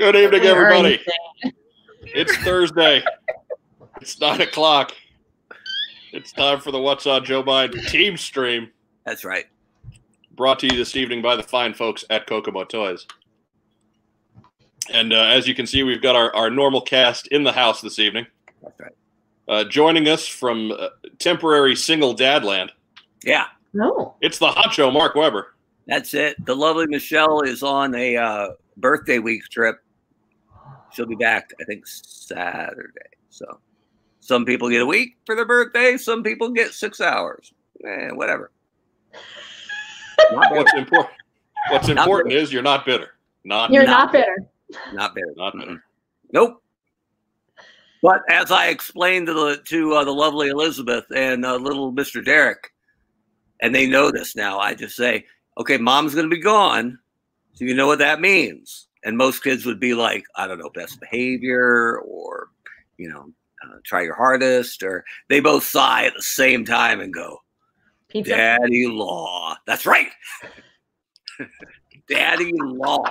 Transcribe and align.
Good 0.00 0.16
evening, 0.16 0.44
everybody. 0.44 0.98
It's 2.02 2.34
Thursday. 2.38 3.02
It's 4.00 4.18
nine 4.18 4.40
o'clock. 4.40 4.92
It's 6.14 6.32
time 6.32 6.58
for 6.58 6.70
the 6.70 6.78
What's 6.80 7.06
on 7.06 7.22
Joe 7.22 7.42
Mind 7.42 7.74
team 7.88 8.16
stream, 8.16 8.70
That's 9.04 9.26
right. 9.26 9.44
brought 10.36 10.58
to 10.60 10.66
you 10.68 10.72
this 10.78 10.96
evening 10.96 11.20
by 11.20 11.36
the 11.36 11.42
fine 11.42 11.74
folks 11.74 12.02
at 12.08 12.26
Kokomo 12.26 12.64
Toys. 12.64 13.06
And 14.90 15.12
uh, 15.12 15.16
as 15.24 15.46
you 15.46 15.54
can 15.54 15.66
see, 15.66 15.82
we've 15.82 16.00
got 16.00 16.16
our, 16.16 16.34
our 16.34 16.48
normal 16.48 16.80
cast 16.80 17.26
in 17.26 17.44
the 17.44 17.52
house 17.52 17.82
this 17.82 17.98
evening. 17.98 18.26
That's 18.62 18.80
right. 18.80 18.92
Uh, 19.48 19.64
joining 19.64 20.08
us 20.08 20.26
from 20.26 20.72
uh, 20.72 20.88
temporary 21.18 21.76
single 21.76 22.16
dadland, 22.16 22.70
Yeah, 23.22 23.48
No. 23.74 24.14
it's 24.22 24.38
the 24.38 24.48
honcho 24.48 24.90
Mark 24.90 25.14
Weber. 25.14 25.54
that's 25.86 26.14
it. 26.14 26.42
The 26.46 26.56
lovely 26.56 26.86
Michelle 26.86 27.42
is 27.42 27.62
on 27.62 27.94
a 27.94 28.16
uh, 28.16 28.48
birthday 28.78 29.18
week 29.18 29.42
trip. 29.50 29.76
She'll 30.92 31.06
be 31.06 31.14
back, 31.14 31.52
I 31.60 31.64
think, 31.64 31.86
Saturday. 31.86 33.00
So 33.28 33.60
some 34.20 34.44
people 34.44 34.68
get 34.68 34.82
a 34.82 34.86
week 34.86 35.16
for 35.24 35.34
their 35.34 35.46
birthday. 35.46 35.96
Some 35.96 36.22
people 36.22 36.50
get 36.50 36.72
six 36.72 37.00
hours. 37.00 37.52
Eh, 37.84 38.10
whatever. 38.10 38.50
What's 40.32 40.74
important? 40.74 41.16
What's 41.70 41.88
Not 41.88 41.98
important 41.98 42.34
is 42.34 42.52
you're 42.52 42.62
not 42.62 42.84
bitter. 42.84 43.14
Not 43.44 43.70
You're 43.70 43.84
not 43.84 44.04
not 44.04 44.12
bitter. 44.12 44.46
Not 44.92 45.14
bitter. 45.14 45.34
not 45.36 45.56
bitter. 45.56 45.84
Nope. 46.32 46.62
But 48.02 48.22
as 48.30 48.50
I 48.50 48.68
explained 48.68 49.26
to 49.26 49.34
the 49.34 49.60
to 49.66 49.94
uh, 49.94 50.04
the 50.04 50.12
lovely 50.12 50.48
Elizabeth 50.48 51.04
and 51.14 51.44
uh, 51.44 51.56
little 51.56 51.92
Mister 51.92 52.22
Derek, 52.22 52.70
and 53.60 53.74
they 53.74 53.86
know 53.86 54.10
this 54.10 54.34
now, 54.36 54.58
I 54.58 54.74
just 54.74 54.96
say, 54.96 55.26
"Okay, 55.58 55.76
mom's 55.76 56.14
going 56.14 56.28
to 56.28 56.34
be 56.34 56.40
gone, 56.40 56.98
so 57.52 57.64
you 57.64 57.74
know 57.74 57.86
what 57.86 57.98
that 57.98 58.20
means." 58.20 58.88
And 59.04 59.16
most 59.16 59.42
kids 59.42 59.64
would 59.64 59.80
be 59.80 59.94
like, 59.94 60.24
"I 60.36 60.46
don't 60.46 60.58
know, 60.58 60.70
best 60.70 61.00
behavior," 61.00 61.98
or 62.00 62.50
you 62.98 63.08
know, 63.08 63.32
uh, 63.64 63.78
try 63.84 64.02
your 64.02 64.14
hardest, 64.14 64.82
or 64.82 65.04
they 65.28 65.40
both 65.40 65.64
sigh 65.64 66.04
at 66.04 66.14
the 66.14 66.22
same 66.22 66.64
time 66.64 67.00
and 67.00 67.12
go, 67.12 67.38
Pizza. 68.08 68.34
"Daddy 68.36 68.86
law." 68.86 69.56
That's 69.66 69.86
right. 69.86 70.10
Daddy 72.08 72.52
law. 72.54 73.04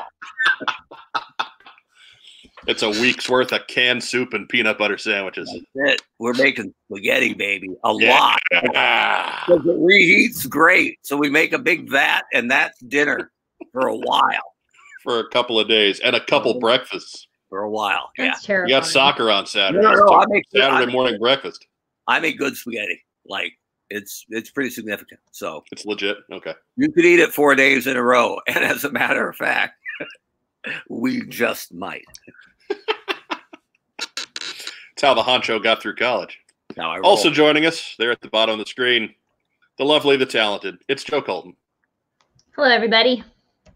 It's 2.67 2.83
a 2.83 2.89
week's 2.89 3.27
worth 3.27 3.51
of 3.51 3.65
canned 3.67 4.03
soup 4.03 4.33
and 4.33 4.47
peanut 4.47 4.77
butter 4.77 4.97
sandwiches. 4.97 5.49
That's 5.73 5.93
it. 5.93 6.01
We're 6.19 6.33
making 6.33 6.73
spaghetti, 6.91 7.33
baby, 7.33 7.69
a 7.83 7.93
Yeah. 7.97 8.19
lot. 8.19 8.39
Because 8.51 9.65
it 9.65 9.79
reheats 9.79 10.47
great. 10.47 10.99
So 11.01 11.17
we 11.17 11.29
make 11.29 11.53
a 11.53 11.57
big 11.59 11.89
vat, 11.89 12.23
and 12.33 12.51
that's 12.51 12.77
dinner 12.81 13.31
for 13.71 13.87
a 13.87 13.95
while. 13.95 14.48
For 15.09 15.21
a 15.21 15.29
couple 15.29 15.59
of 15.59 15.67
days 15.67 15.99
and 16.01 16.15
a 16.15 16.23
couple 16.23 16.51
mm-hmm. 16.51 16.59
breakfasts. 16.59 17.25
For 17.49 17.63
a 17.63 17.69
while. 17.71 18.11
Yeah. 18.15 18.25
That's 18.25 18.47
You 18.47 18.67
got 18.67 18.85
soccer 18.85 19.31
on 19.31 19.47
Saturday. 19.47 19.81
No, 19.81 19.93
no, 19.93 20.05
no, 20.05 20.19
I 20.19 20.25
make 20.27 20.45
I 20.53 20.59
Saturday 20.59 20.85
make- 20.85 20.93
morning 20.93 21.19
breakfast. 21.19 21.65
I 22.07 22.19
make 22.19 22.37
good 22.37 22.55
spaghetti. 22.55 23.03
Like 23.25 23.53
it's 23.89 24.23
it's 24.29 24.51
pretty 24.51 24.69
significant. 24.69 25.19
So 25.31 25.63
It's 25.71 25.83
legit. 25.83 26.17
Okay. 26.31 26.53
you 26.75 26.91
could 26.91 27.05
eat 27.05 27.19
it 27.19 27.33
four 27.33 27.55
days 27.55 27.87
in 27.87 27.97
a 27.97 28.03
row. 28.03 28.39
And 28.47 28.63
as 28.63 28.83
a 28.83 28.91
matter 28.91 29.27
of 29.27 29.35
fact, 29.35 29.79
we 30.89 31.25
just 31.25 31.73
might. 31.73 32.05
It's 32.69 32.77
how 35.01 35.15
the 35.15 35.23
honcho 35.23 35.63
got 35.63 35.81
through 35.81 35.95
college. 35.95 36.37
Now 36.77 36.91
I. 36.91 36.99
Also 36.99 37.31
joining 37.31 37.65
us 37.65 37.95
there 37.97 38.11
at 38.11 38.21
the 38.21 38.29
bottom 38.29 38.53
of 38.53 38.59
the 38.59 38.69
screen, 38.69 39.15
the 39.79 39.85
lovely, 39.85 40.17
the 40.17 40.27
talented. 40.27 40.77
It's 40.87 41.03
Joe 41.03 41.23
Colton. 41.23 41.55
Hello, 42.55 42.69
everybody. 42.69 43.23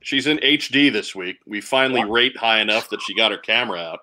She's 0.03 0.27
in 0.27 0.37
HD 0.39 0.91
this 0.91 1.15
week. 1.15 1.37
We 1.45 1.61
finally 1.61 2.03
rate 2.03 2.35
high 2.37 2.59
enough 2.59 2.89
that 2.89 3.01
she 3.01 3.15
got 3.15 3.31
her 3.31 3.37
camera 3.37 3.79
out. 3.79 3.99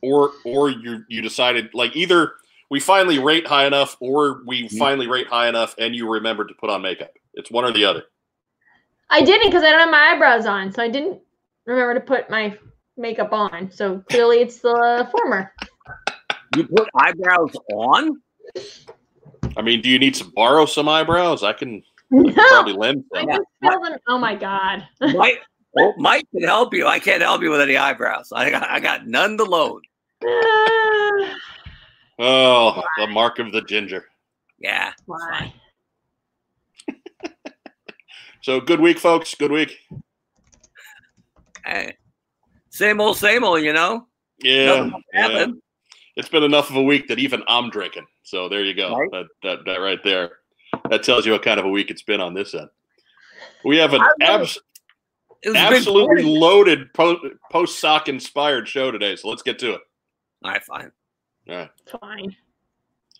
Or 0.00 0.32
or 0.44 0.70
you 0.70 1.04
you 1.08 1.22
decided 1.22 1.70
like 1.74 1.94
either 1.94 2.32
we 2.70 2.80
finally 2.80 3.18
rate 3.18 3.46
high 3.46 3.66
enough 3.66 3.96
or 4.00 4.42
we 4.46 4.64
Mm. 4.68 4.78
finally 4.78 5.06
rate 5.06 5.28
high 5.28 5.48
enough 5.48 5.74
and 5.78 5.94
you 5.94 6.10
remembered 6.10 6.48
to 6.48 6.54
put 6.54 6.70
on 6.70 6.82
makeup. 6.82 7.12
It's 7.34 7.50
one 7.50 7.64
or 7.64 7.72
the 7.72 7.84
other. 7.84 8.04
I 9.10 9.20
didn't 9.22 9.48
because 9.48 9.62
I 9.62 9.70
don't 9.70 9.80
have 9.80 9.90
my 9.90 10.12
eyebrows 10.14 10.46
on, 10.46 10.72
so 10.72 10.82
I 10.82 10.88
didn't 10.88 11.20
remember 11.66 11.94
to 11.94 12.00
put 12.00 12.30
my 12.30 12.56
makeup 12.96 13.32
on. 13.32 13.70
So 13.70 14.02
clearly, 14.08 14.38
it's 14.38 14.58
the 14.60 15.06
former. 15.12 15.52
you 16.56 16.66
put 16.66 16.88
eyebrows 16.96 17.52
on? 17.74 18.22
I 19.56 19.60
mean, 19.62 19.82
do 19.82 19.90
you 19.90 19.98
need 19.98 20.14
to 20.14 20.24
borrow 20.24 20.64
some 20.64 20.88
eyebrows? 20.88 21.42
I 21.42 21.52
can 21.52 21.82
No, 22.12 22.30
probably 22.32 22.74
lend 22.74 23.04
I 23.14 23.20
some. 23.20 23.28
can 23.28 23.82
them. 23.82 23.98
Oh 24.06 24.18
my 24.18 24.34
god. 24.34 24.86
Mike, 25.00 25.40
oh, 25.78 25.94
Mike 25.96 26.26
can 26.30 26.42
help 26.42 26.74
you. 26.74 26.86
I 26.86 26.98
can't 26.98 27.22
help 27.22 27.42
you 27.42 27.50
with 27.50 27.62
any 27.62 27.76
eyebrows. 27.76 28.30
I 28.34 28.50
got, 28.50 28.68
I 28.68 28.80
got 28.80 29.06
none 29.06 29.36
to 29.38 29.44
load. 29.44 29.82
Oh, 32.18 32.80
the 32.98 33.06
mark 33.08 33.40
of 33.40 33.50
the 33.50 33.62
ginger. 33.62 34.04
Yeah. 34.58 34.92
Why? 35.06 35.52
So 38.42 38.60
good 38.60 38.80
week, 38.80 38.98
folks. 38.98 39.34
Good 39.36 39.52
week. 39.52 39.78
Hey, 41.64 41.96
same 42.70 43.00
old, 43.00 43.16
same 43.16 43.44
old, 43.44 43.62
you 43.62 43.72
know? 43.72 44.08
Yeah, 44.40 44.90
yeah. 45.14 45.46
It's 46.16 46.28
been 46.28 46.42
enough 46.42 46.68
of 46.68 46.74
a 46.76 46.82
week 46.82 47.06
that 47.06 47.20
even 47.20 47.44
I'm 47.46 47.70
drinking. 47.70 48.06
So 48.24 48.48
there 48.48 48.64
you 48.64 48.74
go. 48.74 48.96
Right. 48.96 49.08
That, 49.12 49.26
that 49.44 49.58
that 49.64 49.76
right 49.76 50.02
there. 50.02 50.38
That 50.90 51.02
tells 51.02 51.24
you 51.26 51.32
what 51.32 51.42
kind 51.42 51.58
of 51.60 51.66
a 51.66 51.70
week 51.70 51.90
it's 51.90 52.02
been 52.02 52.20
on 52.20 52.34
this 52.34 52.54
end. 52.54 52.68
We 53.64 53.78
have 53.78 53.94
an 53.94 54.02
abs- 54.20 54.58
It 55.42 55.50
was 55.50 55.56
a 55.58 55.68
big 55.68 55.76
absolutely 55.78 56.22
loaded 56.24 56.92
po- 56.94 57.20
post 57.50 57.78
sock 57.78 58.08
inspired 58.08 58.68
show 58.68 58.90
today. 58.90 59.16
So 59.16 59.28
let's 59.28 59.42
get 59.42 59.58
to 59.60 59.74
it. 59.74 59.80
All 60.44 60.50
right, 60.50 60.62
fine. 60.64 60.92
All 61.48 61.56
right. 61.56 61.70
Fine. 62.00 62.36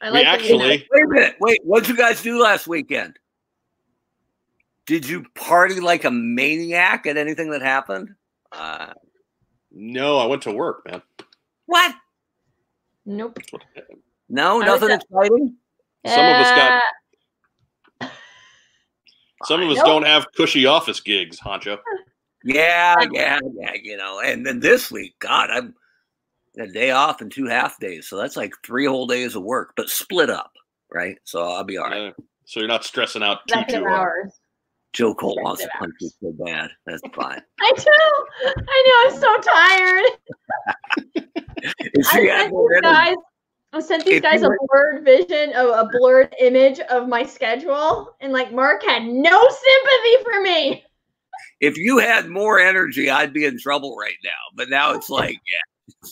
I 0.00 0.08
like 0.10 0.24
that 0.24 0.44
you 0.44 0.58
know- 0.58 0.64
actually 0.70 0.88
Wait 0.90 1.04
a 1.04 1.08
minute. 1.08 1.36
Wait, 1.40 1.60
what'd 1.64 1.88
you 1.88 1.96
guys 1.96 2.22
do 2.22 2.40
last 2.42 2.66
weekend? 2.66 3.18
Did 4.86 5.08
you 5.08 5.24
party 5.36 5.78
like 5.80 6.04
a 6.04 6.10
maniac 6.10 7.06
at 7.06 7.16
anything 7.16 7.50
that 7.50 7.62
happened? 7.62 8.14
Uh, 8.50 8.92
no, 9.70 10.18
I 10.18 10.26
went 10.26 10.42
to 10.42 10.50
work, 10.52 10.84
man. 10.90 11.02
what? 11.66 11.94
Nope. 13.06 13.38
No, 14.28 14.58
nothing 14.60 14.90
exciting. 14.90 15.56
Some 16.06 16.24
of 16.24 16.36
us 16.40 16.50
got- 16.50 16.72
Uh, 16.72 16.80
Some 19.44 19.62
of 19.62 19.70
us 19.70 19.82
don't 19.82 20.06
have 20.06 20.26
cushy 20.36 20.66
office 20.66 21.00
gigs, 21.00 21.38
Honcho. 21.40 21.78
Yeah, 22.44 22.96
yeah, 23.12 23.38
yeah. 23.54 23.72
You 23.80 23.96
know, 23.96 24.20
and 24.20 24.44
then 24.44 24.60
this 24.60 24.90
week, 24.90 25.14
God, 25.20 25.50
I'm 25.50 25.74
a 26.58 26.66
day 26.66 26.90
off 26.90 27.20
and 27.20 27.30
two 27.30 27.46
half 27.46 27.78
days, 27.78 28.08
so 28.08 28.16
that's 28.16 28.36
like 28.36 28.52
three 28.64 28.86
whole 28.86 29.06
days 29.06 29.36
of 29.36 29.42
work, 29.42 29.72
but 29.76 29.88
split 29.88 30.30
up, 30.30 30.52
right? 30.92 31.16
So 31.24 31.42
I'll 31.42 31.64
be 31.64 31.78
all 31.78 31.88
right. 31.88 32.14
Yeah. 32.18 32.24
So 32.44 32.60
you're 32.60 32.68
not 32.68 32.84
stressing 32.84 33.22
out 33.22 33.38
too 33.48 33.62
too 33.68 33.84
hard. 33.84 33.92
hours. 33.92 34.40
Joe 34.92 35.14
Cole 35.14 35.38
wants 35.42 35.62
to 35.62 35.70
punch 35.78 35.94
you 36.00 36.10
so 36.20 36.34
bad. 36.44 36.70
That's 36.84 37.00
fine. 37.14 37.40
I 37.60 37.72
know. 37.78 38.52
I 38.68 39.08
know. 39.10 39.14
I'm 39.14 39.20
so 39.20 39.50
tired. 39.50 40.04
Is 41.94 42.08
I 42.08 42.20
she 42.20 42.26
sent 42.26 42.28
at 42.28 42.50
more 42.50 42.68
these 42.68 42.78
energy? 42.84 42.94
guys. 42.94 43.16
I 43.74 43.80
sent 43.80 44.04
these 44.04 44.16
If 44.16 44.22
guys 44.22 44.40
you 44.42 44.46
a 44.46 44.50
were- 44.50 44.58
blurred 44.68 45.04
vision 45.04 45.52
of 45.54 45.68
a 45.68 45.88
blurred 45.90 46.34
image 46.38 46.78
of 46.80 47.08
my 47.08 47.24
schedule, 47.24 48.14
and 48.20 48.32
like 48.32 48.52
Mark 48.52 48.82
had 48.84 49.04
no 49.04 49.40
sympathy 49.40 50.24
for 50.24 50.40
me. 50.42 50.84
if 51.60 51.76
you 51.78 51.98
had 51.98 52.28
more 52.28 52.58
energy, 52.60 53.08
I'd 53.08 53.32
be 53.32 53.44
in 53.46 53.58
trouble 53.58 53.96
right 53.96 54.16
now. 54.24 54.30
But 54.54 54.68
now 54.68 54.92
it's 54.92 55.08
like, 55.20 55.38
yeah, 55.46 56.08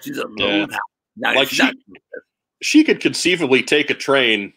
she's 0.00 0.18
a 0.18 0.24
Yeah. 0.36 0.58
roadhouse. 0.60 0.80
Like 1.18 1.48
she's 1.48 1.58
not- 1.60 1.74
She 2.62 2.82
could 2.84 3.00
conceivably 3.00 3.62
take 3.62 3.90
a 3.90 3.94
train, 3.94 4.52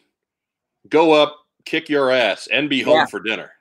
go 0.90 1.12
up, 1.12 1.38
kick 1.66 1.88
your 1.90 2.10
ass, 2.12 2.48
and 2.52 2.70
be 2.70 2.82
home 2.82 2.96
Yeah. 2.96 3.06
for 3.06 3.20
dinner. 3.20 3.52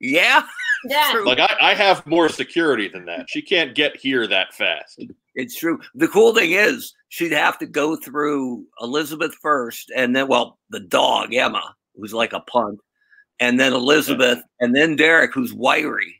yeah, 0.00 0.44
Yeah. 0.84 1.08
True. 1.12 1.26
Like 1.26 1.38
I, 1.38 1.56
I 1.60 1.74
have 1.74 2.06
more 2.06 2.28
security 2.28 2.88
than 2.88 3.04
that. 3.06 3.26
She 3.28 3.42
can't 3.42 3.74
get 3.74 3.96
here 3.96 4.26
that 4.26 4.54
fast. 4.54 5.02
it's 5.34 5.56
true. 5.58 5.80
The 5.94 6.08
cool 6.08 6.34
thing 6.34 6.52
is 6.52 6.94
she'd 7.08 7.32
have 7.32 7.58
to 7.58 7.66
go 7.66 7.96
through 7.96 8.64
Elizabeth 8.80 9.34
first, 9.40 9.90
and 9.94 10.14
then 10.14 10.28
well, 10.28 10.58
the 10.70 10.80
dog 10.80 11.34
Emma, 11.34 11.74
who's 11.96 12.12
like 12.14 12.32
a 12.32 12.40
punt, 12.40 12.78
and 13.40 13.58
then 13.58 13.72
Elizabeth, 13.72 14.42
and 14.60 14.74
then 14.74 14.96
Derek, 14.96 15.32
who's 15.34 15.54
wiry, 15.54 16.16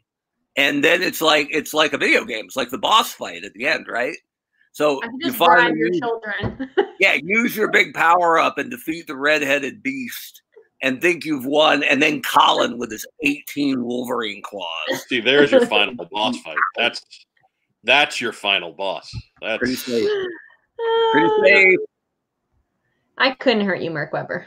and 0.57 0.83
then 0.83 1.03
it's 1.03 1.21
like 1.21 1.49
it's 1.51 1.75
like 1.75 1.93
a 1.93 1.99
video 1.99 2.25
game. 2.25 2.45
It's 2.47 2.57
like 2.57 2.71
the 2.71 2.79
boss 2.79 3.13
fight 3.13 3.45
at 3.45 3.53
the 3.55 3.67
end, 3.67 3.87
right? 3.89 4.17
So 4.73 5.01
you 5.03 5.19
just 5.23 5.39
bribe 5.39 5.59
finally 5.59 5.79
your 5.79 5.89
use- 5.89 6.01
children. 6.01 6.71
yeah, 7.01 7.17
use 7.23 7.57
your 7.57 7.71
big 7.71 7.95
power 7.95 8.39
up 8.39 8.59
and 8.59 8.71
defeat 8.71 9.07
the 9.07 9.17
red-headed 9.17 9.83
beast 9.85 10.43
and 10.83 11.01
think 11.01 11.25
you've 11.25 11.47
won, 11.47 11.83
and 11.83 12.03
then 12.03 12.21
Colin 12.23 12.79
with 12.79 12.91
his 12.91 13.07
18 13.23 13.83
Wolverine 13.83 14.43
claws. 14.43 15.05
See, 15.09 15.21
there's 15.21 15.51
your 15.51 15.67
final 15.69 15.95
boss 16.11 16.39
fight. 16.41 16.59
That's 16.77 17.05
that's 17.85 18.21
your 18.21 18.33
final 18.33 18.73
boss. 18.73 19.11
That's 19.41 19.59
Pretty 19.59 19.77
safe. 19.77 20.09
Pretty 21.13 21.29
safe. 21.45 21.79
I 23.19 23.31
couldn't 23.33 23.65
hurt 23.65 23.81
you, 23.81 23.91
Mark 23.91 24.13
Weber. 24.13 24.47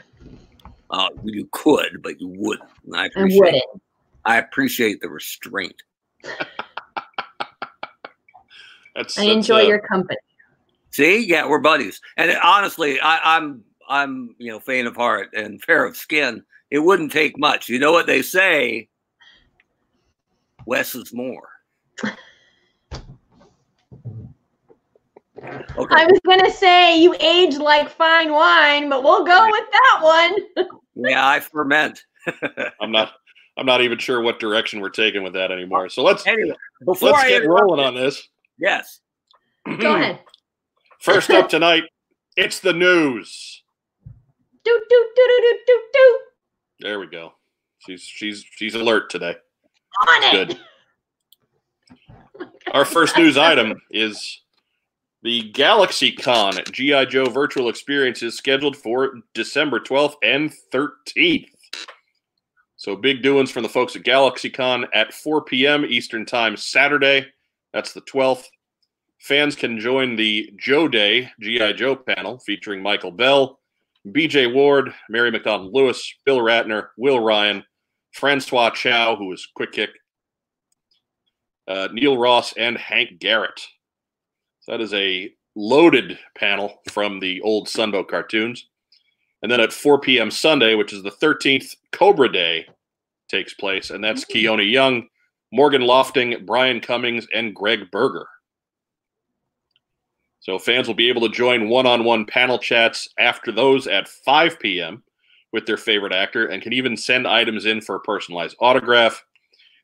Uh, 0.90 1.08
you 1.24 1.48
could, 1.52 2.02
but 2.02 2.20
you 2.20 2.28
wouldn't. 2.28 2.68
And 2.86 2.96
I 2.96 3.02
I 3.02 3.06
appreciate. 3.06 3.40
wouldn't. 3.40 3.82
I 4.24 4.38
appreciate 4.38 5.00
the 5.00 5.08
restraint. 5.08 5.76
That's, 8.94 9.16
I 9.16 9.26
that's, 9.26 9.34
enjoy 9.36 9.60
uh, 9.60 9.68
your 9.68 9.78
company. 9.78 10.18
See, 10.90 11.24
yeah, 11.24 11.46
we're 11.48 11.60
buddies. 11.60 12.00
And 12.16 12.36
honestly, 12.42 12.98
I, 13.00 13.36
I'm 13.36 13.62
I'm 13.88 14.34
you 14.38 14.52
know 14.52 14.60
faint 14.60 14.86
of 14.86 14.96
heart 14.96 15.30
and 15.34 15.62
fair 15.62 15.84
of 15.84 15.96
skin. 15.96 16.44
It 16.70 16.80
wouldn't 16.80 17.12
take 17.12 17.38
much. 17.38 17.68
You 17.68 17.78
know 17.78 17.92
what 17.92 18.06
they 18.06 18.22
say? 18.22 18.88
Less 20.66 20.94
is 20.94 21.12
more. 21.14 21.48
Okay. 25.42 25.94
I 25.94 26.04
was 26.04 26.20
gonna 26.26 26.50
say 26.50 27.00
you 27.00 27.14
age 27.20 27.56
like 27.56 27.88
fine 27.90 28.32
wine, 28.32 28.88
but 28.90 29.02
we'll 29.02 29.24
go 29.24 29.46
with 29.46 29.64
that 29.70 30.00
one. 30.02 30.68
yeah, 31.08 31.26
I 31.26 31.40
ferment. 31.40 32.02
I'm 32.80 32.90
not. 32.90 33.12
I'm 33.56 33.66
not 33.66 33.80
even 33.80 33.98
sure 33.98 34.20
what 34.20 34.38
direction 34.38 34.80
we're 34.80 34.88
taking 34.90 35.22
with 35.24 35.32
that 35.32 35.50
anymore. 35.50 35.88
So 35.88 36.04
let's 36.04 36.24
Anyway, 36.26 36.54
before 36.84 37.10
let's 37.10 37.24
I 37.24 37.28
get 37.30 37.46
rolling 37.46 37.84
on 37.84 37.94
this. 37.94 38.28
yes, 38.56 39.00
Go 39.66 39.96
ahead. 39.96 40.20
First 41.00 41.30
up 41.30 41.48
tonight, 41.48 41.84
it's 42.36 42.60
the 42.60 42.72
news. 42.72 43.57
Do 44.68 44.82
do 44.90 45.10
do 45.16 45.22
do 45.26 45.58
do 45.66 45.82
do. 45.94 46.18
There 46.80 47.00
we 47.00 47.06
go. 47.06 47.32
She's 47.78 48.02
she's 48.02 48.44
she's 48.50 48.74
alert 48.74 49.08
today. 49.08 49.34
On 50.06 50.22
it. 50.24 50.32
Good. 50.32 50.60
Our 52.72 52.84
first 52.84 53.16
news 53.16 53.38
item 53.38 53.80
is 53.90 54.42
the 55.22 55.50
Galaxy 55.52 56.12
Con 56.12 56.52
GI 56.70 57.06
Joe 57.06 57.30
virtual 57.30 57.70
experience 57.70 58.22
is 58.22 58.36
scheduled 58.36 58.76
for 58.76 59.14
December 59.32 59.80
12th 59.80 60.16
and 60.22 60.52
13th. 60.70 61.48
So 62.76 62.94
big 62.94 63.22
doings 63.22 63.50
from 63.50 63.62
the 63.62 63.70
folks 63.70 63.96
at 63.96 64.02
Galaxy 64.02 64.50
Con 64.50 64.84
at 64.92 65.14
4 65.14 65.44
p.m. 65.44 65.86
Eastern 65.86 66.26
Time 66.26 66.58
Saturday. 66.58 67.26
That's 67.72 67.94
the 67.94 68.02
12th. 68.02 68.44
Fans 69.18 69.56
can 69.56 69.80
join 69.80 70.14
the 70.14 70.52
Joe 70.58 70.88
Day 70.88 71.30
GI 71.40 71.72
Joe 71.72 71.96
panel 71.96 72.38
featuring 72.40 72.82
Michael 72.82 73.10
Bell, 73.10 73.57
BJ 74.12 74.52
Ward, 74.52 74.92
Mary 75.08 75.30
McDonald 75.30 75.72
Lewis, 75.74 76.14
Bill 76.24 76.38
Ratner, 76.38 76.88
Will 76.96 77.20
Ryan, 77.20 77.64
Francois 78.12 78.70
Chau, 78.70 79.16
who 79.16 79.26
was 79.26 79.46
Quick 79.54 79.72
Kick, 79.72 79.90
uh, 81.66 81.88
Neil 81.92 82.16
Ross, 82.16 82.52
and 82.56 82.76
Hank 82.76 83.18
Garrett. 83.18 83.60
So 84.60 84.72
that 84.72 84.80
is 84.80 84.94
a 84.94 85.32
loaded 85.54 86.18
panel 86.36 86.80
from 86.90 87.20
the 87.20 87.40
old 87.42 87.68
Sunbow 87.68 88.06
cartoons. 88.06 88.68
And 89.42 89.50
then 89.50 89.60
at 89.60 89.72
4 89.72 90.00
p.m. 90.00 90.30
Sunday, 90.30 90.74
which 90.74 90.92
is 90.92 91.02
the 91.02 91.10
13th, 91.10 91.76
Cobra 91.92 92.30
Day 92.30 92.66
takes 93.28 93.54
place, 93.54 93.90
and 93.90 94.02
that's 94.02 94.24
Keone 94.24 94.70
Young, 94.70 95.06
Morgan 95.52 95.82
Lofting, 95.82 96.44
Brian 96.44 96.80
Cummings, 96.80 97.26
and 97.32 97.54
Greg 97.54 97.90
Berger. 97.90 98.26
So 100.48 100.58
fans 100.58 100.88
will 100.88 100.94
be 100.94 101.10
able 101.10 101.28
to 101.28 101.34
join 101.34 101.68
one-on-one 101.68 102.24
panel 102.24 102.58
chats 102.58 103.10
after 103.18 103.52
those 103.52 103.86
at 103.86 104.08
5 104.08 104.58
p.m. 104.58 105.02
with 105.52 105.66
their 105.66 105.76
favorite 105.76 106.14
actor 106.14 106.46
and 106.46 106.62
can 106.62 106.72
even 106.72 106.96
send 106.96 107.28
items 107.28 107.66
in 107.66 107.82
for 107.82 107.96
a 107.96 108.00
personalized 108.00 108.56
autograph. 108.58 109.22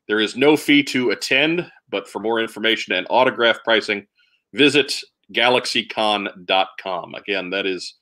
There 0.08 0.20
is 0.20 0.36
no 0.38 0.56
fee 0.56 0.82
to 0.84 1.10
attend, 1.10 1.70
but 1.90 2.08
for 2.08 2.18
more 2.18 2.40
information 2.40 2.94
and 2.94 3.06
autograph 3.10 3.58
pricing, 3.62 4.06
visit 4.54 4.98
galaxycon.com. 5.34 7.14
Again, 7.14 7.50
that 7.50 7.66
is 7.66 7.96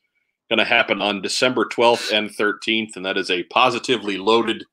going 0.48 0.60
to 0.60 0.64
happen 0.64 1.02
on 1.02 1.20
December 1.20 1.64
12th 1.64 2.16
and 2.16 2.30
13th, 2.30 2.94
and 2.94 3.04
that 3.04 3.18
is 3.18 3.32
a 3.32 3.42
positively 3.44 4.18
loaded 4.18 4.64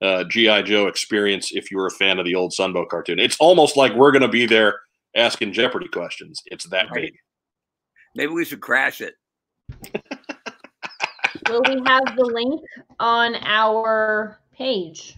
uh, 0.00 0.24
G.I. 0.24 0.62
Joe 0.62 0.86
experience 0.86 1.52
if 1.52 1.70
you're 1.70 1.86
a 1.86 1.90
fan 1.90 2.18
of 2.18 2.24
the 2.24 2.34
old 2.34 2.52
Sunbow 2.52 2.88
cartoon. 2.88 3.18
It's 3.18 3.36
almost 3.40 3.76
like 3.76 3.92
we're 3.92 4.10
going 4.10 4.22
to 4.22 4.28
be 4.28 4.46
there 4.46 4.80
asking 5.16 5.52
Jeopardy 5.52 5.88
questions. 5.88 6.42
It's 6.46 6.64
that 6.68 6.86
Right. 6.90 7.02
big. 7.06 7.14
maybe 8.14 8.32
we 8.32 8.44
should 8.44 8.60
crash 8.60 9.00
it. 9.00 9.14
Will 11.48 11.62
we 11.68 11.80
have 11.86 12.16
the 12.16 12.24
link 12.24 12.60
on 12.98 13.34
our 13.36 14.38
page? 14.52 15.16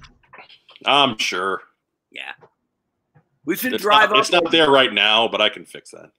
I'm 0.87 1.17
sure. 1.19 1.63
Yeah, 2.11 2.33
we 3.47 3.57
should 3.57 3.73
It's, 3.75 3.83
drive 3.83 4.11
not, 4.11 4.19
up. 4.19 4.21
it's 4.23 4.33
not 4.33 4.51
there 4.51 4.71
right 4.71 4.93
now, 4.93 5.27
but 5.29 5.41
I 5.41 5.49
can 5.49 5.65
fix 5.65 5.91
that. 5.93 6.11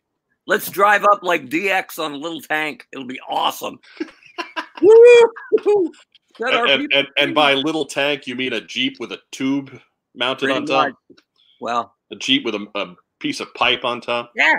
Let's 0.48 0.70
drive 0.70 1.04
up 1.06 1.20
like 1.24 1.48
DX 1.50 2.00
on 2.00 2.14
a 2.14 2.18
little 2.18 2.42
tank. 2.42 2.88
It'll 2.92 3.06
be 3.06 3.20
awesome. 3.30 3.80
Woo! 4.82 5.92
And, 6.40 6.70
and, 6.72 6.94
and, 6.94 7.08
and 7.18 7.36
by 7.36 7.54
little 7.54 7.86
tank, 7.86 8.26
you 8.28 8.36
mean 8.36 8.54
a 8.54 8.62
Jeep 8.62 8.98
with 9.00 9.12
a 9.12 9.20
tube 9.32 9.80
mounted 10.16 10.46
Pretty 10.48 10.58
on 10.60 10.66
top? 10.66 10.88
much. 11.10 11.20
Well, 11.62 11.96
A 12.12 12.16
Jeep 12.16 12.44
with 12.44 12.56
a, 12.56 12.66
a 12.76 12.96
piece 13.24 13.40
of 13.40 13.52
pipe 13.56 13.86
on 13.86 14.02
top? 14.02 14.32
yeah, 14.36 14.54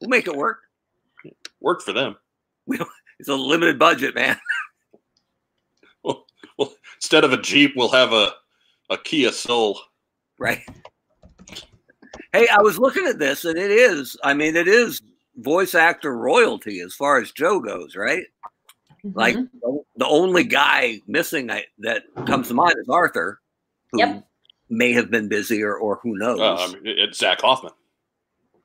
we'll 0.00 0.08
make 0.08 0.26
it 0.26 0.34
work. 0.34 0.60
Work 1.60 1.82
for 1.82 1.92
them. 1.92 2.16
It's 3.20 3.28
a 3.28 3.34
limited 3.34 3.78
budget, 3.80 4.14
man. 4.14 4.38
Well, 6.04 6.24
well, 6.56 6.72
instead 6.96 7.24
of 7.24 7.32
a 7.32 7.36
Jeep, 7.42 7.72
we'll 7.76 7.88
have 7.90 8.12
a, 8.12 8.32
a 8.90 8.96
Kia 8.96 9.32
Soul. 9.32 9.80
Right. 10.38 10.60
Hey, 12.32 12.46
I 12.46 12.62
was 12.62 12.78
looking 12.78 13.04
at 13.06 13.18
this, 13.18 13.44
and 13.44 13.58
it 13.58 13.70
is. 13.72 14.16
I 14.22 14.34
mean, 14.34 14.54
it 14.54 14.68
is 14.68 15.02
voice 15.38 15.74
actor 15.74 16.16
royalty 16.16 16.80
as 16.80 16.94
far 16.94 17.20
as 17.20 17.32
Joe 17.32 17.58
goes, 17.58 17.96
right? 17.96 18.24
Like 19.02 19.34
Mhm. 19.34 19.50
the- 19.60 19.82
the 19.96 20.06
only 20.06 20.44
guy 20.44 21.00
missing 21.08 21.50
I, 21.50 21.64
that 21.80 22.04
comes 22.26 22.46
to 22.48 22.54
mind 22.54 22.76
is 22.80 22.88
Arthur, 22.88 23.40
who 23.90 23.98
Yep. 23.98 24.28
may 24.70 24.92
have 24.92 25.10
been 25.10 25.26
busy 25.28 25.60
or, 25.64 25.74
or 25.76 25.96
who 26.04 26.16
knows. 26.16 26.38
Uh, 26.38 26.54
I 26.54 26.66
mean, 26.68 26.82
it's 26.84 27.18
Zack 27.18 27.40
Hoffman. 27.40 27.72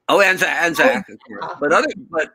Oh, 0.09 0.21
and, 0.21 0.37
Za- 0.39 0.49
and 0.49 0.75
Zack, 0.75 1.05
oh, 1.09 1.13
of 1.13 1.19
course. 1.27 1.57
but 1.59 1.71
other, 1.73 1.87
but 2.09 2.29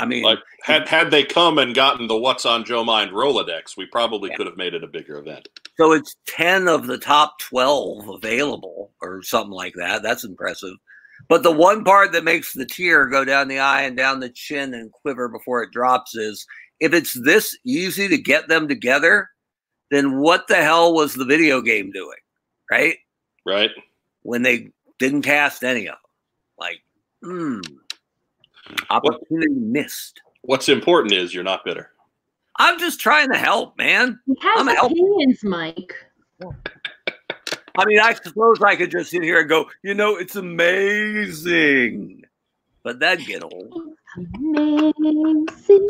I 0.00 0.04
mean, 0.06 0.22
Like 0.22 0.38
had 0.62 0.88
had 0.88 1.10
they 1.10 1.24
come 1.24 1.58
and 1.58 1.74
gotten 1.74 2.06
the 2.06 2.16
What's 2.16 2.46
on 2.46 2.64
Joe 2.64 2.84
Mind 2.84 3.10
Rolodex, 3.12 3.76
we 3.76 3.86
probably 3.86 4.30
Yeah. 4.30 4.36
could 4.36 4.46
have 4.46 4.56
made 4.56 4.74
it 4.74 4.84
a 4.84 4.88
bigger 4.88 5.18
event. 5.18 5.48
so 5.76 5.92
it's 5.92 6.16
ten 6.26 6.68
of 6.68 6.86
the 6.86 6.98
top 6.98 7.38
twelve 7.40 8.08
available, 8.08 8.92
or 9.00 9.22
something 9.22 9.52
like 9.52 9.74
that. 9.74 10.02
That's 10.02 10.24
impressive. 10.24 10.74
But 11.28 11.42
the 11.42 11.50
one 11.52 11.82
part 11.84 12.12
that 12.12 12.22
makes 12.24 12.52
the 12.52 12.64
tear 12.64 13.06
go 13.06 13.24
down 13.24 13.48
the 13.48 13.58
eye 13.58 13.82
and 13.82 13.96
down 13.96 14.20
the 14.20 14.28
chin 14.30 14.72
and 14.74 14.90
quiver 14.92 15.28
before 15.28 15.62
it 15.62 15.72
drops 15.72 16.14
is 16.14 16.46
if 16.80 16.94
it's 16.94 17.12
this 17.12 17.56
easy 17.64 18.06
to 18.08 18.16
get 18.18 18.46
them 18.48 18.68
together, 18.68 19.28
then 19.90 20.18
what 20.20 20.46
the 20.46 20.56
hell 20.56 20.94
was 20.94 21.14
the 21.14 21.24
video 21.24 21.60
game 21.60 21.90
doing? 21.90 22.18
Right? 22.70 22.98
Right? 23.44 23.70
When 24.22 24.42
they 24.42 24.70
didn't 25.00 25.22
cast 25.22 25.64
any 25.64 25.86
of 25.88 25.94
them. 25.96 25.98
Like, 26.56 26.78
hmm. 27.22 27.60
Opportunity 28.90 29.54
missed. 29.54 30.20
What's 30.42 30.68
important 30.68 31.12
is 31.12 31.34
you're 31.34 31.44
not 31.44 31.64
bitter. 31.64 31.90
I'm 32.56 32.78
just 32.78 33.00
trying 33.00 33.30
to 33.32 33.38
help, 33.38 33.78
man. 33.78 34.18
He 34.26 34.34
has 34.42 34.60
I'm 34.60 34.68
a 34.68 34.74
help- 34.74 34.92
opinions, 34.92 35.42
Mike. 35.44 35.94
I 37.78 37.84
mean, 37.86 38.00
I 38.00 38.12
suppose 38.14 38.60
I 38.60 38.74
could 38.74 38.90
just 38.90 39.10
sit 39.10 39.22
here 39.22 39.40
and 39.40 39.48
go, 39.48 39.70
you 39.82 39.94
know, 39.94 40.16
it's 40.16 40.34
amazing. 40.36 42.24
But 42.82 42.98
that'd 42.98 43.26
get 43.26 43.42
old, 43.44 43.94
Amazing. 44.16 45.88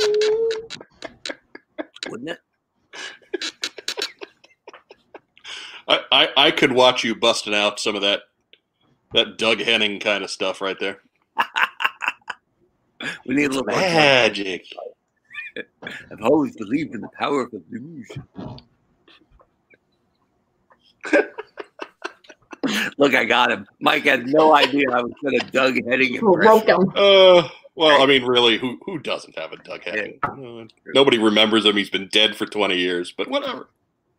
wouldn't 2.09 2.31
it? 2.31 2.39
I, 5.87 6.01
I, 6.13 6.29
I 6.37 6.51
could 6.51 6.73
watch 6.73 7.05
you 7.05 7.15
busting 7.15 7.55
out 7.55 7.81
some 7.81 7.95
of 7.97 8.03
that 8.03 8.23
that 9.15 9.39
Doug 9.39 9.61
Henning 9.61 10.01
kind 10.01 10.23
of 10.23 10.31
stuff 10.31 10.61
right 10.61 10.79
there. 10.79 10.99
We 13.27 13.35
need 13.35 13.45
a 13.45 13.49
little. 13.51 13.65
Magic. 13.65 14.67
I've 15.83 16.23
always 16.23 16.57
believed 16.57 16.95
in 16.95 17.01
the 17.01 17.09
power 17.19 17.43
of 17.43 17.53
illusion. 17.73 18.25
Look, 22.99 23.15
I 23.15 23.25
got 23.25 23.51
him. 23.53 23.67
Mike 23.81 24.03
had 24.05 24.27
no 24.27 24.55
idea 24.55 24.91
I 24.93 25.01
was 25.01 25.13
going 25.23 25.39
to 25.39 25.47
Doug 25.47 25.77
Henning 25.89 26.19
Broke 26.21 26.69
impression. 26.69 26.83
him. 26.83 26.93
Uh, 26.97 27.49
well, 27.77 28.03
I 28.03 28.07
mean, 28.07 28.25
really, 28.25 28.59
who 28.59 28.79
who 28.85 28.99
doesn't 28.99 29.39
have 29.39 29.53
a 29.53 29.57
Doug 29.59 29.85
Henning? 29.85 30.19
Uh, 30.23 30.65
nobody 30.95 31.19
remembers 31.19 31.65
him. 31.65 31.77
He's 31.77 31.91
been 31.91 32.09
dead 32.09 32.35
for 32.37 32.47
20 32.47 32.77
years, 32.77 33.13
but 33.17 33.29
whatever. 33.29 33.69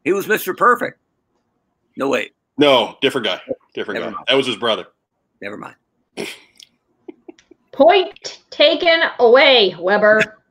He 0.05 0.13
was 0.13 0.25
Mr. 0.27 0.55
Perfect. 0.55 0.97
No, 1.97 2.07
wait, 2.07 2.33
No, 2.57 2.97
different 3.01 3.27
guy. 3.27 3.41
Different 3.73 3.99
Never 3.99 4.11
guy. 4.11 4.15
mind. 4.15 4.25
That 4.29 4.35
was 4.35 4.47
his 4.47 4.55
brother. 4.55 4.87
never 5.41 5.57
mind. 5.57 5.75
Point 7.79 8.41
taken 8.49 8.99
away, 9.19 9.73
Weber. 9.79 10.41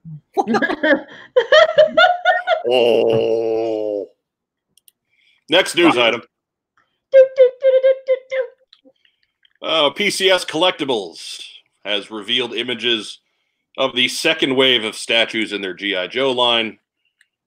Oh. 2.71 4.09
Next 5.51 5.77
news 5.77 5.99
item. 5.99 6.23
Do, 7.13 7.29
do, 7.37 7.51
do. 8.31 8.47
Uh, 9.63 9.91
PCS 9.91 10.47
Collectibles 10.47 11.43
has 11.85 12.11
revealed 12.11 12.55
images 12.55 13.21
of 13.77 13.95
the 13.95 14.09
second 14.09 14.57
wave 14.57 14.85
of 14.85 14.95
statues 14.95 15.53
in 15.53 15.61
their 15.61 15.75
GI 15.75 16.09
Joe 16.09 16.33
line. 16.33 16.79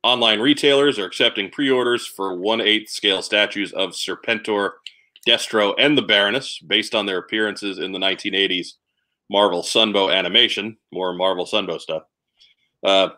Online 0.04 0.40
retailers 0.40 1.00
are 1.00 1.06
accepting 1.06 1.50
pre-orders 1.50 2.06
for 2.06 2.38
1/8 2.38 2.88
scale 2.88 3.24
statues 3.24 3.74
of 3.74 3.92
Serpentor, 3.92 4.74
Destro, 5.28 5.74
and 5.80 5.98
the 5.98 6.04
Baroness 6.04 6.60
based 6.60 6.94
on 6.94 7.08
their 7.08 7.18
appearances 7.18 7.80
in 7.80 7.92
the 7.92 8.00
1980s 8.00 8.74
Marvel 9.32 9.64
Sunbow 9.64 10.14
animation, 10.14 10.78
more 10.92 11.14
Marvel 11.14 11.46
Sunbow 11.46 11.80
stuff. 11.80 12.04
Uh, 12.84 13.10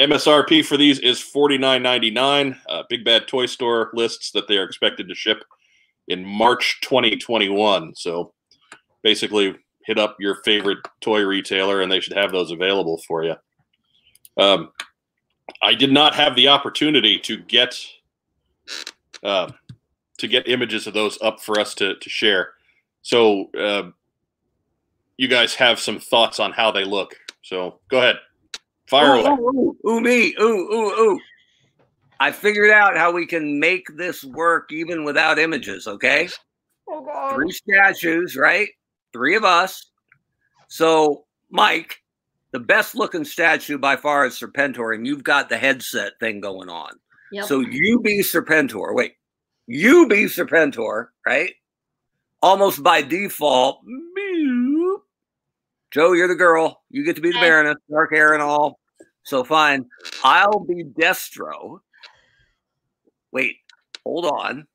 MSRP 0.00 0.64
for 0.64 0.76
these 0.76 1.00
is 1.00 1.20
forty 1.20 1.58
nine 1.58 1.82
ninety 1.82 2.10
nine. 2.10 2.58
Uh, 2.68 2.84
Big 2.88 3.04
Bad 3.04 3.26
Toy 3.26 3.46
Store 3.46 3.90
lists 3.92 4.30
that 4.32 4.48
they 4.48 4.56
are 4.56 4.64
expected 4.64 5.08
to 5.08 5.14
ship 5.14 5.44
in 6.08 6.24
March 6.24 6.78
2021. 6.82 7.94
So 7.96 8.32
basically, 9.02 9.56
hit 9.84 9.98
up 9.98 10.16
your 10.18 10.36
favorite 10.44 10.78
toy 11.00 11.22
retailer 11.22 11.80
and 11.80 11.90
they 11.90 12.00
should 12.00 12.16
have 12.16 12.32
those 12.32 12.50
available 12.50 12.98
for 13.06 13.24
you. 13.24 13.34
Um, 14.36 14.70
I 15.62 15.74
did 15.74 15.92
not 15.92 16.14
have 16.14 16.34
the 16.36 16.48
opportunity 16.48 17.18
to 17.20 17.36
get 17.36 17.78
uh, 19.22 19.50
to 20.18 20.28
get 20.28 20.48
images 20.48 20.86
of 20.86 20.94
those 20.94 21.20
up 21.20 21.40
for 21.40 21.58
us 21.58 21.74
to, 21.74 21.96
to 21.96 22.08
share. 22.08 22.50
So 23.02 23.50
uh, 23.58 23.90
you 25.16 25.28
guys 25.28 25.54
have 25.54 25.78
some 25.78 25.98
thoughts 25.98 26.40
on 26.40 26.52
how 26.52 26.70
they 26.70 26.84
look. 26.84 27.16
So 27.42 27.80
go 27.90 27.98
ahead, 27.98 28.16
fire 28.88 29.14
ooh, 29.14 29.20
away. 29.20 29.30
Ooh, 29.30 29.76
ooh, 29.84 29.90
ooh, 29.90 30.00
me, 30.00 30.34
ooh, 30.40 30.68
ooh, 30.72 31.00
ooh. 31.00 31.20
I 32.20 32.30
figured 32.30 32.70
out 32.70 32.96
how 32.96 33.10
we 33.10 33.26
can 33.26 33.58
make 33.58 33.86
this 33.96 34.22
work 34.22 34.70
even 34.70 35.04
without 35.04 35.38
images. 35.38 35.86
Okay, 35.86 36.28
Oh 36.88 37.04
god. 37.04 37.34
three 37.34 37.50
statues, 37.50 38.36
right? 38.36 38.68
Three 39.12 39.34
of 39.34 39.44
us. 39.44 39.90
So, 40.68 41.24
Mike, 41.50 42.00
the 42.52 42.60
best 42.60 42.94
looking 42.94 43.24
statue 43.24 43.78
by 43.78 43.96
far 43.96 44.26
is 44.26 44.38
Serpentor, 44.38 44.94
and 44.94 45.06
you've 45.06 45.24
got 45.24 45.48
the 45.48 45.58
headset 45.58 46.12
thing 46.20 46.40
going 46.40 46.68
on. 46.68 46.92
Yep. 47.32 47.46
So 47.46 47.60
you 47.60 48.00
be 48.00 48.22
Serpentor. 48.22 48.94
Wait, 48.94 49.14
you 49.66 50.06
be 50.06 50.24
Serpentor, 50.24 51.08
right? 51.26 51.52
Almost 52.42 52.82
by 52.82 53.02
default. 53.02 53.80
Boop. 53.84 54.71
Joe, 55.92 56.12
you're 56.12 56.28
the 56.28 56.34
girl. 56.34 56.82
You 56.90 57.04
get 57.04 57.16
to 57.16 57.22
be 57.22 57.30
the 57.30 57.38
Okay. 57.38 57.46
Baroness, 57.46 57.76
dark 57.90 58.12
hair 58.12 58.32
and 58.32 58.42
all. 58.42 58.78
So 59.24 59.44
fine. 59.44 59.86
I'll 60.24 60.60
be 60.60 60.84
Destro. 60.84 61.80
Wait, 63.30 63.56
hold 64.04 64.26
on. 64.26 64.66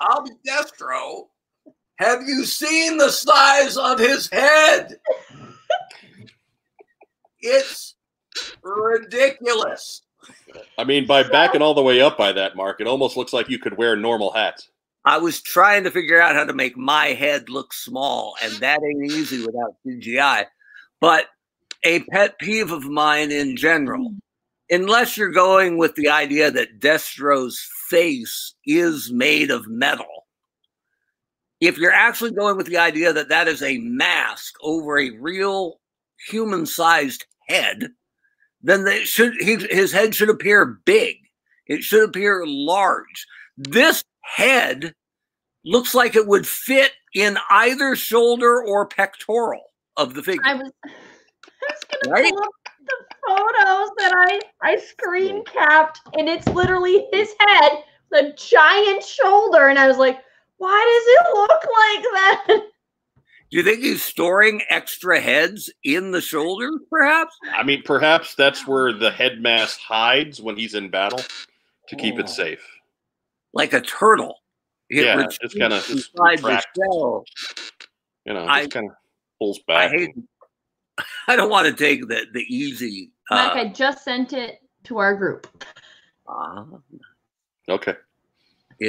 I'll 0.00 0.24
be 0.24 0.32
Destro. 0.46 1.28
Have 1.98 2.22
you 2.22 2.44
seen 2.44 2.96
the 2.96 3.10
size 3.10 3.76
of 3.76 3.98
his 3.98 4.28
head? 4.30 4.98
It's 7.40 7.94
ridiculous. 8.62 10.02
I 10.78 10.84
mean, 10.84 11.06
by 11.06 11.22
backing 11.22 11.62
all 11.62 11.74
the 11.74 11.82
way 11.82 12.00
up 12.00 12.18
by 12.18 12.32
that 12.32 12.56
mark, 12.56 12.80
it 12.80 12.86
almost 12.86 13.16
looks 13.16 13.32
like 13.32 13.48
you 13.48 13.58
could 13.58 13.76
wear 13.76 13.96
normal 13.96 14.32
hats. 14.32 14.70
I 15.04 15.18
was 15.18 15.40
trying 15.40 15.84
to 15.84 15.90
figure 15.90 16.20
out 16.20 16.34
how 16.34 16.44
to 16.44 16.52
make 16.52 16.76
my 16.76 17.08
head 17.08 17.48
look 17.48 17.72
small, 17.72 18.34
and 18.42 18.52
that 18.54 18.80
ain't 18.82 19.12
easy 19.12 19.40
without 19.44 19.76
CGI. 19.86 20.44
But 21.00 21.26
a 21.84 22.00
pet 22.00 22.38
peeve 22.38 22.70
of 22.70 22.84
mine 22.84 23.32
in 23.32 23.56
general, 23.56 24.10
mm. 24.10 24.18
unless 24.70 25.16
you're 25.16 25.30
going 25.30 25.78
with 25.78 25.94
the 25.94 26.10
idea 26.10 26.50
that 26.50 26.80
Destro's 26.80 27.66
face 27.88 28.54
is 28.66 29.10
made 29.10 29.50
of 29.50 29.66
metal, 29.68 30.26
if 31.60 31.78
you're 31.78 31.92
actually 31.92 32.32
going 32.32 32.56
with 32.56 32.66
the 32.66 32.78
idea 32.78 33.12
that 33.12 33.28
that 33.28 33.48
is 33.48 33.62
a 33.62 33.78
mask 33.78 34.54
over 34.62 34.98
a 34.98 35.10
real 35.18 35.80
human 36.28 36.66
sized 36.66 37.24
head, 37.48 37.90
then 38.62 38.84
they 38.84 39.04
should 39.04 39.34
he, 39.40 39.56
his 39.56 39.92
head 39.92 40.14
should 40.14 40.30
appear 40.30 40.78
big. 40.84 41.16
It 41.66 41.82
should 41.82 42.08
appear 42.08 42.44
large. 42.46 43.26
This 43.56 44.04
head 44.22 44.94
looks 45.64 45.94
like 45.94 46.16
it 46.16 46.26
would 46.26 46.46
fit 46.46 46.92
in 47.14 47.36
either 47.50 47.96
shoulder 47.96 48.62
or 48.64 48.86
pectoral 48.86 49.64
of 49.96 50.14
the 50.14 50.22
figure. 50.22 50.42
I 50.44 50.54
was, 50.54 50.70
I 50.84 50.88
was 51.68 51.84
gonna 52.04 52.14
Right? 52.14 52.32
pull 52.32 52.42
up 52.42 52.50
the 52.86 52.96
photos 53.26 53.90
that 53.98 54.12
I 54.16 54.40
I 54.62 54.76
screen 54.76 55.36
hmm. 55.38 55.42
capped, 55.58 56.00
and 56.16 56.28
it's 56.28 56.46
literally 56.48 57.06
his 57.12 57.34
head, 57.40 57.84
the 58.10 58.32
giant 58.36 59.02
shoulder, 59.04 59.68
and 59.68 59.78
I 59.78 59.86
was 59.88 59.98
like, 59.98 60.18
why 60.58 61.02
does 61.26 61.28
it 61.28 61.38
look 61.38 61.50
like 61.50 62.04
that? 62.12 62.46
Do 63.50 63.56
you 63.56 63.64
think 63.64 63.80
he's 63.80 64.00
storing 64.02 64.62
extra 64.70 65.18
heads 65.20 65.68
in 65.82 66.12
the 66.12 66.20
shoulder, 66.20 66.70
perhaps? 66.88 67.36
I 67.52 67.64
mean, 67.64 67.82
perhaps 67.82 68.36
that's 68.36 68.64
where 68.64 68.92
the 68.92 69.10
head 69.10 69.40
mass 69.40 69.76
hides 69.76 70.40
when 70.40 70.56
he's 70.56 70.74
in 70.74 70.88
battle 70.88 71.20
to 71.88 71.96
keep 71.96 72.14
Oh. 72.14 72.20
it 72.20 72.28
safe. 72.28 72.64
Like 73.52 73.72
a 73.72 73.80
turtle. 73.80 74.36
It 74.88 75.04
Yeah, 75.04 75.16
retreats 75.16 75.38
it's 75.42 75.54
kinda 75.54 75.76
just 75.78 75.90
inside 76.14 76.38
the 76.38 76.62
shell. 76.76 77.24
You 78.24 78.34
know, 78.34 78.44
I- 78.46 78.60
just 78.62 78.72
kind 78.72 78.88
of 78.90 78.96
pulls 79.38 79.58
back. 79.66 79.90
I 79.92 79.96
hate. 79.96 80.10
I 81.28 81.36
don't 81.36 81.50
want 81.50 81.66
to 81.66 81.72
take 81.72 82.06
the 82.08 82.26
the 82.32 82.44
easy. 82.54 83.10
Mike, 83.30 83.56
Uh, 83.56 83.60
I 83.60 83.68
just 83.68 84.04
sent 84.04 84.32
it 84.32 84.60
to 84.84 84.98
our 84.98 85.14
group. 85.14 85.46
uh, 86.28 86.64
okay, 87.68 87.94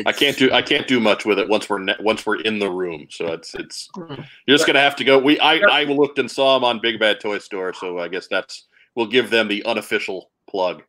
I 0.06 0.12
can't 0.12 0.38
do 0.38 0.52
I 0.52 0.62
can't 0.62 0.88
do 0.88 1.00
much 1.00 1.26
with 1.26 1.38
it 1.40 1.48
once 1.48 1.70
we're 1.70 1.80
ne- 1.80 1.96
once 2.00 2.26
we're 2.26 2.42
in 2.42 2.60
the 2.60 2.70
room. 2.70 3.08
So 3.12 3.28
it's 3.34 3.54
it's 3.56 3.90
Hmm. 3.96 4.16
you're 4.48 4.58
just 4.58 4.66
gonna 4.68 4.80
have 4.82 4.96
to 4.98 5.04
go. 5.04 5.18
We 5.20 5.40
I 5.40 5.56
I 5.60 5.84
looked 5.86 6.18
and 6.20 6.30
saw 6.30 6.56
them 6.56 6.64
on 6.64 6.80
Big 6.82 7.00
Bad 7.00 7.20
Toy 7.20 7.38
Store, 7.40 7.74
so 7.74 8.00
I 8.00 8.08
guess 8.08 8.28
that's 8.28 8.68
we'll 8.96 9.06
give 9.08 9.30
them 9.30 9.48
the 9.48 9.64
unofficial 9.66 10.32
plug. 10.50 10.84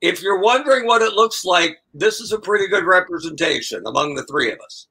If 0.00 0.22
you're 0.22 0.40
wondering 0.40 0.86
what 0.86 1.02
it 1.02 1.14
looks 1.14 1.44
like, 1.44 1.78
this 1.92 2.20
is 2.20 2.32
a 2.32 2.38
pretty 2.38 2.68
good 2.68 2.84
representation 2.84 3.82
among 3.86 4.14
the 4.14 4.24
three 4.26 4.52
of 4.52 4.58
us. 4.64 4.86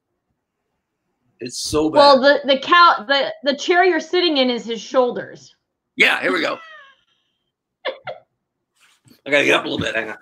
It's 1.39 1.57
so 1.59 1.89
bad. 1.89 1.97
Well, 1.99 2.19
the 2.21 2.41
the 2.45 2.59
cow 2.59 3.05
the 3.07 3.31
the 3.43 3.55
chair 3.55 3.85
you're 3.85 3.99
sitting 3.99 4.37
in 4.37 4.49
is 4.49 4.65
his 4.65 4.81
shoulders. 4.81 5.55
yeah, 5.95 6.19
here 6.21 6.33
we 6.33 6.41
go. 6.41 6.57
I 9.25 9.29
gotta 9.29 9.45
get 9.45 9.55
up 9.55 9.65
a 9.65 9.69
little 9.69 9.85
bit. 9.85 9.95
Hang 9.95 10.09
on. 10.09 10.17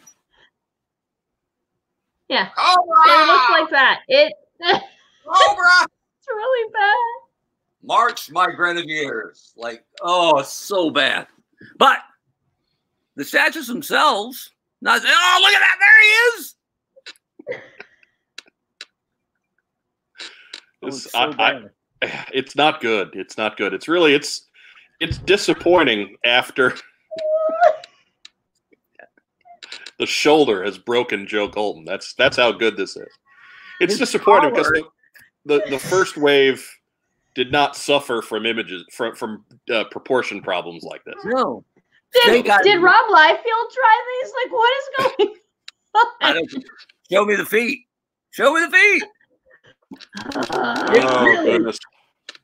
Yeah, 2.27 2.49
Cobra! 2.57 2.95
it 3.05 3.27
looks 3.27 3.49
like 3.51 3.69
that. 3.71 3.99
It 4.07 4.33
Cobra. 5.25 5.71
it's 5.83 6.27
really 6.27 6.71
bad. 6.73 6.95
March, 7.83 8.31
my 8.31 8.47
grenadiers. 8.51 9.53
Like, 9.55 9.85
oh, 10.01 10.39
it's 10.39 10.51
so 10.51 10.89
bad. 10.89 11.27
But 11.77 11.99
the 13.15 13.23
statues 13.23 13.67
themselves, 13.67 14.51
not. 14.81 15.01
Oh, 15.05 15.39
look 15.41 15.53
at 15.53 15.59
that! 15.59 15.77
There 15.79 16.01
he 16.01 16.07
is. 16.39 16.55
Oh, 20.83 20.87
It's, 20.87 21.05
it's 21.05 21.13
so 21.13 21.19
I. 21.39 21.61
I, 22.01 22.25
it's 22.33 22.55
not 22.55 22.81
good. 22.81 23.09
It's 23.13 23.37
not 23.37 23.57
good. 23.57 23.73
It's 23.73 23.87
really 23.87 24.13
it's 24.13 24.47
it's 24.99 25.17
disappointing 25.17 26.15
after 26.25 26.69
the 29.99 30.05
shoulder 30.05 30.63
has 30.63 30.77
broken 30.77 31.27
Joe 31.27 31.49
Colton. 31.49 31.85
That's 31.85 32.13
that's 32.13 32.37
how 32.37 32.51
good 32.51 32.77
this 32.77 32.95
is. 32.95 33.07
It's 33.79 33.93
His 33.93 33.99
disappointing 33.99 34.51
because 34.51 34.67
the, 34.67 34.83
the 35.45 35.63
the 35.71 35.79
first 35.79 36.17
wave 36.17 36.69
did 37.33 37.51
not 37.51 37.75
suffer 37.75 38.21
from 38.21 38.45
images 38.45 38.85
from 38.91 39.15
from 39.15 39.43
uh, 39.73 39.85
proportion 39.85 40.41
problems 40.41 40.83
like 40.83 41.03
this. 41.03 41.15
no. 41.25 41.63
Did, 42.15 42.23
Snake 42.23 42.49
Eyes- 42.49 42.63
did 42.63 42.81
Rob 42.81 43.05
Liefeld 43.09 43.71
try 43.73 44.19
these? 44.21 44.33
Like, 44.43 44.51
what 44.53 44.73
is 44.77 44.89
going 44.97 45.35
I 46.21 46.29
on? 46.29 46.35
don't, 46.35 46.65
show 47.11 47.25
me 47.25 47.35
the 47.35 47.45
feet. 47.45 47.79
Show 48.31 48.53
me 48.53 48.61
the 48.65 48.71
feet. 48.71 49.03
Uh, 50.51 50.91
It 50.93 51.03
Oh 51.05 51.23
really- 51.25 51.51
goodness! 51.51 51.77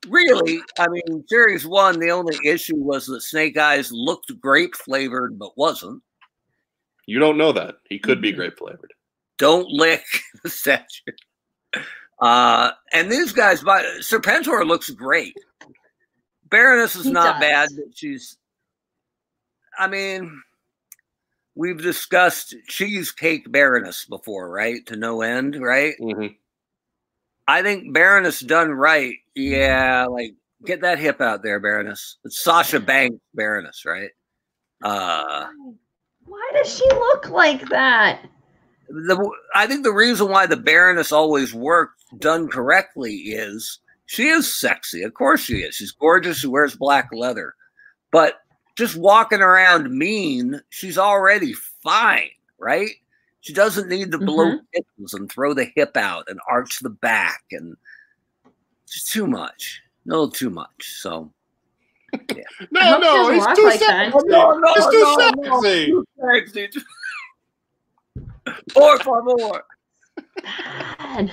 Really, 0.07 0.59
I 0.79 0.87
mean, 0.87 1.23
series 1.27 1.65
one, 1.67 1.99
the 1.99 2.09
only 2.09 2.35
issue 2.45 2.75
was 2.75 3.05
that 3.05 3.21
Snake 3.21 3.55
Eyes 3.57 3.91
looked 3.91 4.31
grape 4.41 4.75
flavored, 4.75 5.37
but 5.37 5.55
wasn't. 5.57 6.01
You 7.05 7.19
don't 7.19 7.37
know 7.37 7.51
that 7.51 7.75
he 7.87 7.99
could 7.99 8.17
Mm-hmm. 8.17 8.21
be 8.21 8.31
grape 8.31 8.57
flavored. 8.57 8.93
Don't 9.37 9.67
lick 9.69 10.03
the 10.43 10.49
statue. 10.49 11.11
Uh, 12.19 12.71
and 12.93 13.11
these 13.11 13.31
guys, 13.31 13.61
by 13.61 13.83
Serpentor 13.99 14.65
looks 14.65 14.89
great. 14.89 15.35
Baroness 16.49 16.95
is 16.95 17.05
He 17.05 17.11
not 17.11 17.39
does. 17.39 17.41
bad, 17.41 17.69
she's. 17.93 18.37
I 19.77 19.87
mean, 19.87 20.41
we've 21.55 21.81
discussed 21.81 22.55
cheesecake 22.67 23.51
Baroness 23.51 24.05
before, 24.05 24.49
right? 24.49 24.85
To 24.87 24.95
no 24.95 25.21
end, 25.21 25.61
right? 25.61 25.95
Mhm. 25.99 26.35
I 27.47 27.61
think 27.61 27.93
Baroness 27.93 28.39
done 28.39 28.71
right. 28.71 29.15
Yeah, 29.35 30.05
like 30.05 30.35
get 30.65 30.81
that 30.81 30.99
hip 30.99 31.21
out 31.21 31.43
there, 31.43 31.59
Baroness. 31.59 32.17
It's 32.23 32.43
Sasha 32.43 32.79
Banks, 32.79 33.17
Baroness, 33.33 33.83
right? 33.85 34.11
Uh, 34.83 35.47
Why 36.25 36.51
does 36.55 36.77
she 36.77 36.87
look 36.89 37.29
like 37.29 37.67
that? 37.69 38.21
the 38.89 39.31
I 39.55 39.67
think 39.67 39.83
the 39.83 39.93
reason 39.93 40.29
why 40.29 40.45
the 40.45 40.57
Baroness 40.57 41.11
always 41.13 41.53
worked 41.53 42.03
done 42.19 42.49
correctly 42.49 43.13
is 43.15 43.79
she 44.05 44.27
is 44.27 44.53
sexy. 44.53 45.03
Of 45.03 45.13
course 45.13 45.39
she 45.41 45.59
is. 45.59 45.75
She's 45.75 45.91
gorgeous. 45.93 46.39
She 46.39 46.47
wears 46.47 46.75
black 46.75 47.09
leather, 47.13 47.53
but 48.11 48.40
just 48.75 48.95
walking 48.97 49.41
around 49.41 49.91
mean, 49.97 50.61
she's 50.69 50.97
already 50.97 51.53
fine, 51.53 52.29
right? 52.59 52.91
She 53.41 53.53
doesn't 53.53 53.89
need 53.89 54.11
to 54.11 54.19
blow 54.19 54.45
mm-hmm. 54.45 54.65
kittens 54.73 55.13
and 55.13 55.31
throw 55.31 55.53
the 55.53 55.71
hip 55.75 55.97
out 55.97 56.25
and 56.27 56.39
arch 56.47 56.79
the 56.79 56.89
back 56.89 57.43
and 57.51 57.75
Just 58.87 59.11
too 59.11 59.25
much. 59.25 59.81
A 60.05 60.09
little 60.09 60.29
too 60.29 60.49
much. 60.49 60.93
So 61.01 61.31
I 62.13 62.19
No, 62.71 62.97
no, 62.99 63.31
doesn't 63.31 63.33
he's 63.33 63.57
too 63.57 63.63
like 63.65 63.79
sexy. 63.79 63.85
that. 63.87 64.13
Oh, 64.13 64.19
no, 64.25 64.57
no, 64.57 64.73
It's 64.75 64.85
too 64.91 65.01
no, 65.01 65.31
no. 65.41 65.61
sexy. 65.61 65.93
thanks, 66.21 66.51
dude. 66.51 66.75
Por 68.73 68.97
favor. 68.99 69.63
Bad. 70.43 71.31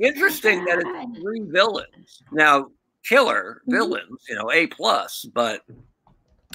Interesting 0.00 0.64
that 0.64 0.80
it's 0.80 1.20
three 1.20 1.42
villains. 1.42 2.22
Now, 2.32 2.68
killer 3.04 3.62
villains, 3.66 4.24
you 4.28 4.34
know, 4.36 4.50
A 4.52 4.66
plus, 4.68 5.24
but 5.34 5.62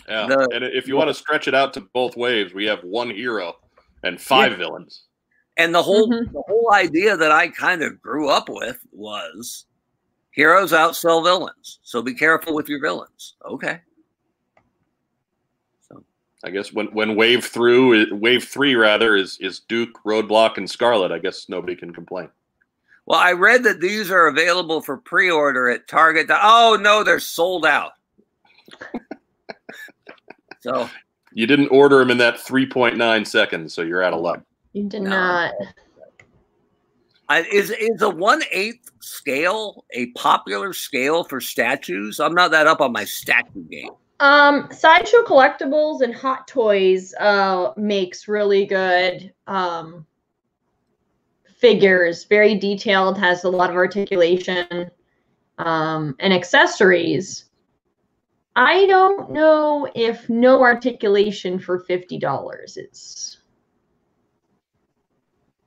Yeah. 0.08 0.28
The- 0.28 0.50
and 0.54 0.64
if 0.64 0.88
you 0.88 0.96
want 0.96 1.10
to 1.10 1.14
stretch 1.24 1.48
it 1.48 1.54
out 1.56 1.74
to 1.74 1.82
both 1.82 2.16
waves, 2.16 2.54
we 2.54 2.66
have 2.66 2.84
one 2.84 3.10
hero 3.10 3.58
and 4.04 4.20
five 4.22 4.58
villains. 4.58 5.04
and 5.58 5.74
the 5.74 5.82
whole 5.82 6.08
Mhm. 6.08 6.32
the 6.32 6.44
whole 6.48 6.72
idea 6.74 7.18
that 7.18 7.32
I 7.32 7.48
kind 7.48 7.82
of 7.82 8.00
grew 8.02 8.30
up 8.30 8.48
with 8.48 8.80
was 8.92 9.66
heroes 10.32 10.72
outsell 10.72 11.24
villains. 11.24 11.80
So 11.82 12.02
be 12.04 12.14
careful 12.14 12.54
with 12.54 12.70
your 12.70 12.80
villains. 12.80 13.36
Okay. 13.44 13.82
So 15.82 16.04
I 16.44 16.52
guess 16.52 16.72
when 16.72 16.88
when 16.94 17.16
wave 17.16 17.44
through 17.44 18.16
wave 18.16 18.44
three 18.48 18.76
rather 18.76 19.16
is 19.16 19.40
is 19.40 19.60
Duke, 19.62 20.00
Roadblock, 20.06 20.58
and 20.58 20.70
Scarlet. 20.70 21.12
I 21.12 21.18
guess 21.18 21.50
nobody 21.50 21.76
can 21.76 21.92
complain. 21.92 22.30
Well, 23.08 23.20
I 23.20 23.32
read 23.32 23.64
that 23.64 23.80
these 23.80 24.12
are 24.12 24.28
available 24.28 24.82
for 24.82 24.98
pre-order 24.98 25.70
at 25.70 25.88
Target. 25.88 26.28
Oh 26.30 26.78
no, 26.80 27.04
they're 27.04 27.20
sold 27.22 27.66
out. 27.66 27.94
so 30.60 30.90
You 31.32 31.48
didn't 31.48 31.70
order 31.70 32.00
them 32.00 32.12
in 32.12 32.18
that 32.18 32.40
three 32.40 32.66
point 32.68 32.98
nine 32.98 33.24
seconds, 33.26 33.74
so 33.74 33.82
you're 33.82 34.04
out 34.04 34.14
of 34.14 34.20
luck. 34.22 34.42
You 34.74 34.84
did 34.84 35.04
No. 35.04 35.10
not. 35.10 35.54
I, 37.30 37.42
is 37.44 37.72
is 37.72 38.02
a 38.02 38.10
one 38.10 38.42
eighth 38.52 38.92
scale 39.02 39.86
a 39.92 40.08
popular 40.12 40.74
scale 40.74 41.24
for 41.24 41.40
statues? 41.42 42.20
I'm 42.20 42.34
not 42.34 42.52
that 42.52 42.68
up 42.68 42.82
on 42.82 42.92
my 42.92 43.04
statue 43.06 43.64
game. 43.70 43.90
Um, 44.20 44.68
Sideshow 44.72 45.24
Collectibles 45.24 46.02
and 46.02 46.14
Hot 46.16 46.48
Toys 46.48 47.14
uh 47.20 47.72
makes 47.78 48.28
really 48.28 48.66
good 48.66 49.34
um 49.48 50.06
figures, 51.58 52.24
very 52.26 52.56
detailed, 52.56 53.18
has 53.18 53.44
a 53.44 53.50
lot 53.50 53.70
of 53.70 53.76
articulation, 53.76 54.90
um, 55.58 56.16
and 56.20 56.34
accessories. 56.34 57.46
I 58.56 58.86
don't 58.88 59.32
know 59.32 59.88
if 59.96 60.28
no 60.30 60.62
articulation 60.62 61.60
for 61.60 61.80
fifty 61.80 62.18
dollars. 62.18 62.78
It's 62.78 63.38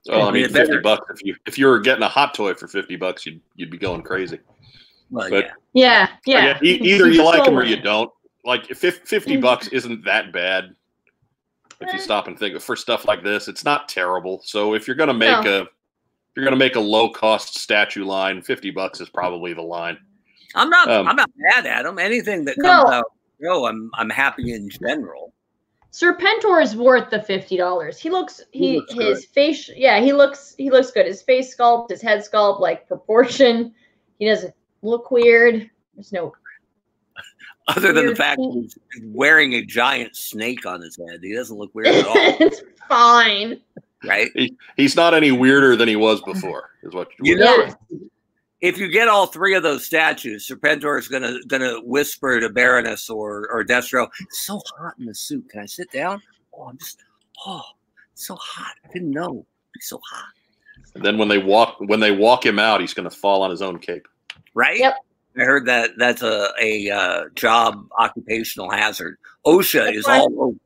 Well, 0.08 0.28
I 0.28 0.32
mean, 0.32 0.48
fifty 0.48 0.78
bucks. 0.78 1.06
If 1.10 1.24
you 1.24 1.36
if 1.46 1.58
you 1.58 1.66
were 1.66 1.78
getting 1.78 2.02
a 2.02 2.08
hot 2.08 2.34
toy 2.34 2.54
for 2.54 2.66
fifty 2.66 2.96
bucks, 2.96 3.26
you'd 3.26 3.40
you'd 3.54 3.70
be 3.70 3.78
going 3.78 4.02
crazy. 4.02 4.40
Well, 5.10 5.28
But- 5.30 5.50
yeah. 5.74 6.08
yeah, 6.26 6.42
yeah. 6.44 6.52
Like, 6.54 6.62
e- 6.62 6.80
either 6.82 7.08
you 7.10 7.24
like 7.24 7.44
them 7.44 7.58
or 7.58 7.64
you 7.64 7.80
don't. 7.80 8.10
Like 8.44 8.66
fifty 8.74 9.36
Mm. 9.36 9.42
bucks 9.42 9.68
isn't 9.68 10.04
that 10.04 10.32
bad. 10.32 10.74
If 11.80 11.88
you 11.92 11.98
Eh. 11.98 12.02
stop 12.02 12.26
and 12.26 12.38
think 12.38 12.60
for 12.60 12.74
stuff 12.76 13.06
like 13.06 13.22
this, 13.22 13.46
it's 13.48 13.64
not 13.64 13.88
terrible. 13.88 14.40
So 14.44 14.74
if 14.74 14.86
you're 14.86 14.96
gonna 14.96 15.14
make 15.14 15.44
No. 15.44 15.62
a 15.62 15.66
if 16.40 16.44
you're 16.44 16.50
gonna 16.50 16.56
make 16.56 16.76
a 16.76 16.80
low 16.80 17.10
cost 17.10 17.58
statue 17.58 18.04
line, 18.04 18.40
fifty 18.40 18.70
bucks 18.70 19.00
is 19.00 19.10
probably 19.10 19.52
the 19.52 19.62
line. 19.62 19.98
I'm 20.54 20.70
not. 20.70 20.90
Um, 20.90 21.06
I'm 21.06 21.16
not 21.16 21.30
mad 21.36 21.66
at 21.66 21.82
them. 21.82 21.98
Anything 21.98 22.44
that 22.46 22.56
comes 22.56 22.84
No. 22.84 22.90
out, 22.90 23.04
no, 23.40 23.66
I'm. 23.66 23.90
I'm 23.94 24.08
happy 24.08 24.52
in 24.54 24.70
general. 24.70 25.34
Serpentor 25.92 26.62
is 26.62 26.76
worth 26.76 27.10
the 27.10 27.20
fifty 27.22 27.56
dollars. 27.56 27.98
He 27.98 28.08
looks 28.08 28.40
He 28.52 28.70
he, 28.70 28.76
looks 28.78 28.94
his 28.94 29.24
face 29.26 29.70
yeah 29.76 30.00
he 30.00 30.12
looks 30.12 30.54
he 30.56 30.70
looks 30.70 30.90
good. 30.92 31.04
His 31.04 31.20
face 31.20 31.54
sculpt, 31.54 31.90
his 31.90 32.00
head 32.00 32.20
sculpt, 32.20 32.60
like 32.60 32.86
proportion. 32.88 33.74
He 34.18 34.26
doesn't 34.26 34.54
look 34.82 35.10
weird. 35.10 35.68
There's 35.94 36.12
no 36.12 36.32
Other 37.68 37.92
than 37.92 38.06
the 38.06 38.16
fact 38.16 38.40
he's 38.40 38.78
wearing 39.02 39.54
a 39.54 39.64
giant 39.64 40.16
snake 40.16 40.64
on 40.64 40.80
his 40.80 40.96
head, 40.96 41.20
he 41.22 41.34
doesn't 41.34 41.56
look 41.58 41.74
weird 41.74 41.88
at 41.88 42.06
all, 42.06 42.14
it's 42.16 42.62
fine. 42.88 43.60
Right? 44.04 44.30
He's 44.76 44.96
not 44.96 45.14
any 45.14 45.32
weirder 45.32 45.76
than 45.76 45.88
he 45.88 45.96
was 45.96 46.20
before. 46.22 46.70
Is 46.82 46.92
what 46.94 47.08
You 47.22 47.36
know, 47.36 47.56
Yeah. 47.56 47.74
If 48.60 48.76
you 48.76 48.88
get 48.88 49.08
all 49.08 49.26
three 49.26 49.54
of 49.54 49.62
those 49.62 49.86
statues, 49.86 50.46
Serpentor 50.46 50.98
is 50.98 51.08
gonna 51.08 51.38
gonna 51.46 51.80
whisper 51.82 52.38
to 52.40 52.50
Baroness 52.50 53.08
or 53.08 53.48
or 53.50 53.64
Destro, 53.64 54.08
"It's 54.20 54.40
so 54.46 54.60
hot 54.78 54.94
in 54.98 55.06
the 55.06 55.14
suit. 55.14 55.48
Can 55.48 55.60
I 55.60 55.66
sit 55.66 55.90
down? 55.90 56.20
Oh, 56.52 56.64
I'm 56.64 56.76
just 56.76 56.98
oh, 57.46 57.62
it's 58.12 58.26
so 58.26 58.34
hot. 58.36 58.74
I 58.84 58.92
didn't 58.92 59.12
know 59.12 59.30
it'd 59.30 59.46
be 59.72 59.80
so 59.80 59.98
hot." 60.10 60.26
And 60.94 61.02
then 61.02 61.16
when 61.16 61.28
they 61.28 61.38
walk 61.38 61.76
when 61.80 62.00
they 62.00 62.10
walk 62.12 62.44
him 62.44 62.58
out, 62.58 62.82
he's 62.82 62.92
gonna 62.92 63.08
fall 63.10 63.40
on 63.42 63.50
his 63.50 63.62
own 63.62 63.78
cape. 63.78 64.06
right? 64.54 64.78
Yep. 64.78 64.94
I 65.38 65.44
heard 65.44 65.64
that 65.66 65.92
that's 65.96 66.20
a 66.22 66.50
a 66.60 66.90
uh, 66.90 67.24
job 67.36 67.88
occupational 67.98 68.70
hazard. 68.70 69.16
OSHA 69.46 69.84
That's 69.86 69.96
is 69.96 70.06
why- 70.06 70.18
all 70.18 70.42
over, 70.42 70.56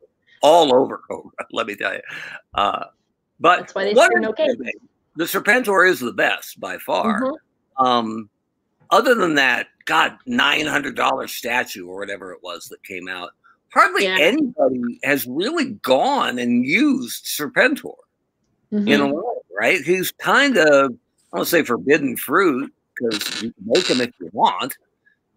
all 0.42 0.75
over 0.83 0.99
Cobra. 1.09 1.31
Let 1.53 1.68
me 1.68 1.77
tell 1.77 1.94
you. 1.94 2.01
Uh, 2.55 2.87
but 3.40 3.61
That's 3.61 3.75
why 3.75 3.85
they 3.85 3.94
one 3.94 4.11
say 4.12 4.20
no 4.20 4.33
the 5.16 5.25
Serpentor 5.25 5.88
is 5.88 6.01
the 6.01 6.12
best 6.12 6.59
by 6.59 6.79
far. 6.79 7.23
Mhm. 7.23 7.37
Um, 7.79 8.31
other 8.90 9.14
than 9.14 9.35
that, 9.37 9.68
God, 9.85 10.16
nine 10.27 10.66
hundred 10.66 10.97
dollar 10.97 11.29
statue 11.29 11.87
or 11.87 11.99
whatever 11.99 12.33
it 12.33 12.42
was 12.42 12.66
that 12.66 12.83
came 12.85 13.09
out. 13.09 13.31
Hardly 13.73 14.05
Yeah. 14.05 14.16
anybody 14.18 14.99
has 15.03 15.27
really 15.27 15.73
gone 15.83 16.38
and 16.38 16.64
used 16.64 17.27
Serpentor 17.27 17.97
Mhm. 18.73 18.88
in 18.88 19.01
a 19.01 19.07
way, 19.12 19.35
right? 19.57 19.81
He's 19.83 20.12
kind 20.12 20.57
of, 20.57 20.94
I 21.33 21.37
don't 21.37 21.47
say 21.47 21.62
forbidden 21.62 22.16
fruit 22.16 22.73
because 22.94 23.42
you 23.42 23.53
can 23.53 23.64
make 23.66 23.87
him 23.88 24.01
if 24.01 24.11
you 24.20 24.31
want. 24.33 24.77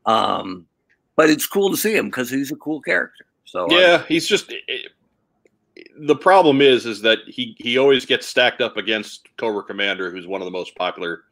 Um, 0.05 0.67
but 1.15 1.29
it's 1.29 1.47
cool 1.47 1.71
to 1.71 1.77
see 1.77 1.95
him 1.95 2.07
because 2.07 2.29
he's 2.29 2.51
a 2.51 2.55
cool 2.55 2.81
character. 2.81 3.25
So 3.45 3.65
uh, 3.65 3.79
Yeah, 3.79 4.05
he's 4.07 4.27
just 4.27 4.53
the 5.99 6.15
problem 6.15 6.62
is 6.62 6.86
is 6.86 7.01
that 7.01 7.19
he 7.27 7.55
he 7.60 7.77
always 7.77 8.05
gets 8.05 8.27
stacked 8.27 8.62
up 8.62 8.77
against 8.77 9.27
Cobra 9.38 9.63
Commander, 9.63 10.12
who's 10.12 10.27
one 10.27 10.41
of 10.41 10.45
the 10.45 10.51
most 10.51 10.75
popular 10.75 11.23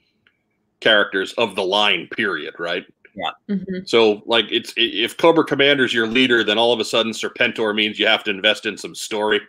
characters 0.79 1.33
of 1.33 1.55
the 1.55 1.63
line. 1.63 2.07
Period. 2.11 2.53
Right. 2.59 2.85
Mhm. 3.49 3.87
So 3.87 4.21
like 4.25 4.45
it's 4.51 4.73
if 4.75 5.15
Cobra 5.17 5.45
Commander's 5.45 5.93
your 5.93 6.07
leader, 6.07 6.43
then 6.43 6.57
all 6.57 6.73
of 6.73 6.79
a 6.79 6.85
sudden 6.85 7.13
Serpentor 7.13 7.73
means 7.73 7.97
you 7.97 8.07
have 8.07 8.23
to 8.25 8.31
invest 8.31 8.65
in 8.65 8.77
some 8.77 8.95
story. 8.95 9.41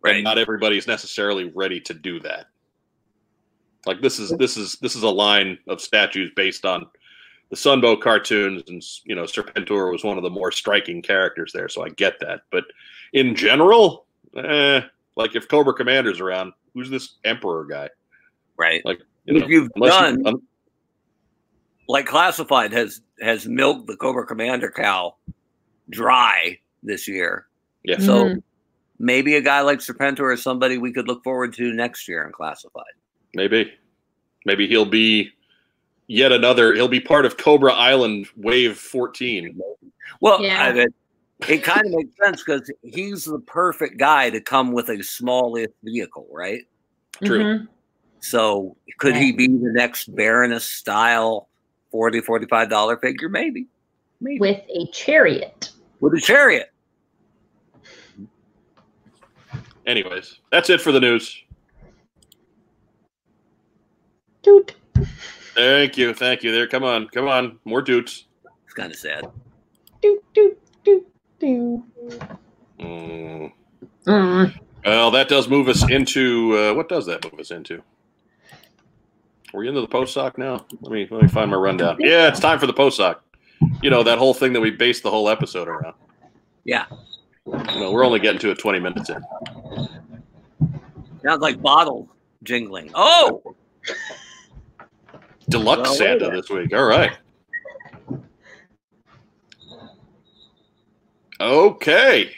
right. 0.00 0.14
And 0.16 0.24
not 0.24 0.38
everybody's 0.38 0.86
necessarily 0.86 1.50
ready 1.54 1.80
to 1.80 1.92
do 1.92 2.20
that. 2.20 2.46
Like 3.86 4.00
this 4.00 4.18
is 4.18 4.30
this 4.38 4.56
is 4.56 4.76
this 4.80 4.96
is 4.96 5.02
a 5.02 5.08
line 5.10 5.58
of 5.68 5.80
statues 5.80 6.30
based 6.34 6.64
on 6.64 6.86
the 7.50 7.56
Sunbow 7.56 8.00
cartoons, 8.00 8.62
and 8.68 8.82
you 9.04 9.14
know 9.14 9.22
Serpentor 9.24 9.90
was 9.92 10.04
one 10.04 10.16
of 10.18 10.22
the 10.22 10.30
more 10.30 10.52
striking 10.52 11.00
characters 11.02 11.52
there, 11.52 11.68
so 11.68 11.82
I 11.82 11.88
get 11.90 12.20
that. 12.20 12.40
But 12.50 12.64
in 13.12 13.34
general, 13.34 14.06
eh, 14.36 14.80
like 15.16 15.34
if 15.36 15.48
Cobra 15.48 15.74
Commander's 15.74 16.20
around, 16.20 16.52
who's 16.74 16.90
this 16.90 17.16
Emperor 17.24 17.64
guy? 17.64 17.88
right. 18.56 18.84
Like 18.84 19.00
you 19.24 19.34
know, 19.38 19.44
if 19.44 19.50
you've 19.50 19.70
unless 19.76 20.10
you- 20.16 20.22
done 20.22 20.42
like 21.88 22.06
classified 22.06 22.72
has 22.72 23.00
has 23.20 23.46
milked 23.46 23.86
the 23.86 23.96
Cobra 23.96 24.26
Commander 24.26 24.70
cow 24.70 25.16
dry 25.90 26.58
this 26.82 27.08
year. 27.08 27.46
yeah, 27.84 27.98
So 27.98 28.24
Mhm. 28.26 28.42
maybe 28.98 29.36
a 29.36 29.40
guy 29.40 29.60
like 29.62 29.78
Serpentor 29.78 30.32
is 30.34 30.42
somebody 30.42 30.76
we 30.78 30.92
could 30.92 31.08
look 31.08 31.24
forward 31.24 31.52
to 31.54 31.72
next 31.72 32.06
year 32.08 32.24
in 32.24 32.32
classified. 32.32 32.84
maybe, 33.34 33.72
maybe 34.44 34.66
he'll 34.66 34.84
be 34.86 35.30
yet 36.06 36.32
another. 36.32 36.74
He'll 36.74 36.88
be 36.88 37.00
part 37.00 37.24
of 37.26 37.36
Cobra 37.36 37.72
Island 37.72 38.26
Wave 38.36 38.76
fourteen. 38.78 39.60
Well, 40.20 40.42
Yeah. 40.42 40.62
I 40.64 40.72
mean, 40.72 40.86
it 41.46 41.62
kind 41.62 41.86
of 41.86 41.92
makes 41.92 42.16
sense 42.16 42.42
because 42.42 42.70
he's 42.82 43.24
the 43.24 43.38
perfect 43.40 43.98
guy 43.98 44.30
to 44.30 44.40
come 44.40 44.72
with 44.72 44.88
a 44.88 45.02
smallest 45.02 45.72
vehicle, 45.84 46.26
right? 46.32 46.62
True. 47.24 47.44
Mhm. 47.44 47.68
So 48.20 48.76
could 48.98 49.14
he 49.14 49.32
be 49.32 49.46
the 49.46 49.72
next 49.72 50.14
Baroness 50.14 50.64
style 50.64 51.48
40 51.92 52.20
$45 52.20 52.96
figure? 53.00 53.28
Maybe. 53.28 53.66
Maybe. 54.20 54.40
With 54.40 54.60
a 54.68 54.86
chariot. 54.92 55.70
With 56.00 56.14
a 56.14 56.20
chariot. 56.20 56.72
Anyways, 59.86 60.40
that's 60.50 60.68
it 60.68 60.80
for 60.80 60.92
the 60.92 61.00
news. 61.00 61.42
Doot. 64.42 64.74
Thank 65.54 65.96
you, 65.96 66.12
thank 66.12 66.42
you. 66.42 66.52
There, 66.52 66.66
come 66.66 66.84
on, 66.84 67.08
come 67.08 67.26
on, 67.26 67.58
more 67.64 67.80
dudes. 67.80 68.26
It's 68.64 68.74
kind 68.74 68.92
of 68.92 68.98
sad. 68.98 69.24
Doot, 70.02 70.22
doot, 70.34 70.34
doot, 70.34 70.34
doot. 70.34 70.57
Mm. 71.40 71.82
Mm. 74.06 74.60
Well, 74.84 75.10
that 75.10 75.28
does 75.28 75.48
move 75.48 75.68
us 75.68 75.88
into 75.90 76.56
uh, 76.56 76.74
what 76.74 76.88
does 76.88 77.06
that 77.06 77.24
move 77.24 77.40
us 77.40 77.50
into? 77.50 77.82
We're 79.52 79.60
we 79.60 79.68
into 79.68 79.80
the 79.80 79.88
post 79.88 80.14
sock 80.14 80.38
now? 80.38 80.66
Let 80.80 80.92
me 80.92 81.08
let 81.10 81.22
me 81.22 81.28
find 81.28 81.50
my 81.50 81.56
rundown. 81.56 81.96
Yeah, 82.00 82.28
it's 82.28 82.40
time 82.40 82.58
for 82.58 82.66
the 82.66 82.72
post 82.72 82.96
sock. 82.96 83.24
You 83.82 83.90
know 83.90 84.02
that 84.02 84.18
whole 84.18 84.34
thing 84.34 84.52
that 84.52 84.60
we 84.60 84.70
based 84.70 85.02
the 85.02 85.10
whole 85.10 85.28
episode 85.28 85.68
around. 85.68 85.94
Yeah. 86.64 86.84
You 87.46 87.80
know, 87.80 87.92
we're 87.92 88.04
only 88.04 88.20
getting 88.20 88.40
to 88.40 88.50
it 88.50 88.58
twenty 88.58 88.78
minutes 88.78 89.10
in. 89.10 89.24
Sounds 91.24 91.40
like 91.40 91.60
bottles 91.62 92.08
jingling. 92.42 92.90
Oh, 92.94 93.42
Deluxe 95.48 95.88
Well, 95.88 95.94
Santa 95.96 96.30
this 96.30 96.50
week. 96.50 96.74
All 96.74 96.84
right. 96.84 97.16
Okay. 101.40 102.34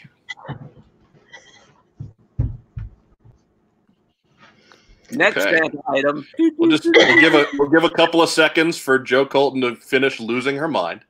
Next 5.12 5.38
Okay. 5.38 5.60
Item. 5.88 6.26
We'll 6.56 6.70
just 6.70 6.84
we'll 6.84 7.20
give 7.20 7.34
a 7.34 7.46
we'll 7.54 7.68
give 7.68 7.84
a 7.84 7.90
couple 7.90 8.22
of 8.22 8.28
seconds 8.28 8.78
for 8.78 8.98
Joe 8.98 9.26
Colton 9.26 9.60
to 9.62 9.74
finish 9.76 10.20
losing 10.20 10.56
her 10.56 10.68
mind. 10.68 11.00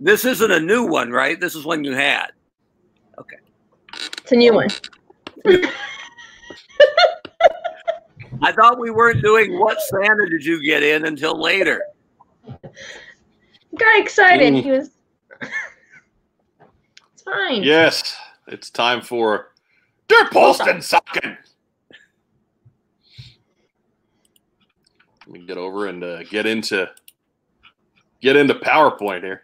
This 0.00 0.24
isn't 0.24 0.50
a 0.50 0.60
new 0.60 0.86
one, 0.86 1.10
right? 1.10 1.38
This 1.38 1.54
is 1.54 1.64
one 1.64 1.84
you 1.84 1.92
had. 1.92 2.28
Okay. 3.18 3.36
It's 3.94 4.32
a 4.32 4.36
new 4.36 4.54
one. 4.54 4.68
I 8.42 8.50
thought 8.52 8.80
we 8.80 8.90
weren't 8.90 9.22
doing 9.22 9.58
what 9.60 9.78
Santa 9.80 10.28
did 10.28 10.44
you 10.44 10.60
get 10.64 10.82
in 10.82 11.06
until 11.06 11.40
later. 11.40 11.82
Got 12.44 14.00
excited. 14.00 14.54
Mm. 14.54 14.62
He 14.62 14.70
was. 14.70 14.90
It's 17.22 17.24
fine. 17.24 17.62
Yes, 17.62 18.16
it's 18.48 18.70
time 18.70 19.00
for 19.00 19.52
Der 20.08 20.28
Posten 20.30 20.78
Socken. 20.78 21.36
Let 25.26 25.40
me 25.40 25.46
get 25.46 25.56
over 25.56 25.86
and 25.86 26.02
uh, 26.02 26.22
get 26.24 26.46
into 26.46 26.90
get 28.20 28.36
into 28.36 28.54
PowerPoint 28.54 29.22
here. 29.22 29.42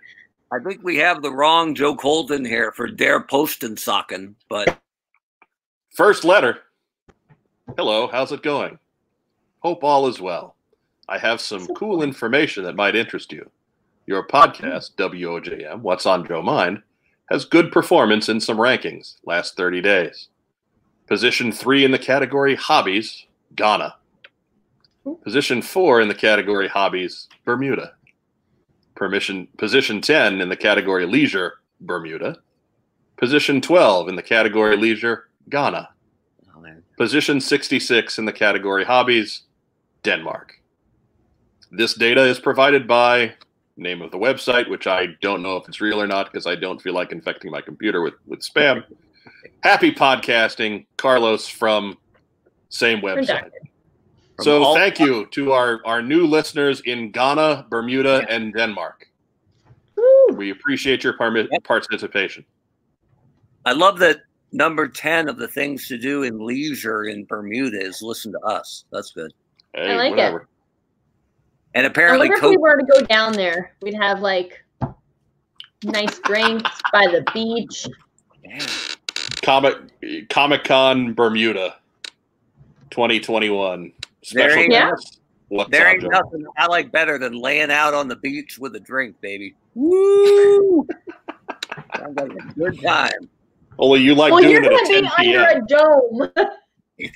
I 0.50 0.58
think 0.58 0.82
we 0.82 0.96
have 0.96 1.22
the 1.22 1.32
wrong 1.32 1.74
Joe 1.74 1.94
Colton 1.94 2.44
here 2.44 2.72
for 2.72 2.88
Der 2.88 3.20
Postensocken, 3.20 4.34
but 4.48 4.78
First 5.94 6.24
letter. 6.24 6.60
Hello, 7.76 8.06
how's 8.06 8.30
it 8.30 8.42
going? 8.42 8.78
Hope 9.60 9.82
all 9.82 10.06
is 10.06 10.20
well. 10.20 10.54
I 11.08 11.18
have 11.18 11.40
some 11.40 11.66
cool 11.74 12.02
information 12.02 12.62
that 12.64 12.76
might 12.76 12.94
interest 12.94 13.32
you. 13.32 13.50
Your 14.06 14.26
podcast, 14.26 14.94
WOJM, 14.94 15.80
What's 15.80 16.06
on 16.06 16.24
Joe 16.26 16.40
Mind, 16.40 16.82
has 17.30 17.44
good 17.44 17.70
performance 17.70 18.28
in 18.28 18.40
some 18.40 18.56
rankings 18.56 19.16
last 19.24 19.56
30 19.56 19.80
days. 19.82 20.28
Position 21.06 21.52
three 21.52 21.84
in 21.84 21.90
the 21.90 21.98
category 21.98 22.54
Hobbies, 22.54 23.26
Ghana. 23.54 23.94
Position 25.22 25.62
four 25.62 26.00
in 26.00 26.08
the 26.08 26.14
category 26.14 26.68
Hobbies, 26.68 27.28
Bermuda. 27.44 27.92
Permission, 28.94 29.48
position 29.56 30.00
10 30.00 30.40
in 30.40 30.48
the 30.48 30.56
category 30.56 31.06
Leisure, 31.06 31.60
Bermuda. 31.80 32.36
Position 33.16 33.60
12 33.60 34.08
in 34.08 34.16
the 34.16 34.22
category 34.22 34.76
Leisure, 34.76 35.28
Ghana. 35.48 35.88
oh. 36.54 36.64
Position 36.96 37.40
66 37.40 38.18
in 38.18 38.24
the 38.24 38.32
category 38.32 38.84
Hobbies, 38.84 39.42
Denmark. 40.02 40.54
This 41.70 41.94
data 41.94 42.22
is 42.24 42.38
provided 42.38 42.86
by 42.86 43.34
name 43.78 44.02
of 44.02 44.10
the 44.10 44.18
website, 44.18 44.68
which 44.68 44.86
I 44.86 45.06
don't 45.22 45.42
know 45.42 45.56
if 45.56 45.68
it's 45.68 45.80
real 45.80 46.00
or 46.00 46.06
not 46.06 46.30
because 46.30 46.46
I 46.46 46.54
don't 46.54 46.80
feel 46.80 46.94
like 46.94 47.12
infecting 47.12 47.50
my 47.50 47.60
computer 47.60 48.02
with, 48.02 48.14
with 48.26 48.40
spam. 48.40 48.84
Happy 49.62 49.92
podcasting, 49.92 50.86
Carlos 50.96 51.46
from 51.48 51.96
same 52.68 53.00
website. 53.00 53.28
Redacted. 53.28 53.50
From 54.36 54.44
So 54.44 54.62
all- 54.62 54.74
thank 54.74 54.98
you 54.98 55.26
to 55.26 55.52
our, 55.52 55.80
our 55.84 56.02
new 56.02 56.26
listeners 56.26 56.80
in 56.82 57.10
Ghana, 57.10 57.66
Bermuda, 57.70 58.26
and 58.28 58.52
Denmark. 58.52 59.06
Woo. 59.96 60.34
We 60.36 60.50
appreciate 60.50 61.02
your 61.02 61.14
parmi- 61.14 61.48
Yep. 61.50 61.64
participation. 61.64 62.44
I 63.64 63.72
love 63.72 63.98
that 63.98 64.18
number 64.52 64.88
10 64.88 65.28
of 65.28 65.36
the 65.36 65.48
things 65.48 65.88
to 65.88 65.98
do 65.98 66.22
in 66.22 66.38
leisure 66.44 67.04
in 67.04 67.24
Bermuda 67.26 67.80
is 67.80 68.00
listen 68.02 68.32
to 68.32 68.40
us. 68.40 68.84
That's 68.92 69.12
good. 69.12 69.32
Hey, 69.74 69.94
like 69.96 70.12
it. 70.18 70.42
Whatever. 71.78 71.86
And 71.86 71.86
I 71.86 71.90
apparently, 71.90 72.28
wonder 72.28 72.44
if 72.46 72.50
we 72.50 72.56
were 72.56 72.76
to 72.76 72.84
go 72.84 73.00
down 73.06 73.32
there, 73.32 73.72
we'd 73.82 73.94
have 73.94 74.20
like 74.20 74.64
nice 75.84 76.18
drinks 76.20 76.70
by 76.92 77.06
the 77.06 77.24
beach. 77.32 77.86
Yeah. 78.44 78.66
Comic 79.42 80.28
Comic 80.28 80.64
Con 80.64 81.14
Bermuda, 81.14 81.76
2021 82.90 83.80
There 83.82 83.92
special 84.22 84.58
ain't- 84.58 84.70
guest. 84.72 85.20
What's 85.50 85.70
there 85.70 85.88
ain't 85.88 86.02
Joe? 86.02 86.08
nothing 86.08 86.44
I 86.58 86.66
like 86.66 86.92
better 86.92 87.16
than 87.18 87.32
laying 87.32 87.70
out 87.70 87.94
on 87.94 88.06
the 88.06 88.16
beach 88.16 88.58
with 88.58 88.76
a 88.76 88.80
drink, 88.80 89.18
baby. 89.22 89.54
Woo! 89.74 90.86
Sounds 91.96 92.16
like 92.20 92.32
a 92.32 92.52
good 92.54 92.82
time. 92.82 93.30
Only 93.78 94.00
you 94.00 94.14
like 94.14 94.30
well, 94.30 94.42
doing 94.42 94.52
you're 94.52 94.62
it 94.64 94.68
gonna 94.68 94.76
at 94.76 95.16
be 95.16 95.26
10 95.26 95.40
under 95.40 95.56
p.m. 95.56 95.62
a 95.62 96.38
dome. 96.38 96.48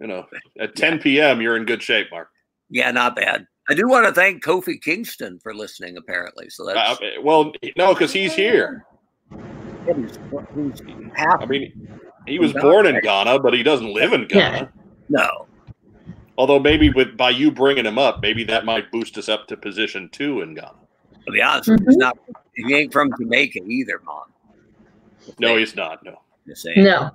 You 0.00 0.06
know, 0.06 0.26
at 0.58 0.74
10 0.76 0.98
p.m. 1.00 1.42
you're 1.42 1.58
in 1.58 1.66
good 1.66 1.82
shape, 1.82 2.06
Mark. 2.10 2.30
Yeah, 2.70 2.90
not 2.90 3.16
bad. 3.16 3.46
I 3.68 3.74
do 3.74 3.88
want 3.88 4.06
to 4.06 4.12
thank 4.12 4.42
Kofi 4.42 4.80
Kingston 4.80 5.38
for 5.42 5.54
listening, 5.54 5.96
apparently. 5.96 6.48
So 6.50 6.68
Uh, 6.68 6.74
that's 6.74 7.00
well, 7.22 7.52
no, 7.76 7.94
because 7.94 8.12
he's 8.12 8.34
here. 8.34 8.84
he's, 9.86 10.18
he's. 10.56 10.82
I 11.18 11.46
mean, 11.46 11.88
he 12.26 12.38
was 12.38 12.52
born 12.52 12.86
in 12.86 13.00
Ghana, 13.00 13.40
but 13.40 13.54
he 13.54 13.62
doesn't 13.62 13.92
live 13.92 14.12
in 14.12 14.26
Ghana. 14.26 14.72
No, 15.08 15.46
Although 16.40 16.58
maybe 16.58 16.88
with 16.88 17.18
by 17.18 17.30
you 17.30 17.50
bringing 17.50 17.84
him 17.84 17.98
up, 17.98 18.22
maybe 18.22 18.44
that 18.44 18.64
might 18.64 18.90
boost 18.90 19.18
us 19.18 19.28
up 19.28 19.46
to 19.48 19.58
position 19.58 20.08
two 20.10 20.40
in 20.40 20.54
Ghana. 20.54 20.72
to 21.26 21.32
be 21.32 21.42
honest, 21.42 21.68
with 21.68 21.80
you, 21.80 21.86
he's 21.88 21.96
not. 21.98 22.18
He 22.54 22.74
ain't 22.74 22.92
from 22.92 23.10
Jamaica 23.20 23.60
either, 23.66 24.00
Mom. 24.06 24.24
No, 25.38 25.56
he's 25.56 25.76
not. 25.76 26.02
No. 26.02 26.22
No, 26.76 27.10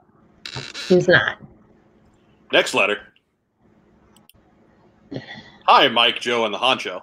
he's 0.87 1.07
not. 1.07 1.41
Next 2.51 2.75
letter. 2.75 2.99
Hi, 5.67 5.87
Mike, 5.87 6.19
Joe, 6.19 6.45
and 6.45 6.53
the 6.53 6.57
Honcho. 6.57 7.01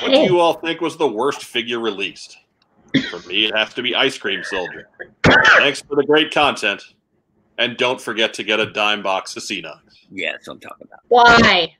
What 0.00 0.10
do 0.12 0.18
you 0.20 0.38
all 0.40 0.54
think 0.54 0.80
was 0.80 0.96
the 0.96 1.08
worst 1.08 1.44
figure 1.44 1.80
released? 1.80 2.38
For 3.10 3.18
me, 3.28 3.46
it 3.46 3.54
has 3.56 3.74
to 3.74 3.82
be 3.82 3.94
Ice 3.94 4.16
Cream 4.18 4.42
Soldier. 4.44 4.88
Thanks 5.58 5.82
for 5.82 5.96
the 5.96 6.04
great 6.04 6.32
content. 6.32 6.82
And 7.58 7.76
don't 7.76 8.00
forget 8.00 8.34
to 8.34 8.42
get 8.42 8.60
a 8.60 8.70
dime 8.70 9.02
box 9.02 9.36
of 9.36 9.42
Cenox. 9.42 9.80
Yeah, 10.10 10.32
that's 10.32 10.46
what 10.48 10.54
I'm 10.54 10.60
talking 10.60 10.86
about. 10.86 11.00
why? 11.08 11.74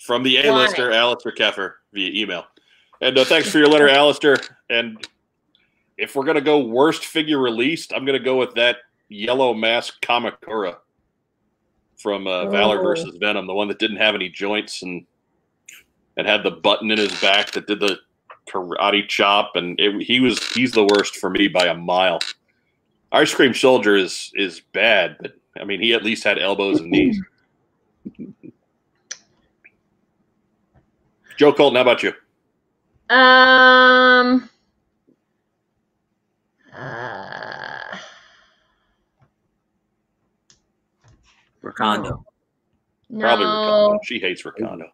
From 0.00 0.22
the 0.22 0.36
A-lister, 0.38 0.92
Alistair 0.92 1.32
Keffer, 1.32 1.72
via 1.92 2.10
email. 2.22 2.44
And 3.00 3.16
uh, 3.18 3.24
thanks 3.24 3.50
for 3.50 3.58
your 3.58 3.68
letter, 3.68 3.88
Alistair. 3.88 4.36
And 4.70 5.06
if 5.96 6.14
we're 6.14 6.24
going 6.24 6.36
to 6.36 6.40
go 6.42 6.60
worst 6.64 7.04
figure 7.06 7.38
released, 7.38 7.92
I'm 7.92 8.04
going 8.04 8.18
to 8.18 8.24
go 8.24 8.36
with 8.36 8.54
that 8.54 8.76
yellow 9.08 9.54
mask 9.54 10.00
Kamakura 10.02 10.76
from 11.96 12.26
uh, 12.26 12.48
Valor 12.50 12.78
Oh. 12.80 12.82
versus 12.82 13.16
Venom, 13.18 13.46
the 13.46 13.54
one 13.54 13.68
that 13.68 13.78
didn't 13.78 13.96
have 13.96 14.14
any 14.14 14.28
joints 14.28 14.82
and 14.82 15.06
and 16.16 16.26
had 16.26 16.42
the 16.42 16.50
button 16.50 16.90
in 16.90 16.98
his 16.98 17.18
back 17.20 17.52
that 17.52 17.66
did 17.66 17.80
the 17.80 17.98
karate 18.48 19.06
chop, 19.08 19.52
and 19.56 19.78
it, 19.80 20.02
he 20.02 20.20
was 20.20 20.42
he's 20.52 20.72
the 20.72 20.84
worst 20.84 21.16
for 21.16 21.30
me 21.30 21.48
by 21.48 21.66
a 21.66 21.74
mile. 21.74 22.20
Ice 23.12 23.34
Cream 23.34 23.54
Soldier 23.54 23.96
is 23.96 24.30
is 24.34 24.60
bad, 24.72 25.16
but 25.20 25.34
I 25.60 25.64
mean 25.64 25.80
he 25.80 25.94
at 25.94 26.02
least 26.04 26.24
had 26.24 26.38
elbows 26.38 26.80
and 26.80 26.90
knees. 26.90 27.20
Joe 31.36 31.52
Colton, 31.52 31.76
how 31.76 31.82
about 31.82 32.02
you? 32.02 32.12
Um. 33.14 34.48
Uh, 36.74 37.96
Rakondo. 41.62 42.24
Probably 43.18 43.44
no, 43.44 43.50
Rakondo. 43.50 43.98
She 44.04 44.18
hates 44.18 44.42
Rakondo. 44.42 44.88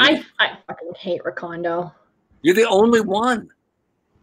I 0.00 0.24
I 0.38 0.58
fucking 0.66 0.92
hate 0.98 1.22
Rakondo. 1.24 1.92
You're 2.42 2.54
the 2.54 2.68
only 2.68 3.00
one. 3.00 3.48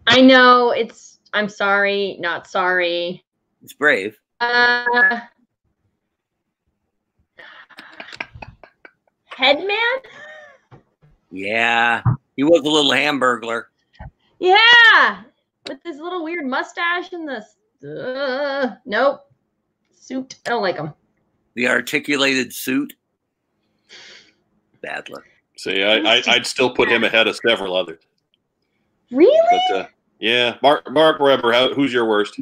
I 0.07 0.21
know 0.21 0.71
it's. 0.71 1.19
I'm 1.33 1.49
sorry, 1.49 2.17
not 2.19 2.47
sorry. 2.47 3.23
It's 3.63 3.73
brave. 3.73 4.17
Uh, 4.39 5.21
Headman? 9.25 9.77
Yeah, 11.31 12.03
he 12.35 12.43
was 12.43 12.61
a 12.61 12.69
little 12.69 12.91
hamburglar. 12.91 13.63
Yeah, 14.39 15.23
with 15.67 15.79
his 15.83 15.97
little 15.97 16.23
weird 16.23 16.45
mustache 16.45 17.13
and 17.13 17.27
this. 17.27 17.55
Uh, 17.83 18.75
nope. 18.85 19.21
Suit. 19.91 20.35
I 20.45 20.49
don't 20.49 20.61
like 20.61 20.77
him. 20.77 20.93
The 21.55 21.67
articulated 21.67 22.53
suit. 22.53 22.93
Bad 24.81 25.09
luck. 25.09 25.23
See, 25.57 25.83
I, 25.83 25.97
I 25.99 26.21
I'd 26.27 26.45
still 26.47 26.73
put 26.73 26.89
him 26.89 27.03
ahead 27.03 27.27
of 27.27 27.37
several 27.47 27.75
others. 27.75 28.01
Really? 29.11 29.59
But 29.69 29.75
uh, 29.77 29.87
yeah, 30.19 30.57
Mark 30.63 30.89
Mark 30.91 31.19
Weber, 31.19 31.51
how, 31.53 31.73
who's 31.73 31.93
your 31.93 32.05
worst? 32.05 32.39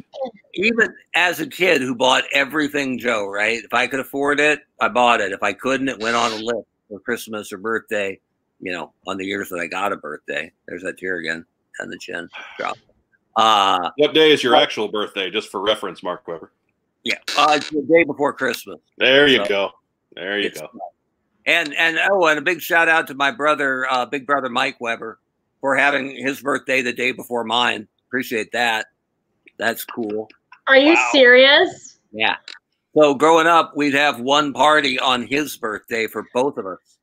Even 0.54 0.94
as 1.14 1.40
a 1.40 1.46
kid 1.46 1.80
who 1.82 1.94
bought 1.94 2.24
everything 2.32 2.98
Joe, 2.98 3.26
right? 3.26 3.62
If 3.62 3.74
I 3.74 3.86
could 3.86 4.00
afford 4.00 4.40
it, 4.40 4.60
I 4.80 4.88
bought 4.88 5.20
it. 5.20 5.32
If 5.32 5.42
I 5.42 5.52
couldn't, 5.52 5.88
it 5.88 5.98
went 5.98 6.16
on 6.16 6.32
a 6.32 6.36
list 6.36 6.66
for 6.88 7.00
Christmas 7.00 7.52
or 7.52 7.58
birthday. 7.58 8.18
You 8.60 8.72
know, 8.72 8.92
on 9.06 9.16
the 9.16 9.24
years 9.26 9.48
that 9.48 9.58
I 9.58 9.66
got 9.66 9.92
a 9.92 9.96
birthday. 9.96 10.52
There's 10.68 10.82
that 10.84 10.96
tear 10.98 11.16
again 11.16 11.44
and 11.80 11.90
the 11.92 11.98
chin 11.98 12.28
drop. 12.58 12.76
Uh 13.36 13.90
What 13.96 14.14
day 14.14 14.30
is 14.30 14.42
your 14.42 14.54
actual 14.54 14.88
birthday? 14.88 15.30
Just 15.30 15.48
for 15.50 15.60
reference, 15.60 16.02
Mark 16.02 16.26
Weber. 16.28 16.52
yeah, 17.02 17.16
uh, 17.36 17.54
it's 17.56 17.70
the 17.70 17.82
day 17.82 18.04
before 18.04 18.32
Christmas. 18.32 18.78
There 18.98 19.26
you 19.26 19.38
So, 19.38 19.44
go. 19.48 19.70
There 20.14 20.38
you 20.38 20.46
It's- 20.46 20.60
go. 20.60 20.68
And 21.46 21.74
and 21.74 21.98
oh, 22.10 22.26
and 22.26 22.38
a 22.38 22.42
big 22.42 22.60
shout 22.60 22.88
out 22.88 23.06
to 23.08 23.14
my 23.14 23.30
brother, 23.30 23.86
uh, 23.90 24.06
big 24.06 24.26
brother 24.26 24.48
Mike 24.48 24.80
Weber, 24.80 25.18
for 25.60 25.76
having 25.76 26.14
his 26.16 26.40
birthday 26.40 26.82
the 26.82 26.92
day 26.92 27.12
before 27.12 27.44
mine. 27.44 27.88
Appreciate 28.08 28.52
that. 28.52 28.86
That's 29.58 29.84
cool. 29.84 30.28
Are 30.68 30.76
you 30.76 30.94
Wow. 30.94 31.08
serious? 31.12 31.98
Yeah. 32.12 32.36
So 32.94 33.14
growing 33.14 33.46
up, 33.46 33.76
we'd 33.76 33.94
have 33.94 34.20
one 34.20 34.52
party 34.52 34.98
on 34.98 35.26
his 35.26 35.56
birthday 35.56 36.06
for 36.06 36.26
both 36.34 36.58
of 36.58 36.66
us. 36.66 36.98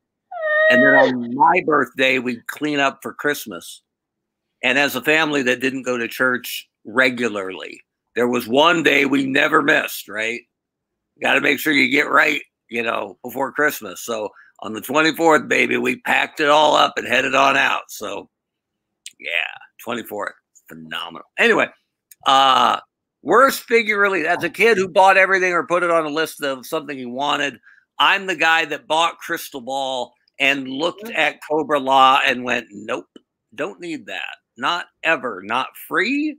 And 0.70 0.84
then 0.84 0.94
on 0.94 1.34
my 1.36 1.64
birthday, 1.66 2.20
we'd 2.20 2.46
clean 2.46 2.80
up 2.80 3.00
for 3.02 3.12
Christmas. 3.12 3.82
And 4.64 4.78
as 4.78 4.96
a 4.96 5.02
family 5.02 5.42
that 5.44 5.62
didn't 5.62 5.82
go 5.84 5.98
to 5.98 6.08
church 6.08 6.70
regularly, 6.86 7.82
there 8.16 8.28
was 8.28 8.48
one 8.48 8.84
day 8.84 9.06
we 9.06 9.26
never 9.26 9.64
missed, 9.64 10.08
right? 10.08 10.42
Got 11.22 11.34
to 11.34 11.42
make 11.42 11.60
sure 11.60 11.74
you 11.74 11.90
get 11.90 12.10
right, 12.10 12.42
you 12.70 12.84
know, 12.84 13.18
before 13.24 13.52
Christmas. 13.52 14.02
So 14.02 14.30
on 14.62 14.74
the 14.74 14.82
24th, 14.82 15.48
baby, 15.48 15.78
we 15.78 16.02
packed 16.02 16.40
it 16.40 16.50
all 16.50 16.76
up 16.76 16.94
and 16.98 17.08
headed 17.08 17.36
on 17.36 17.58
out. 17.58 17.84
So 17.90 18.30
yeah, 19.20 19.86
24th, 19.88 20.32
phenomenal. 20.68 21.28
Anyway, 21.38 21.68
uh, 22.28 22.80
worst 23.22 23.64
figure 23.64 24.00
really 24.00 24.26
as 24.28 24.44
a 24.44 24.50
kid 24.50 24.78
who 24.78 24.88
bought 24.88 25.18
everything 25.18 25.54
or 25.54 25.66
put 25.66 25.84
it 25.84 25.92
on 25.92 26.06
a 26.06 26.10
list 26.10 26.44
of 26.44 26.66
something 26.66 26.98
he 26.98 27.06
wanted. 27.06 27.60
I'm 28.00 28.28
the 28.28 28.36
guy 28.36 28.66
that 28.66 28.88
bought 28.88 29.18
Crystal 29.18 29.62
Ball 29.62 30.14
and 30.40 30.70
looked 30.70 31.10
at 31.10 31.40
Cobra-La 31.50 32.22
and 32.26 32.46
went, 32.46 32.68
nope, 32.72 33.06
don't 33.56 33.82
need 33.82 34.06
that. 34.06 34.38
Not 34.58 34.86
ever. 35.04 35.42
Not 35.44 35.68
free. 35.88 36.38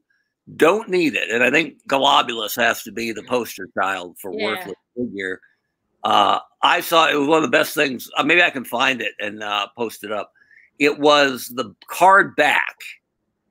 Don't 0.57 0.89
need 0.89 1.15
it. 1.15 1.31
And 1.31 1.45
I 1.45 1.51
think 1.51 1.75
Golobulus 1.89 2.57
has 2.57 2.83
to 2.85 2.93
be 2.93 3.13
the 3.13 3.23
poster 3.25 3.69
child 3.79 4.17
for 4.21 4.33
Yeah. 4.33 4.45
worthless 4.47 4.77
figure. 4.97 5.41
Uh, 6.05 6.39
I 6.63 6.81
saw 6.81 7.09
it 7.09 7.17
was 7.17 7.29
one 7.29 7.43
of 7.43 7.51
the 7.51 7.57
best 7.57 7.75
things. 7.75 8.11
Uh, 8.17 8.23
maybe 8.23 8.43
I 8.43 8.51
can 8.51 8.65
find 8.65 9.01
it 9.01 9.13
and 9.19 9.43
uh, 9.43 9.69
post 9.77 10.05
it 10.05 10.13
up. 10.13 10.33
It 10.79 10.99
was 10.99 11.49
the 11.49 11.75
card 11.89 12.37
back, 12.37 12.77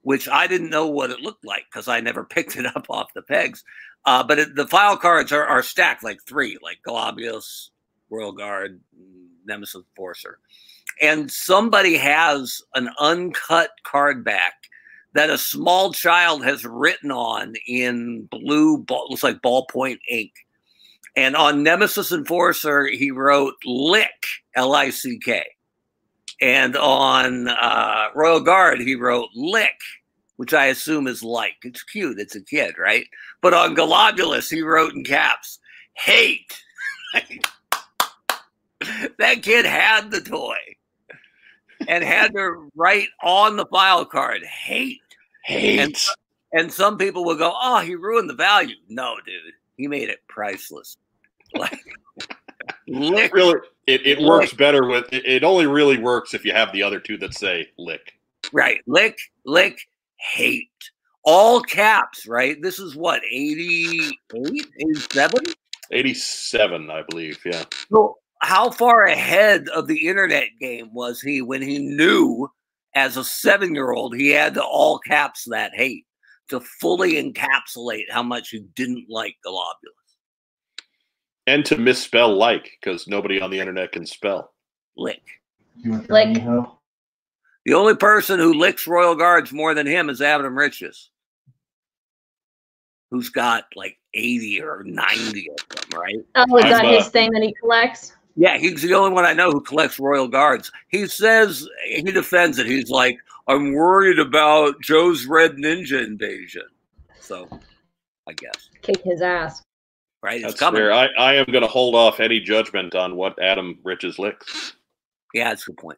which 0.02 0.28
I 0.28 0.48
didn't 0.48 0.70
know 0.70 0.88
what 0.88 1.12
it 1.12 1.22
looked 1.22 1.46
like 1.46 1.66
because 1.72 1.88
I 1.88 2.00
never 2.00 2.24
picked 2.30 2.56
it 2.56 2.66
up 2.66 2.86
off 2.90 3.14
the 3.14 3.22
pegs. 3.22 3.64
Uh, 4.06 4.24
but 4.24 4.40
it, 4.40 4.56
the 4.56 4.68
file 4.68 4.98
cards 4.98 5.32
are, 5.32 5.46
are 5.46 5.62
stacked 5.62 6.04
like 6.04 6.22
three, 6.24 6.58
like 6.62 6.80
Golobulus, 6.88 7.70
Royal 8.10 8.32
Guard, 8.32 8.80
Nemesis 9.46 9.76
Enforcer. 9.76 10.40
And 11.02 11.30
somebody 11.30 11.96
has 11.98 12.62
an 12.76 12.90
uncut 13.00 13.72
card 13.84 14.24
back 14.24 14.54
that 15.14 15.30
a 15.30 15.38
small 15.38 15.92
child 15.92 16.44
has 16.44 16.66
written 16.66 17.12
on 17.12 17.56
in 17.68 18.28
blue, 18.32 18.78
ball, 18.78 19.08
looks 19.10 19.24
like 19.24 19.42
ballpoint 19.42 20.00
ink. 20.10 20.32
And 21.15 21.36
on 21.36 21.63
Nemesis 21.63 22.12
Enforcer, 22.12 22.88
he 22.88 23.12
wrote 23.12 23.56
Lick, 23.65 24.26
L 24.56 24.74
I 24.74 24.89
C 24.89 25.19
K. 25.19 25.45
And 26.41 26.78
on 26.78 27.50
uh, 27.50 28.08
Royal 28.15 28.39
Guard, 28.39 28.80
he 28.80 28.95
wrote 28.95 29.30
Lick, 29.36 29.80
which 30.38 30.54
I 30.54 30.67
assume 30.67 31.08
is 31.08 31.22
like. 31.22 31.58
It's 31.63 31.84
cute. 31.84 32.19
It's 32.19 32.36
a 32.36 32.41
kid, 32.41 32.76
right? 32.78 33.06
But 33.41 33.54
on 33.54 33.76
Golobulus, 33.76 34.50
he 34.50 34.62
wrote 34.62 34.93
in 34.93 35.04
caps, 35.04 35.60
hate. 35.93 36.63
that 39.17 39.43
kid 39.43 39.65
had 39.65 40.12
the 40.12 40.22
toy 40.22 40.58
and 41.88 42.04
had 42.04 42.32
to 42.34 42.69
write 42.76 43.10
on 43.24 43.58
the 43.58 43.65
file 43.65 44.06
card, 44.06 44.43
hate. 44.43 45.02
Hate. 45.43 46.08
And 46.52 46.72
some 46.72 46.98
people 46.98 47.26
will 47.26 47.38
go, 47.38 47.54
oh, 47.62 47.80
he 47.80 47.95
ruined 47.95 48.30
the 48.30 48.36
value. 48.36 48.76
No, 48.88 49.15
dude, 49.26 49.54
he 49.80 49.88
made 49.88 50.10
it 50.10 50.20
priceless. 50.28 50.98
Like, 51.56 51.80
lick. 52.88 53.34
really, 53.34 53.60
it, 53.88 54.06
it 54.06 54.22
works 54.22 54.54
better 54.54 54.86
with. 54.86 55.12
It, 55.12 55.26
it 55.26 55.44
only 55.44 55.65
really 55.65 55.98
works 55.98 56.36
if 56.36 56.46
you 56.46 56.52
have 56.52 56.72
the 56.72 56.84
other 56.84 57.00
two 57.00 57.18
that 57.18 57.34
say 57.34 57.68
lick. 57.80 58.13
Right. 58.54 58.82
Lick, 58.86 59.18
lick, 59.48 59.80
hate. 60.18 60.70
All 61.24 61.60
caps, 61.62 62.28
right? 62.28 62.62
This 62.62 62.78
is 62.78 62.96
what, 62.96 63.24
88, 63.32 64.13
87? 64.80 65.39
87, 65.89 66.92
I 66.92 67.02
believe. 67.10 67.39
Yeah. 67.44 67.63
So, 67.92 68.20
how 68.44 68.70
far 68.70 69.06
ahead 69.06 69.70
of 69.70 69.88
the 69.88 70.08
internet 70.08 70.50
game 70.60 70.94
was 70.94 71.20
he 71.20 71.42
when 71.42 71.63
he 71.63 71.80
knew 71.80 72.48
as 72.94 73.18
a 73.18 73.24
seven 73.24 73.74
year 73.74 73.92
old 73.92 74.15
he 74.15 74.30
had 74.30 74.54
to 74.54 74.63
all 74.63 75.00
caps 75.00 75.46
that 75.46 75.74
hate 75.74 76.06
to 76.50 76.60
fully 76.60 77.14
encapsulate 77.14 78.10
how 78.10 78.24
much 78.24 78.50
he 78.50 78.60
didn't 78.76 79.06
like 79.10 79.36
Golobulus? 79.46 79.94
And 81.48 81.66
to 81.66 81.78
misspell 81.78 82.36
like, 82.36 82.70
because 82.82 83.08
nobody 83.08 83.42
on 83.42 83.50
the 83.50 83.60
internet 83.60 83.92
can 83.92 84.06
spell. 84.06 84.54
Lick. 84.98 85.22
Like- 86.10 86.44
The 87.66 87.74
only 87.74 87.96
person 87.96 88.40
who 88.40 88.54
licks 88.54 88.88
Royal 88.88 89.16
Guards 89.16 89.52
more 89.52 89.74
than 89.74 89.88
him 89.88 90.10
is 90.10 90.22
Adam 90.22 90.58
Riches, 90.58 91.10
who's 93.12 93.30
got 93.30 93.66
like 93.76 93.98
80 94.14 94.62
or 94.62 94.84
90 94.84 95.50
of 95.52 95.58
them, 95.70 96.00
right? 96.00 96.16
Oh, 96.36 96.58
is 96.58 96.64
that 96.66 96.86
I've, 96.86 96.96
his 96.96 97.08
uh, 97.08 97.10
thing 97.10 97.32
that 97.32 97.44
he 97.44 97.54
collects? 97.54 98.14
Yeah, 98.39 98.58
he's 98.58 98.82
the 98.82 98.93
only 98.93 99.12
one 99.12 99.25
I 99.25 99.34
know 99.34 99.52
who 99.52 99.60
collects 99.60 99.99
Royal 99.99 100.30
Guards. 100.30 100.71
He 100.88 101.08
says 101.08 101.67
he 101.86 102.04
defends 102.04 102.58
it. 102.58 102.67
He's 102.67 102.89
like, 102.89 103.17
I'm 103.49 103.73
worried 103.73 104.17
about 104.17 104.80
Joe's 104.80 105.25
Red 105.25 105.58
Ninja 105.58 106.02
invasion. 106.08 106.63
So, 107.19 107.49
I 108.30 108.32
guess 108.32 108.69
Kick 108.82 109.04
his 109.04 109.21
ass. 109.21 109.62
right. 110.23 110.41
That's 110.41 110.58
coming. 110.58 110.80
fair. 110.80 110.93
I, 110.93 111.08
I 111.17 111.34
am 111.34 111.47
going 111.47 111.63
to 111.63 111.67
hold 111.67 111.95
off 111.95 112.21
any 112.21 112.39
judgment 112.39 112.95
on 112.95 113.17
what 113.17 113.38
Adam 113.43 113.78
Riches 113.84 114.17
licks. 114.17 114.71
Yeah, 115.34 115.49
that's 115.49 115.63
a 115.67 115.71
good 115.71 115.78
point. 115.78 115.97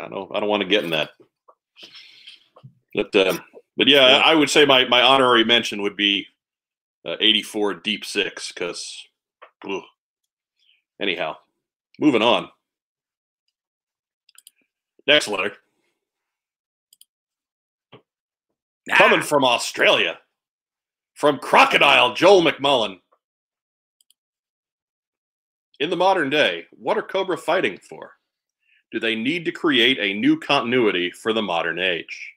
I 0.00 0.08
don't. 0.08 0.34
I 0.34 0.40
don't 0.40 0.48
want 0.48 0.64
to 0.64 0.68
get 0.68 0.82
in 0.82 0.90
that. 0.90 1.10
But 2.92 3.14
uh, 3.14 3.38
but 3.76 3.86
yeah, 3.86 4.20
I 4.24 4.34
would 4.34 4.50
say 4.50 4.64
my 4.64 4.84
my 4.86 5.00
honorary 5.00 5.44
mention 5.44 5.80
would 5.82 5.96
be 5.96 6.26
uh, 7.06 7.14
84 7.20 7.74
Deep 7.74 8.04
Six 8.04 8.50
because. 8.50 9.06
Anyhow, 11.00 11.36
moving 12.02 12.20
on. 12.20 12.48
Next 15.06 15.28
letter 15.28 15.52
coming 18.90 19.22
from 19.22 19.44
Australia, 19.44 20.18
from 21.14 21.38
Crocodile 21.38 22.14
Joel 22.14 22.42
McMullen. 22.42 22.96
In 25.78 25.90
the 25.90 25.96
modern 25.96 26.28
day, 26.28 26.66
what 26.72 26.98
are 26.98 27.02
Cobra 27.02 27.38
fighting 27.38 27.78
for? 27.88 28.14
Do 28.90 28.98
they 28.98 29.14
need 29.14 29.44
to 29.44 29.52
create 29.52 29.98
a 30.00 30.18
new 30.18 30.38
continuity 30.38 31.12
for 31.12 31.32
the 31.32 31.42
modern 31.42 31.78
age? 31.78 32.32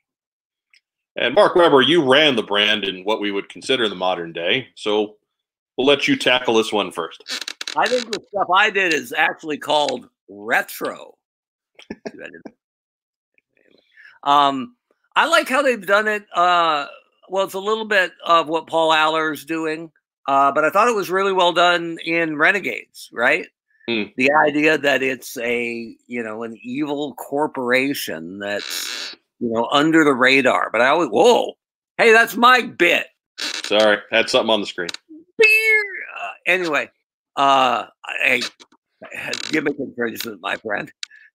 And 1.15 1.33
Mark 1.33 1.55
Weber, 1.55 1.81
you 1.81 2.07
ran 2.07 2.35
the 2.35 2.43
brand 2.43 2.83
in 2.83 3.03
what 3.03 3.19
we 3.19 3.31
would 3.31 3.49
consider 3.49 3.89
the 3.89 3.95
modern 3.95 4.31
day, 4.31 4.67
so 4.75 5.15
we'll 5.75 5.87
let 5.87 6.07
you 6.07 6.15
tackle 6.15 6.53
this 6.53 6.71
one 6.71 6.91
first. 6.91 7.54
I 7.77 7.87
think 7.87 8.11
the 8.11 8.21
stuff 8.29 8.47
I 8.53 8.69
did 8.69 8.93
is 8.93 9.13
actually 9.13 9.57
called 9.57 10.07
retro. 10.29 11.17
um, 14.23 14.75
I 15.15 15.27
like 15.27 15.49
how 15.49 15.61
they've 15.61 15.85
done 15.85 16.07
it. 16.07 16.25
Uh, 16.33 16.87
well, 17.29 17.45
it's 17.45 17.53
a 17.53 17.59
little 17.59 17.85
bit 17.85 18.11
of 18.25 18.47
what 18.47 18.67
Paul 18.67 18.93
Allor's 18.93 19.45
doing, 19.45 19.91
uh, 20.27 20.51
but 20.51 20.63
I 20.63 20.69
thought 20.69 20.87
it 20.87 20.95
was 20.95 21.09
really 21.09 21.33
well 21.33 21.53
done 21.53 21.97
in 22.05 22.37
Renegades, 22.37 23.09
right? 23.11 23.47
Hmm. 23.87 24.03
The 24.17 24.31
idea 24.31 24.77
that 24.77 25.03
it's 25.03 25.37
a 25.37 25.95
you 26.07 26.23
know 26.23 26.43
an 26.43 26.57
evil 26.63 27.13
corporation 27.15 28.39
that's 28.39 29.15
you 29.39 29.51
know 29.51 29.67
under 29.71 30.03
the 30.03 30.13
radar, 30.13 30.69
but 30.71 30.81
I 30.81 30.87
always 30.87 31.09
whoa, 31.09 31.53
hey, 31.97 32.11
that's 32.11 32.35
my 32.35 32.61
bit. 32.61 33.07
Sorry, 33.37 33.97
had 34.11 34.29
something 34.29 34.49
on 34.49 34.61
the 34.61 34.67
screen. 34.67 34.89
Beer. 35.37 35.83
Uh, 36.19 36.31
anyway, 36.47 36.89
uh, 37.37 37.85
hey, 38.23 38.41
gimmick 39.51 39.75
infringement, 39.79 40.41
my 40.41 40.55
friend. 40.57 40.91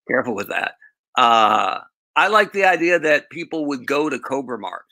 Careful 0.09 0.35
with 0.35 0.49
that. 0.49 0.75
Uh, 1.17 1.81
I 2.17 2.29
like 2.29 2.53
the 2.53 2.65
idea 2.65 2.99
that 2.99 3.31
people 3.31 3.67
would 3.67 3.87
go 3.87 4.09
to 4.09 4.19
Cobra 4.19 4.59
Mart 4.59 4.85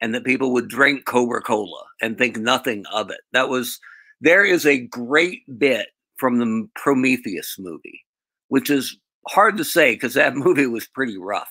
and 0.00 0.14
that 0.14 0.24
people 0.24 0.52
would 0.52 0.68
drink 0.68 1.04
Cobra 1.04 1.42
Cola 1.42 1.84
and 2.00 2.16
think 2.16 2.36
nothing 2.36 2.84
of 2.92 3.10
it. 3.10 3.20
That 3.32 3.48
was 3.48 3.78
there 4.20 4.44
is 4.44 4.66
a 4.66 4.86
great 4.86 5.42
bit 5.58 5.88
from 6.16 6.38
the 6.38 6.68
Prometheus 6.74 7.56
movie, 7.58 8.04
which 8.48 8.70
is 8.70 8.96
hard 9.28 9.56
to 9.56 9.64
say 9.64 9.94
because 9.94 10.14
that 10.14 10.34
movie 10.36 10.66
was 10.66 10.86
pretty 10.86 11.18
rough. 11.18 11.50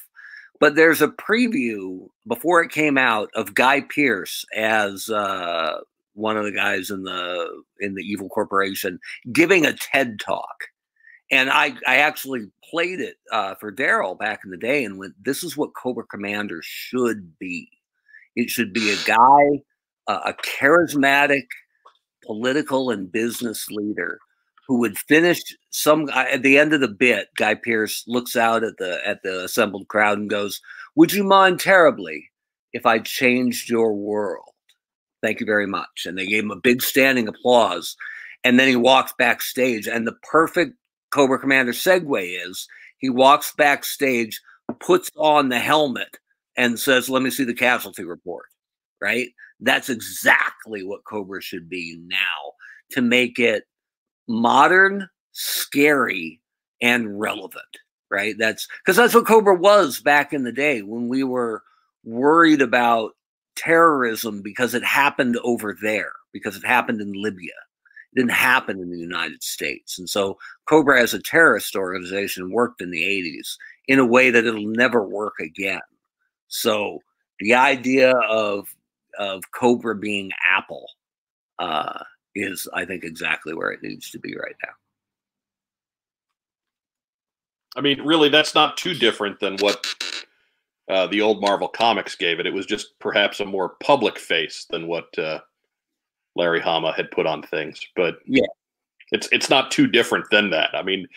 But 0.60 0.76
there's 0.76 1.02
a 1.02 1.08
preview 1.08 2.08
before 2.28 2.62
it 2.62 2.72
came 2.72 2.98
out 2.98 3.30
of 3.34 3.56
Guy 3.56 3.82
Pearce 3.82 4.44
as 4.54 5.10
uh, 5.10 5.80
one 6.20 6.38
of 6.38 6.44
the 6.44 6.52
guys 6.52 6.90
in 6.90 7.04
the 7.04 7.64
in 7.80 7.96
the 7.96 8.04
evil 8.04 8.30
corporation 8.30 9.00
giving 9.32 9.66
a 9.66 9.74
TED 9.74 10.20
talk. 10.20 10.56
And 11.32 11.50
I, 11.52 11.74
I 11.88 11.98
actually 11.98 12.48
played 12.70 13.00
it 13.00 13.18
uh, 13.32 13.56
for 13.60 13.72
Daryl 13.72 14.18
back 14.18 14.42
in 14.44 14.52
the 14.52 14.58
day 14.58 14.84
and 14.84 14.98
went, 14.98 15.14
this 15.24 15.44
is 15.44 15.56
what 15.56 15.76
Cobra 15.76 16.04
Commander 16.06 16.60
should 16.64 17.38
be. 17.38 17.70
It 18.36 18.50
should 18.50 18.74
be 18.74 18.92
a 18.92 18.98
guy, 19.06 19.62
uh, 20.08 20.22
a 20.26 20.34
charismatic 20.34 21.46
political 22.26 22.90
and 22.90 23.12
business 23.12 23.68
leader 23.70 24.20
who 24.68 24.80
would 24.80 25.00
finish 25.00 25.42
some 25.72 26.08
at 26.10 26.44
the 26.44 26.58
end 26.58 26.74
of 26.74 26.82
the 26.82 26.88
bit. 26.88 27.28
Guy 27.38 27.56
Pearce 27.56 28.04
looks 28.08 28.36
out 28.36 28.64
at 28.64 28.78
the 28.78 29.02
at 29.06 29.24
the 29.24 29.44
assembled 29.44 29.88
crowd 29.88 30.20
and 30.20 30.30
goes, 30.30 30.62
"Would 30.96 31.12
you 31.12 31.24
mind 31.24 31.60
terribly 31.60 32.30
if 32.72 32.86
I 32.86 33.00
changed 33.00 33.68
your 33.68 33.96
world?" 33.96 34.54
Thank 35.22 35.40
you 35.40 35.46
very 35.46 35.68
much. 35.68 36.06
And 36.06 36.18
they 36.18 36.26
gave 36.26 36.44
him 36.44 36.52
a 36.52 36.56
big 36.56 36.82
standing 36.82 37.28
applause. 37.28 37.96
And 38.44 38.60
then 38.60 38.68
he 38.68 38.76
walks 38.76 39.14
backstage. 39.18 39.88
And 39.88 40.08
the 40.08 40.16
perfect 40.24 40.76
Cobra 41.12 41.40
Commander 41.40 41.74
segue 41.74 42.48
is 42.48 42.68
he 43.00 43.10
walks 43.10 43.54
backstage, 43.58 44.40
puts 44.80 45.10
on 45.18 45.50
the 45.50 45.60
helmet, 45.60 46.18
and 46.56 46.80
says, 46.80 47.10
Let 47.10 47.22
me 47.22 47.30
see 47.30 47.44
the 47.44 47.54
casualty 47.54 48.04
report. 48.04 48.46
Right? 49.02 49.30
That's 49.60 49.90
exactly 49.90 50.84
what 50.84 51.04
Cobra 51.06 51.42
should 51.42 51.70
be 51.70 52.00
now 52.06 52.54
to 52.92 53.02
make 53.02 53.40
it 53.40 53.64
modern, 54.28 55.08
scary, 55.32 56.42
and 56.82 57.20
relevant. 57.20 57.64
Right? 58.10 58.36
That's 58.38 58.68
because 58.80 58.96
that's 58.96 59.14
what 59.14 59.28
Cobra 59.28 59.56
was 59.56 60.00
back 60.00 60.34
in 60.34 60.44
the 60.44 60.52
day 60.52 60.82
when 60.82 61.08
we 61.10 61.24
were 61.24 61.62
worried 62.04 62.62
about 62.62 63.12
terrorism 63.60 64.41
because 64.41 64.74
it 64.74 64.84
happened 64.84 65.38
over 65.43 65.76
there, 65.82 66.13
because 66.32 66.56
it 66.56 66.65
happened 66.65 67.02
in 67.02 67.12
Libya. 67.13 67.54
It 68.13 68.19
didn't 68.19 68.32
happen 68.32 68.80
in 68.80 68.89
the 68.89 68.98
United 68.98 69.43
States. 69.43 70.00
And 70.00 70.10
so 70.10 70.38
Cobra 70.67 71.02
as 71.02 71.13
a 71.13 71.22
terrorist 71.22 71.76
organization 71.76 72.52
worked 72.52 72.82
in 72.82 72.89
the 72.89 73.04
80s 73.04 73.56
in 73.88 74.00
a 74.00 74.06
way 74.06 74.32
that 74.32 74.45
it'll 74.45 74.65
never 74.65 75.08
work 75.08 75.36
again. 75.39 75.82
So 76.48 77.00
the 77.39 77.54
idea 77.54 78.12
of 78.12 78.74
of 79.17 79.43
Cobra 79.52 79.95
being 79.95 80.32
Apple 80.50 80.88
uh, 81.60 82.04
is, 82.36 82.67
I 82.74 82.86
think, 82.86 83.04
exactly 83.04 83.54
where 83.54 83.72
it 83.72 83.84
needs 83.84 84.10
to 84.12 84.19
be 84.19 84.36
right 84.36 84.56
now. 84.63 84.72
I 87.76 87.82
mean, 87.82 88.02
really, 88.02 88.30
that's 88.30 88.56
not 88.56 88.78
too 88.78 88.93
different 88.93 89.39
than 89.39 89.58
what 89.58 89.86
uh, 90.89 91.06
the 91.08 91.21
old 91.21 91.39
Marvel 91.39 91.67
Comics 91.67 92.15
gave 92.15 92.39
it. 92.39 92.47
It 92.47 92.54
was 92.54 92.65
just 92.65 92.97
perhaps 92.99 93.39
a 93.39 93.45
more 93.45 93.75
public 93.80 94.17
face 94.17 94.65
than 94.69 94.88
what 94.88 95.17
uh, 95.19 95.39
Larry 96.36 96.60
Hama 96.60 96.91
had 96.93 97.12
put 97.12 97.28
on 97.28 97.43
things. 97.43 97.80
But 97.95 98.17
yeah, 98.25 98.47
it's 99.12 99.30
it's 99.32 99.49
not 99.49 99.71
too 99.71 99.86
different 99.86 100.25
than 100.32 100.49
that. 100.49 100.71
I 100.73 100.82
mean, 100.82 101.08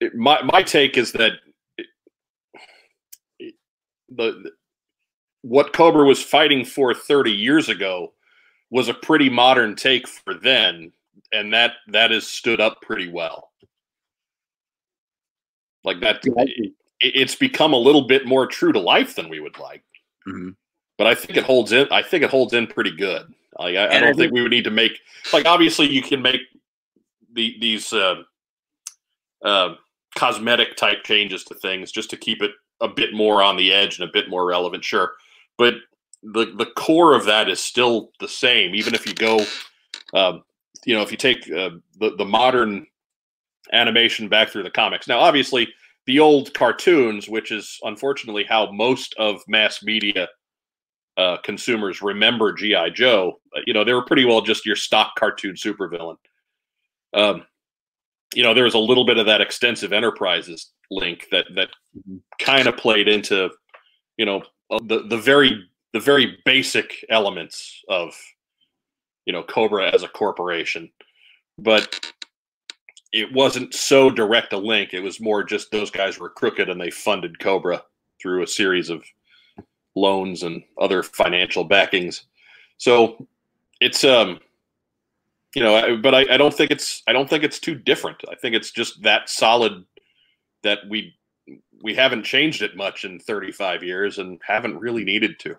it, 0.00 0.14
my 0.14 0.40
my 0.42 0.62
take 0.62 0.96
is 0.96 1.12
that 1.12 1.32
it, 3.40 3.54
the 4.08 4.52
what 5.42 5.72
Cobra 5.72 6.04
was 6.04 6.22
fighting 6.22 6.64
for 6.64 6.94
30 6.94 7.32
years 7.32 7.68
ago 7.68 8.12
was 8.70 8.88
a 8.88 8.94
pretty 8.94 9.28
modern 9.28 9.74
take 9.74 10.06
for 10.06 10.34
then, 10.34 10.92
and 11.32 11.52
that 11.52 11.72
that 11.88 12.12
has 12.12 12.26
stood 12.26 12.60
up 12.60 12.80
pretty 12.82 13.10
well. 13.10 13.50
Like 15.84 16.00
that, 16.00 16.22
it's 17.00 17.34
become 17.34 17.72
a 17.72 17.78
little 17.78 18.02
bit 18.02 18.26
more 18.26 18.46
true 18.46 18.72
to 18.72 18.80
life 18.80 19.14
than 19.14 19.28
we 19.28 19.40
would 19.40 19.58
like. 19.58 19.84
Mm-hmm. 20.26 20.50
But 20.96 21.06
I 21.06 21.14
think 21.14 21.36
it 21.36 21.44
holds 21.44 21.72
in. 21.72 21.86
I 21.90 22.02
think 22.02 22.24
it 22.24 22.30
holds 22.30 22.52
in 22.52 22.66
pretty 22.66 22.90
good. 22.90 23.32
Like 23.58 23.76
I, 23.76 23.86
I 23.86 24.00
don't 24.00 24.08
I 24.08 24.12
think, 24.12 24.32
we 24.32 24.42
would 24.42 24.50
need 24.50 24.64
to 24.64 24.70
make 24.70 24.98
like 25.32 25.46
obviously 25.46 25.88
you 25.88 26.02
can 26.02 26.22
make 26.22 26.40
the 27.32 27.56
these 27.60 27.92
uh, 27.92 28.22
uh, 29.44 29.74
cosmetic 30.16 30.76
type 30.76 31.04
changes 31.04 31.44
to 31.44 31.54
things 31.54 31.92
just 31.92 32.10
to 32.10 32.16
keep 32.16 32.42
it 32.42 32.52
a 32.80 32.88
bit 32.88 33.12
more 33.12 33.42
on 33.42 33.56
the 33.56 33.72
edge 33.72 33.98
and 33.98 34.08
a 34.08 34.12
bit 34.12 34.28
more 34.28 34.44
relevant. 34.44 34.84
Sure, 34.84 35.12
but 35.56 35.74
the 36.22 36.46
the 36.56 36.66
core 36.76 37.14
of 37.14 37.24
that 37.26 37.48
is 37.48 37.60
still 37.60 38.10
the 38.20 38.28
same. 38.28 38.74
Even 38.74 38.94
if 38.94 39.06
you 39.06 39.14
go, 39.14 39.44
um, 40.14 40.42
you 40.84 40.94
know, 40.94 41.02
if 41.02 41.10
you 41.10 41.16
take 41.16 41.50
uh, 41.50 41.70
the 41.98 42.14
the 42.16 42.24
modern 42.24 42.86
animation 43.72 44.28
back 44.28 44.48
through 44.48 44.62
the 44.62 44.70
comics. 44.70 45.06
Now, 45.06 45.18
obviously 45.18 45.68
the 46.08 46.18
old 46.18 46.54
cartoons, 46.54 47.28
which 47.28 47.52
is 47.52 47.78
unfortunately 47.82 48.42
how 48.42 48.72
most 48.72 49.14
of 49.18 49.42
mass 49.46 49.82
media 49.82 50.26
uh, 51.18 51.36
consumers 51.44 52.00
remember 52.00 52.50
GI 52.50 52.92
Joe. 52.94 53.38
Uh, 53.54 53.60
you 53.66 53.74
know, 53.74 53.84
they 53.84 53.92
were 53.92 54.04
pretty 54.04 54.24
well 54.24 54.40
just 54.40 54.64
your 54.64 54.74
stock 54.74 55.16
cartoon 55.18 55.54
supervillain. 55.54 56.16
Um, 57.12 57.44
you 58.34 58.42
know, 58.42 58.54
there 58.54 58.64
was 58.64 58.72
a 58.72 58.78
little 58.78 59.04
bit 59.04 59.18
of 59.18 59.26
that 59.26 59.42
extensive 59.42 59.92
enterprises 59.92 60.72
link 60.90 61.26
that 61.30 61.44
that 61.54 61.68
mm-hmm. 61.94 62.16
kind 62.40 62.66
of 62.66 62.78
played 62.78 63.06
into, 63.06 63.50
you 64.16 64.24
know, 64.24 64.42
uh, 64.70 64.80
the 64.86 65.02
the 65.08 65.18
very 65.18 65.68
the 65.92 66.00
very 66.00 66.38
basic 66.46 67.04
elements 67.10 67.82
of, 67.90 68.14
you 69.26 69.34
know, 69.34 69.42
Cobra 69.42 69.90
as 69.92 70.04
a 70.04 70.08
corporation, 70.08 70.90
but 71.58 72.00
it 73.12 73.32
wasn't 73.32 73.74
so 73.74 74.10
direct 74.10 74.52
a 74.52 74.58
link. 74.58 74.92
It 74.92 75.00
was 75.00 75.20
more 75.20 75.42
just 75.42 75.70
those 75.70 75.90
guys 75.90 76.18
were 76.18 76.28
crooked 76.28 76.68
and 76.68 76.80
they 76.80 76.90
funded 76.90 77.38
Cobra 77.38 77.82
through 78.20 78.42
a 78.42 78.46
series 78.46 78.90
of 78.90 79.04
loans 79.94 80.42
and 80.42 80.62
other 80.78 81.02
financial 81.02 81.64
backings. 81.64 82.24
So 82.76 83.26
it's 83.80 84.04
um 84.04 84.40
you 85.54 85.62
know, 85.62 85.96
but 85.96 86.14
I, 86.14 86.34
I 86.34 86.36
don't 86.36 86.52
think 86.52 86.70
it's 86.70 87.02
I 87.06 87.12
don't 87.12 87.28
think 87.28 87.42
it's 87.42 87.58
too 87.58 87.74
different. 87.74 88.22
I 88.30 88.34
think 88.34 88.54
it's 88.54 88.70
just 88.70 89.02
that 89.02 89.28
solid 89.28 89.84
that 90.62 90.80
we 90.88 91.14
we 91.82 91.94
haven't 91.94 92.24
changed 92.24 92.62
it 92.62 92.76
much 92.76 93.04
in 93.04 93.18
35 93.18 93.82
years 93.82 94.18
and 94.18 94.40
haven't 94.46 94.78
really 94.78 95.04
needed 95.04 95.38
to. 95.40 95.56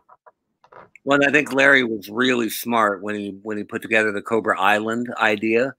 Well, 1.04 1.20
I 1.26 1.32
think 1.32 1.54
Larry 1.54 1.84
was 1.84 2.10
really 2.10 2.50
smart 2.50 3.02
when 3.02 3.16
he 3.16 3.40
when 3.42 3.58
he 3.58 3.64
put 3.64 3.82
together 3.82 4.12
the 4.12 4.22
Cobra 4.22 4.60
Island 4.60 5.12
idea 5.18 5.74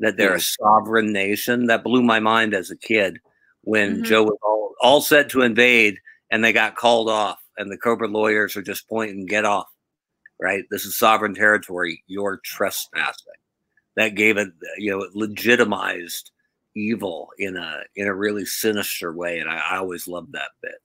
that 0.00 0.16
they're 0.16 0.34
a 0.34 0.40
sovereign 0.40 1.12
nation. 1.12 1.66
That 1.66 1.84
blew 1.84 2.02
my 2.02 2.20
mind 2.20 2.54
as 2.54 2.70
a 2.70 2.76
kid 2.76 3.18
when 3.62 3.96
mm-hmm. 3.96 4.04
Joe 4.04 4.24
was 4.24 4.38
all, 4.42 4.74
all 4.80 5.00
set 5.00 5.28
to 5.30 5.42
invade 5.42 5.98
and 6.30 6.44
they 6.44 6.52
got 6.52 6.76
called 6.76 7.08
off, 7.08 7.38
and 7.56 7.70
the 7.70 7.78
Cobra 7.78 8.08
lawyers 8.08 8.56
are 8.56 8.62
just 8.62 8.88
pointing, 8.88 9.26
get 9.26 9.44
off, 9.44 9.68
right? 10.40 10.64
This 10.70 10.84
is 10.84 10.98
sovereign 10.98 11.34
territory. 11.34 12.02
You're 12.06 12.40
trespassing. 12.44 13.32
That 13.96 14.14
gave 14.14 14.36
it, 14.36 14.48
you 14.76 14.90
know, 14.90 15.02
it 15.02 15.14
legitimized 15.14 16.30
evil 16.76 17.30
in 17.38 17.56
a 17.56 17.80
in 17.96 18.06
a 18.06 18.14
really 18.14 18.44
sinister 18.44 19.12
way, 19.12 19.38
and 19.38 19.50
I, 19.50 19.56
I 19.56 19.76
always 19.78 20.06
loved 20.06 20.32
that 20.32 20.50
bit. 20.62 20.82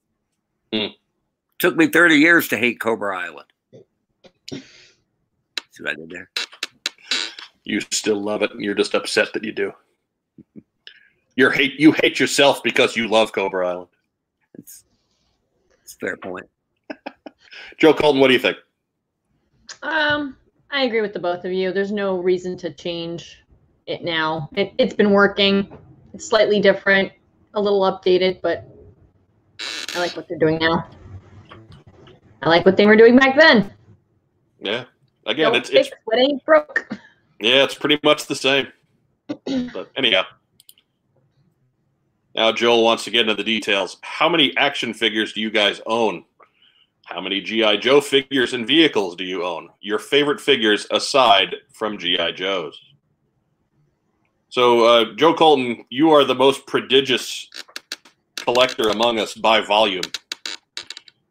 Mm. 0.73 0.93
Took 1.59 1.75
me 1.75 1.87
30 1.87 2.15
years 2.15 2.47
to 2.47 2.57
hate 2.57 2.79
Cobra 2.79 3.17
Island. 3.17 3.47
See 4.51 5.83
what 5.83 5.91
I 5.91 5.95
did 5.95 6.09
there? 6.09 6.29
You 7.63 7.79
still 7.79 8.21
love 8.21 8.41
it 8.41 8.51
and 8.51 8.61
you're 8.61 8.73
just 8.73 8.93
upset 8.93 9.33
that 9.33 9.43
you 9.43 9.51
do. 9.51 9.71
You're 11.35 11.51
hate 11.51 11.79
you 11.79 11.91
hate 11.91 12.19
yourself 12.19 12.61
because 12.63 12.95
you 12.95 13.07
love 13.07 13.31
Cobra 13.31 13.67
Island. 13.67 13.89
It's, 14.57 14.85
it's 15.81 15.93
fair 15.93 16.17
point. 16.17 16.47
Joe 17.77 17.93
Colton, 17.93 18.21
what 18.21 18.27
do 18.27 18.33
you 18.33 18.39
think? 18.39 18.57
Um, 19.81 20.37
I 20.69 20.83
agree 20.83 21.01
with 21.01 21.13
the 21.13 21.19
both 21.19 21.45
of 21.45 21.51
you. 21.51 21.71
There's 21.71 21.91
no 21.91 22.17
reason 22.17 22.57
to 22.57 22.71
change 22.71 23.43
it 23.87 24.03
now. 24.03 24.49
It, 24.53 24.73
it's 24.77 24.93
been 24.93 25.11
working. 25.11 25.77
It's 26.13 26.27
slightly 26.27 26.59
different, 26.59 27.11
a 27.55 27.61
little 27.61 27.81
updated, 27.81 28.41
but 28.41 28.67
I 29.95 29.99
like 29.99 30.15
what 30.15 30.27
they're 30.27 30.37
doing 30.37 30.57
now. 30.59 30.87
I 32.43 32.49
like 32.49 32.65
what 32.65 32.77
they 32.77 32.85
were 32.85 32.95
doing 32.95 33.17
back 33.17 33.37
then. 33.37 33.73
Yeah. 34.59 34.85
Again, 35.25 35.53
Don't 35.53 35.55
it's, 35.55 35.69
it's 35.69 35.89
what 36.05 36.19
ain't 36.19 36.43
broke. 36.45 36.87
Yeah, 37.39 37.63
it's 37.63 37.75
pretty 37.75 37.99
much 38.03 38.27
the 38.27 38.35
same. 38.35 38.67
but 39.73 39.91
anyhow. 39.95 40.23
Now 42.35 42.51
Joel 42.51 42.83
wants 42.83 43.03
to 43.03 43.11
get 43.11 43.21
into 43.21 43.35
the 43.35 43.43
details. 43.43 43.97
How 44.01 44.27
many 44.27 44.55
action 44.57 44.93
figures 44.93 45.33
do 45.33 45.41
you 45.41 45.51
guys 45.51 45.81
own? 45.85 46.25
How 47.05 47.21
many 47.21 47.41
GI 47.41 47.77
Joe 47.77 48.01
figures 48.01 48.53
and 48.53 48.65
vehicles 48.65 49.15
do 49.15 49.23
you 49.23 49.43
own? 49.43 49.69
Your 49.81 49.99
favorite 49.99 50.39
figures 50.39 50.87
aside 50.89 51.55
from 51.71 51.97
GI 51.97 52.33
Joes. 52.33 52.79
So, 54.49 54.85
uh, 54.85 55.15
Joe 55.15 55.33
Colton, 55.33 55.83
you 55.89 56.11
are 56.11 56.23
the 56.23 56.35
most 56.35 56.65
prodigious 56.65 57.49
collector 58.35 58.89
among 58.89 59.19
us 59.19 59.33
by 59.33 59.61
volume. 59.61 60.03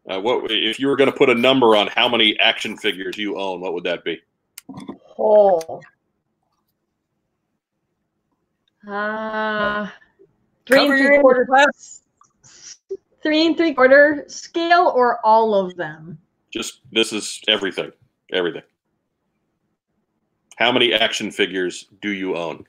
Uh, 0.08 0.20
what 0.20 0.50
if 0.50 0.78
you 0.78 0.88
were 0.88 0.96
going 0.96 1.10
to 1.10 1.16
put 1.16 1.30
a 1.30 1.34
number 1.34 1.76
on 1.76 1.86
how 1.86 2.08
many 2.08 2.38
action 2.40 2.76
figures 2.76 3.16
you 3.16 3.38
own? 3.38 3.60
What 3.60 3.74
would 3.74 3.84
that 3.84 4.04
be? 4.04 4.20
Oh, 5.24 5.80
uh, 8.88 9.86
three 10.66 10.78
Cover 10.78 10.94
and 10.94 11.06
three 11.06 11.18
quarter 11.20 11.46
class. 11.46 12.02
Three 13.22 13.46
and 13.46 13.56
three 13.56 13.72
quarter 13.72 14.24
scale 14.26 14.92
or 14.92 15.24
all 15.24 15.54
of 15.54 15.76
them? 15.76 16.18
Just 16.50 16.80
this 16.90 17.12
is 17.12 17.40
everything. 17.46 17.92
Everything. 18.32 18.62
How 20.56 20.72
many 20.72 20.92
action 20.92 21.30
figures 21.30 21.86
do 22.00 22.10
you 22.10 22.36
own? 22.36 22.66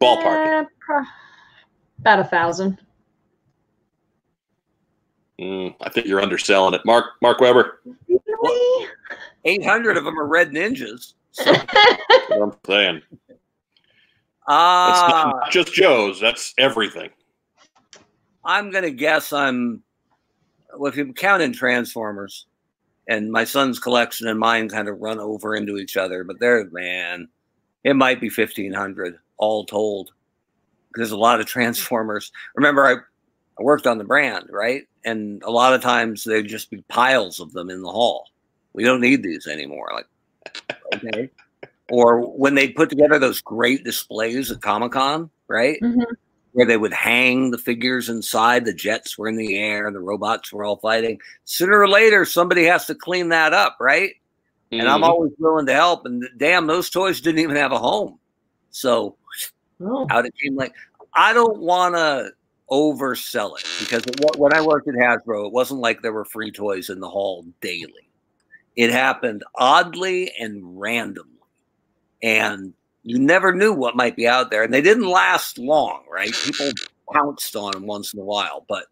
Ballpark. 0.00 0.68
Uh, 0.90 1.04
about 1.98 2.20
a 2.20 2.24
thousand. 2.24 2.78
Mm, 5.40 5.74
I 5.80 5.88
think 5.88 6.06
you're 6.06 6.20
underselling 6.20 6.74
it, 6.74 6.84
Mark. 6.84 7.06
Mark 7.22 7.40
Weber. 7.40 7.80
Eight 9.44 9.64
hundred 9.64 9.96
of 9.96 10.04
them 10.04 10.18
are 10.18 10.26
red 10.26 10.50
ninjas. 10.50 11.14
So, 11.32 12.42
I'm 12.42 12.52
saying. 12.66 13.02
Ah, 14.48 15.32
not 15.34 15.52
just 15.52 15.72
Joe's. 15.72 16.18
That's 16.20 16.52
everything. 16.58 17.10
I'm 18.44 18.70
gonna 18.70 18.90
guess 18.90 19.32
I'm. 19.32 19.82
Well, 20.76 20.90
if 20.90 20.96
you 20.96 21.12
count 21.12 21.42
in 21.42 21.52
Transformers, 21.52 22.46
and 23.06 23.30
my 23.30 23.44
son's 23.44 23.78
collection 23.78 24.26
and 24.26 24.38
mine 24.38 24.68
kind 24.68 24.88
of 24.88 24.98
run 25.00 25.20
over 25.20 25.54
into 25.54 25.76
each 25.76 25.96
other, 25.96 26.24
but 26.24 26.40
they're 26.40 26.68
man, 26.70 27.28
it 27.84 27.94
might 27.94 28.20
be 28.20 28.28
fifteen 28.28 28.72
hundred 28.72 29.18
all 29.36 29.64
told. 29.64 30.10
There's 30.94 31.12
a 31.12 31.16
lot 31.16 31.40
of 31.40 31.46
Transformers. 31.46 32.32
Remember, 32.56 32.86
I 32.86 32.96
I 33.58 33.62
worked 33.62 33.86
on 33.86 33.98
the 33.98 34.04
brand, 34.04 34.46
right? 34.50 34.82
And 35.04 35.42
a 35.42 35.50
lot 35.50 35.74
of 35.74 35.80
times 35.82 36.24
there'd 36.24 36.46
just 36.48 36.70
be 36.70 36.82
piles 36.88 37.40
of 37.40 37.52
them 37.52 37.70
in 37.70 37.82
the 37.82 37.90
hall. 37.90 38.26
We 38.72 38.84
don't 38.84 39.00
need 39.00 39.22
these 39.22 39.46
anymore. 39.46 39.90
Like, 39.92 40.06
okay. 40.94 41.30
or 41.90 42.20
when 42.20 42.54
they 42.54 42.68
put 42.68 42.90
together 42.90 43.18
those 43.18 43.40
great 43.40 43.84
displays 43.84 44.50
at 44.50 44.60
Comic 44.60 44.92
Con, 44.92 45.30
right? 45.48 45.78
Mhm. 45.82 46.04
Where 46.52 46.66
they 46.66 46.76
would 46.76 46.92
hang 46.92 47.50
the 47.50 47.58
figures 47.58 48.08
inside, 48.08 48.64
the 48.64 48.72
jets 48.72 49.18
were 49.18 49.28
in 49.28 49.36
the 49.36 49.58
air, 49.58 49.90
the 49.90 49.98
robots 50.00 50.52
were 50.52 50.64
all 50.64 50.76
fighting. 50.78 51.20
Sooner 51.44 51.80
or 51.80 51.88
later, 51.88 52.24
somebody 52.24 52.64
has 52.64 52.86
to 52.86 52.94
clean 52.94 53.28
that 53.30 53.52
up, 53.52 53.76
right? 53.80 54.12
And 54.70 54.88
I'm 54.88 55.00
Mhm. 55.00 55.08
always 55.08 55.32
willing 55.38 55.66
to 55.66 55.72
help. 55.74 56.04
And 56.06 56.24
damn, 56.36 56.66
those 56.66 56.90
toys 56.90 57.20
didn't 57.20 57.40
even 57.40 57.56
have 57.56 57.72
a 57.72 57.78
home. 57.78 58.18
So 58.70 59.16
Oh. 59.80 60.06
out 60.10 60.26
it 60.26 60.34
came 60.42 60.56
like 60.56 60.72
I 61.14 61.32
don't 61.32 61.58
want 61.58 61.94
to 61.94 62.30
oversell 62.70 63.58
it 63.58 63.66
because 63.80 64.04
when 64.36 64.52
I 64.52 64.60
worked 64.60 64.88
at 64.88 64.94
Hasbro, 64.94 65.46
it 65.46 65.52
wasn't 65.52 65.80
like 65.80 66.02
there 66.02 66.12
were 66.12 66.24
free 66.24 66.50
toys 66.50 66.90
in 66.90 67.00
the 67.00 67.08
hall 67.08 67.44
daily. 67.60 68.10
It 68.76 68.90
happened 68.90 69.42
oddly 69.56 70.32
and 70.38 70.78
randomly, 70.78 71.32
and 72.22 72.74
you 73.02 73.18
never 73.18 73.54
knew 73.54 73.72
what 73.72 73.96
might 73.96 74.16
be 74.16 74.28
out 74.28 74.50
there, 74.50 74.62
and 74.62 74.72
they 74.72 74.82
didn't 74.82 75.08
last 75.08 75.58
long. 75.58 76.04
Right? 76.10 76.32
People 76.32 76.70
pounced 77.12 77.56
on 77.56 77.72
them 77.72 77.86
once 77.86 78.14
in 78.14 78.20
a 78.20 78.24
while, 78.24 78.64
but 78.68 78.84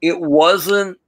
it 0.00 0.20
wasn't. 0.20 0.98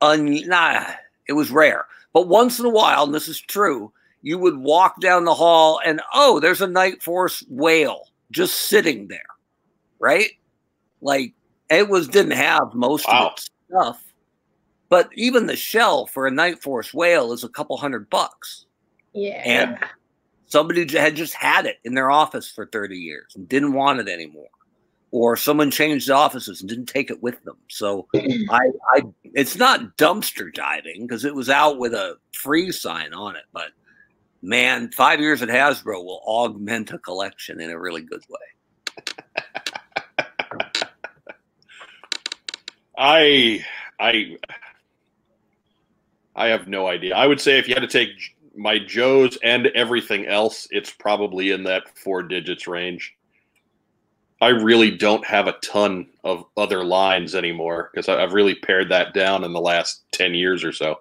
Un- 0.00 0.46
nah, 0.46 0.84
it 1.26 1.32
was 1.32 1.50
rare. 1.50 1.86
But 2.12 2.28
once 2.28 2.58
in 2.58 2.66
a 2.66 2.70
while, 2.70 3.04
and 3.04 3.14
this 3.14 3.28
is 3.28 3.40
true, 3.40 3.92
you 4.22 4.38
would 4.38 4.56
walk 4.56 5.00
down 5.00 5.24
the 5.24 5.34
hall 5.34 5.80
and 5.84 6.00
oh, 6.14 6.40
there's 6.40 6.60
a 6.60 6.66
Night 6.66 7.02
Force 7.02 7.44
whale 7.48 8.08
just 8.30 8.54
sitting 8.54 9.08
there, 9.08 9.20
right? 9.98 10.30
Like 11.00 11.34
it 11.70 11.88
was 11.88 12.08
didn't 12.08 12.32
have 12.32 12.74
most 12.74 13.06
Wow. 13.08 13.26
of 13.26 13.32
its 13.32 13.50
stuff, 13.68 14.02
but 14.88 15.10
even 15.14 15.46
the 15.46 15.56
shell 15.56 16.06
for 16.06 16.26
a 16.26 16.30
Night 16.30 16.62
Force 16.62 16.92
whale 16.94 17.32
is 17.32 17.44
a 17.44 17.48
couple 17.48 17.76
hundred 17.76 18.08
bucks. 18.10 18.66
Yeah. 19.12 19.42
And 19.44 19.78
somebody 20.46 20.86
had 20.98 21.16
just 21.16 21.34
had 21.34 21.66
it 21.66 21.78
in 21.84 21.94
their 21.94 22.10
office 22.10 22.50
for 22.50 22.66
30 22.66 22.96
years 22.96 23.34
and 23.36 23.48
didn't 23.48 23.72
want 23.72 24.00
it 24.00 24.08
anymore. 24.08 24.48
Or 25.10 25.36
someone 25.36 25.70
changed 25.70 26.10
offices 26.10 26.60
and 26.60 26.68
didn't 26.68 26.86
take 26.86 27.10
it 27.10 27.22
with 27.22 27.42
them. 27.44 27.56
So 27.68 28.06
I, 28.14 28.70
I 28.94 29.02
it's 29.24 29.56
not 29.56 29.96
dumpster 29.96 30.52
diving 30.52 31.06
because 31.06 31.24
it 31.24 31.34
was 31.34 31.48
out 31.48 31.78
with 31.78 31.94
a 31.94 32.16
free 32.32 32.70
sign 32.72 33.12
on 33.14 33.34
it, 33.36 33.44
but 33.52 33.70
man, 34.42 34.90
five 34.92 35.18
years 35.20 35.42
at 35.42 35.48
Hasbro 35.48 36.04
will 36.04 36.22
augment 36.26 36.92
a 36.92 36.98
collection 36.98 37.60
in 37.60 37.70
a 37.70 37.78
really 37.78 38.02
good 38.02 38.22
way. 38.28 39.04
I 42.98 43.64
I 44.00 44.36
I 46.34 46.48
have 46.48 46.68
no 46.68 46.88
idea. 46.88 47.14
I 47.14 47.26
would 47.26 47.40
say 47.40 47.58
if 47.58 47.68
you 47.68 47.74
had 47.74 47.80
to 47.80 47.86
take 47.86 48.10
my 48.56 48.78
Joe's 48.78 49.38
and 49.42 49.68
everything 49.68 50.26
else, 50.26 50.66
it's 50.70 50.90
probably 50.90 51.52
in 51.52 51.62
that 51.64 51.96
four 51.96 52.22
digits 52.22 52.66
range. 52.66 53.14
I 54.40 54.48
really 54.48 54.96
don't 54.96 55.24
have 55.26 55.48
a 55.48 55.52
ton 55.52 56.06
of 56.24 56.44
other 56.56 56.84
lines 56.84 57.34
anymore 57.34 57.90
because 57.92 58.08
I've 58.08 58.34
really 58.34 58.54
pared 58.54 58.88
that 58.90 59.14
down 59.14 59.44
in 59.44 59.52
the 59.52 59.60
last 59.60 60.02
ten 60.12 60.34
years 60.34 60.64
or 60.64 60.72
so. 60.72 61.00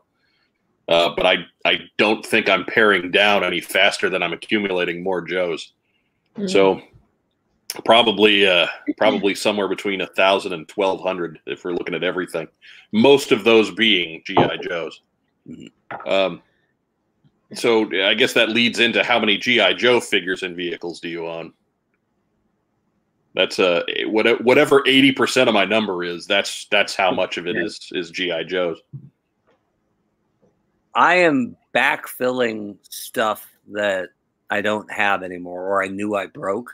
Uh, 0.87 1.09
but 1.15 1.25
I 1.25 1.45
I 1.65 1.79
don't 1.97 2.25
think 2.25 2.47
I'm 2.47 2.65
paring 2.65 3.11
down 3.11 3.43
any 3.43 3.59
faster 3.59 4.09
than 4.09 4.21
I'm 4.23 4.33
accumulating 4.33 5.03
more 5.03 5.21
Joes. 5.21 5.73
Mhm. 6.37 6.49
So 6.49 6.81
probably 7.86 8.47
uh 8.47 8.68
probably 8.97 9.36
somewhere 9.36 9.68
between 9.68 10.01
a 10.01 10.07
thousand 10.07 10.53
and 10.53 10.68
twelve 10.68 11.01
hundred 11.01 11.39
if 11.45 11.63
we're 11.65 11.74
looking 11.74 11.95
at 11.95 12.03
everything. 12.03 12.47
Most 12.91 13.32
of 13.32 13.43
those 13.43 13.72
being 13.72 14.22
GI 14.26 14.59
Joes. 14.63 15.01
Um, 16.05 16.41
so 17.53 17.89
I 18.03 18.13
guess 18.13 18.34
that 18.34 18.49
leads 18.49 18.80
into 18.80 19.03
how 19.03 19.20
many 19.20 19.38
GI 19.38 19.76
Joe 19.76 19.99
figures 19.99 20.43
and 20.43 20.55
vehicles 20.55 20.99
do 20.99 21.09
you 21.09 21.28
own? 21.28 21.53
That's 23.36 23.59
uh 23.59 23.84
what- 24.05 24.41
whatever 24.43 24.84
eighty 24.88 25.11
percent 25.11 25.47
of 25.47 25.53
my 25.53 25.65
number 25.65 26.03
is. 26.03 26.26
That's 26.26 26.65
that's 26.72 26.95
how 26.95 27.11
much 27.11 27.38
of 27.38 27.47
it 27.47 27.55
is 27.57 27.89
is 27.93 28.11
GI 28.11 28.45
Joes. 28.45 28.82
I 30.95 31.15
am 31.15 31.55
backfilling 31.76 32.78
stuff 32.82 33.47
that 33.72 34.09
I 34.49 34.61
don't 34.61 34.91
have 34.91 35.22
anymore 35.22 35.68
or 35.68 35.84
I 35.84 35.88
knew 35.89 36.15
I 36.15 36.26
broke, 36.26 36.72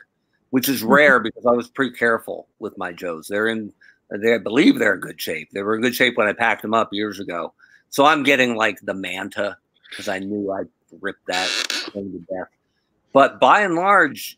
which 0.53 0.69
is 0.69 0.81
mm-hmm. 0.81 0.93
rare 0.93 1.19
because 1.19 1.47
I 1.47 1.51
was 1.51 1.67
pretty 1.67 1.95
careful 1.95 2.47
with 2.59 2.77
my 2.77 2.93
Joes. 2.93 3.27
They're 3.27 3.47
in 3.47 3.73
they 4.11 4.35
I 4.35 4.37
believe 4.37 4.77
they're 4.77 4.93
in 4.93 4.99
good 4.99 5.19
shape. 5.19 5.49
They 5.51 5.63
were 5.63 5.73
in 5.73 5.81
good 5.81 5.95
shape 5.95 6.15
when 6.15 6.27
I 6.27 6.33
packed 6.33 6.61
them 6.61 6.75
up 6.75 6.93
years 6.93 7.19
ago. 7.19 7.55
So 7.89 8.05
I'm 8.05 8.21
getting 8.21 8.55
like 8.55 8.79
the 8.81 8.93
Manta 8.93 9.57
because 9.89 10.07
I 10.07 10.19
knew 10.19 10.51
I'd 10.51 10.67
rip 11.01 11.15
that 11.25 11.47
thing 11.47 12.11
to 12.11 12.19
death. 12.31 12.49
But 13.13 13.39
by 13.39 13.61
and 13.61 13.73
large, 13.73 14.37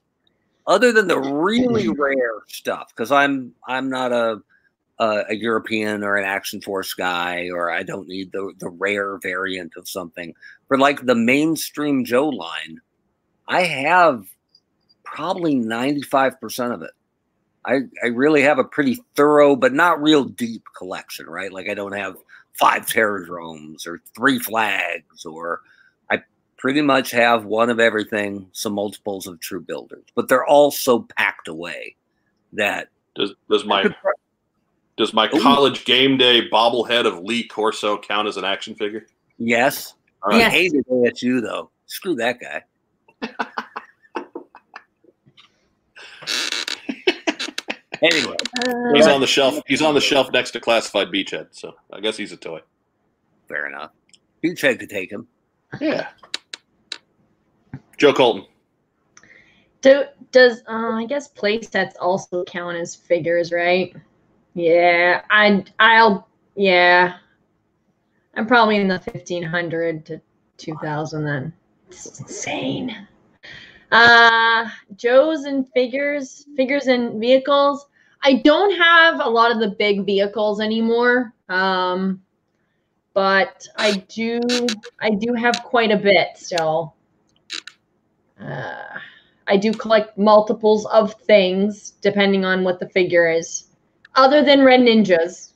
other 0.67 0.93
than 0.93 1.09
the 1.09 1.19
really 1.19 1.87
mm-hmm. 1.87 2.01
rare 2.01 2.43
stuff, 2.47 2.93
because 2.95 3.11
I'm 3.11 3.53
I'm 3.67 3.89
not 3.89 4.13
a 4.13 4.41
a, 4.99 5.23
a 5.31 5.35
European 5.35 6.01
or 6.01 6.15
an 6.15 6.23
Action 6.23 6.61
Force 6.61 6.93
guy, 6.93 7.49
or 7.49 7.71
I 7.71 7.83
don't 7.83 8.07
need 8.07 8.31
the 8.31 8.53
the 8.59 8.69
rare 8.69 9.17
variant 9.17 9.73
of 9.75 9.89
something. 9.89 10.33
For 10.69 10.77
like 10.77 11.05
the 11.05 11.15
mainstream 11.15 12.05
Joe 12.05 12.29
line, 12.29 12.79
I 13.49 13.63
have 13.63 14.25
probably 15.15 15.55
ninety 15.55 16.01
five 16.01 16.39
percent 16.39 16.73
of 16.73 16.81
it. 16.81 16.91
I 17.65 17.79
I 18.03 18.07
really 18.07 18.41
have 18.43 18.59
a 18.59 18.63
pretty 18.63 19.01
thorough, 19.15 19.55
but 19.55 19.73
not 19.73 20.01
real 20.01 20.23
deep 20.25 20.63
collection, 20.77 21.25
right? 21.27 21.51
Like 21.51 21.69
I 21.69 21.73
don't 21.73 21.93
have 21.93 22.17
five 22.53 22.85
Terrordromes 22.85 23.87
or 23.87 24.01
three 24.15 24.39
flags, 24.39 25.25
or 25.25 25.61
I 26.11 26.19
pretty 26.57 26.81
much 26.81 27.11
have 27.11 27.45
one 27.45 27.69
of 27.69 27.79
everything, 27.79 28.47
some 28.53 28.73
multiples 28.73 29.27
of 29.27 29.39
True 29.39 29.61
Builders, 29.61 30.03
but 30.15 30.27
they're 30.27 30.45
all 30.45 30.71
so 30.71 31.07
packed 31.17 31.47
away 31.47 31.95
that 32.53 32.89
Does 33.15 33.33
does 33.49 33.65
my 33.65 33.93
does 34.97 35.13
my 35.13 35.29
Ooh. 35.33 35.41
college 35.41 35.85
game 35.85 36.17
day 36.17 36.47
bobblehead 36.49 37.05
of 37.05 37.23
Lee 37.23 37.47
Corso 37.47 37.97
count 37.97 38.27
as 38.27 38.37
an 38.37 38.45
action 38.45 38.75
figure? 38.75 39.05
yes, 39.37 39.95
All 40.23 40.31
I 40.31 40.35
right. 40.35 40.39
Yes. 40.43 40.53
hated 40.53 40.85
ASU 40.87 41.41
though. 41.41 41.69
Screw 41.87 42.15
that 42.15 42.39
guy. 42.39 42.63
anyway, 48.11 48.35
He's 48.93 49.07
Uh, 49.07 49.13
on 49.13 49.21
the 49.21 49.27
shelf. 49.27 49.59
He's 49.67 49.81
on 49.81 49.93
the 49.93 50.01
shelf 50.01 50.31
next 50.31 50.51
to 50.51 50.59
classified 50.59 51.07
beachhead. 51.09 51.47
So 51.51 51.73
I 51.91 51.99
guess 51.99 52.17
he's 52.17 52.31
a 52.31 52.37
toy. 52.37 52.61
fair 53.47 53.67
enough. 53.67 53.91
You 54.41 54.55
tried 54.55 54.79
to 54.79 54.87
take 54.87 55.11
him. 55.11 55.27
Yeah. 55.79 56.07
Joe 57.97 58.13
Colton. 58.13 58.45
do, 59.81 60.03
does 60.31 60.61
uh, 60.67 60.91
I 60.91 61.05
guess 61.05 61.27
play 61.29 61.61
sets 61.61 61.95
also 61.99 62.43
count 62.43 62.77
as 62.77 62.95
figures, 62.95 63.51
right? 63.51 63.95
Yeah, 64.53 65.21
I 65.29 65.63
I'll 65.79 66.27
yeah. 66.55 67.17
I'm 68.35 68.45
probably 68.47 68.77
in 68.77 68.87
the 68.87 68.99
fifteen 68.99 69.43
hundred 69.43 70.05
to 70.07 70.21
two 70.57 70.75
thousand 70.81 71.23
then. 71.25 71.53
It's 71.87 72.19
insane. 72.19 73.07
Uh 73.91 74.69
Joe's 74.95 75.43
and 75.45 75.67
figures, 75.73 76.45
figures 76.57 76.87
and 76.87 77.19
vehicles. 77.19 77.87
I 78.25 78.41
don't 78.43 78.75
have 78.75 79.21
a 79.21 79.29
lot 79.29 79.51
of 79.51 79.59
the 79.59 79.75
big 79.77 80.05
vehicles 80.05 80.59
anymore. 80.59 81.33
Um 81.47 82.21
but 83.13 83.65
I 83.77 84.03
do 84.09 84.41
I 84.99 85.11
do 85.11 85.33
have 85.33 85.63
quite 85.63 85.91
a 85.91 85.97
bit 85.97 86.29
still. 86.35 86.95
Uh 88.41 88.99
I 89.47 89.57
do 89.57 89.71
collect 89.71 90.17
multiples 90.17 90.87
of 90.87 91.13
things 91.21 91.91
depending 92.01 92.45
on 92.45 92.63
what 92.63 92.79
the 92.79 92.89
figure 92.89 93.29
is. 93.31 93.65
Other 94.15 94.43
than 94.43 94.63
Red 94.63 94.81
Ninjas. 94.81 95.53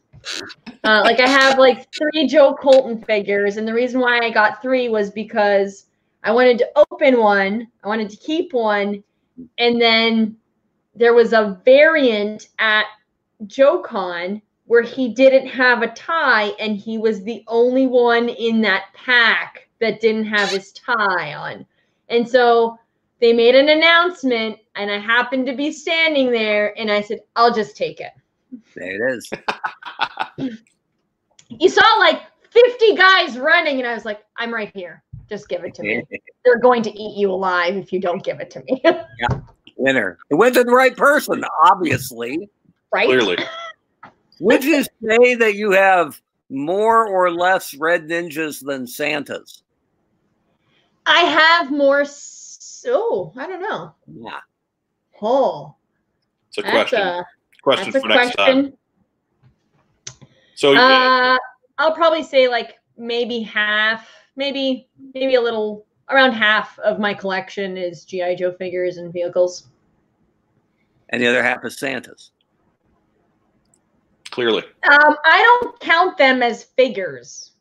Uh, 0.83 1.01
like 1.03 1.19
I 1.19 1.27
have 1.27 1.57
like 1.57 1.87
three 1.93 2.27
Joe 2.27 2.53
Colton 2.53 3.01
figures, 3.03 3.55
and 3.57 3.67
the 3.67 3.73
reason 3.73 4.01
why 4.01 4.19
I 4.19 4.29
got 4.29 4.61
three 4.61 4.89
was 4.89 5.09
because 5.11 5.85
I 6.23 6.31
wanted 6.33 6.57
to 6.59 6.69
open 6.75 7.19
one, 7.19 7.67
I 7.83 7.87
wanted 7.87 8.09
to 8.09 8.17
keep 8.17 8.51
one, 8.53 9.01
and 9.57 9.81
then 9.81 10.35
there 10.99 11.13
was 11.13 11.33
a 11.33 11.59
variant 11.65 12.49
at 12.59 12.85
JoeCon 13.45 14.41
where 14.65 14.83
he 14.83 15.13
didn't 15.13 15.47
have 15.47 15.81
a 15.81 15.87
tie, 15.93 16.49
and 16.59 16.77
he 16.77 16.99
was 16.99 17.23
the 17.23 17.43
only 17.47 17.87
one 17.87 18.29
in 18.29 18.61
that 18.61 18.93
pack 18.93 19.67
that 19.79 19.99
didn't 19.99 20.25
have 20.25 20.49
his 20.49 20.71
tie 20.73 21.33
on. 21.33 21.65
And 22.09 22.27
so 22.27 22.77
they 23.19 23.33
made 23.33 23.55
an 23.55 23.69
announcement 23.69 24.59
and 24.75 24.91
I 24.91 24.97
happened 24.97 25.45
to 25.47 25.55
be 25.55 25.71
standing 25.71 26.31
there 26.31 26.77
and 26.77 26.91
I 26.91 27.01
said, 27.01 27.19
I'll 27.35 27.53
just 27.53 27.75
take 27.75 27.99
it. 27.99 28.11
There 28.75 29.09
it 29.09 29.17
is. 29.17 29.29
You 31.57 31.67
saw 31.67 31.81
like 31.97 32.21
50 32.51 32.95
guys 32.95 33.39
running 33.39 33.79
and 33.79 33.87
I 33.87 33.95
was 33.95 34.05
like, 34.05 34.23
I'm 34.37 34.53
right 34.53 34.71
here. 34.75 35.01
Just 35.27 35.49
give 35.49 35.63
it 35.63 35.73
to 35.75 35.81
me. 35.81 36.03
They're 36.45 36.59
going 36.59 36.83
to 36.83 36.91
eat 36.91 37.17
you 37.17 37.31
alive 37.31 37.75
if 37.75 37.91
you 37.91 37.99
don't 37.99 38.23
give 38.23 38.39
it 38.39 38.51
to 38.51 38.63
me. 38.65 38.83
Winner. 39.79 40.17
It 40.29 40.35
went 40.35 40.53
to 40.55 40.63
the 40.63 40.71
right 40.71 40.95
person, 40.95 41.43
obviously. 41.63 42.49
right? 42.91 43.05
Clearly. 43.07 43.37
Would 44.41 44.63
you 44.63 44.83
say 44.83 45.35
that 45.35 45.55
you 45.55 45.71
have 45.71 46.21
more 46.49 47.07
or 47.07 47.31
less 47.31 47.73
red 47.75 48.07
ninjas 48.07 48.63
than 48.63 48.85
Santas? 48.85 49.63
I 51.05 51.21
have 51.21 51.71
more. 51.71 52.01
s- 52.01 52.85
Oh, 52.87 53.33
I 53.35 53.45
don't 53.47 53.61
know. 53.61 53.93
Yeah. 54.07 54.39
Oh, 55.21 55.75
It's 56.47 56.57
a 56.59 56.61
that's 56.61 56.71
question. 56.91 56.99
a 57.01 57.25
question 57.61 57.91
that's 57.91 57.95
a 57.97 58.01
for 58.01 58.07
next 58.07 58.35
time. 58.35 58.45
question. 58.61 58.77
So 60.55 60.75
Uh, 60.75 61.37
I'll 61.77 61.93
probably 61.93 62.23
say 62.23 62.47
like 62.47 62.75
maybe 62.97 63.41
half, 63.41 64.09
maybe 64.37 64.87
maybe 65.13 65.35
a 65.35 65.41
little 65.41 65.85
around 66.09 66.33
half 66.33 66.77
of 66.79 66.99
my 66.99 67.13
collection 67.13 67.77
is 67.77 68.05
GI 68.05 68.35
Joe 68.37 68.51
figures 68.53 68.97
and 68.97 69.11
vehicles. 69.13 69.67
And 71.09 71.21
the 71.21 71.27
other 71.27 71.41
half 71.43 71.63
is 71.65 71.77
Santa's. 71.77 72.31
clearly. 74.31 74.63
Um, 74.89 75.15
I 75.25 75.41
don't 75.61 75.79
count 75.79 76.17
them 76.17 76.43
as 76.43 76.63
figures, 76.63 77.51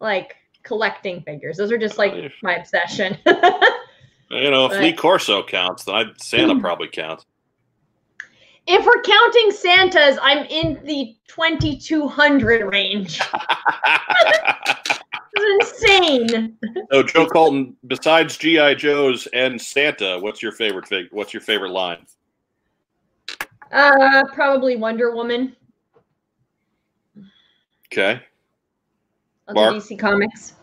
like 0.00 0.36
collecting 0.62 1.22
figures. 1.22 1.56
Those 1.56 1.72
are 1.72 1.78
just 1.78 1.96
like 1.98 2.12
my 2.42 2.56
obsession. 2.56 3.16
You 4.30 4.50
know, 4.50 4.66
if 4.66 4.72
Right. 4.72 4.82
Lee 4.82 4.92
Corso 4.92 5.42
counts, 5.42 5.84
then 5.84 5.94
I'd, 5.94 6.20
Santa 6.20 6.60
probably 6.60 6.88
counts. 6.88 7.24
if 8.66 8.84
we're 8.84 9.00
counting 9.00 9.50
Santas, 9.52 10.18
I'm 10.20 10.44
in 10.44 10.78
the 10.84 11.16
2200 11.28 12.70
range. 12.70 13.22
It's 15.40 15.82
insane. 15.82 16.56
so 16.92 17.02
Joe 17.02 17.26
Colton, 17.26 17.76
besides 17.86 18.36
GI 18.36 18.74
Joes 18.76 19.26
and 19.32 19.60
Santa, 19.60 20.18
what's 20.20 20.42
your 20.42 20.52
favorite 20.52 20.86
fig? 20.88 21.06
What's 21.10 21.32
your 21.32 21.40
favorite 21.40 21.70
line? 21.70 22.04
Uh, 23.72 24.24
probably 24.34 24.76
Wonder 24.76 25.14
Woman 25.14 25.54
Okay. 27.92 28.20
of 29.46 29.54
Mark? 29.54 29.74
DC 29.76 29.98
Comics. 29.98 30.54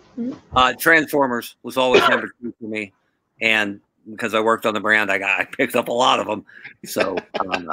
Uh, 0.56 0.74
Transformers 0.80 1.56
was 1.64 1.76
always 1.78 2.02
number 2.08 2.30
two 2.42 2.54
for 2.60 2.68
me, 2.68 2.94
and 3.42 3.82
because 4.10 4.34
I 4.34 4.40
worked 4.40 4.66
on 4.66 4.74
the 4.74 4.80
brand, 4.80 5.12
I 5.12 5.18
got 5.18 5.40
I 5.40 5.46
picked 5.46 5.76
up 5.76 5.88
a 5.90 5.94
lot 5.94 6.20
of 6.20 6.28
them. 6.28 6.46
So 6.86 7.18
um, 7.40 7.70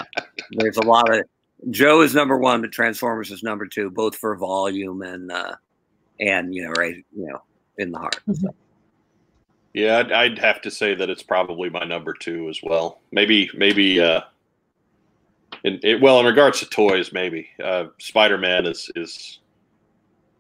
there's 0.53 0.79
a 0.79 0.83
lot 0.83 1.15
of 1.15 1.25
Joe 1.71 2.01
is 2.01 2.15
number 2.15 2.37
one, 2.39 2.61
but 2.63 2.73
Transformers 2.73 3.31
is 3.31 3.43
number 3.43 3.67
two, 3.67 3.91
both 3.91 4.17
for 4.17 4.35
volume 4.37 5.03
and 5.03 5.31
uh, 5.31 5.55
and 6.23 6.55
you 6.55 6.65
know 6.65 6.71
right 6.71 7.05
you 7.15 7.27
know 7.27 7.43
in 7.79 7.91
the 7.91 7.99
heart. 7.99 8.21
So, 8.33 8.55
Yeah, 9.75 9.99
I'd, 9.99 10.13
I'd 10.13 10.39
have 10.39 10.63
to 10.63 10.71
say 10.71 10.95
that 10.95 11.11
it's 11.11 11.23
probably 11.23 11.69
my 11.69 11.85
number 11.85 12.13
two 12.13 12.49
as 12.49 12.61
well. 12.63 13.01
Maybe, 13.11 13.51
maybe. 13.55 14.01
Uh, 14.01 14.23
in, 15.65 15.81
it, 15.83 16.01
well, 16.01 16.21
in 16.21 16.27
regards 16.27 16.61
to 16.61 16.67
toys, 16.67 17.13
maybe 17.13 17.49
uh, 17.63 17.87
Spider 17.99 18.39
Man 18.39 18.67
is 18.67 18.91
is, 18.97 19.39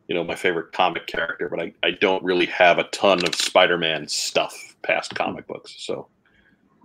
you 0.09 0.15
know, 0.15 0.25
my 0.25 0.35
favorite 0.35 0.73
comic 0.73 1.07
character, 1.07 1.49
but 1.49 1.61
I, 1.61 1.73
I 1.83 1.93
don't 1.93 2.23
really 2.23 2.47
have 2.47 2.79
a 2.79 2.85
ton 2.85 3.25
of 3.27 3.35
Spider 3.35 3.79
Man 3.79 4.07
stuff 4.09 4.77
past 4.83 5.15
comic 5.15 5.47
books. 5.47 5.75
So, 5.79 6.09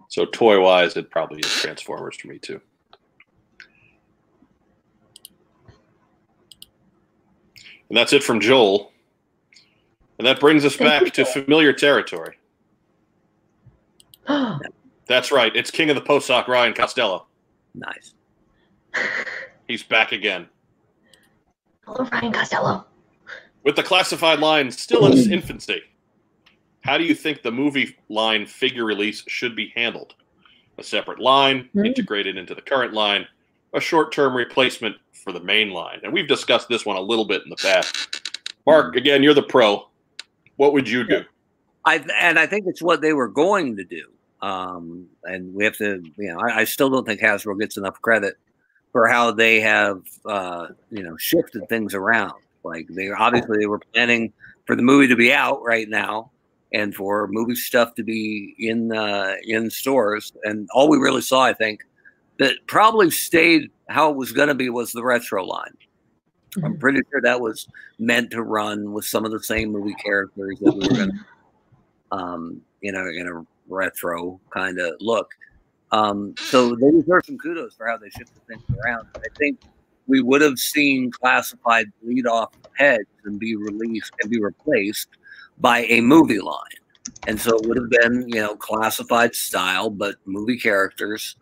so 0.08 0.26
toy 0.26 0.62
wise, 0.62 0.98
it 0.98 1.10
probably 1.10 1.40
is 1.40 1.52
Transformers 1.52 2.18
for 2.18 2.28
me 2.28 2.38
too. 2.40 2.62
And 7.90 7.98
that's 7.98 8.14
it 8.14 8.24
from 8.24 8.40
Joel. 8.40 8.92
And 10.18 10.26
that 10.28 10.40
brings 10.40 10.66
us 10.66 10.76
Thank 10.76 10.90
back 10.90 11.02
you, 11.04 11.10
to 11.12 11.24
Joel. 11.24 11.44
familiar 11.44 11.74
territory. 11.74 12.38
Oh, 14.28 14.60
That's 15.08 15.32
right. 15.32 15.56
It's 15.56 15.72
King 15.72 15.90
of 15.90 15.96
the 15.96 16.02
Post 16.02 16.28
Sock, 16.28 16.48
Ryan 16.50 16.74
Costello. 16.74 17.28
nice. 17.74 18.14
He's 19.68 19.84
back 19.84 20.12
again. 20.12 20.48
Hello, 21.86 22.08
Ryan 22.12 22.34
Costello. 22.34 22.86
With 23.64 23.76
the 23.78 23.84
classified 23.84 24.40
line 24.40 24.70
still 24.72 25.06
in 25.06 25.14
its 25.18 25.28
infancy, 25.28 25.82
how 26.82 26.98
do 26.98 27.04
you 27.06 27.14
think 27.16 27.42
the 27.42 27.52
movie 27.52 27.96
line 28.10 28.46
figure 28.46 28.84
release 28.86 29.24
should 29.28 29.56
be 29.56 29.72
handled? 29.76 30.16
A 30.78 30.84
separate 30.84 31.20
line, 31.20 31.70
Hmm. 31.74 31.86
integrated 31.86 32.38
into 32.38 32.54
the 32.56 32.62
current 32.62 32.94
line, 32.94 33.28
a 33.78 33.82
short 33.82 34.12
term 34.12 34.36
replacement 34.36 34.96
for 35.14 35.32
the 35.32 35.40
main 35.40 35.70
line? 35.72 36.00
And 36.04 36.12
we've 36.12 36.28
discussed 36.28 36.68
this 36.68 36.86
one 36.86 36.98
a 36.98 37.02
little 37.02 37.26
bit 37.26 37.44
in 37.44 37.50
the 37.50 37.56
past. 37.56 38.40
Mark, 38.66 38.96
again, 38.96 39.24
you're 39.24 39.34
the 39.34 39.44
pro. 39.44 39.88
What 40.58 40.74
would 40.74 40.90
you 40.90 41.08
do? 41.08 41.24
I 41.86 42.04
and 42.20 42.38
I 42.38 42.46
think 42.46 42.66
it's 42.68 42.82
what 42.82 43.02
they 43.02 43.14
were 43.14 43.30
going 43.30 43.78
to 43.78 43.84
do. 43.86 44.04
Um, 44.42 45.08
and 45.24 45.54
we 45.54 45.64
have 45.64 45.78
to, 45.78 46.04
you 46.18 46.34
know, 46.34 46.40
I, 46.40 46.60
I 46.60 46.64
still 46.66 46.90
don't 46.90 47.06
think 47.06 47.22
Hasbro 47.22 47.60
gets 47.60 47.78
enough 47.78 48.02
credit 48.02 48.36
for 48.92 49.08
how 49.08 49.32
they 49.32 49.62
have, 49.62 50.02
uh, 50.26 50.68
you 50.92 51.04
know, 51.04 51.16
shifted 51.18 51.68
things 51.70 51.94
around. 51.94 52.34
Like 52.64 52.88
they 52.90 53.10
obviously 53.10 53.58
they 53.60 53.68
were 53.68 53.80
planning 53.94 54.34
for 54.66 54.76
the 54.76 54.82
movie 54.82 55.08
to 55.08 55.16
be 55.16 55.32
out 55.32 55.64
right 55.64 55.88
now, 55.88 56.32
and 56.74 56.94
for 56.94 57.28
movie 57.28 57.56
stuff 57.56 57.96
to 57.96 58.04
be 58.04 58.56
in 58.60 58.92
uh, 58.92 59.36
in 59.44 59.70
stores. 59.70 60.34
And 60.44 60.68
all 60.74 60.90
we 60.90 60.98
really 60.98 61.22
saw, 61.22 61.42
I 61.42 61.54
think, 61.54 61.86
that 62.40 62.56
probably 62.68 63.10
stayed 63.10 63.72
how 63.90 64.12
it 64.12 64.18
was 64.18 64.32
going 64.32 64.50
to 64.50 64.56
be 64.56 64.70
was 64.70 64.92
the 64.92 65.04
retro 65.04 65.46
line. 65.46 65.76
I'm 66.64 66.78
pretty 66.78 67.02
sure 67.12 67.22
that 67.22 67.40
was 67.40 67.68
meant 68.00 68.32
to 68.32 68.42
run 68.42 68.92
with 68.92 69.06
some 69.06 69.26
of 69.26 69.32
the 69.32 69.42
same 69.42 69.72
movie 69.72 69.96
characters 70.04 70.58
that 70.60 70.76
we 70.76 70.88
were 70.88 70.96
going 70.96 71.12
to 71.12 71.26
um, 72.12 72.62
you 72.82 72.92
know, 72.92 73.06
in 73.08 73.28
a 73.28 73.46
retro 73.68 74.40
kind 74.50 74.80
of 74.80 74.94
look. 75.00 75.30
Um, 75.92 76.36
so 76.38 76.76
they 76.76 76.92
deserve 76.92 77.26
some 77.26 77.38
kudos 77.38 77.76
for 77.76 77.88
how 77.88 77.98
they 77.98 78.10
shifted 78.10 78.46
things 78.48 78.64
around. 78.84 79.08
I 79.16 79.28
think 79.38 79.62
we 80.08 80.22
would 80.22 80.42
have 80.42 80.58
seen 80.58 81.12
classified 81.12 81.88
bleed 82.02 82.28
off 82.28 82.54
heads 82.78 83.08
and 83.26 83.40
be 83.40 83.56
released 83.56 84.12
and 84.22 84.32
be 84.32 84.40
replaced 84.40 85.10
by 85.60 85.80
a 85.86 86.02
movie 86.02 86.40
line. 86.40 86.64
And 87.26 87.40
so 87.40 87.56
it 87.58 87.68
would 87.68 87.78
have 87.78 87.90
been, 87.90 88.28
you 88.28 88.42
know, 88.42 88.56
classified 88.56 89.34
style, 89.34 89.90
but 89.90 90.16
movie 90.26 90.60
characters. 90.60 91.36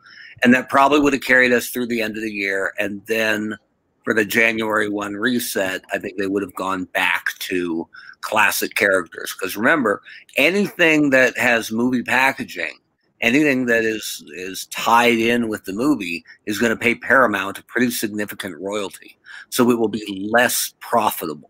And 0.43 0.53
that 0.53 0.69
probably 0.69 0.99
would 0.99 1.13
have 1.13 1.23
carried 1.23 1.53
us 1.53 1.69
through 1.69 1.87
the 1.87 2.01
end 2.01 2.17
of 2.17 2.23
the 2.23 2.31
year. 2.31 2.73
And 2.77 3.01
then 3.05 3.57
for 4.03 4.13
the 4.13 4.25
January 4.25 4.89
1 4.89 5.13
reset, 5.15 5.83
I 5.93 5.97
think 5.97 6.17
they 6.17 6.27
would 6.27 6.43
have 6.43 6.53
gone 6.55 6.85
back 6.85 7.37
to 7.39 7.87
classic 8.21 8.75
characters. 8.75 9.33
Because 9.37 9.57
remember, 9.57 10.01
anything 10.37 11.09
that 11.11 11.37
has 11.37 11.71
movie 11.71 12.03
packaging, 12.03 12.77
anything 13.21 13.65
that 13.65 13.83
is 13.83 14.23
is 14.35 14.67
tied 14.67 15.17
in 15.17 15.47
with 15.47 15.63
the 15.65 15.73
movie 15.73 16.23
is 16.45 16.59
going 16.59 16.71
to 16.71 16.75
pay 16.75 16.95
Paramount 16.95 17.57
a 17.57 17.63
pretty 17.63 17.89
significant 17.89 18.55
royalty. 18.59 19.17
So 19.49 19.71
it 19.71 19.79
will 19.79 19.87
be 19.87 20.29
less 20.31 20.73
profitable. 20.79 21.49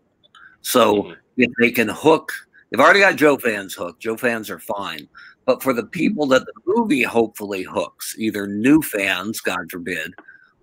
So 0.62 0.94
Mhm. 0.94 1.16
if 1.36 1.50
they 1.60 1.70
can 1.70 1.88
hook, 1.88 2.32
they've 2.70 2.80
already 2.80 3.00
got 3.00 3.16
Joe 3.16 3.36
fans 3.36 3.74
hooked. 3.74 4.00
Joe 4.00 4.16
fans 4.16 4.48
are 4.48 4.58
fine. 4.58 5.08
But 5.46 5.62
for 5.62 5.72
the 5.72 5.86
people 5.86 6.26
that 6.26 6.44
the 6.44 6.52
movie 6.66 7.04
hopefully 7.04 7.62
hooks, 7.62 8.16
either 8.18 8.48
new 8.48 8.82
fans, 8.82 9.40
God 9.40 9.70
forbid, 9.70 10.12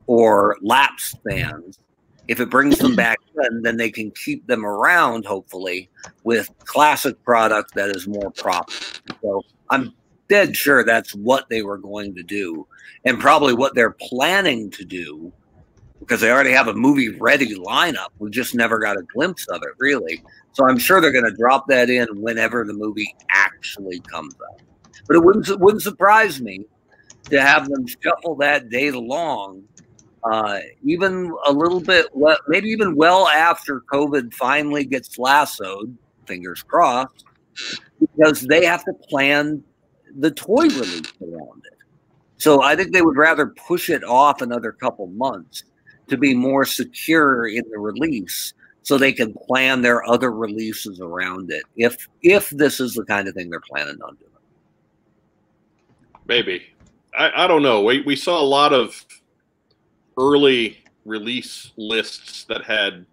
or 0.08 0.58
lapsed 0.62 1.18
fans, 1.28 1.80
if 2.28 2.42
it 2.42 2.50
brings 2.50 2.78
them 2.78 2.96
back 2.96 3.18
in, 3.50 3.62
then 3.62 3.78
they 3.78 3.90
can 3.90 4.12
keep 4.12 4.46
them 4.46 4.66
around, 4.66 5.26
hopefully, 5.26 5.90
with 6.26 6.50
classic 6.66 7.22
product 7.24 7.74
that 7.76 7.96
is 7.96 8.08
more 8.08 8.30
profitable. 8.32 9.18
So 9.22 9.44
I'm 9.70 9.94
dead 10.28 10.56
sure 10.56 10.84
that's 10.84 11.16
what 11.16 11.48
they 11.50 11.62
were 11.64 11.78
going 11.78 12.14
to 12.16 12.24
do, 12.24 12.68
and 13.06 13.20
probably 13.20 13.54
what 13.54 13.76
they're 13.76 13.96
planning 14.02 14.70
to 14.72 14.84
do, 14.84 15.32
because 16.00 16.20
they 16.20 16.32
already 16.32 16.52
have 16.52 16.68
a 16.68 16.74
movie 16.74 17.10
ready 17.10 17.56
lineup. 17.56 18.10
We 18.20 18.30
just 18.32 18.54
never 18.54 18.80
got 18.80 18.98
a 18.98 19.04
glimpse 19.04 19.48
of 19.48 19.62
it, 19.64 19.76
really. 19.78 20.22
So 20.52 20.68
I'm 20.68 20.78
sure 20.78 21.00
they're 21.00 21.14
going 21.14 21.24
to 21.24 21.38
drop 21.38 21.68
that 21.68 21.90
in 21.90 22.08
whenever 22.22 22.66
the 22.66 22.74
movie 22.74 23.16
actually 23.32 24.02
comes 24.02 24.36
out. 24.36 24.62
But 25.08 25.18
it 25.18 25.24
wouldn't 25.24 25.60
wouldn't 25.60 25.84
surprise 25.84 26.42
me 26.42 26.66
to 27.30 27.42
have 27.42 27.70
them 27.70 27.86
shuffle 27.88 28.36
that 28.36 28.70
date 28.70 28.94
along, 28.94 29.64
uh, 30.24 30.60
even 30.84 31.34
a 31.46 31.52
little 31.52 31.80
bit, 31.80 32.08
well, 32.14 32.38
maybe 32.48 32.70
even 32.70 32.96
well 32.96 33.28
after 33.28 33.82
COVID 33.92 34.34
finally 34.34 34.86
gets 34.86 35.18
lassoed. 35.18 35.98
Fingers 36.26 36.64
crossed, 36.64 37.26
because 38.00 38.42
they 38.42 38.66
have 38.66 38.86
to 38.86 38.94
plan 38.94 39.62
the 40.20 40.32
toy 40.32 40.64
release 40.64 41.14
around 41.22 41.64
it. 41.66 41.78
So 42.38 42.62
I 42.62 42.76
think 42.76 42.94
they 42.94 43.02
would 43.02 43.18
rather 43.18 43.48
push 43.48 43.90
it 43.90 44.04
off 44.04 44.42
another 44.42 44.72
couple 44.72 45.08
months 45.08 45.64
to 46.08 46.18
be 46.18 46.34
more 46.34 46.66
secure 46.66 47.48
in 47.48 47.64
the 47.72 47.80
release 47.80 48.54
so 48.82 48.98
they 48.98 49.14
can 49.14 49.34
plan 49.34 49.82
their 49.82 50.08
other 50.10 50.32
releases 50.32 51.00
around 51.00 51.52
it 51.52 51.64
if 51.78 52.08
if 52.22 52.50
this 52.50 52.80
is 52.80 52.94
the 52.94 53.06
kind 53.06 53.28
of 53.28 53.34
thing 53.34 53.50
they're 53.50 53.62
planning 53.62 54.02
on 54.02 54.16
doing. 54.16 54.33
Maybe. 56.28 56.64
I, 57.18 57.44
I 57.44 57.48
don't 57.48 57.62
know. 57.62 57.82
We 57.84 58.02
we 58.02 58.16
saw 58.16 58.40
a 58.42 58.44
lot 58.44 58.74
of 58.74 59.06
early 60.18 60.80
release 61.06 61.72
lists 61.78 62.46
that 62.46 62.64
had 62.64 63.06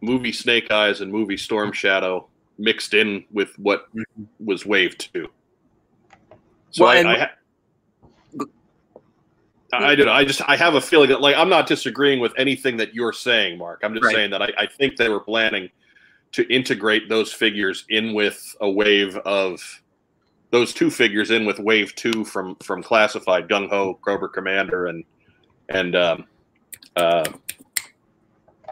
movie 0.00 0.32
Snake 0.32 0.70
Eyes 0.70 1.00
and 1.00 1.10
movie 1.10 1.36
Storm 1.36 1.72
Shadow 1.72 2.28
mixed 2.58 2.94
in 2.94 3.24
with 3.32 3.58
what 3.58 3.86
Mhm. 3.94 4.26
was 4.44 4.64
Wave 4.64 4.96
Two. 4.98 5.28
So 6.70 6.84
Well, 6.84 6.92
I, 6.92 6.96
and- 6.96 7.08
I, 7.08 7.30
I 9.72 9.94
don't 9.94 10.06
know. 10.06 10.12
I 10.12 10.24
just 10.24 10.40
I 10.48 10.56
have 10.56 10.74
a 10.74 10.80
feeling 10.80 11.08
that 11.10 11.20
like 11.20 11.36
I'm 11.36 11.48
not 11.48 11.66
disagreeing 11.66 12.20
with 12.20 12.32
anything 12.38 12.76
that 12.78 12.94
you're 12.94 13.12
saying, 13.12 13.58
Mark. 13.58 13.80
I'm 13.82 13.92
just 13.94 14.04
Right. 14.04 14.14
saying 14.14 14.30
that 14.30 14.40
I, 14.42 14.52
I 14.56 14.66
think 14.66 14.96
they 14.96 15.08
were 15.08 15.20
planning 15.20 15.68
to 16.32 16.46
integrate 16.52 17.08
those 17.08 17.32
figures 17.32 17.84
in 17.88 18.14
with 18.14 18.56
a 18.60 18.70
wave 18.70 19.16
of 19.18 19.82
those 20.50 20.72
two 20.72 20.90
figures 20.90 21.30
in 21.30 21.44
with 21.44 21.58
wave 21.58 21.94
two 21.94 22.24
from 22.24 22.54
from 22.56 22.82
classified 22.82 23.48
gung 23.48 23.68
ho 23.68 23.98
Cobra 24.04 24.28
Commander 24.28 24.86
and 24.86 25.04
and 25.68 25.96
um, 25.96 26.24
uh, 26.96 27.24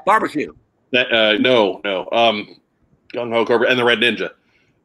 Barbecue. 0.07 0.53
that, 0.93 1.11
uh, 1.13 1.33
no 1.39 1.81
no 1.85 2.09
um, 2.13 2.57
gung 3.13 3.33
ho 3.33 3.45
Cobra 3.45 3.69
and 3.69 3.79
the 3.79 3.85
Red 3.85 3.99
Ninja. 3.99 4.31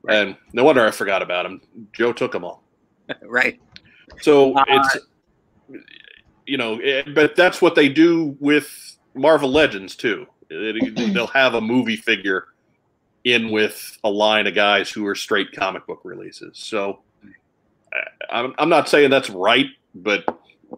And 0.08 0.38
no 0.54 0.64
wonder 0.64 0.86
I 0.86 0.92
forgot 0.92 1.22
about 1.22 1.46
him. 1.46 1.62
Joe 1.94 2.14
took 2.14 2.32
them 2.32 2.46
all. 2.46 2.64
right. 3.24 3.60
So 4.22 4.54
Uh, 4.56 4.64
it's 4.68 4.98
you 6.46 6.58
know, 6.58 6.80
eh, 6.80 7.04
but 7.14 7.36
that's 7.36 7.62
what 7.62 7.76
they 7.76 7.90
do 7.90 8.36
with 8.40 8.98
Marvel 9.14 9.52
Legends 9.52 9.96
too. 9.96 10.26
It- 10.50 11.14
They'll 11.14 11.28
have 11.28 11.54
a 11.56 11.62
movie 11.62 11.98
figure 11.98 12.48
in 13.24 13.52
with 13.52 13.98
a 14.04 14.10
line 14.10 14.48
of 14.48 14.56
guys 14.56 14.90
who 14.90 15.06
are 15.06 15.16
straight 15.16 15.52
comic 15.52 15.86
book 15.86 16.02
releases. 16.04 16.58
So 16.58 17.02
I'm 18.30 18.54
I'm 18.58 18.70
not 18.70 18.90
saying 18.90 19.10
that's 19.10 19.30
right, 19.30 19.68
but 19.96 20.24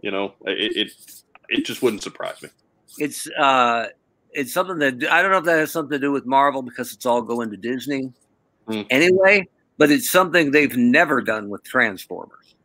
you 0.01 0.11
know, 0.11 0.33
it 0.45 0.75
it, 0.87 1.23
it 1.49 1.65
just 1.65 1.81
wouldn't 1.81 2.03
surprise 2.03 2.41
me. 2.41 2.49
It's 2.97 3.27
uh 3.39 3.87
it's 4.31 4.53
something 4.53 4.79
that 4.79 5.11
I 5.11 5.21
don't 5.21 5.31
know 5.31 5.37
if 5.37 5.45
that 5.45 5.59
has 5.59 5.71
something 5.71 5.91
to 5.91 5.99
do 5.99 6.11
with 6.11 6.25
Marvel 6.25 6.61
because 6.61 6.93
it's 6.93 7.05
all 7.05 7.21
going 7.21 7.49
to 7.51 7.57
Disney 7.57 8.11
Hmm. 8.67 8.81
anyway, 8.89 9.47
but 9.77 9.91
it's 9.91 10.09
something 10.09 10.51
they've 10.51 10.77
never 10.77 11.21
done 11.21 11.49
with 11.49 11.63
Transformers. 11.63 12.55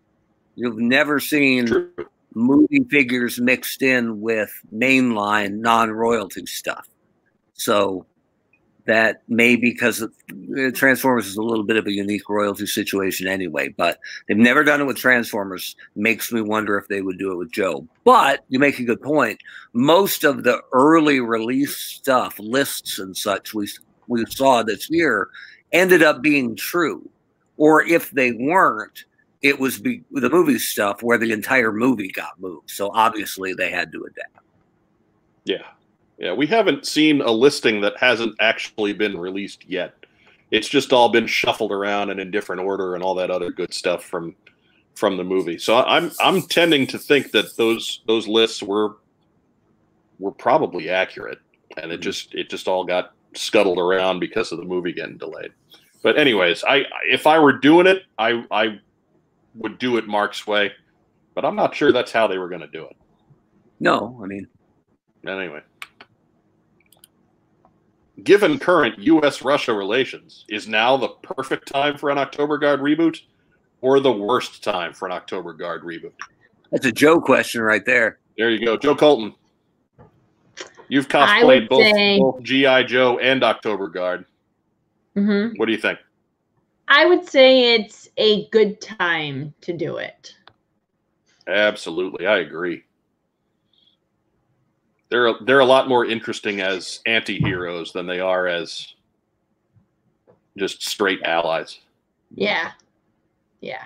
You've 0.55 0.79
never 0.79 1.19
seen 1.21 1.67
True. 1.67 1.91
movie 2.35 2.85
figures 2.91 3.41
mixed 3.41 3.83
in 3.83 4.21
with 4.21 4.51
mainline 4.75 5.59
non-royalty 5.59 6.47
stuff. 6.47 6.87
So 7.55 8.07
that 8.87 9.23
may 9.29 9.57
because 9.57 10.03
uh, 10.03 10.09
Transformers 10.75 11.27
is 11.27 11.37
a 11.37 11.43
little 11.43 11.65
bit 11.65 11.77
of 11.77 11.87
a 11.87 11.93
unique 11.93 12.29
royalty 12.29 12.67
situation 12.67 13.29
anyway, 13.29 13.69
but 13.69 13.99
they've 14.27 14.37
never 14.37 14.65
done 14.65 14.81
it 14.81 14.85
with 14.85 14.97
Transformers. 14.97 15.77
Makes 15.95 16.33
me 16.33 16.41
wonder 16.41 16.79
if 16.79 16.89
they 16.89 17.03
would 17.03 17.19
do 17.19 17.33
it 17.33 17.37
with 17.37 17.53
Joe. 17.53 17.87
But 18.05 18.45
you 18.49 18.59
make 18.59 18.79
a 18.79 18.85
good 18.85 19.03
point. 19.03 19.41
Most 19.73 20.25
of 20.25 20.45
the 20.45 20.61
early 20.73 21.21
release 21.21 21.77
stuff, 21.77 22.39
lists 22.39 22.99
and 22.99 23.17
such 23.17 23.55
we 23.55 23.69
we 24.09 24.25
saw 24.27 24.63
this 24.63 24.89
year 24.91 25.29
ended 25.73 26.03
up 26.03 26.23
being 26.23 26.57
true. 26.57 27.09
Or 27.59 27.83
if 27.83 28.11
they 28.11 28.33
weren't, 28.33 29.05
it 29.43 29.59
was 29.59 29.79
be, 29.79 30.03
the 30.11 30.31
movie 30.31 30.59
stuff 30.59 31.03
where 31.03 31.19
the 31.19 31.33
entire 31.33 31.73
movie 31.73 32.11
got 32.11 32.39
moved. 32.41 32.71
So 32.71 32.91
obviously 32.93 33.55
they 33.55 33.71
had 33.71 33.93
to 33.93 34.05
adapt. 34.05 34.45
Yeah. 35.45 35.67
Yeah, 36.19 36.33
we 36.33 36.47
haven't 36.47 36.87
seen 36.87 37.21
a 37.21 37.31
listing 37.31 37.81
that 37.83 37.99
hasn't 37.99 38.37
actually 38.41 38.93
been 38.95 39.19
released 39.19 39.69
yet. 39.69 39.95
It's 40.51 40.69
just 40.69 40.93
all 40.93 41.11
been 41.11 41.27
shuffled 41.27 41.73
around 41.73 42.11
and 42.11 42.21
in 42.21 42.31
different 42.31 42.63
order 42.63 42.95
and 42.95 43.03
all 43.03 43.15
that 43.17 43.31
other 43.31 43.51
good 43.51 43.75
stuff 43.75 44.05
from 44.05 44.35
from 44.95 45.19
the 45.19 45.25
movie. 45.25 45.59
So 45.59 45.77
I'm 45.77 46.11
I'm 46.21 46.43
tending 46.43 46.87
to 46.89 46.99
think 46.99 47.33
that 47.33 47.57
those 47.57 48.03
those 48.07 48.27
lists 48.27 48.63
were 48.63 48.97
were 50.19 50.33
probably 50.33 50.89
accurate 50.89 51.39
and 51.77 51.93
it 51.93 51.97
hmm. 51.97 52.03
just 52.03 52.35
it 52.35 52.49
just 52.49 52.69
all 52.69 52.85
got 52.85 53.13
scuttled 53.35 53.79
around 53.79 54.21
because 54.21 54.53
of 54.53 54.59
the 54.59 54.65
movie 54.65 54.93
getting 54.93 55.19
delayed. 55.19 55.53
But 56.03 56.19
anyways, 56.19 56.65
I 56.65 56.85
if 57.11 57.27
I 57.27 57.39
were 57.39 57.53
doing 57.53 57.87
it, 57.87 58.05
I 58.19 58.45
I 58.51 58.81
would 59.57 59.79
do 59.79 59.99
it 59.99 60.07
Mark's 60.07 60.47
way, 60.47 60.73
but 61.35 61.45
I'm 61.45 61.57
not 61.57 61.75
sure 61.75 61.93
that's 61.93 62.13
how 62.13 62.27
they 62.27 62.39
were 62.39 62.49
going 62.49 62.61
to 62.61 62.69
do 62.69 62.85
it. 62.85 62.97
No, 63.81 64.19
I 64.23 64.27
mean, 64.27 64.47
Anyway, 65.27 65.61
given 68.25 68.59
current 68.59 68.99
U.S. 68.99 69.43
Russia 69.43 69.73
relations, 69.73 70.45
is 70.49 70.67
now 70.69 70.97
the 70.97 71.09
perfect 71.09 71.69
time 71.69 71.97
for 71.99 72.11
an 72.11 72.19
October 72.19 72.59
Guard 72.59 72.81
reboot 72.81 73.21
or 73.81 74.01
the 74.01 74.13
worst 74.13 74.65
time 74.65 74.93
for 74.93 75.07
an 75.07 75.13
October 75.13 75.53
Guard 75.53 75.83
reboot? 75.83 76.13
that's 76.71 76.87
a 76.87 76.93
Joe 76.93 77.21
question 77.21 77.63
right 77.63 77.85
there. 77.87 78.19
There 78.37 78.51
you 78.51 78.65
go. 78.65 78.77
Joe 78.77 78.95
Colton. 78.97 79.35
You've 80.89 81.07
I 81.13 81.43
would 81.45 81.65
cosplayed 81.65 81.69
both, 81.69 81.83
say- 81.95 82.19
both 82.19 82.43
G.I. 82.43 82.83
Joe 82.85 83.19
and 83.19 83.43
October 83.43 83.89
Guard. 83.89 84.25
hmm 85.15 85.49
What 85.57 85.67
do 85.67 85.73
you 85.73 85.79
think? 85.79 85.99
I 86.89 87.05
would 87.07 87.29
say 87.29 87.75
it's 87.75 88.09
a 88.17 88.49
good 88.51 88.81
time 88.81 89.53
to 89.63 89.73
do 89.73 89.97
it. 89.97 90.35
Absolutely. 91.49 92.27
I 92.27 92.39
agree. 92.39 92.85
They're, 95.09 95.35
they're 95.45 95.61
a 95.61 95.65
lot 95.65 95.89
more 95.89 96.05
interesting 96.05 96.61
as 96.61 97.01
anti 97.07 97.39
heroes 97.39 97.93
than 97.93 98.07
they 98.07 98.21
are 98.21 98.47
as 98.47 98.95
just 100.59 100.83
straight 100.83 101.23
allies. 101.23 101.79
Yeah. 102.35 102.73
Yeah. 103.61 103.85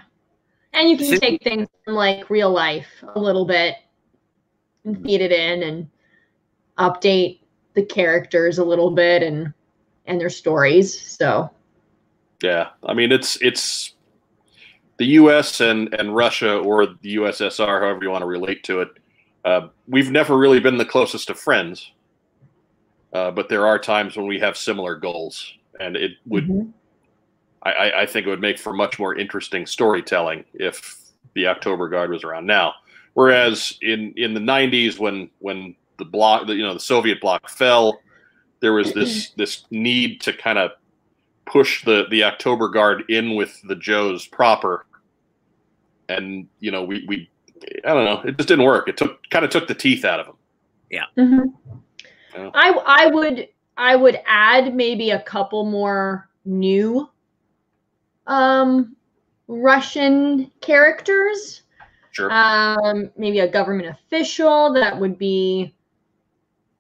And 0.73 0.89
you 0.89 0.97
can 0.97 1.07
See- 1.07 1.19
take 1.19 1.43
things 1.43 1.69
from 1.85 1.95
like 1.95 2.31
real 2.31 2.51
life 2.51 2.87
a 3.15 3.19
little 3.19 3.45
bit 3.45 3.77
and 4.85 5.03
feed 5.05 5.21
it 5.21 5.33
in 5.33 5.63
and 5.65 5.89
update 6.79 7.41
the 7.75 7.85
characters 7.85 8.59
a 8.59 8.65
little 8.65 8.91
bit 8.91 9.23
and 9.23 9.53
and 10.07 10.21
their 10.21 10.31
stories. 10.31 10.99
So 10.99 11.51
Yeah, 12.43 12.71
I 12.85 12.95
mean 12.95 13.13
it's 13.13 13.37
it's 13.43 13.95
the 14.97 15.05
U.S. 15.07 15.61
and 15.61 15.93
and 15.95 16.15
Russia 16.15 16.59
or 16.59 16.87
the 16.87 17.17
USSR, 17.17 17.81
however 17.81 18.01
you 18.03 18.11
want 18.11 18.23
to 18.23 18.27
relate 18.27 18.65
to 18.65 18.81
it. 18.81 18.89
Uh, 19.45 19.69
we've 19.89 20.11
never 20.11 20.37
really 20.37 20.61
been 20.61 20.77
the 20.77 20.85
closest 20.85 21.31
of 21.31 21.39
friends, 21.39 21.93
uh, 23.13 23.31
but 23.31 23.49
there 23.49 23.67
are 23.67 23.79
times 23.79 24.17
when 24.17 24.27
we 24.27 24.39
have 24.39 24.57
similar 24.57 24.95
goals, 24.97 25.53
and 25.79 25.97
it 25.97 26.13
would. 26.27 26.47
Mhm. 26.47 26.73
I- 27.63 27.73
I, 27.73 28.03
I 28.03 28.07
think 28.07 28.27
it 28.27 28.31
would 28.31 28.41
make 28.41 28.59
for 28.59 28.73
much 28.73 28.99
more 28.99 29.15
interesting 29.15 29.67
storytelling 29.67 30.45
if 30.55 30.97
the 31.35 31.47
October 31.47 31.89
Guard 31.89 32.11
was 32.11 32.25
around 32.25 32.47
now. 32.47 32.75
Whereas 33.15 33.77
in 33.83 34.13
in 34.17 34.35
the 34.35 34.41
'90s, 34.41 34.99
when 34.99 35.31
when 35.41 35.75
the 35.99 36.05
block, 36.07 36.49
you 36.49 36.63
know, 36.63 36.75
the 36.75 36.81
Soviet 36.81 37.21
bloc 37.21 37.49
fell, 37.51 38.01
there 38.61 38.73
was 38.73 38.93
this 38.95 39.31
this 39.37 39.65
need 39.71 40.21
to 40.23 40.33
kind 40.33 40.59
of 40.59 40.71
push 41.47 41.85
the 41.85 42.07
the 42.11 42.25
October 42.25 42.69
Guard 42.69 43.05
in 43.11 43.35
with 43.35 43.61
the 43.65 43.75
Joes 43.77 44.27
proper, 44.27 44.87
and 46.09 46.47
you 46.61 46.71
know 46.71 46.85
we 46.85 47.05
we 47.09 47.29
I 47.85 47.95
don't 47.95 48.05
know 48.05 48.23
it 48.25 48.37
just 48.37 48.49
didn't 48.49 48.65
work. 48.65 48.89
It 48.89 48.97
took 48.97 49.29
kind 49.31 49.45
of 49.45 49.51
took 49.51 49.69
the 49.69 49.75
teeth 49.75 50.05
out 50.05 50.21
of 50.21 50.27
them. 50.27 50.37
Mhm. 51.17 51.55
Yeah. 52.35 52.51
I 52.55 52.71
I 52.87 53.07
would 53.07 53.49
I 53.77 53.97
would 53.97 54.19
add 54.27 54.75
maybe 54.75 55.11
a 55.11 55.21
couple 55.23 55.65
more 55.65 56.29
new 56.45 57.09
um 58.27 58.97
Russian 59.49 60.51
characters. 60.61 61.63
Sure. 62.13 62.31
Um 62.31 63.11
maybe 63.17 63.41
a 63.41 63.49
government 63.49 63.89
official 63.89 64.73
that 64.75 64.99
would 64.99 65.19
be 65.19 65.75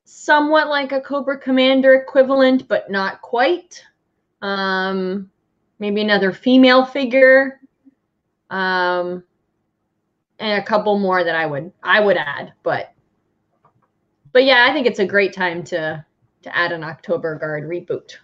somewhat 0.05 0.69
like 0.69 0.93
a 0.93 1.01
Cobra 1.01 1.39
Commander 1.39 1.95
equivalent 1.95 2.69
but 2.69 2.91
not 2.91 3.23
quite. 3.23 3.85
Um 4.43 5.31
maybe 5.79 6.01
another 6.03 6.33
female 6.33 6.85
figure. 6.85 7.61
Um 8.51 9.25
and 10.41 10.61
a 10.61 10.65
couple 10.65 10.99
more 10.99 11.23
that 11.23 11.35
I 11.37 11.47
would 11.47 11.71
I 11.83 12.01
would 12.01 12.17
add, 12.17 12.53
but 12.63 12.93
but 14.33 14.45
yeah, 14.45 14.67
I 14.69 14.73
think 14.73 14.87
it's 14.87 14.99
a 14.99 15.07
great 15.07 15.33
time 15.33 15.63
to 15.65 16.05
to 16.43 16.57
add 16.57 16.73
an 16.73 16.83
October 16.83 17.37
Guard 17.37 17.65
reboot. 17.65 18.17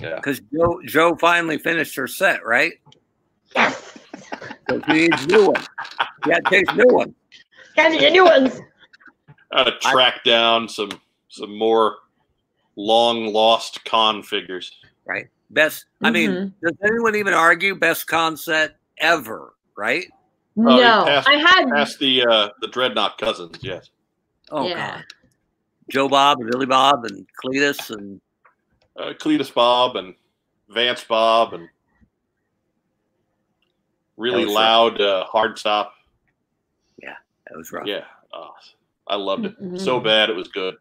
yeah. 0.00 0.16
Because 0.16 0.40
Joe, 0.52 0.80
Joe 0.86 1.14
finally 1.16 1.58
finished 1.58 1.94
her 1.96 2.06
set, 2.08 2.44
right? 2.44 2.72
Yes, 3.54 3.98
So 4.70 4.80
she 4.86 4.92
needs 4.92 5.26
new 5.26 5.46
one. 5.48 5.62
Yeah, 6.26 6.38
takes 6.48 6.74
new 6.74 6.86
one. 6.88 7.14
gotta 7.76 7.98
get 7.98 8.12
new 8.12 8.24
ones. 8.24 8.60
Got 9.52 9.64
to 9.64 9.72
track 9.78 10.24
down 10.24 10.68
some 10.68 10.90
some 11.28 11.56
more 11.56 11.96
long 12.76 13.26
lost 13.26 13.84
con 13.84 14.22
figures. 14.22 14.72
Right. 15.04 15.26
Best. 15.50 15.84
I 16.02 16.10
mean, 16.10 16.30
Mhm. 16.30 16.52
does 16.62 16.76
anyone 16.82 17.14
even 17.14 17.34
argue 17.34 17.74
best 17.76 18.06
con 18.06 18.36
set 18.36 18.76
ever? 18.98 19.52
Right. 19.76 20.06
Oh, 20.56 20.76
you 20.76 20.82
no, 20.84 21.04
passed- 21.04 21.28
I 21.28 21.34
had 21.36 21.68
Past 21.70 21.98
the 21.98 22.24
uh, 22.24 22.48
the 22.60 22.68
Dreadnok 22.68 23.18
cousins, 23.18 23.58
yes. 23.62 23.90
Oh 24.50 24.66
Yeah. 24.68 24.96
God. 24.96 25.04
Joe 25.90 26.08
Bob 26.08 26.40
and 26.40 26.50
Billy 26.50 26.66
Bob 26.66 27.04
and 27.04 27.26
Cletus 27.42 27.90
and 27.90 28.20
Uh, 28.96 29.12
Cletus 29.18 29.52
Bob 29.52 29.96
and 29.96 30.14
Vance 30.68 31.04
Bob 31.04 31.54
and 31.54 31.68
Really 34.16 34.44
loud, 34.44 35.00
uh, 35.00 35.26
hardtop. 35.26 35.90
Yeah, 37.02 37.16
That 37.48 37.56
was 37.58 37.72
rough. 37.72 37.86
Yeah. 37.88 38.04
Oh, 38.32 38.54
I 39.08 39.16
loved 39.16 39.46
it. 39.46 39.56
So 39.80 39.98
Mhm. 39.98 40.04
bad 40.04 40.30
it 40.30 40.36
was 40.36 40.46
good. 40.48 40.76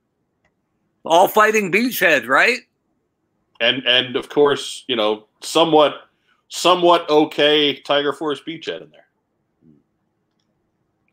All 1.03 1.27
fighting 1.27 1.71
beachhead, 1.71 2.27
right? 2.27 2.59
And 3.59 3.85
and 3.87 4.15
of 4.15 4.29
course, 4.29 4.83
you 4.87 4.95
know, 4.95 5.27
somewhat 5.41 6.07
somewhat 6.49 7.09
okay 7.09 7.79
Tiger 7.81 8.13
Force 8.13 8.39
Beachhead 8.41 8.81
in 8.83 8.91
there. 8.91 9.02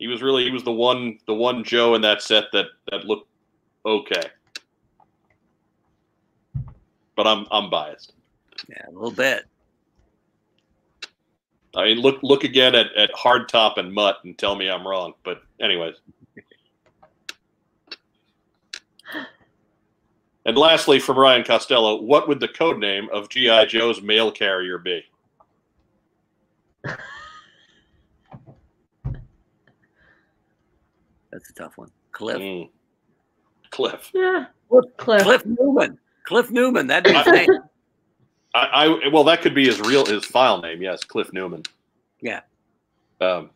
He 0.01 0.09
was 0.09 0.22
really 0.22 0.44
he 0.44 0.51
was 0.51 0.64
the 0.64 0.72
one 0.72 1.18
the 1.26 1.34
one 1.34 1.62
Joe 1.62 1.94
in 1.94 2.01
that 2.01 2.22
set 2.22 2.44
that 2.53 2.66
that 2.90 3.05
looked 3.05 3.28
okay. 3.84 4.22
But 7.14 7.26
I'm 7.26 7.46
I'm 7.53 7.68
biased. 7.68 8.14
Yeah, 8.66 8.88
a 8.88 8.92
little 8.92 9.11
bit. 9.11 9.44
I 11.76 11.84
mean, 11.84 11.98
look 11.98 12.22
look 12.22 12.44
again 12.44 12.74
at, 12.74 12.86
at 12.96 13.12
hardtop 13.12 13.76
and 13.76 13.92
mutt 13.92 14.20
and 14.24 14.36
tell 14.38 14.57
me 14.57 14.70
I'm 14.70 14.88
wrong. 14.88 15.12
But 15.22 15.42
anyways. 15.61 15.94
And 20.46 20.57
lastly, 20.57 20.98
from 20.98 21.18
Ryan 21.18 21.44
Costello, 21.44 22.01
what 22.01 22.26
would 22.26 22.40
the 22.40 22.48
code 22.48 22.78
name 22.78 23.11
of 23.12 23.28
GI 23.28 23.66
Joe's 23.66 24.01
mail 24.01 24.32
carrier 24.32 24.78
be? 24.78 25.05
That's 31.32 31.48
a 31.50 31.52
tough 31.54 31.78
one. 31.78 31.90
Cliff. 32.12 32.38
Mm. 32.38 32.70
Cliff. 33.70 34.10
Yeah. 34.12 34.46
Cliff. 34.68 34.84
Cliff. 34.96 35.22
Cliff 35.22 35.46
Newman. 35.46 35.98
Cliff 36.24 36.50
Newman. 36.50 36.86
That'd 36.86 37.12
be 37.12 37.18
his 37.18 37.26
name. 37.26 37.58
I, 38.54 38.66
I 39.04 39.08
well, 39.08 39.24
that 39.24 39.42
could 39.42 39.54
be 39.54 39.66
his 39.66 39.80
real 39.80 40.04
his 40.04 40.24
file 40.24 40.60
name. 40.60 40.82
Yes, 40.82 41.04
Cliff 41.04 41.32
Newman. 41.32 41.62
Yeah. 42.20 42.40
Um, 43.20 43.50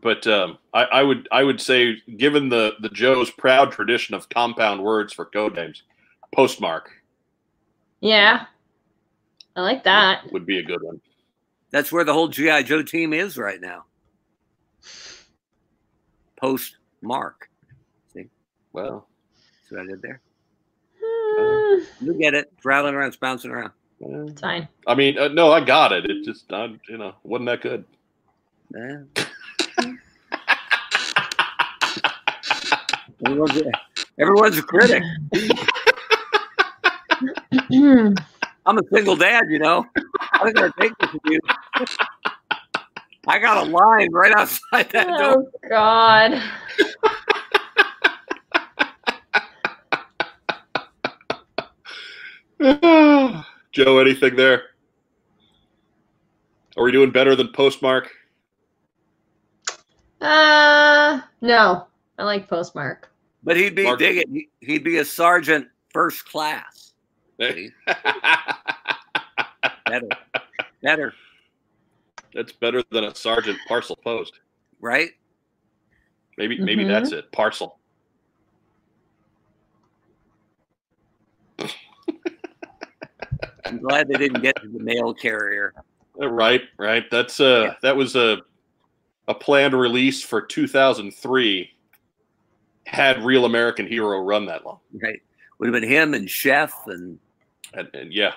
but 0.00 0.26
um, 0.26 0.58
I, 0.72 0.84
I 0.84 1.02
would 1.02 1.28
I 1.32 1.42
would 1.42 1.60
say, 1.60 1.96
given 2.16 2.48
the 2.48 2.74
the 2.80 2.88
Joe's 2.88 3.30
proud 3.30 3.72
tradition 3.72 4.14
of 4.14 4.28
compound 4.28 4.82
words 4.82 5.12
for 5.12 5.26
code 5.26 5.56
names, 5.56 5.82
postmark 6.34 6.90
Yeah. 8.00 8.46
I 9.54 9.60
like 9.60 9.84
that. 9.84 10.32
would 10.32 10.46
be 10.46 10.58
a 10.58 10.62
good 10.62 10.82
one. 10.82 11.00
That's 11.72 11.92
where 11.92 12.04
the 12.04 12.12
whole 12.12 12.28
GI 12.28 12.62
Joe 12.62 12.82
team 12.82 13.12
is 13.12 13.36
right 13.36 13.60
now. 13.60 13.84
Post 16.42 16.76
Mark. 17.02 17.48
See. 18.12 18.26
Well, 18.72 19.06
See 19.68 19.76
what 19.76 19.84
I 19.84 19.86
did 19.86 20.02
there? 20.02 20.20
Hmm, 21.00 21.84
You 22.04 22.14
get 22.14 22.34
it. 22.34 22.50
It's 22.56 22.64
rattling 22.64 22.94
around, 22.94 23.08
it's 23.08 23.16
bouncing 23.16 23.52
around. 23.52 23.70
It's 24.00 24.40
fine. 24.40 24.66
I 24.88 24.96
mean, 24.96 25.16
uh, 25.16 25.28
no, 25.28 25.52
I 25.52 25.64
got 25.64 25.92
it. 25.92 26.10
It 26.10 26.24
just, 26.24 26.52
I, 26.52 26.74
you 26.88 26.98
know, 26.98 27.14
wasn't 27.22 27.46
that 27.46 27.60
good. 27.60 27.84
Yeah. 28.74 29.02
everyone's, 33.24 33.56
a, 33.56 33.70
everyone's 34.18 34.58
a 34.58 34.62
critic. 34.62 35.04
I'm 38.66 38.78
a 38.78 38.82
single 38.92 39.14
dad, 39.14 39.44
you 39.48 39.60
know. 39.60 39.86
I'm 40.32 40.46
not 40.46 40.54
gonna 40.54 40.72
take 40.80 40.98
this 40.98 41.12
with 41.12 41.22
you. 41.26 41.38
I 43.28 43.38
got 43.38 43.66
a 43.66 43.70
line 43.70 44.10
right 44.12 44.32
outside 44.36 44.90
that 44.90 45.06
door. 45.06 45.44
oh 45.46 45.50
God. 45.68 46.42
Joe, 53.72 53.98
anything 53.98 54.36
there? 54.36 54.62
Are 56.76 56.84
we 56.84 56.92
doing 56.92 57.10
better 57.10 57.34
than 57.36 57.48
postmark? 57.48 58.10
Uh 60.20 61.20
no. 61.40 61.86
I 62.18 62.24
like 62.24 62.48
postmark. 62.48 63.10
But 63.42 63.56
he'd 63.56 63.74
be 63.74 63.84
Mark- 63.84 63.98
dig 63.98 64.18
it. 64.18 64.28
He- 64.30 64.48
He'd 64.60 64.84
be 64.84 64.98
a 64.98 65.04
sergeant 65.04 65.66
first 65.92 66.24
class. 66.26 66.92
See? 67.40 67.70
Better. 69.86 70.08
Better, 70.82 71.14
That's 72.34 72.52
better 72.52 72.82
than 72.90 73.04
a 73.04 73.14
sergeant 73.14 73.58
parcel 73.68 73.96
post. 73.96 74.40
right? 74.80 75.10
Maybe 76.38 76.58
maybe 76.58 76.84
Mhm. 76.84 76.88
that's 76.88 77.12
it. 77.12 77.30
Parcel. 77.30 77.78
I'm 83.64 83.78
glad 83.78 84.08
they 84.08 84.18
didn't 84.18 84.42
get 84.42 84.56
to 84.60 84.68
the 84.68 84.80
mail 84.80 85.14
carrier. 85.14 85.72
Uh, 86.20 86.28
Right, 86.28 86.62
right. 86.78 87.04
That's 87.10 87.40
uh 87.40 87.68
Yeah. 87.68 87.74
that 87.82 87.96
was 87.96 88.16
a 88.16 88.38
a 89.28 89.34
planned 89.34 89.74
release 89.74 90.22
for 90.22 90.42
2003. 90.42 91.70
Had 92.86 93.24
Real 93.24 93.44
American 93.44 93.86
Hero 93.86 94.18
run 94.20 94.46
that 94.46 94.64
long, 94.66 94.80
Right. 94.92 95.22
Would 95.58 95.66
have 95.72 95.80
been 95.80 95.88
him 95.88 96.12
and 96.14 96.28
Chef 96.28 96.72
and 96.86 97.18
and, 97.72 97.88
and 97.94 98.12
yeah, 98.12 98.34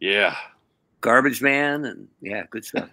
yeah, 0.00 0.34
Garbage 1.00 1.42
Man 1.42 1.84
and 1.84 2.08
yeah, 2.20 2.44
good 2.50 2.64
stuff. 2.64 2.88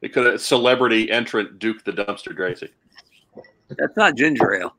they 0.00 0.08
could 0.08 0.26
have 0.26 0.40
celebrity 0.40 1.10
entrant 1.10 1.58
Duke 1.58 1.84
the 1.84 1.92
Dumpster 1.92 2.34
Gracie. 2.34 2.70
That's 3.68 3.96
not 3.96 4.16
ginger 4.16 4.54
ale 4.54 4.74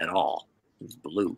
at 0.00 0.08
all. 0.08 0.48
It's 0.80 0.94
blue. 0.94 1.36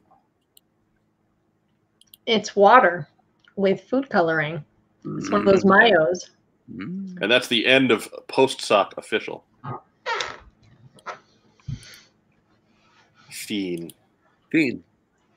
It's 2.26 2.54
water 2.54 3.08
with 3.56 3.82
food 3.82 4.08
coloring. 4.08 4.64
It's 5.04 5.30
one 5.30 5.40
of 5.40 5.46
those 5.46 5.64
mayos. 5.64 6.30
Mm. 6.72 7.20
And 7.20 7.30
that's 7.30 7.48
the 7.48 7.66
end 7.66 7.90
of 7.90 8.08
post 8.28 8.60
sock 8.60 8.94
official. 8.96 9.44
Fiend, 13.30 13.92
Fiend. 14.50 14.82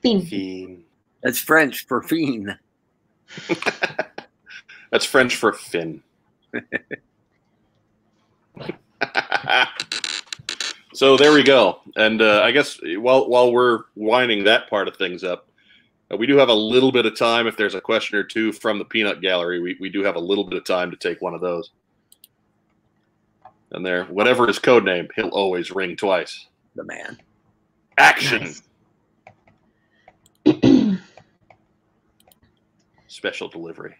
Fiend. 0.00 0.28
fiend. 0.28 0.84
That's 1.26 1.40
French 1.40 1.86
for 1.88 2.02
fiend. 2.04 2.56
That's 4.92 5.04
French 5.04 5.34
for 5.34 5.52
fin. 5.52 6.00
so 10.94 11.16
there 11.16 11.32
we 11.32 11.42
go. 11.42 11.80
And 11.96 12.22
uh, 12.22 12.42
I 12.44 12.52
guess 12.52 12.78
while 12.98 13.28
while 13.28 13.50
we're 13.50 13.80
winding 13.96 14.44
that 14.44 14.70
part 14.70 14.86
of 14.86 14.94
things 14.94 15.24
up, 15.24 15.48
uh, 16.12 16.16
we 16.16 16.28
do 16.28 16.36
have 16.36 16.48
a 16.48 16.54
little 16.54 16.92
bit 16.92 17.06
of 17.06 17.18
time. 17.18 17.48
If 17.48 17.56
there's 17.56 17.74
a 17.74 17.80
question 17.80 18.16
or 18.16 18.22
two 18.22 18.52
from 18.52 18.78
the 18.78 18.84
peanut 18.84 19.20
gallery, 19.20 19.58
we, 19.58 19.76
we 19.80 19.88
do 19.88 20.04
have 20.04 20.14
a 20.14 20.20
little 20.20 20.44
bit 20.44 20.56
of 20.56 20.64
time 20.64 20.92
to 20.92 20.96
take 20.96 21.20
one 21.20 21.34
of 21.34 21.40
those. 21.40 21.72
And 23.72 23.84
there, 23.84 24.04
whatever 24.04 24.46
his 24.46 24.60
code 24.60 24.84
name, 24.84 25.08
he'll 25.16 25.30
always 25.30 25.72
ring 25.72 25.96
twice. 25.96 26.46
The 26.76 26.84
man. 26.84 27.18
Action. 27.98 28.54
Nice. 30.46 30.62
Special 33.16 33.48
delivery. 33.48 33.94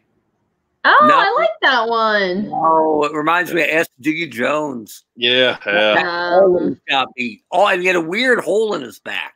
Oh, 0.85 1.07
No. 1.09 1.17
I 1.17 1.35
like 1.41 1.49
that 1.63 1.89
one. 1.89 2.51
Oh, 2.53 3.03
it 3.05 3.15
reminds 3.15 3.51
me 3.55 3.63
of 3.63 3.69
S.D. 3.71 4.29
Jones. 4.29 5.05
Yeah, 5.17 5.57
yeah. 5.67 5.93
Um, 6.37 6.43
Always 6.43 6.77
got 6.87 7.09
beat. 7.17 7.43
Oh, 7.51 7.67
and 7.67 7.81
he 7.81 7.87
had 7.87 7.97
a 7.97 8.01
weird 8.01 8.41
hole 8.41 8.75
in 8.75 8.83
his 8.83 8.99
back. 8.99 9.33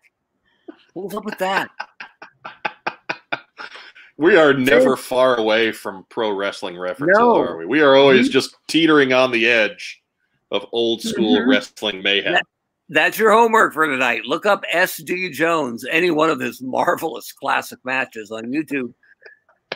What 0.92 1.06
was 1.06 1.14
up 1.14 1.24
with 1.24 1.38
that? 1.38 1.70
We 4.18 4.36
are 4.36 4.52
never 4.52 4.96
far 4.98 5.36
away 5.36 5.72
from 5.72 6.04
pro 6.10 6.32
wrestling 6.32 6.78
references, 6.78 7.16
No. 7.18 7.40
are 7.40 7.56
we? 7.56 7.64
We 7.64 7.80
are 7.80 7.96
always 7.96 8.28
just 8.28 8.54
teetering 8.68 9.14
on 9.14 9.30
the 9.30 9.46
edge 9.48 10.02
of 10.50 10.66
old 10.72 11.00
school 11.00 11.38
Mhm. 11.38 11.46
wrestling 11.48 12.02
mayhem. 12.02 12.34
That- 12.34 12.44
That's 12.90 13.18
your 13.18 13.30
homework 13.32 13.72
for 13.72 13.86
tonight. 13.86 14.26
Look 14.26 14.44
up 14.44 14.62
S.D. 14.70 15.30
Jones, 15.30 15.86
any 15.90 16.10
one 16.10 16.28
of 16.28 16.38
his 16.38 16.60
marvelous 16.62 17.32
classic 17.32 17.78
matches 17.82 18.30
on 18.30 18.44
YouTube. 18.52 18.92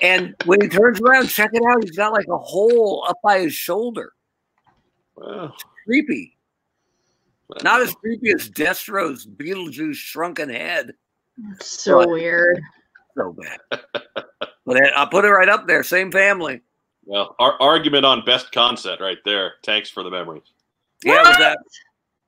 And 0.02 0.34
when 0.44 0.60
he 0.60 0.68
turns 0.68 1.00
around, 1.00 1.28
check 1.28 1.50
it 1.52 1.62
out. 1.68 1.82
He's 1.84 1.96
got 1.96 2.12
like 2.12 2.26
a 2.28 2.38
hole 2.38 3.04
up 3.08 3.18
by 3.22 3.40
his 3.40 3.54
shoulder. 3.54 4.12
Well, 5.16 5.54
Creepy. 5.84 6.36
Not 7.62 7.82
as 7.82 7.94
creepy 7.94 8.30
as 8.32 8.48
Destro's 8.48 9.26
Beetlejuice 9.26 9.94
shrunken 9.94 10.48
head. 10.48 10.94
so 11.60 11.98
What? 11.98 12.10
weird. 12.10 12.60
So 13.16 13.32
bad. 13.32 13.60
but 14.66 14.76
I- 14.76 14.88
I'll 14.96 15.06
put 15.06 15.24
it 15.24 15.28
right 15.30 15.48
up 15.48 15.68
there. 15.68 15.84
Same 15.84 16.10
family. 16.10 16.62
well, 17.04 17.36
our 17.38 17.54
argument 17.62 18.04
on 18.04 18.24
best 18.24 18.50
concept 18.50 19.00
right 19.00 19.18
there. 19.24 19.52
Thanks 19.64 19.88
for 19.88 20.02
the 20.02 20.10
memories. 20.10 20.42
Yeah, 21.04 21.22
with 21.28 21.38
that 21.38 21.38
with 21.38 21.38
that 21.38 21.56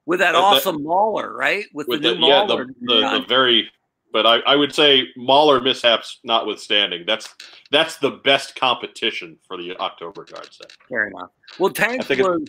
With 0.07 0.19
that- 0.21 0.35
awesome 0.37 0.85
Mauler, 0.85 1.33
right? 1.35 1.65
With, 1.75 1.89
With 1.89 2.03
the 2.03 2.11
the, 2.11 2.15
new 2.21 2.29
yeah, 2.29 2.45
Mauler. 2.47 2.67
the, 2.67 2.75
the, 2.83 3.19
the 3.19 3.25
very, 3.29 3.69
but 4.13 4.27
I, 4.27 4.37
I 4.41 4.57
would 4.57 4.75
say 4.75 5.09
Mauler 5.17 5.61
mishaps 5.61 6.21
notwithstanding, 6.25 7.05
that's 7.07 7.35
that's 7.71 7.97
the 7.99 8.13
best 8.25 8.55
competition 8.57 9.37
for 9.47 9.57
the 9.57 9.77
October 9.79 10.25
guard 10.25 10.49
set. 10.53 10.73
Fair 10.89 11.09
enough. 11.09 11.31
Well, 11.59 11.71
Tanks 11.73 12.07
think 12.07 12.21
it- 12.21 12.25
was 12.25 12.43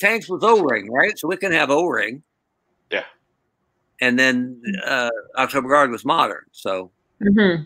Tanks 0.00 0.28
was 0.28 0.42
O 0.44 0.60
ring, 0.62 0.90
right? 0.92 1.18
So 1.18 1.26
we 1.28 1.36
can 1.36 1.52
have 1.52 1.70
O 1.70 1.86
ring. 1.86 2.22
Yeah. 2.90 3.04
And 4.00 4.18
then 4.18 4.60
uh, 4.84 5.10
October 5.38 5.68
Guard 5.68 5.90
was 5.90 6.04
modern, 6.04 6.44
so 6.52 6.90
hmm 7.22 7.62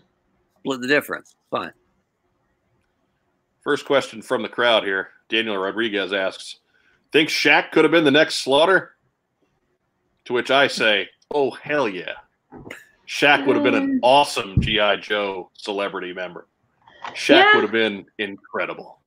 split 0.59 0.79
the 0.81 0.87
difference. 0.87 1.35
Fine. 1.49 1.73
First 3.63 3.85
question 3.85 4.21
from 4.21 4.41
the 4.41 4.49
crowd 4.49 4.83
here. 4.83 5.09
Daniel 5.29 5.57
Rodriguez 5.57 6.13
asks, 6.13 6.57
"Think 7.11 7.29
Shaq 7.29 7.71
could 7.71 7.83
have 7.83 7.91
been 7.91 8.03
the 8.05 8.11
next 8.11 8.35
Slaughter?" 8.43 8.95
To 10.25 10.33
which 10.33 10.51
I 10.51 10.67
say, 10.67 11.09
"Oh 11.33 11.51
hell 11.51 11.87
yeah!" 11.89 12.13
Shaq 13.11 13.45
would 13.45 13.57
have 13.57 13.63
been 13.65 13.75
an 13.75 13.99
awesome 14.03 14.55
GI 14.61 14.97
Joe 15.01 15.49
celebrity 15.53 16.13
member. 16.13 16.47
Shaq 17.09 17.35
Yeah. 17.35 17.55
would 17.55 17.63
have 17.63 17.71
been 17.73 18.05
incredible. 18.19 18.99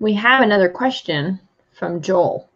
We 0.00 0.12
have 0.14 0.42
another 0.42 0.68
question 0.68 1.40
from 1.72 2.02
Joel. 2.02 2.50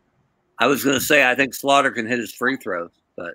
I 0.58 0.66
was 0.66 0.84
going 0.84 0.98
to 0.98 1.04
say 1.04 1.28
I 1.28 1.34
think 1.34 1.54
Slaughter 1.54 1.90
can 1.90 2.06
hit 2.06 2.18
his 2.18 2.32
free 2.34 2.56
throws, 2.56 2.90
but 3.16 3.34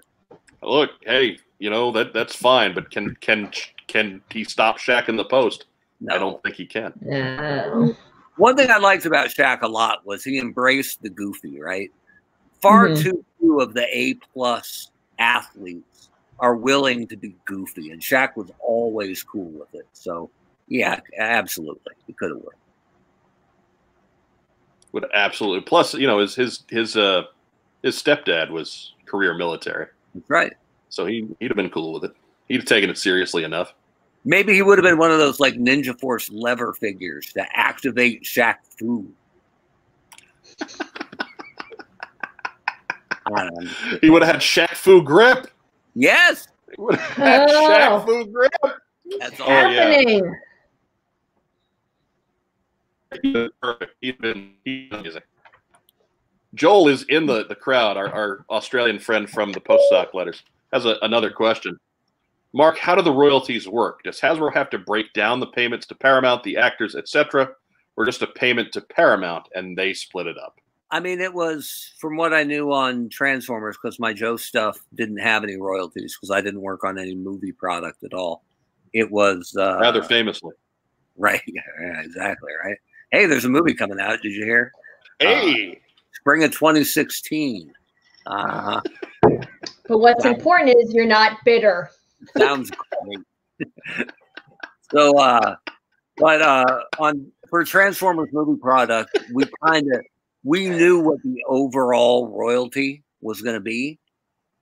Look, 0.61 0.91
hey, 1.03 1.39
you 1.57 1.71
know 1.71 1.91
that 1.93 2.13
that's 2.13 2.35
fine, 2.35 2.75
but 2.75 2.91
can 2.91 3.15
can 3.21 3.51
can 3.87 4.21
he 4.29 4.43
stop 4.43 4.77
Shaq 4.77 5.09
in 5.09 5.15
the 5.15 5.25
post? 5.25 5.65
no. 5.99 6.13
I 6.15 6.19
don't 6.19 6.41
think 6.43 6.55
he 6.55 6.65
can. 6.67 6.93
No. 7.01 7.95
One 8.37 8.55
thing 8.55 8.69
I 8.69 8.77
liked 8.77 9.05
about 9.07 9.29
Shaq 9.29 9.61
a 9.63 9.67
lot 9.67 10.05
was 10.05 10.23
he 10.23 10.37
embraced 10.37 11.01
the 11.01 11.09
goofy, 11.09 11.59
right? 11.59 11.91
Far 12.61 12.89
Mhm. 12.89 13.01
too 13.01 13.25
few 13.39 13.59
of 13.59 13.73
the 13.73 13.85
A 13.95 14.13
plus 14.33 14.91
athletes 15.19 16.09
are 16.39 16.55
willing 16.55 17.07
to 17.07 17.17
be 17.17 17.35
goofy, 17.45 17.91
and 17.91 18.01
Shaq 18.01 18.35
was 18.35 18.51
always 18.59 19.23
cool 19.23 19.49
with 19.51 19.73
it. 19.75 19.87
So, 19.93 20.29
yeah, 20.67 20.99
absolutely, 21.17 21.93
it 22.07 22.17
could 22.17 22.29
have 22.31 22.39
worked. 22.39 22.57
Would 24.91 25.05
absolutely. 25.13 25.61
Plus, 25.61 25.93
you 25.93 26.05
know, 26.07 26.19
his 26.19 26.35
his 26.35 26.63
his 26.69 26.97
uh 26.97 27.23
his 27.81 27.95
stepdad 28.01 28.49
was 28.51 28.93
career 29.05 29.33
military, 29.33 29.87
That's 30.13 30.29
right. 30.29 30.53
so 30.89 31.05
he 31.05 31.27
he'd 31.39 31.47
have 31.49 31.55
been 31.57 31.69
cool 31.69 31.93
with 31.93 32.03
it. 32.05 32.11
He'd 32.47 32.57
have 32.57 32.65
taken 32.65 32.89
it 32.89 32.97
seriously 32.97 33.43
enough. 33.43 33.73
Maybe 34.25 34.53
he 34.53 34.61
would 34.61 34.77
have 34.77 34.83
been 34.83 34.97
one 34.99 35.09
of 35.11 35.17
those 35.17 35.39
like 35.39 35.55
Ninja 35.55 35.97
Force 35.99 36.29
lever 36.29 36.73
figures 36.73 37.31
to 37.33 37.45
activate 37.57 38.23
Shaq 38.23 38.57
Fu. 38.77 39.07
I 43.25 43.43
don't 43.43 43.63
know. 43.63 43.71
He 44.01 44.09
would 44.09 44.23
have 44.23 44.33
had 44.35 44.41
Shaq 44.41 44.75
Fu 44.75 45.01
grip. 45.03 45.47
Yes, 45.95 46.47
He 46.75 46.81
would 46.81 46.95
have 46.95 47.09
had 47.17 47.49
Oh. 47.49 47.69
Shaq 47.69 48.05
Fu 48.05 48.25
grip. 48.31 48.51
that's 49.19 49.39
all. 49.39 49.47
Oh, 49.49 49.51
yeah. 49.69 49.89
Happening. 49.91 50.35
He'd 53.21 53.49
perfect. 53.61 53.95
He'd 54.01 54.17
been, 54.19 54.53
amazing. 54.65 55.21
Joel 56.53 56.87
is 56.89 57.03
in 57.03 57.25
the, 57.25 57.45
the 57.45 57.55
crowd, 57.55 57.97
our, 57.97 58.07
our 58.09 58.45
Australian 58.49 58.99
friend 58.99 59.29
from 59.29 59.51
the 59.51 59.59
post 59.59 59.83
postdoc 59.91 60.13
letters, 60.13 60.43
has 60.73 60.85
a, 60.85 60.95
another 61.01 61.29
question. 61.29 61.77
Mark, 62.53 62.77
how 62.77 62.95
do 62.95 63.01
the 63.01 63.11
royalties 63.11 63.67
work? 63.67 64.03
Does 64.03 64.19
Hasbro 64.19 64.53
have 64.53 64.69
to 64.71 64.77
break 64.77 65.13
down 65.13 65.39
the 65.39 65.47
payments 65.47 65.85
to 65.87 65.95
Paramount, 65.95 66.43
the 66.43 66.57
actors, 66.57 66.95
etc., 66.95 67.51
or 67.97 68.05
just 68.05 68.21
a 68.21 68.27
payment 68.27 68.71
to 68.73 68.81
Paramount 68.81 69.47
and 69.55 69.77
they 69.77 69.93
split 69.93 70.27
it 70.27 70.37
up? 70.37 70.60
I 70.91 70.99
mean, 70.99 71.21
it 71.21 71.33
was 71.33 71.93
from 71.99 72.17
what 72.17 72.33
I 72.33 72.43
knew 72.43 72.71
on 72.73 73.09
Transformers 73.09 73.77
because 73.81 73.99
my 73.99 74.13
Joe 74.13 74.35
stuff 74.35 74.77
didn't 74.95 75.17
have 75.19 75.43
any 75.43 75.55
royalties 75.55 76.17
because 76.17 76.31
I 76.31 76.41
didn't 76.41 76.61
work 76.61 76.83
on 76.83 76.99
any 76.99 77.15
movie 77.15 77.53
product 77.53 78.03
at 78.03 78.13
all. 78.13 78.43
It 78.93 79.09
was 79.09 79.55
uh, 79.57 79.77
Rather 79.79 80.03
famously. 80.03 80.53
right, 81.17 81.41
yeah, 81.47 82.01
exactly 82.01 82.51
right. 82.63 82.77
Hey, 83.11 83.25
there's 83.25 83.45
a 83.45 83.49
movie 83.49 83.73
coming 83.73 83.99
out. 83.99 84.21
Did 84.21 84.33
you 84.33 84.43
hear? 84.43 84.71
Hey, 85.19 85.79
Spring 86.13 86.43
of 86.43 86.51
2016. 86.51 87.71
Uh, 88.27 88.81
But 89.87 89.97
what's 89.97 90.23
important 90.23 90.73
is 90.77 90.93
you're 90.93 91.05
not 91.05 91.39
bitter. 91.43 91.89
sounds 92.37 92.71
great. 93.03 94.09
so, 94.89 95.17
uh, 95.17 95.55
but 96.15 96.41
uh, 96.41 96.83
on 96.97 97.29
for 97.49 97.65
Transformers 97.65 98.29
movie 98.31 98.57
product, 98.57 99.17
we 99.33 99.43
kind 99.65 99.85
of 99.93 100.01
we 100.43 100.69
knew 100.69 100.99
what 100.99 101.21
the 101.23 101.43
overall 101.47 102.27
royalty 102.29 103.03
was 103.21 103.41
going 103.41 103.55
to 103.55 103.59
be, 103.61 103.99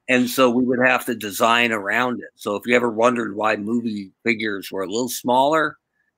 and 0.07 0.29
so 0.29 0.49
we 0.49 0.63
would 0.65 0.79
have 0.85 1.05
to 1.05 1.15
design 1.15 1.71
around 1.71 2.19
it. 2.19 2.29
So, 2.35 2.55
if 2.55 2.63
you 2.65 2.75
ever 2.75 2.89
wondered 2.89 3.35
why 3.35 3.55
movie 3.55 4.11
figures 4.23 4.71
were 4.71 4.83
a 4.83 4.87
little 4.89 5.09
smaller, 5.09 5.77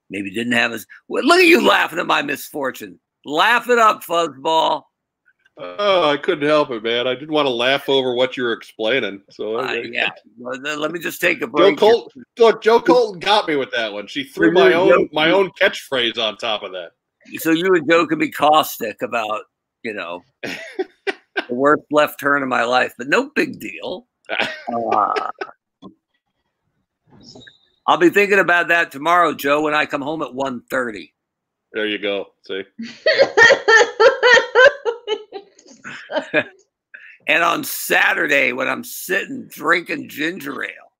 maybe 0.09 0.31
didn't 0.31 0.53
have 0.53 0.71
as 0.73 0.85
well, 1.07 1.23
look 1.23 1.39
at 1.39 1.45
you 1.45 1.65
laughing 1.65 1.99
at 1.99 2.07
my 2.07 2.21
misfortune. 2.21 2.99
Laugh 3.25 3.69
it 3.69 3.77
up, 3.77 4.03
fuzzball. 4.03 4.83
oh, 5.57 6.09
I 6.09 6.17
couldn't 6.17 6.47
help 6.47 6.71
it, 6.71 6.81
man. 6.81 7.05
I 7.07 7.13
didn't 7.13 7.33
want 7.33 7.45
to 7.45 7.51
laugh 7.51 7.87
over 7.87 8.15
what 8.15 8.35
you 8.35 8.43
were 8.43 8.53
explaining. 8.53 9.21
So 9.29 9.59
Uh, 9.59 9.73
yeah, 9.73 10.09
let 10.39 10.91
me 10.91 10.99
just 10.99 11.21
take 11.21 11.41
a 11.43 11.47
break. 11.47 11.79
here. 11.79 11.91
Colton, 11.91 12.23
look, 12.39 12.63
Joe 12.63 12.81
Colton 12.81 13.19
got 13.19 13.47
me 13.47 13.57
with 13.57 13.69
that 13.71 13.93
one. 13.93 14.07
She 14.07 14.23
threw 14.23 14.51
my 14.51 14.73
own 14.73 15.07
my 15.13 15.29
own 15.29 15.51
catchphrase 15.51 16.17
on 16.17 16.37
top 16.37 16.63
of 16.63 16.71
that. 16.71 16.93
so 17.37 17.51
you 17.51 17.67
and 17.75 17.87
Joe 17.87 18.07
can 18.07 18.17
be 18.17 18.31
caustic 18.31 19.01
about, 19.03 19.41
you 19.83 19.93
know, 19.93 20.23
the 20.43 20.53
worst 21.49 21.83
left 21.91 22.19
turn 22.19 22.43
of 22.43 22.49
my 22.49 22.63
life, 22.63 22.93
but 22.97 23.07
no 23.07 23.29
big 23.35 23.59
deal. 23.59 24.07
Uh, 24.73 25.29
I'll 27.85 27.97
be 27.97 28.09
thinking 28.09 28.39
about 28.39 28.69
that 28.69 28.89
tomorrow, 28.89 29.33
Joe, 29.33 29.61
when 29.63 29.73
I 29.73 29.85
come 29.85 30.01
home 30.01 30.21
at 30.21 30.29
1.30. 30.29 31.11
There 31.73 31.87
you 31.87 31.97
go. 31.97 32.27
See, 32.45 32.63
And 37.27 37.43
on 37.43 37.63
Saturday 37.63 38.51
when 38.51 38.67
I'm 38.67 38.83
sitting 38.83 39.47
drinking 39.47 40.09
ginger 40.09 40.63
ale. 40.63 40.91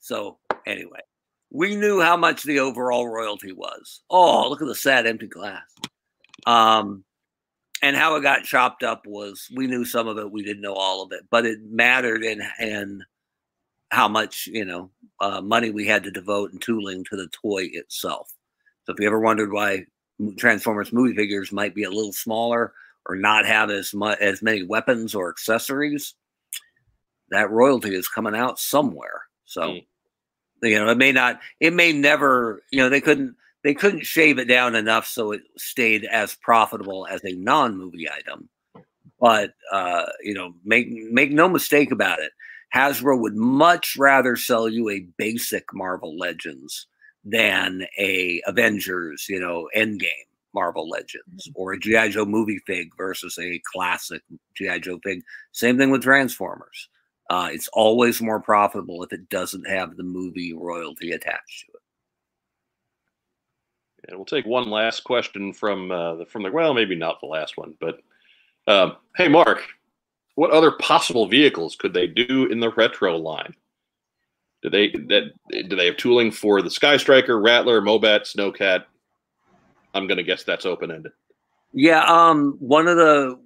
So 0.00 0.38
anyway, 0.66 1.00
we 1.50 1.76
knew 1.76 2.00
how 2.00 2.16
much 2.16 2.42
the 2.42 2.60
overall 2.60 3.08
royalty 3.08 3.52
was. 3.52 4.00
Oh, 4.10 4.48
look 4.48 4.62
at 4.62 4.68
the 4.68 4.74
sad 4.74 5.06
empty 5.06 5.26
glass. 5.26 5.62
Um, 6.46 7.04
and 7.82 7.96
how 7.96 8.16
it 8.16 8.22
got 8.22 8.44
chopped 8.44 8.82
up 8.82 9.06
was 9.06 9.48
we 9.54 9.66
knew 9.66 9.84
some 9.84 10.06
of 10.08 10.18
it, 10.18 10.30
we 10.30 10.42
didn't 10.42 10.62
know 10.62 10.74
all 10.74 11.02
of 11.02 11.12
it, 11.12 11.22
but 11.30 11.46
it 11.46 11.58
mattered 11.62 12.22
in 12.24 12.42
in 12.60 13.04
how 13.90 14.08
much 14.08 14.46
you 14.46 14.64
know 14.64 14.90
uh, 15.20 15.40
money 15.40 15.70
we 15.70 15.86
had 15.86 16.04
to 16.04 16.10
devote 16.10 16.52
and 16.52 16.62
tooling 16.62 17.04
to 17.04 17.16
the 17.16 17.28
toy 17.28 17.68
itself. 17.72 18.32
So 18.84 18.92
if 18.92 19.00
you 19.00 19.06
ever 19.06 19.20
wondered 19.20 19.52
why 19.52 19.86
Transformers 20.36 20.92
movie 20.92 21.14
figures 21.14 21.52
might 21.52 21.74
be 21.74 21.84
a 21.84 21.90
little 21.90 22.12
smaller 22.12 22.72
or 23.06 23.16
not 23.16 23.46
have 23.46 23.70
as 23.70 23.94
much 23.94 24.18
as 24.20 24.42
many 24.42 24.62
weapons 24.62 25.14
or 25.14 25.30
accessories, 25.30 26.14
that 27.30 27.50
royalty 27.50 27.94
is 27.94 28.08
coming 28.08 28.34
out 28.34 28.58
somewhere. 28.58 29.22
So 29.46 29.62
Mm. 29.62 29.86
you 30.62 30.78
know, 30.78 30.90
it 30.90 30.98
may 30.98 31.10
not, 31.12 31.40
it 31.58 31.72
may 31.72 31.92
never, 31.92 32.62
you 32.70 32.80
know, 32.80 32.90
they 32.90 33.00
couldn't 33.00 33.34
they 33.62 33.74
couldn't 33.74 34.06
shave 34.06 34.38
it 34.38 34.46
down 34.46 34.74
enough 34.74 35.06
so 35.06 35.32
it 35.32 35.42
stayed 35.58 36.04
as 36.04 36.36
profitable 36.36 37.06
as 37.10 37.20
a 37.24 37.34
non-movie 37.34 38.08
item. 38.08 38.48
But 39.20 39.52
uh, 39.70 40.06
you 40.22 40.34
know, 40.34 40.54
make 40.64 40.90
make 40.90 41.30
no 41.30 41.48
mistake 41.48 41.90
about 41.92 42.20
it, 42.20 42.32
Hasbro 42.74 43.20
would 43.20 43.36
much 43.36 43.96
rather 43.98 44.36
sell 44.36 44.68
you 44.68 44.88
a 44.88 45.06
basic 45.18 45.64
Marvel 45.74 46.16
Legends 46.16 46.86
than 47.24 47.86
a 47.98 48.40
Avengers, 48.46 49.26
you 49.28 49.38
know, 49.38 49.68
Endgame 49.76 50.08
Marvel 50.54 50.88
Legends 50.88 51.50
or 51.54 51.72
a 51.72 51.78
GI 51.78 52.10
Joe 52.10 52.24
movie 52.24 52.60
fig 52.66 52.90
versus 52.96 53.38
a 53.38 53.60
classic 53.72 54.22
GI 54.56 54.80
Joe 54.80 54.98
fig. 55.04 55.22
Same 55.52 55.78
thing 55.78 55.90
with 55.90 56.02
Transformers. 56.02 56.88
Uh, 57.28 57.48
it's 57.52 57.68
always 57.72 58.20
more 58.20 58.40
profitable 58.40 59.02
if 59.04 59.12
it 59.12 59.28
doesn't 59.28 59.68
have 59.68 59.96
the 59.96 60.02
movie 60.02 60.52
royalty 60.52 61.12
attached 61.12 61.66
to 61.66 61.72
it. 61.74 61.79
And 64.08 64.16
we'll 64.16 64.24
take 64.24 64.46
one 64.46 64.70
last 64.70 65.04
question 65.04 65.52
from 65.52 65.90
uh, 65.90 66.16
the 66.16 66.26
from 66.26 66.42
the 66.42 66.50
well, 66.50 66.74
maybe 66.74 66.94
not 66.94 67.20
the 67.20 67.26
last 67.26 67.56
one, 67.56 67.74
but 67.80 68.00
um, 68.66 68.96
hey, 69.16 69.28
Mark, 69.28 69.62
what 70.34 70.50
other 70.50 70.72
possible 70.72 71.26
vehicles 71.26 71.76
could 71.76 71.92
they 71.92 72.06
do 72.06 72.46
in 72.46 72.60
the 72.60 72.70
retro 72.70 73.16
line? 73.16 73.54
Do 74.62 74.70
they 74.70 74.90
that 74.90 75.32
do 75.68 75.76
they 75.76 75.86
have 75.86 75.96
tooling 75.96 76.30
for 76.30 76.62
the 76.62 76.70
Sky 76.70 76.96
Striker, 76.96 77.40
Rattler, 77.40 77.80
Mobat, 77.80 78.22
Snowcat? 78.22 78.84
I'm 79.94 80.06
gonna 80.06 80.22
guess 80.22 80.44
that's 80.44 80.66
open 80.66 80.90
ended. 80.90 81.12
Yeah, 81.72 82.04
um, 82.04 82.56
one 82.58 82.88
of 82.88 82.96
the 82.96 83.38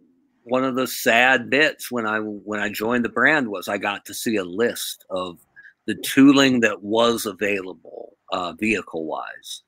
one 0.45 0.65
of 0.65 0.75
the 0.75 0.87
sad 0.87 1.51
bits 1.51 1.91
when 1.91 2.07
I 2.07 2.19
when 2.19 2.61
I 2.61 2.69
joined 2.69 3.05
the 3.05 3.11
brand 3.11 3.49
was 3.49 3.69
I 3.69 3.79
got 3.79 4.05
to 4.07 4.15
see 4.15 4.37
a 4.37 4.45
list 4.45 5.05
of 5.11 5.39
the 5.87 5.95
tooling 5.95 6.61
that 6.61 6.83
was 6.83 7.27
available 7.27 8.17
uh, 8.33 8.53
vehicle 8.53 9.05
wise, 9.05 9.63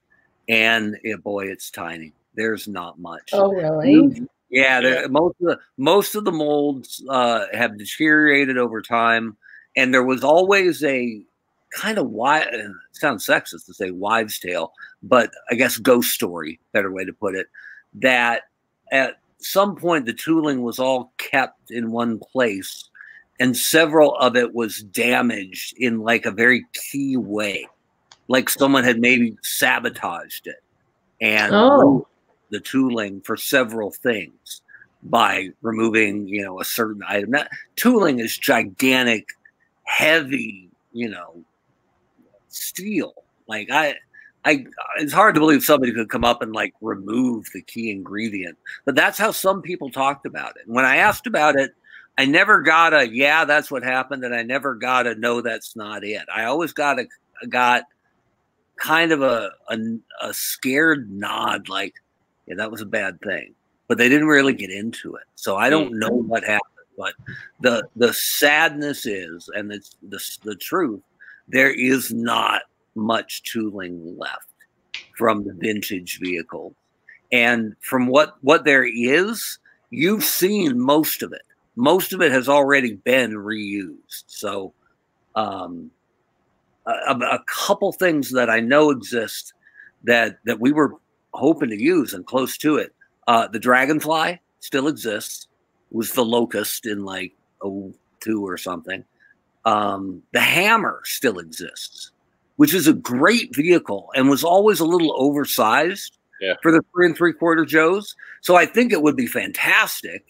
and 0.48 0.96
yeah, 1.04 1.16
boy, 1.16 1.46
it's 1.46 1.70
tiny. 1.70 2.12
There's 2.34 2.68
not 2.68 2.98
much. 2.98 3.30
oh, 3.32 3.52
really? 3.52 4.26
Yeah, 4.50 4.80
Yeah. 4.80 5.06
most 5.08 5.36
of 5.40 5.46
the 5.48 5.58
most 5.76 6.14
of 6.14 6.24
the 6.24 6.32
molds 6.32 7.02
uh, 7.08 7.46
have 7.52 7.78
deteriorated 7.78 8.58
over 8.58 8.80
time, 8.80 9.36
and 9.76 9.92
there 9.92 10.04
was 10.04 10.22
always 10.22 10.84
a 10.84 11.20
kind 11.72 11.98
of. 11.98 12.12
It 12.14 12.70
sounds 12.92 13.26
sexist 13.26 13.66
to 13.66 13.74
say 13.74 13.90
wives' 13.90 14.38
tale, 14.38 14.72
but 15.02 15.30
I 15.50 15.54
guess 15.54 15.78
ghost 15.78 16.10
story, 16.10 16.60
better 16.72 16.92
way 16.92 17.04
to 17.04 17.12
put 17.12 17.34
it. 17.34 17.48
That 17.94 18.42
at 18.92 19.18
some 19.38 19.74
point 19.76 20.06
the 20.06 20.12
tooling 20.12 20.62
was 20.62 20.78
all 20.78 21.12
kept 21.18 21.70
in 21.70 21.90
one 21.90 22.18
place, 22.18 22.88
and 23.40 23.56
several 23.56 24.14
of 24.16 24.36
it 24.36 24.54
was 24.54 24.82
damaged 24.82 25.74
in 25.76 26.00
like 26.00 26.24
a 26.24 26.30
very 26.30 26.64
key 26.92 27.16
way. 27.16 27.66
Like 28.28 28.48
someone 28.48 28.84
had 28.84 28.98
maybe 28.98 29.36
sabotaged 29.42 30.46
it 30.46 30.62
and 31.20 31.54
Oh. 31.54 32.06
the 32.50 32.60
tooling 32.60 33.20
for 33.22 33.36
several 33.36 33.90
things 33.90 34.62
by 35.04 35.50
removing, 35.62 36.26
you 36.26 36.42
know, 36.42 36.60
a 36.60 36.64
certain 36.64 37.02
item. 37.06 37.30
That 37.30 37.50
tooling 37.76 38.18
is 38.18 38.36
gigantic, 38.36 39.28
heavy, 39.84 40.68
you 40.92 41.08
know, 41.08 41.44
steel. 42.48 43.14
Like 43.46 43.70
I, 43.70 43.94
I, 44.44 44.64
it's 44.98 45.12
hard 45.12 45.34
to 45.34 45.40
believe 45.40 45.62
somebody 45.64 45.92
could 45.92 46.08
come 46.08 46.24
up 46.24 46.42
and 46.42 46.52
like 46.52 46.72
remove 46.80 47.46
the 47.52 47.62
key 47.62 47.90
ingredient, 47.90 48.56
but 48.84 48.94
that's 48.94 49.18
how 49.18 49.30
some 49.30 49.62
people 49.62 49.90
talked 49.90 50.26
about 50.26 50.56
it. 50.56 50.66
And 50.66 50.74
when 50.74 50.84
I 50.84 50.96
asked 50.96 51.26
about 51.26 51.56
it, 51.56 51.72
I 52.18 52.24
never 52.24 52.60
got 52.62 52.94
a 52.94 53.08
yeah, 53.08 53.44
that's 53.44 53.70
what 53.70 53.82
happened, 53.82 54.24
and 54.24 54.34
I 54.34 54.42
never 54.42 54.74
got 54.74 55.06
a 55.06 55.14
no, 55.16 55.40
that's 55.42 55.76
not 55.76 56.02
it. 56.02 56.22
I 56.34 56.44
always 56.44 56.72
got 56.72 56.98
a 56.98 57.06
got 57.48 57.82
kind 58.76 59.12
of 59.12 59.22
a 59.22 59.50
a, 59.68 59.78
a 60.22 60.34
scared 60.34 61.10
nod, 61.10 61.68
like 61.68 61.94
yeah, 62.46 62.54
that 62.56 62.70
was 62.70 62.80
a 62.80 62.86
bad 62.86 63.20
thing, 63.20 63.54
but 63.88 63.98
they 63.98 64.08
didn't 64.08 64.28
really 64.28 64.52
get 64.52 64.70
into 64.70 65.14
it. 65.16 65.24
So 65.34 65.56
I 65.56 65.70
don't 65.70 65.98
know 65.98 66.10
what 66.10 66.44
happened, 66.44 66.60
but 66.96 67.14
the 67.60 67.88
the 67.96 68.12
sadness 68.12 69.06
is, 69.06 69.48
and 69.54 69.72
it's 69.72 69.96
the 70.02 70.20
the 70.44 70.56
truth, 70.56 71.02
there 71.48 71.72
is 71.72 72.12
not 72.12 72.62
much 72.94 73.42
tooling 73.42 74.16
left 74.18 74.48
from 75.16 75.44
the 75.44 75.54
vintage 75.54 76.18
vehicle, 76.20 76.74
and 77.32 77.74
from 77.80 78.06
what 78.06 78.36
what 78.42 78.64
there 78.64 78.86
is, 78.86 79.58
you've 79.90 80.24
seen 80.24 80.78
most 80.78 81.22
of 81.22 81.32
it 81.32 81.42
most 81.76 82.14
of 82.14 82.22
it 82.22 82.32
has 82.32 82.48
already 82.48 82.94
been 82.94 83.32
reused. 83.32 84.24
So, 84.26 84.72
um, 85.34 85.90
a, 86.86 87.14
a 87.18 87.44
couple 87.46 87.92
things 87.92 88.30
that 88.32 88.48
I 88.50 88.60
know 88.60 88.90
exist 88.90 89.52
that 90.04 90.38
that 90.44 90.60
we 90.60 90.72
were 90.72 90.94
hoping 91.34 91.70
to 91.70 91.82
use 91.82 92.14
and 92.14 92.24
close 92.26 92.56
to 92.58 92.76
it. 92.76 92.94
Uh, 93.26 93.48
the 93.48 93.58
dragonfly 93.58 94.40
still 94.60 94.88
exists. 94.88 95.48
It 95.90 95.96
was 95.96 96.12
the 96.12 96.24
locust 96.24 96.86
in 96.86 97.04
like 97.04 97.32
02 97.62 98.46
or 98.46 98.56
something. 98.56 99.04
Um, 99.64 100.22
the 100.32 100.40
hammer 100.40 101.00
still 101.04 101.38
exists, 101.40 102.12
which 102.56 102.72
is 102.72 102.86
a 102.86 102.92
great 102.92 103.54
vehicle 103.54 104.10
and 104.14 104.28
was 104.30 104.44
always 104.44 104.78
a 104.80 104.84
little 104.84 105.12
oversized 105.20 106.18
Yeah. 106.40 106.54
for 106.62 106.70
the 106.70 106.82
three 106.94 107.06
and 107.06 107.16
three 107.16 107.32
quarter 107.32 107.64
Joes. 107.64 108.14
So 108.42 108.54
I 108.56 108.64
think 108.66 108.92
it 108.92 109.02
would 109.02 109.16
be 109.16 109.26
fantastic 109.26 110.24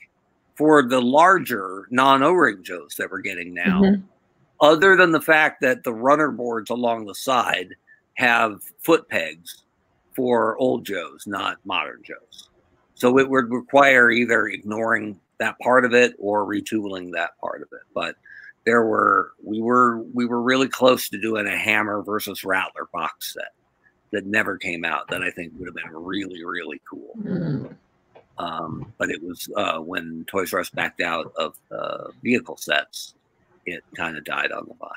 for 0.55 0.83
the 0.83 1.03
larger 1.03 1.87
non 1.91 2.23
O-ring 2.23 2.63
Joes 2.63 2.95
that 2.99 3.11
we're 3.11 3.21
getting 3.21 3.53
now, 3.53 3.83
Mhm. 3.83 4.03
Other 4.61 4.97
than 4.97 5.13
the 5.13 5.21
fact 5.21 5.61
that 5.61 5.85
the 5.85 5.93
runner 5.93 6.31
boards 6.31 6.71
along 6.71 7.07
the 7.07 7.15
side 7.15 7.75
have 8.15 8.61
foot 8.81 9.09
pegs 9.09 9.63
for 10.15 10.57
old 10.59 10.85
Joes, 10.85 11.25
not 11.27 11.59
modern 11.65 12.03
Joes. 12.03 12.49
So 12.95 13.19
it 13.19 13.29
would 13.29 13.51
require 13.51 14.11
either 14.11 14.49
ignoring 14.49 15.21
that 15.39 15.59
part 15.59 15.85
of 15.85 15.93
it 15.93 16.15
or 16.19 16.47
retooling 16.47 17.13
that 17.13 17.39
part 17.39 17.61
of 17.61 17.69
it. 17.73 17.83
But 17.95 18.17
there 18.65 18.85
were 18.85 19.33
we 19.43 19.61
were 19.61 20.03
we 20.15 20.27
were 20.27 20.43
really 20.43 20.69
close 20.69 21.09
to 21.11 21.21
doing 21.21 21.47
a 21.47 21.57
Hammer 21.57 22.03
versus 22.03 22.43
Rattler 22.43 22.89
box 22.93 23.35
set 23.35 23.53
that 24.13 24.25
never 24.25 24.57
came 24.57 24.85
out 24.85 25.09
that 25.09 25.23
I 25.23 25.31
think 25.31 25.53
would 25.59 25.69
have 25.69 25.75
been 25.75 25.93
really 25.93 26.45
really 26.45 26.81
cool. 26.89 27.13
Mm. 27.21 27.75
Um, 28.39 28.93
but 28.99 29.11
it 29.11 29.23
was 29.23 29.49
uh, 29.57 29.79
when 29.79 30.25
Toys 30.27 30.53
R 30.53 30.61
Us 30.61 30.71
backed 30.71 31.01
out 31.01 31.33
of 31.37 31.57
uh, 31.71 32.09
vehicle 32.23 32.57
sets, 32.57 33.15
it 33.67 33.83
kind 33.97 34.17
of 34.17 34.25
died 34.25 34.53
on 34.53 34.67
the 34.67 34.75
vine. 34.75 34.91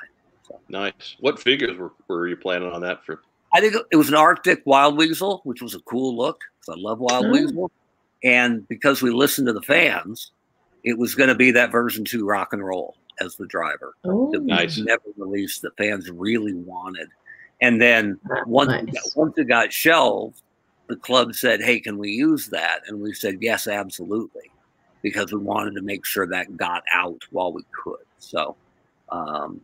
Nice. 0.68 1.16
What 1.20 1.38
figures 1.38 1.76
were, 1.78 1.92
were 2.08 2.26
you 2.26 2.36
planning 2.36 2.70
on 2.72 2.80
that 2.80 3.04
for? 3.04 3.20
I 3.52 3.60
think 3.60 3.74
it 3.90 3.96
was 3.96 4.08
an 4.08 4.14
Arctic 4.14 4.62
Wild 4.64 4.96
Weasel, 4.96 5.40
which 5.44 5.62
was 5.62 5.74
a 5.74 5.80
cool 5.80 6.16
look 6.16 6.40
because 6.60 6.78
I 6.78 6.80
love 6.80 6.98
Wild 6.98 7.26
Mm. 7.26 7.32
Weasel. 7.32 7.70
And 8.22 8.66
because 8.68 9.02
we 9.02 9.10
listened 9.10 9.46
to 9.46 9.52
the 9.52 9.62
fans, 9.62 10.32
it 10.84 10.98
was 10.98 11.14
going 11.14 11.28
to 11.28 11.34
be 11.34 11.50
that 11.52 11.72
version 11.72 12.04
two 12.04 12.26
rock 12.26 12.52
and 12.52 12.64
roll 12.64 12.96
as 13.20 13.36
the 13.36 13.46
driver 13.46 13.94
Oh, 14.04 14.30
that 14.32 14.40
we 14.40 14.46
Nice. 14.46 14.78
never 14.78 15.02
released 15.16 15.62
that 15.62 15.76
fans 15.76 16.10
really 16.10 16.54
wanted. 16.54 17.08
And 17.60 17.80
then 17.80 18.18
that's 18.28 18.46
once, 18.46 18.72
it 18.72 18.92
got, 18.92 19.02
once 19.16 19.34
it 19.36 19.44
got 19.44 19.72
shelved, 19.72 20.42
the 20.88 20.96
club 20.96 21.34
said, 21.34 21.62
Hey, 21.62 21.80
can 21.80 21.98
we 21.98 22.10
use 22.10 22.48
that? 22.48 22.82
And 22.88 23.00
we 23.00 23.12
said, 23.14 23.38
Yes, 23.40 23.66
absolutely. 23.68 24.50
Because 25.02 25.32
we 25.32 25.38
wanted 25.38 25.74
to 25.76 25.82
make 25.82 26.04
sure 26.04 26.26
that 26.26 26.56
got 26.56 26.82
out 26.92 27.22
while 27.30 27.52
we 27.52 27.62
could. 27.84 28.04
So, 28.18 28.56
um, 29.10 29.60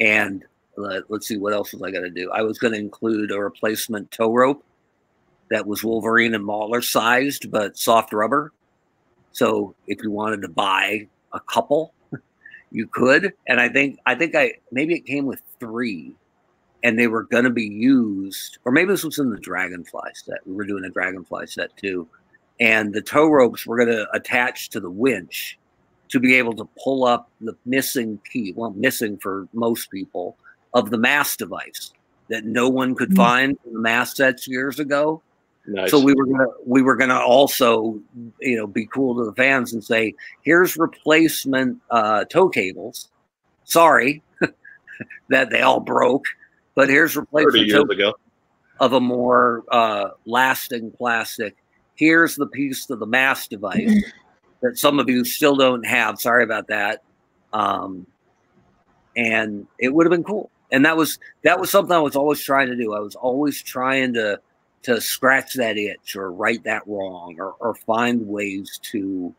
and 0.00 0.44
let, 0.76 1.10
let's 1.10 1.26
see, 1.26 1.36
what 1.36 1.52
else 1.52 1.72
was 1.72 1.82
I 1.82 1.90
going 1.90 2.04
to 2.04 2.10
do? 2.10 2.30
I 2.30 2.42
was 2.42 2.58
going 2.58 2.72
to 2.72 2.78
include 2.78 3.30
a 3.30 3.38
replacement 3.38 4.10
tow 4.10 4.32
rope 4.32 4.64
that 5.50 5.66
was 5.66 5.84
Wolverine 5.84 6.34
and 6.34 6.44
Mauler 6.44 6.82
sized, 6.82 7.50
but 7.50 7.76
soft 7.76 8.12
rubber. 8.12 8.52
So 9.32 9.74
if 9.86 10.02
you 10.02 10.10
wanted 10.10 10.42
to 10.42 10.48
buy 10.48 11.08
a 11.32 11.40
couple, 11.40 11.92
you 12.70 12.86
could. 12.86 13.32
And 13.46 13.60
I 13.60 13.68
think, 13.68 13.98
I 14.06 14.14
think 14.14 14.34
I, 14.34 14.54
maybe 14.72 14.94
it 14.94 15.06
came 15.06 15.26
with 15.26 15.42
three 15.60 16.14
and 16.82 16.98
they 16.98 17.06
were 17.06 17.24
going 17.24 17.44
to 17.44 17.50
be 17.50 17.66
used, 17.66 18.58
or 18.64 18.72
maybe 18.72 18.88
this 18.88 19.04
was 19.04 19.18
in 19.18 19.30
the 19.30 19.38
Dragonfly 19.38 20.10
set. 20.14 20.46
We 20.46 20.54
were 20.54 20.66
doing 20.66 20.84
a 20.84 20.90
Dragonfly 20.90 21.46
set 21.46 21.74
too. 21.76 22.06
And 22.60 22.92
the 22.92 23.02
tow 23.02 23.26
ropes 23.28 23.66
were 23.66 23.76
going 23.76 23.88
to 23.88 24.06
attach 24.12 24.68
to 24.70 24.80
the 24.80 24.90
winch 24.90 25.58
to 26.14 26.20
be 26.20 26.34
able 26.36 26.54
to 26.54 26.64
pull 26.82 27.04
up 27.04 27.28
the 27.40 27.56
missing 27.66 28.20
key, 28.32 28.52
well, 28.56 28.70
missing 28.70 29.18
for 29.18 29.48
most 29.52 29.90
people, 29.90 30.36
of 30.72 30.90
the 30.90 30.96
mass 30.96 31.36
device 31.36 31.92
that 32.28 32.44
no 32.44 32.68
one 32.68 32.94
could 32.94 33.10
Mhm. 33.10 33.16
find 33.16 33.58
in 33.66 33.72
the 33.72 33.80
mass 33.80 34.16
sets 34.16 34.46
years 34.46 34.78
ago. 34.78 35.20
Nice. 35.66 35.90
So 35.90 35.98
we 35.98 36.14
were 36.14 36.24
gonna 36.26 36.46
we 36.64 36.82
were 36.82 36.94
gonna 36.94 37.18
also 37.18 37.98
you 38.40 38.56
know 38.56 38.66
be 38.68 38.86
cool 38.86 39.16
to 39.16 39.24
the 39.24 39.32
fans 39.34 39.72
and 39.72 39.82
say 39.82 40.14
here's 40.42 40.76
replacement 40.76 41.80
uh, 41.90 42.24
tow 42.26 42.48
cables. 42.48 43.08
Sorry 43.64 44.22
that 45.30 45.50
they 45.50 45.62
all 45.62 45.80
broke, 45.80 46.26
but 46.76 46.88
here's 46.88 47.16
replacement 47.16 47.66
years 47.66 47.82
ago. 47.90 48.14
of 48.78 48.92
a 48.92 49.00
more 49.00 49.64
uh, 49.72 50.10
lasting 50.26 50.92
plastic. 50.92 51.56
Here's 51.96 52.36
the 52.36 52.46
piece 52.46 52.88
of 52.90 52.98
the 53.00 53.06
mass 53.06 53.48
device 53.48 54.04
that 54.64 54.78
some 54.78 54.98
of 54.98 55.08
you 55.10 55.24
still 55.24 55.56
don't 55.56 55.84
have. 55.84 56.18
Sorry 56.18 56.42
about 56.42 56.68
that. 56.68 57.02
Um, 57.52 58.06
and 59.14 59.66
it 59.78 59.92
would 59.92 60.06
have 60.06 60.10
been 60.10 60.24
cool. 60.24 60.50
And 60.72 60.84
that 60.86 60.96
was 60.96 61.18
that 61.42 61.60
was 61.60 61.70
something 61.70 61.94
I 61.94 62.00
was 62.00 62.16
always 62.16 62.42
trying 62.42 62.68
to 62.68 62.76
do. 62.76 62.94
I 62.94 63.00
was 63.00 63.14
always 63.14 63.62
trying 63.62 64.14
to 64.14 64.40
to 64.82 65.00
scratch 65.00 65.54
that 65.54 65.76
itch 65.76 66.16
or 66.16 66.32
right 66.32 66.62
that 66.64 66.82
wrong 66.86 67.36
or, 67.38 67.52
or 67.60 67.74
find 67.74 68.26
ways 68.26 68.80
to 68.90 69.34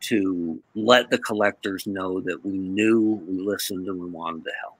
to 0.00 0.60
let 0.74 1.08
the 1.10 1.18
collectors 1.18 1.86
know 1.86 2.20
that 2.20 2.44
we 2.44 2.58
knew 2.58 3.22
we 3.26 3.38
listened 3.38 3.86
and 3.86 4.00
we 4.00 4.10
wanted 4.10 4.44
to 4.44 4.52
help. 4.60 4.76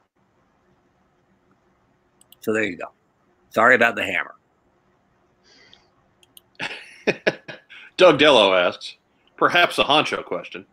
So 2.41 2.53
there 2.53 2.65
you 2.65 2.77
go. 2.77 2.91
Sorry 3.51 3.75
about 3.75 3.97
the 3.97 4.05
hammer. 4.05 4.35
Doug 7.97 8.19
Dello 8.19 8.55
asks, 8.55 8.97
perhaps 9.37 9.79
a 9.79 9.85
honcho 9.85 10.25
question. 10.25 10.67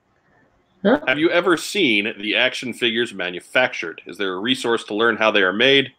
Huh? 0.83 0.99
Have 1.07 1.17
you 1.17 1.29
ever 1.29 1.55
seen 1.55 2.13
the 2.19 2.35
action 2.35 2.73
figures 2.73 3.13
manufactured? 3.13 4.01
Is 4.05 4.17
there 4.17 4.33
a 4.33 4.39
resource 4.39 4.83
to 4.85 4.95
learn 4.95 5.15
how 5.15 5.31
they 5.31 5.41
are 5.41 5.53
made? 5.53 5.93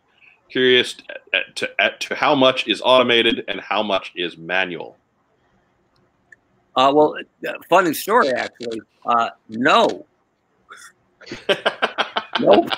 Curious 0.50 0.96
at, 1.32 1.56
to, 1.56 1.70
at, 1.80 2.00
to 2.00 2.14
how 2.14 2.34
much 2.34 2.68
is 2.68 2.82
automated 2.84 3.44
and 3.48 3.60
how 3.60 3.82
much 3.82 4.12
is 4.14 4.36
manual. 4.36 4.96
Uh, 6.76 6.92
well, 6.94 7.14
uh, 7.48 7.52
funny 7.68 7.94
story 7.94 8.30
actually. 8.30 8.80
Uh, 9.06 9.30
no, 9.48 10.04
nope, 12.40 12.68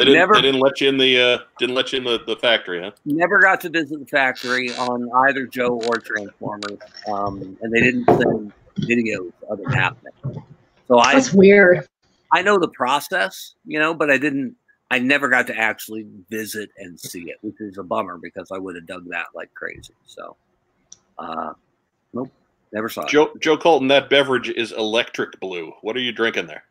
They 0.00 0.06
didn't. 0.06 0.18
Never- 0.18 0.34
They 0.36 0.40
didn't 0.40 0.60
let 0.60 0.80
you 0.80 0.88
in 0.88 0.96
the. 0.96 1.20
Uh, 1.20 1.38
didn't 1.58 1.74
let 1.74 1.92
you 1.92 1.98
in 1.98 2.04
the, 2.04 2.20
the 2.26 2.36
factory, 2.36 2.80
huh? 2.80 2.92
never 3.04 3.38
got 3.38 3.60
to 3.60 3.68
visit 3.68 4.00
the 4.00 4.06
factory 4.06 4.74
on 4.76 5.10
either 5.26 5.46
Joe 5.46 5.78
or 5.78 5.96
Transformers, 5.96 6.78
um, 7.06 7.58
and 7.60 7.70
they 7.70 7.82
didn't 7.82 8.06
send 8.06 8.50
videos 8.78 9.30
of 9.50 9.60
it 9.60 9.70
happening. 9.74 10.14
So 10.88 11.00
I 11.00 11.12
That's 11.12 11.34
weird. 11.34 11.86
I 12.32 12.40
know 12.40 12.58
the 12.58 12.68
process, 12.68 13.56
you 13.66 13.78
know, 13.78 13.92
but 13.92 14.10
I 14.10 14.16
didn't. 14.16 14.56
I 14.90 15.00
never 15.00 15.28
got 15.28 15.46
to 15.48 15.54
actually 15.54 16.06
visit 16.30 16.70
and 16.78 16.98
see 16.98 17.24
it, 17.28 17.36
which 17.42 17.60
is 17.60 17.76
a 17.76 17.82
bummer 17.82 18.16
because 18.16 18.50
I 18.50 18.56
would 18.56 18.76
have 18.76 18.86
dug 18.86 19.06
that 19.10 19.26
like 19.34 19.52
crazy. 19.52 19.92
So, 20.06 20.34
uh, 21.18 21.52
nope, 22.14 22.32
never 22.72 22.88
saw 22.88 23.02
it. 23.02 23.08
Joe 23.08 23.32
Joe 23.38 23.58
Colton, 23.58 23.88
that 23.88 24.08
beverage 24.08 24.48
is 24.48 24.72
electric 24.72 25.38
blue. 25.40 25.74
What 25.82 25.94
are 25.94 26.00
you 26.00 26.12
drinking 26.12 26.46
there? 26.46 26.64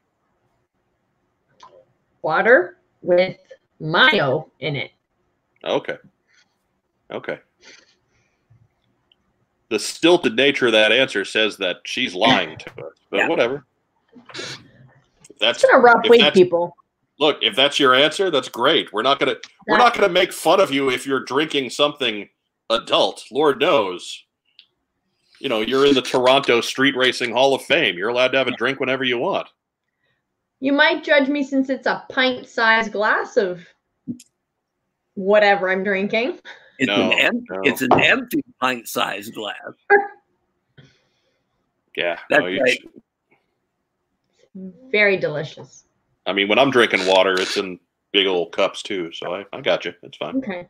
Water 2.24 2.79
with 3.02 3.38
mayo 3.80 4.52
in 4.60 4.76
it. 4.76 4.92
Okay. 5.64 5.98
Okay. 7.12 7.40
The 9.70 9.80
stilted 9.80 10.36
nature 10.36 10.68
of 10.68 10.72
that 10.74 10.92
answer 10.92 11.24
says 11.26 11.58
that 11.58 11.78
she's 11.86 12.16
lying 12.16 12.58
to 12.58 12.70
us, 12.86 12.94
but 13.10 13.18
Yeah. 13.18 13.28
whatever. 13.28 13.66
That's 15.40 15.64
It's 15.64 15.72
been 15.72 15.76
a 15.76 15.80
rough 15.80 16.08
week, 16.10 16.34
people. 16.34 16.76
look, 17.20 17.38
if 17.42 17.56
that's 17.56 17.80
your 17.80 17.94
answer, 17.94 18.30
that's 18.32 18.50
great. 18.50 18.92
We're 18.92 19.04
not 19.04 19.20
gonna 19.20 19.36
we're 19.68 19.78
not 19.78 19.94
gonna 19.94 20.10
make 20.10 20.34
fun 20.34 20.60
of 20.60 20.72
you 20.72 20.90
if 20.90 21.06
you're 21.06 21.24
drinking 21.24 21.70
something 21.70 22.30
adult. 22.70 23.26
Lord 23.32 23.60
knows. 23.60 24.26
You 25.40 25.48
know, 25.48 25.62
you're 25.62 25.86
in 25.86 25.94
the 25.96 26.02
Toronto 26.02 26.60
Street 26.60 26.98
Racing 26.98 27.32
Hall 27.32 27.54
of 27.56 27.62
Fame. 27.62 27.98
You're 27.98 28.10
allowed 28.10 28.30
to 28.34 28.38
have 28.38 28.48
a 28.48 28.56
drink 28.58 28.80
whenever 28.82 29.04
you 29.06 29.18
want. 29.20 29.48
You 30.60 30.74
might 30.74 31.04
judge 31.04 31.30
me 31.30 31.44
since 31.44 31.70
it's 31.70 31.88
a 31.88 32.04
pint-sized 32.10 32.92
glass 32.92 33.38
of 33.38 33.62
whatever 35.14 35.70
I'm 35.70 35.84
drinking. 35.84 36.40
It's 36.80 36.88
No, 36.88 37.12
an 37.12 37.20
empty, 37.20 37.46
no. 37.50 37.60
it's 37.64 37.82
an 37.82 37.94
empty 37.94 38.42
pint-sized 38.60 39.34
glass. 39.34 39.56
Yeah. 41.96 42.18
That's 42.30 42.42
no, 42.42 42.46
right. 42.48 42.80
sh- 42.82 44.62
Very 44.92 45.18
delicious. 45.18 45.86
I 46.26 46.34
mean, 46.34 46.48
when 46.48 46.60
I'm 46.60 46.72
drinking 46.72 47.06
water, 47.08 47.34
it's 47.40 47.58
in 47.58 47.80
big 48.12 48.28
old 48.28 48.52
cups 48.52 48.82
too. 48.82 49.12
So 49.14 49.34
I, 49.36 49.46
I 49.54 49.62
got 49.62 49.86
you. 49.86 49.94
It's 50.04 50.18
fine. 50.18 50.38
Okay. 50.38 50.68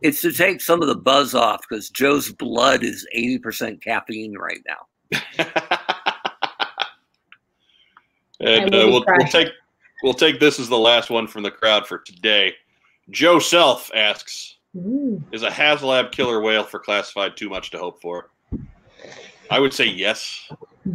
It's 0.00 0.20
to 0.20 0.32
take 0.32 0.60
some 0.60 0.80
of 0.80 0.86
the 0.88 0.94
buzz 0.96 1.34
off 1.34 1.60
because 1.68 1.90
Joe's 1.90 2.30
blood 2.32 2.84
is 2.84 3.06
80% 3.16 3.82
caffeine 3.82 4.36
right 4.36 4.60
now. 4.66 4.86
and 8.40 8.74
uh, 8.74 8.78
we'll, 8.86 9.04
we'll 9.06 9.26
take 9.28 9.48
we'll 10.02 10.14
take 10.14 10.38
this 10.40 10.58
as 10.60 10.68
the 10.68 10.78
last 10.78 11.10
one 11.10 11.26
from 11.26 11.42
the 11.42 11.50
crowd 11.50 11.86
for 11.86 11.98
today. 11.98 12.54
Joe 13.10 13.38
Self 13.38 13.90
asks, 13.94 14.56
Ooh. 14.76 15.22
"Is 15.32 15.42
a 15.42 15.48
HasLab 15.50 16.12
killer 16.12 16.40
whale 16.40 16.64
for 16.64 16.78
classified 16.78 17.36
too 17.36 17.48
much 17.48 17.70
to 17.70 17.78
hope 17.78 18.00
for?" 18.00 18.30
I 19.50 19.58
would 19.58 19.72
say 19.72 19.86
yes. 19.86 20.50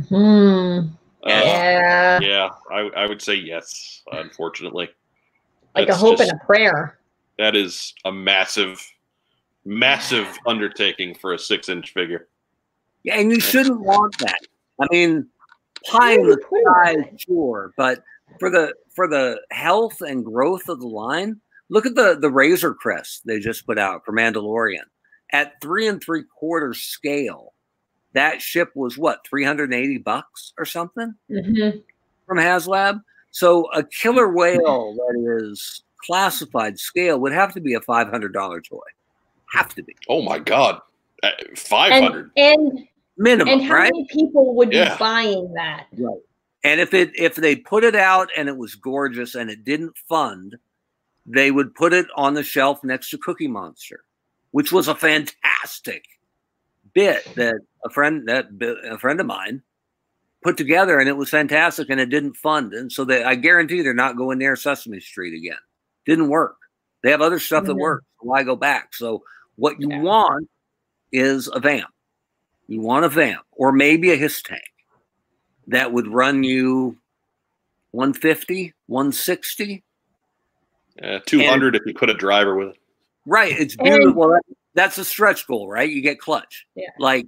Hmm. 0.10 0.80
Uh, 1.26 1.30
yeah. 1.30 2.20
yeah, 2.20 2.50
I, 2.70 2.80
I 2.98 3.08
would 3.08 3.22
say 3.22 3.34
yes. 3.36 4.02
Unfortunately, 4.12 4.89
Like 5.74 5.88
a 5.89 5.96
hope 5.96 6.18
just- 6.18 6.30
and 6.30 6.39
a 6.41 6.46
prayer. 6.46 7.00
that 7.39 7.56
is 7.56 7.94
a 8.06 8.12
massive, 8.12 8.80
massive 9.66 10.28
undertaking 10.46 11.16
for 11.16 11.34
a 11.34 11.39
six-inch 11.39 11.94
figure. 11.94 12.28
Yeah, 13.04 13.20
and 13.20 13.32
you 13.32 13.39
shouldn't 13.39 13.80
want 13.80 14.18
that. 14.20 14.38
I 14.82 14.88
mean, 14.91 15.28
pie 15.86 16.14
in 16.14 16.24
the 16.28 16.40
sky, 16.66 17.12
sure, 17.18 17.74
but 17.78 18.04
for 18.40 18.50
the 18.50 18.74
for 18.96 19.08
the 19.08 19.40
health 19.52 20.02
and 20.02 20.24
growth 20.26 20.70
of 20.70 20.80
the 20.80 20.88
line, 20.88 21.40
look 21.70 21.86
at 21.86 21.96
the 21.96 22.18
the 22.20 22.30
Razor 22.32 22.74
Crest 22.74 23.22
they 23.26 23.40
just 23.40 23.66
put 23.66 23.78
out 23.80 24.04
for 24.06 24.14
Mandalorian 24.14 24.84
at 25.32 25.54
three 25.62 25.88
and 25.88 26.02
three 26.02 26.24
quarter 26.24 26.74
scale. 26.74 27.54
That 28.14 28.42
ship 28.42 28.70
was 28.76 28.98
what 28.98 29.26
380 29.28 29.98
bucks 29.98 30.54
or 30.58 30.66
something 30.66 31.16
Mhm. 31.32 31.84
from 32.28 32.38
HasLab. 32.38 33.02
So 33.32 33.66
a 33.72 33.84
killer 33.84 34.30
whale 34.30 34.94
that 34.94 35.40
is 35.42 35.84
classified 36.06 36.78
scale 36.78 37.18
would 37.20 37.32
have 37.32 37.54
to 37.56 37.62
be 37.62 37.74
a 37.74 37.82
five 37.82 38.10
hundred 38.10 38.34
dollar 38.34 38.62
toy. 38.62 38.80
Have 39.52 39.74
to 39.76 39.84
be 39.84 39.96
Oh 40.08 40.22
my 40.22 40.38
God, 40.40 40.80
five 41.56 41.92
hundred 42.04 42.32
And 42.38 42.60
and 42.72 42.88
minimum, 43.18 43.53
and 43.59 43.64
how 43.64 43.74
right? 43.76 43.91
many 43.93 44.07
people 44.11 44.55
would 44.55 44.72
Yeah. 44.74 44.93
be 44.95 44.99
buying 44.99 45.53
that? 45.53 45.88
Right. 45.97 46.22
And 46.64 46.80
if 46.80 46.93
it 46.93 47.11
if 47.16 47.36
they 47.36 47.55
put 47.55 47.84
it 47.84 47.95
out 47.95 48.30
and 48.38 48.47
it 48.47 48.57
was 48.57 48.76
gorgeous 48.76 49.36
and 49.36 49.49
it 49.49 49.64
didn't 49.66 49.97
fund, 50.09 50.55
they 51.26 51.51
would 51.51 51.76
put 51.76 51.93
it 51.93 52.07
on 52.16 52.34
the 52.34 52.43
shelf 52.43 52.84
next 52.84 53.09
to 53.11 53.18
Cookie 53.18 53.47
Monster, 53.47 54.03
which 54.51 54.72
was 54.72 54.88
a 54.88 54.95
fantastic 54.95 56.05
bit 56.93 57.24
that 57.36 57.55
a 57.86 57.89
friend 57.89 58.28
that 58.28 58.45
a 58.89 58.97
friend 58.97 59.20
of 59.20 59.26
mine 59.26 59.61
put 60.43 60.57
together 60.57 60.99
and 60.99 61.07
it 61.09 61.18
was 61.18 61.30
fantastic 61.30 61.89
and 61.89 61.99
it 61.99 62.09
didn't 62.09 62.36
fund 62.36 62.74
and 62.74 62.91
so 62.91 63.03
they 63.05 63.24
I 63.24 63.36
guarantee 63.36 63.82
they're 63.82 63.93
not 63.93 64.18
going 64.18 64.38
near 64.38 64.55
Sesame 64.55 64.99
Street 64.99 65.38
again. 65.38 65.57
Didn't 66.05 66.30
work. 66.30 66.57
They 67.01 67.11
have 67.11 67.22
other 67.22 67.39
stuff 67.39 67.66
that 67.66 67.74
Mhm. 67.74 67.80
works. 67.82 68.05
Why 68.20 68.43
go 68.43 68.55
back? 68.55 68.93
So 68.93 69.24
what 69.55 69.80
you 69.82 69.89
Yeah. 69.89 70.01
want 70.01 70.49
is 71.11 71.49
a 71.53 71.59
vamp. 71.59 71.93
You 72.68 72.82
want 72.82 73.05
a 73.05 73.09
vamp 73.09 73.41
or 73.51 73.72
maybe 73.72 74.11
a 74.11 74.16
Hiss 74.16 74.41
tank 74.41 74.61
that 75.68 75.91
would 75.91 76.07
run 76.07 76.43
you 76.43 76.97
150, 77.91 78.74
160. 78.88 79.84
Uh, 81.01 81.20
Two 81.26 81.43
hundred 81.45 81.76
if 81.76 81.82
you 81.86 81.93
put 81.93 82.09
a 82.09 82.14
driver 82.14 82.55
with 82.55 82.70
it. 82.70 82.78
Right. 83.26 83.51
It's 83.57 83.76
And- 83.80 83.88
beautiful. 83.88 84.30
That- 84.30 84.43
That's 84.76 84.97
a 84.97 85.05
stretch 85.05 85.45
goal, 85.45 85.68
right? 85.70 85.89
You 85.89 86.01
get 86.01 86.20
clutch. 86.20 86.66
Yeah. 86.76 86.88
Like 86.97 87.28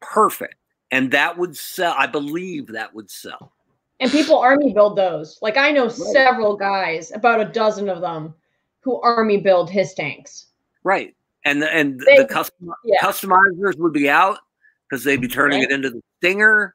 perfect. 0.00 0.54
And 0.90 1.10
that 1.12 1.38
would 1.38 1.56
sell. 1.56 1.94
I 1.96 2.06
believe 2.08 2.66
that 2.68 2.92
would 2.94 3.10
sell. 3.10 3.52
And 4.00 4.10
people 4.10 4.38
army 4.38 4.72
build 4.72 4.96
those. 4.96 5.38
Like 5.42 5.56
I 5.56 5.70
know 5.70 5.88
several 5.88 6.56
guys, 6.56 7.12
about 7.12 7.40
a 7.40 7.44
dozen 7.44 7.88
of 7.88 8.00
them, 8.00 8.34
who 8.80 9.00
army 9.02 9.36
build 9.38 9.70
Hiss 9.70 9.94
tanks. 9.94 10.46
Right. 10.82 11.14
And 11.48 11.62
the, 11.62 11.74
and 11.74 12.00
They- 12.00 12.18
the 12.18 12.24
custom, 12.26 12.70
yeah. 12.84 13.00
customizers 13.02 13.78
would 13.78 13.92
be 13.92 14.08
out 14.10 14.38
because 14.88 15.04
they'd 15.04 15.20
be 15.20 15.28
turning 15.28 15.60
Right. 15.60 15.70
it 15.70 15.74
into 15.74 15.90
the 15.90 16.02
Stinger. 16.18 16.74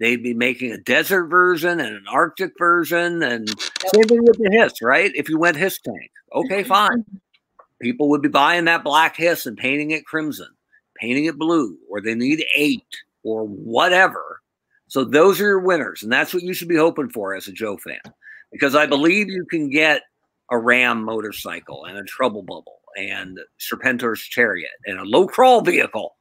They'd 0.00 0.22
be 0.22 0.34
making 0.34 0.72
a 0.72 0.78
desert 0.78 1.26
version 1.26 1.78
and 1.78 1.94
an 1.94 2.04
Arctic 2.08 2.52
version, 2.58 3.22
and 3.22 3.48
same 3.94 4.04
thing 4.04 4.24
with 4.24 4.38
the 4.38 4.50
Hiss, 4.50 4.82
right? 4.82 5.12
If 5.14 5.28
you 5.28 5.38
went 5.38 5.56
Hiss 5.56 5.78
tank, 5.80 6.10
okay, 6.34 6.60
mm-hmm. 6.60 6.68
fine. 6.68 7.04
People 7.80 8.08
would 8.08 8.22
be 8.22 8.28
buying 8.28 8.64
that 8.64 8.84
black 8.84 9.16
Hiss 9.16 9.46
and 9.46 9.56
painting 9.56 9.92
it 9.92 10.04
crimson, 10.04 10.48
painting 10.96 11.26
it 11.26 11.38
blue, 11.38 11.76
or 11.88 12.00
they 12.00 12.14
need 12.14 12.44
eight 12.56 12.86
or 13.22 13.44
whatever. 13.44 14.40
So 14.88 15.04
those 15.04 15.40
are 15.40 15.44
your 15.44 15.60
winners, 15.60 16.02
and 16.02 16.12
that's 16.12 16.34
what 16.34 16.42
you 16.42 16.52
should 16.52 16.68
be 16.68 16.76
hoping 16.76 17.08
for 17.10 17.34
as 17.34 17.46
a 17.48 17.52
Joe 17.52 17.76
fan, 17.76 18.00
because 18.50 18.74
I 18.74 18.86
believe 18.86 19.28
you 19.28 19.44
can 19.44 19.70
get 19.70 20.02
a 20.50 20.58
Ram 20.58 21.04
motorcycle 21.04 21.84
and 21.84 21.96
a 21.96 22.04
Trouble 22.04 22.42
Bubble 22.42 22.80
and 22.96 23.38
Serpentor's 23.60 24.20
Chariot 24.20 24.70
and 24.86 24.98
a 24.98 25.04
low 25.04 25.26
crawl 25.26 25.60
vehicle 25.60 26.16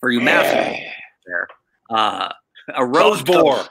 for 0.00 0.10
you 0.10 0.20
master 0.20 0.78
there. 1.26 1.48
Uh, 1.90 2.32
a 2.74 2.84
road 2.84 3.16
toad, 3.18 3.26
Buzz 3.26 3.42
Boar, 3.42 3.64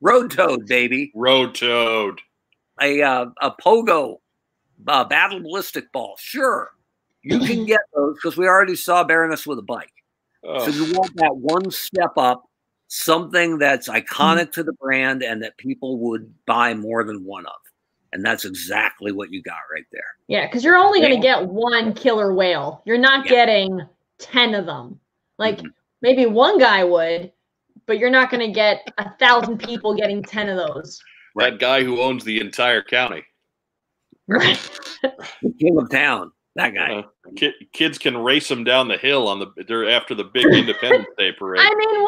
road 0.00 0.30
toad, 0.30 0.66
baby. 0.66 1.12
road 1.14 1.54
toad. 1.54 2.20
A 2.80 3.02
uh, 3.02 3.26
a 3.42 3.50
pogo, 3.50 4.18
uh, 4.86 5.04
battle 5.04 5.40
ballistic 5.40 5.92
ball. 5.92 6.16
Sure, 6.18 6.70
you 7.22 7.38
can 7.40 7.64
get 7.66 7.80
those 7.94 8.14
because 8.16 8.36
we 8.36 8.46
already 8.46 8.76
saw 8.76 9.04
Baroness 9.04 9.46
with 9.46 9.58
a 9.58 9.62
bike. 9.62 9.92
Oh, 10.42 10.64
So 10.64 10.70
you 10.70 10.94
want 10.94 11.14
that 11.16 11.36
one 11.36 11.70
step 11.70 12.12
up, 12.16 12.42
something 12.88 13.58
that's 13.58 13.88
iconic 13.88 14.52
to 14.52 14.62
the 14.62 14.72
brand 14.72 15.22
and 15.22 15.42
that 15.42 15.58
people 15.58 15.98
would 15.98 16.32
buy 16.46 16.72
more 16.72 17.04
than 17.04 17.24
one 17.24 17.44
of. 17.44 17.52
And 18.12 18.24
that's 18.24 18.44
exactly 18.44 19.12
what 19.12 19.32
you 19.32 19.42
got 19.42 19.58
right 19.72 19.84
there. 19.92 20.02
Yeah, 20.26 20.46
because 20.46 20.64
you're 20.64 20.76
only 20.76 21.00
going 21.00 21.14
to 21.14 21.20
get 21.20 21.46
one 21.46 21.92
killer 21.94 22.34
whale. 22.34 22.82
You're 22.84 22.98
not 22.98 23.24
Yeah. 23.24 23.30
getting 23.30 23.80
10 24.18 24.54
of 24.54 24.66
them. 24.66 24.98
Like 25.38 25.58
Mhm. 25.58 25.72
maybe 26.02 26.26
one 26.26 26.58
guy 26.58 26.82
would, 26.84 27.32
but 27.86 27.98
you're 27.98 28.10
not 28.10 28.30
going 28.30 28.46
to 28.46 28.52
get 28.52 28.92
a 28.98 29.10
thousand 29.18 29.58
people 29.58 29.94
getting 29.94 30.22
10 30.22 30.48
of 30.48 30.56
those. 30.56 31.00
that 31.36 31.60
guy 31.60 31.82
who 31.84 32.00
owns 32.00 32.24
the 32.24 32.40
entire 32.40 32.82
county. 32.82 33.22
Right. 34.28 34.80
King 35.58 35.78
of 35.78 35.90
town, 35.90 36.30
that 36.56 36.70
guy. 36.74 36.98
Uh, 36.98 37.02
ki- 37.36 37.68
kids 37.72 37.98
can 37.98 38.16
race 38.16 38.48
him 38.50 38.62
down 38.64 38.86
the 38.88 38.96
hill 38.96 39.26
on 39.28 39.38
the 39.40 39.46
dur- 39.64 39.88
after 39.88 40.14
the 40.14 40.24
big 40.24 40.46
Independence 40.46 41.08
Day 41.18 41.32
parade. 41.38 41.60
I 41.64 41.74
mean, 41.74 42.02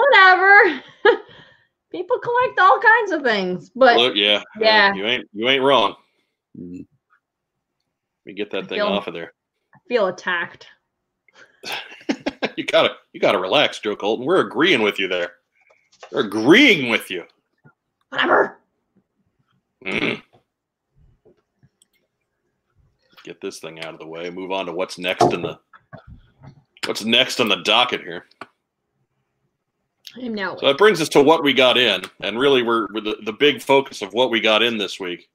whatever. 1.04 1.22
people 1.92 2.18
collect 2.18 2.58
all 2.58 2.80
kinds 2.80 3.12
of 3.12 3.22
things, 3.22 3.70
but 3.76 3.96
Look, 3.96 4.16
yeah, 4.16 4.38
uh, 4.56 4.60
Yeah. 4.60 4.94
you 4.94 5.06
ain't 5.06 5.28
you 5.32 5.48
ain't 5.48 5.62
wrong. 5.62 5.94
Mhm. 6.58 6.78
Let 6.78 6.86
me 8.26 8.32
get 8.34 8.50
that 8.50 8.68
thing 8.68 8.78
feel- 8.78 8.88
off 8.88 9.06
of 9.06 9.14
there. 9.14 9.32
I 9.74 9.78
feel 9.88 10.06
attacked. 10.08 10.66
you 12.56 12.64
gotta 12.64 12.96
you 13.12 13.20
gotta 13.20 13.38
relax, 13.38 13.78
Joe 13.78 13.94
Colton. 13.94 14.26
We're 14.26 14.40
agreeing 14.46 14.82
with 14.82 14.98
you 14.98 15.06
there. 15.08 15.34
We're 16.10 16.26
agreeing 16.26 16.90
with 16.90 17.10
you. 17.10 17.24
Whatever. 18.08 18.58
Mhm. 19.84 20.22
Get 23.24 23.40
this 23.40 23.60
thing 23.60 23.80
out 23.84 23.94
of 23.94 24.00
the 24.00 24.06
way. 24.06 24.30
Move 24.30 24.50
on 24.50 24.66
to 24.66 24.72
what's 24.72 24.98
next 24.98 25.32
in 25.32 25.42
the 25.42 25.58
what's 26.86 27.04
next 27.04 27.38
on 27.40 27.48
the 27.48 27.56
docket 27.62 28.00
here. 28.00 28.26
I 30.16 30.20
am 30.20 30.34
now. 30.34 30.56
So 30.56 30.66
that 30.66 30.78
brings 30.78 31.00
us 31.00 31.08
to 31.10 31.22
what 31.22 31.42
we 31.42 31.52
got 31.52 31.78
in, 31.78 32.02
and 32.20 32.38
really, 32.38 32.62
we're, 32.62 32.86
we're 32.92 33.00
the, 33.00 33.16
the 33.24 33.32
big 33.32 33.62
focus 33.62 34.02
of 34.02 34.12
what 34.12 34.30
we 34.30 34.40
got 34.40 34.62
in 34.62 34.78
this 34.78 35.00
week 35.00 35.28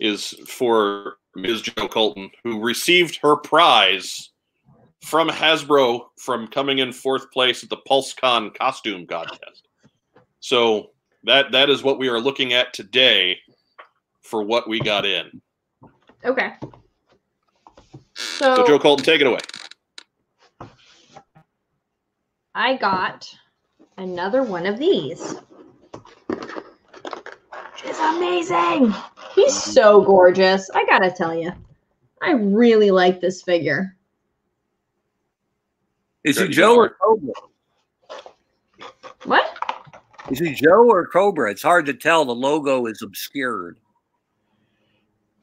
is 0.00 0.34
for 0.46 1.16
Ms. 1.34 1.62
Joe 1.62 1.88
Colton, 1.88 2.30
who 2.44 2.60
received 2.60 3.18
her 3.22 3.36
prize 3.36 4.30
from 5.02 5.28
Hasbro 5.28 6.06
from 6.18 6.48
coming 6.48 6.78
in 6.78 6.92
fourth 6.92 7.30
place 7.30 7.62
at 7.62 7.70
the 7.70 7.76
PulseCon 7.88 8.54
costume 8.54 9.06
contest. 9.06 9.68
So 10.40 10.90
that 11.24 11.52
that 11.52 11.70
is 11.70 11.82
what 11.82 11.98
we 11.98 12.08
are 12.08 12.20
looking 12.20 12.52
at 12.52 12.72
today 12.72 13.38
for 14.22 14.42
what 14.42 14.68
we 14.68 14.80
got 14.80 15.06
in. 15.06 15.40
Okay. 16.24 16.54
So 18.14 18.56
So, 18.56 18.66
Joe 18.66 18.78
Colton, 18.78 19.04
take 19.04 19.20
it 19.20 19.26
away. 19.26 19.40
I 22.54 22.76
got 22.76 23.28
another 23.96 24.42
one 24.42 24.66
of 24.66 24.78
these. 24.78 25.36
Which 26.28 27.84
is 27.84 27.98
amazing. 27.98 28.94
He's 29.34 29.52
mhm. 29.52 29.72
so 29.74 30.00
gorgeous. 30.02 30.70
I 30.70 30.84
gotta 30.86 31.10
tell 31.10 31.34
you, 31.34 31.52
I 32.22 32.32
really 32.32 32.90
like 32.90 33.20
this 33.20 33.42
figure. 33.42 33.96
Is 36.24 36.38
he 36.38 36.46
Good 36.46 36.52
Joe 36.52 36.76
or. 36.76 36.96
Cobra? 37.00 37.32
What? 39.24 39.44
Is 40.30 40.40
he 40.40 40.54
Joe 40.54 40.88
or 40.88 41.06
Cobra? 41.06 41.50
It's 41.50 41.62
hard 41.62 41.86
to 41.86 41.94
tell. 41.94 42.24
The 42.24 42.34
logo 42.34 42.86
is 42.86 43.02
obscured. 43.02 43.78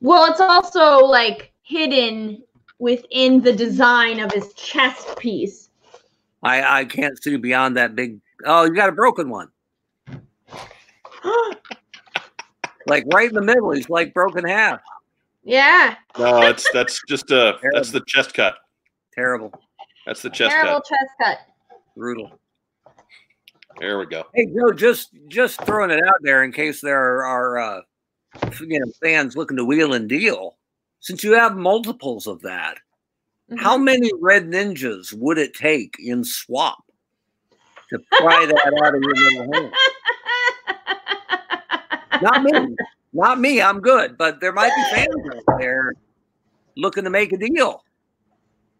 Well, 0.01 0.29
it's 0.29 0.41
also 0.41 0.97
like 0.97 1.53
hidden 1.61 2.43
within 2.79 3.41
the 3.41 3.53
design 3.53 4.19
of 4.19 4.31
his 4.33 4.53
chest 4.53 5.17
piece. 5.17 5.69
I 6.43 6.79
I 6.79 6.85
can't 6.85 7.21
see 7.23 7.37
beyond 7.37 7.77
that 7.77 7.95
big. 7.95 8.19
Oh, 8.45 8.65
you 8.65 8.73
got 8.73 8.89
a 8.89 8.93
broken 8.93 9.29
one. 9.29 9.49
Like 12.85 13.05
right 13.13 13.29
in 13.29 13.35
the 13.35 13.41
middle. 13.41 13.71
He's 13.71 13.89
like 13.89 14.13
broken 14.13 14.45
half. 14.45 14.81
yeah, 15.43 15.95
No, 16.17 16.41
that's 16.41 16.65
that's 16.73 17.01
just 17.07 17.31
uh 17.31 17.53
that's 17.73 17.91
the 17.91 18.01
chest 18.07 18.33
cut. 18.33 18.55
Terrible. 19.13 19.53
That's 20.05 20.21
the 20.21 20.29
chest 20.29 20.51
cut. 20.51 20.61
terrible 20.63 20.81
cut. 20.81 20.89
chest 20.89 21.11
cut. 21.21 21.37
Brutal. 21.95 22.31
There 23.79 23.97
we 23.97 24.05
go. 24.05 24.25
Hey 24.33 24.47
Joe, 24.47 24.71
just 24.71 25.11
just 25.27 25.61
throwing 25.63 25.91
it 25.91 26.03
out 26.05 26.19
there 26.21 26.43
in 26.43 26.51
case 26.51 26.81
there 26.81 27.25
are 27.25 27.57
uh, 27.57 27.81
you 28.59 28.79
know 28.79 28.91
fans 29.01 29.35
looking 29.37 29.57
to 29.57 29.65
wheel 29.65 29.93
and 29.93 30.09
deal. 30.09 30.57
Since 30.99 31.23
you 31.23 31.33
have 31.33 31.55
multiples 31.55 32.27
of 32.27 32.41
that, 32.41 32.77
how 33.57 33.77
many 33.77 34.11
red 34.21 34.45
ninjas 34.45 35.13
would 35.13 35.37
it 35.37 35.53
take 35.53 35.95
in 35.99 36.23
swap 36.23 36.83
to 37.89 37.99
pry 38.11 38.45
that 38.45 38.73
out 38.83 38.95
of 38.95 39.01
your 39.01 39.15
little 39.15 39.53
hand? 39.53 39.73
Not 42.21 42.43
me. 42.43 42.75
Not 43.13 43.39
me. 43.39 43.61
I'm 43.61 43.79
good. 43.79 44.17
But 44.17 44.39
there 44.39 44.53
might 44.53 44.73
be 44.75 44.95
fans 44.95 45.15
out 45.35 45.59
there 45.59 45.93
looking 46.75 47.03
to 47.03 47.09
make 47.09 47.33
a 47.33 47.37
deal. 47.37 47.83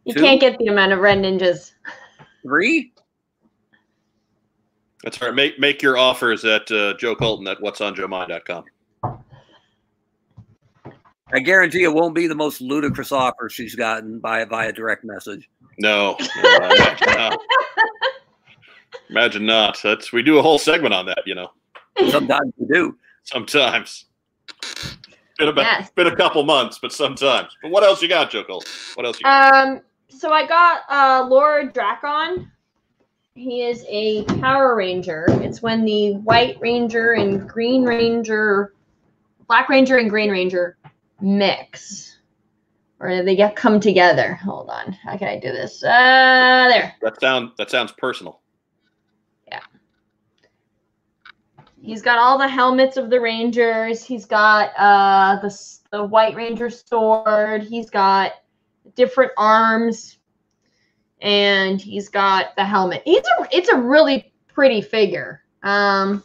You 0.05 0.13
Two? 0.13 0.21
can't 0.21 0.41
get 0.41 0.57
the 0.57 0.67
amount 0.67 0.91
of 0.91 0.99
red 0.99 1.19
ninjas. 1.19 1.73
Three? 2.41 2.91
That's 5.03 5.21
right. 5.21 5.34
Make 5.34 5.59
make 5.59 5.81
your 5.81 5.97
offers 5.97 6.45
at 6.45 6.71
uh, 6.71 6.93
Joe 6.97 7.15
Colton 7.15 7.47
at 7.47 7.59
what'sonjoemind.com. 7.59 8.63
I 11.34 11.39
guarantee 11.39 11.84
it 11.84 11.93
won't 11.93 12.13
be 12.13 12.27
the 12.27 12.35
most 12.35 12.61
ludicrous 12.61 13.11
offer 13.11 13.49
she's 13.49 13.75
gotten 13.75 14.19
by 14.19 14.45
via 14.45 14.71
direct 14.71 15.03
message. 15.03 15.49
No, 15.80 16.15
no, 16.43 16.55
imagine 16.57 17.07
not. 17.07 17.39
Imagine 19.14 19.45
not. 19.45 19.80
That's 19.84 20.11
we 20.11 20.23
do 20.23 20.40
a 20.40 20.41
whole 20.41 20.57
segment 20.57 20.91
on 20.91 21.06
that. 21.06 21.19
You 21.27 21.35
know, 21.35 21.52
Sometimes 22.10 22.52
we 22.57 22.65
do. 22.73 22.98
sometimes. 23.22 24.06
Been 25.38 25.49
about 25.49 25.61
Yes. 25.65 25.91
been 25.91 26.07
a 26.07 26.15
couple 26.15 26.44
months, 26.44 26.80
but 26.81 26.91
sometimes. 26.91 27.56
But 27.61 27.69
what 27.69 27.84
else 27.84 28.02
you 28.02 28.07
got, 28.07 28.31
Joe 28.31 28.44
Colton? 28.44 28.72
What 28.95 29.06
else 29.06 29.19
you 29.19 29.26
got? 29.26 29.53
Um, 29.68 29.81
so 30.10 30.31
I 30.34 30.48
got 30.48 30.81
uh 30.90 31.27
Lord 31.30 31.76
Drakkon. 31.76 32.48
He 33.35 33.61
is 33.61 33.85
a 33.88 34.23
Power 34.41 34.76
Ranger. 34.76 35.26
It's 35.44 35.61
when 35.61 35.85
the 35.85 36.14
White 36.15 36.57
Ranger 36.60 37.14
and 37.14 37.48
Green 37.48 37.84
Ranger, 37.84 38.73
Black 39.48 39.69
Ranger 39.69 39.98
and 39.98 40.10
Green 40.10 40.31
Ranger 40.31 40.76
mix, 41.22 42.18
or 42.99 43.22
they 43.23 43.35
get 43.35 43.56
come 43.56 43.80
together. 43.80 44.34
Hold 44.35 44.72
on, 44.72 44.94
how 44.94 45.18
can 45.18 45.27
I 45.27 45.40
do 45.40 45.52
this? 45.52 45.84
Uh, 45.84 46.65
there. 46.69 46.95
that 47.03 47.19
sound 47.22 47.52
that 47.60 47.69
sounds 47.69 47.91
personal. 47.91 48.40
He's 51.84 52.01
got 52.01 52.18
all 52.18 52.38
the 52.38 52.47
helmets 52.47 52.95
of 52.95 53.10
the 53.10 53.19
Rangers. 53.19 54.05
He's 54.05 54.26
got 54.26 54.72
uh 54.77 55.41
the 55.41 55.77
the 55.91 56.03
White 56.03 56.34
Ranger 56.34 56.69
sword. 56.69 57.64
He's 57.64 57.89
got 57.89 58.31
different 58.95 59.34
arms, 59.38 60.18
and 61.22 61.81
he's 61.81 62.07
got 62.07 62.55
the 62.55 62.64
helmet. 62.64 63.01
He's 63.03 63.23
a 63.38 63.47
it's 63.51 63.68
a 63.68 63.77
really 63.77 64.34
pretty 64.47 64.81
figure. 64.81 65.41
Um, 65.61 66.23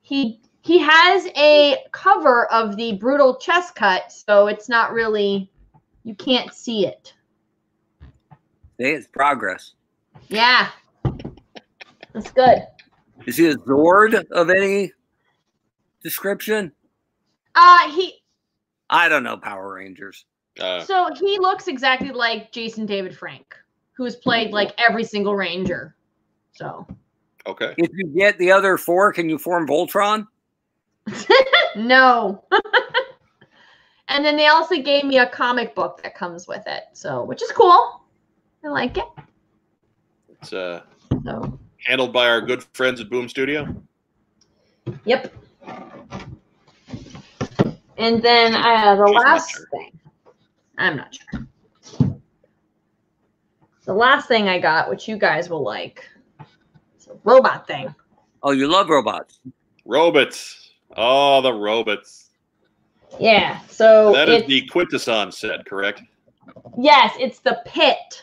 he 0.00 0.40
he 0.62 0.78
has 0.78 1.26
a 1.36 1.76
cover 1.92 2.46
of 2.46 2.76
the 2.76 2.94
brutal 2.94 3.36
chest 3.36 3.74
cut, 3.74 4.10
so 4.10 4.46
it's 4.46 4.70
not 4.70 4.92
really 4.92 5.50
you 6.02 6.14
can't 6.14 6.54
see 6.54 6.86
it. 6.86 7.12
It's 8.78 9.06
progress. 9.06 9.74
Yeah, 10.28 10.70
that's 12.14 12.30
good. 12.30 12.66
Is 13.24 13.36
he 13.36 13.46
a 13.46 13.56
Zord 13.56 14.22
of 14.30 14.50
any 14.50 14.92
description? 16.02 16.72
Uh, 17.54 17.90
he 17.90 18.22
I 18.90 19.08
don't 19.08 19.24
know 19.24 19.36
Power 19.36 19.74
Rangers. 19.74 20.24
Uh, 20.60 20.84
So 20.84 21.10
he 21.14 21.38
looks 21.38 21.68
exactly 21.68 22.10
like 22.10 22.52
Jason 22.52 22.86
David 22.86 23.16
Frank, 23.16 23.54
who's 23.92 24.16
played 24.16 24.52
like 24.52 24.72
every 24.78 25.04
single 25.04 25.34
Ranger. 25.34 25.96
So 26.52 26.86
okay. 27.46 27.74
If 27.76 27.90
you 27.94 28.06
get 28.16 28.38
the 28.38 28.52
other 28.52 28.76
four, 28.76 29.12
can 29.12 29.28
you 29.28 29.38
form 29.38 29.66
Voltron? 29.66 30.26
no. 31.76 32.44
and 34.08 34.24
then 34.24 34.36
they 34.36 34.46
also 34.46 34.76
gave 34.80 35.04
me 35.04 35.18
a 35.18 35.28
comic 35.28 35.74
book 35.74 36.02
that 36.02 36.14
comes 36.14 36.46
with 36.46 36.66
it, 36.66 36.84
so 36.92 37.24
which 37.24 37.42
is 37.42 37.50
cool. 37.52 38.02
I 38.64 38.68
like 38.68 38.98
it. 38.98 39.08
It's 40.28 40.52
uh, 40.52 40.82
So 41.24 41.58
handled 41.86 42.12
by 42.12 42.28
our 42.28 42.40
good 42.40 42.64
friends 42.74 43.00
at 43.00 43.08
Boom 43.08 43.28
Studio. 43.28 43.66
yep. 45.04 45.32
And 47.98 48.20
then 48.22 48.54
uh, 48.54 48.96
the 48.96 49.06
She's 49.06 49.14
last 49.14 49.50
sure. 49.52 49.68
thing, 49.72 49.98
I'm 50.76 50.96
not 50.96 51.14
sure. 51.14 51.46
The 53.84 53.94
last 53.94 54.26
thing 54.26 54.48
I 54.48 54.58
got, 54.58 54.90
which 54.90 55.06
you 55.06 55.16
guys 55.16 55.48
will 55.48 55.62
like, 55.62 56.06
it's 56.96 57.06
a 57.06 57.12
robot 57.24 57.66
thing. 57.68 57.94
Oh, 58.42 58.50
you 58.50 58.66
love 58.66 58.88
robots. 58.88 59.38
Robots. 59.84 60.70
Oh, 60.96 61.40
the 61.40 61.52
robots. 61.52 62.30
Yeah. 63.20 63.60
So 63.68 64.12
That 64.12 64.28
is 64.28 64.44
the 64.46 64.68
Quintesson 64.68 65.32
set, 65.32 65.64
correct? 65.64 66.02
yes, 66.76 67.14
it's 67.18 67.38
the 67.38 67.60
pit. 67.64 68.22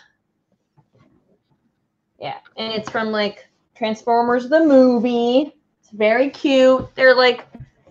Yeah, 2.20 2.38
and 2.58 2.72
it's 2.74 2.90
from 2.90 3.10
like 3.12 3.48
Transformers 3.84 4.48
the 4.48 4.62
movie. 4.62 5.52
It's 5.82 5.90
very 5.92 6.30
cute. 6.30 6.88
They're 6.96 7.14
like 7.14 7.46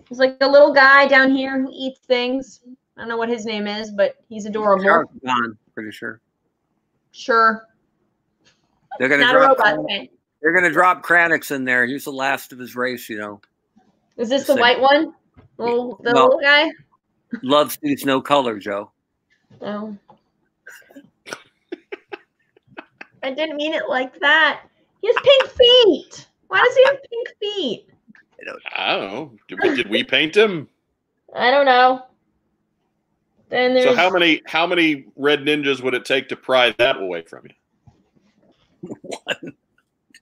there's 0.09 0.17
like 0.17 0.37
a 0.41 0.47
little 0.47 0.73
guy 0.73 1.07
down 1.07 1.29
here 1.29 1.61
who 1.61 1.69
eats 1.71 1.99
things. 1.99 2.61
I 2.97 3.01
don't 3.01 3.09
know 3.09 3.17
what 3.17 3.29
his 3.29 3.45
name 3.45 3.67
is, 3.67 3.91
but 3.91 4.15
he's 4.27 4.47
adorable. 4.47 4.83
Gone, 5.23 5.55
pretty 5.75 5.91
sure. 5.91 6.19
Sure. 7.11 7.67
They're 8.97 9.07
gonna 9.07 9.21
Not 9.21 9.35
a 9.35 9.37
drop. 9.37 9.59
robot 9.59 9.85
thing. 9.85 10.09
They're 10.41 10.51
gonna 10.51 10.71
drop 10.71 11.03
Kranix 11.05 11.51
in 11.51 11.63
there. 11.63 11.85
He's 11.85 12.05
the 12.05 12.11
last 12.11 12.51
of 12.51 12.57
his 12.57 12.75
race, 12.75 13.07
you 13.07 13.19
know. 13.19 13.39
Is 14.17 14.29
this 14.29 14.47
The 14.47 14.55
the 14.55 14.61
white 14.61 14.81
one? 14.81 15.13
Little, 15.59 15.99
the 16.01 16.11
No. 16.11 16.23
little 16.23 16.41
guy? 16.41 16.71
Love 17.43 17.77
sees 17.83 18.03
no 18.03 18.19
color, 18.19 18.57
Joe. 18.57 18.89
Oh. 19.61 19.95
I 23.21 23.29
didn't 23.31 23.57
mean 23.57 23.75
it 23.75 23.87
like 23.87 24.19
that. 24.21 24.63
He 25.03 25.09
has 25.09 25.17
pink 25.21 25.49
feet. 25.51 26.27
Why 26.47 26.63
does 26.63 26.75
he 26.77 26.83
have 26.85 26.97
pink 27.09 27.27
feet? 27.37 27.87
I 28.73 28.95
don't 28.95 29.11
know. 29.11 29.33
Did 29.49 29.59
we, 29.61 29.75
did 29.75 29.89
we 29.89 30.01
paint 30.01 30.35
him? 30.35 30.69
I 31.35 31.51
don't 31.51 31.65
know. 31.65 32.05
Then 33.49 33.73
there's 33.73 33.83
So 33.83 33.95
how 33.95 34.09
many 34.09 34.41
how 34.45 34.65
many 34.65 35.07
red 35.17 35.41
ninjas 35.41 35.83
would 35.83 35.93
it 35.93 36.05
take 36.05 36.29
to 36.29 36.37
pry 36.37 36.73
that 36.77 37.01
away 37.01 37.23
from 37.23 37.47
you? 37.49 38.95
One. 39.01 39.53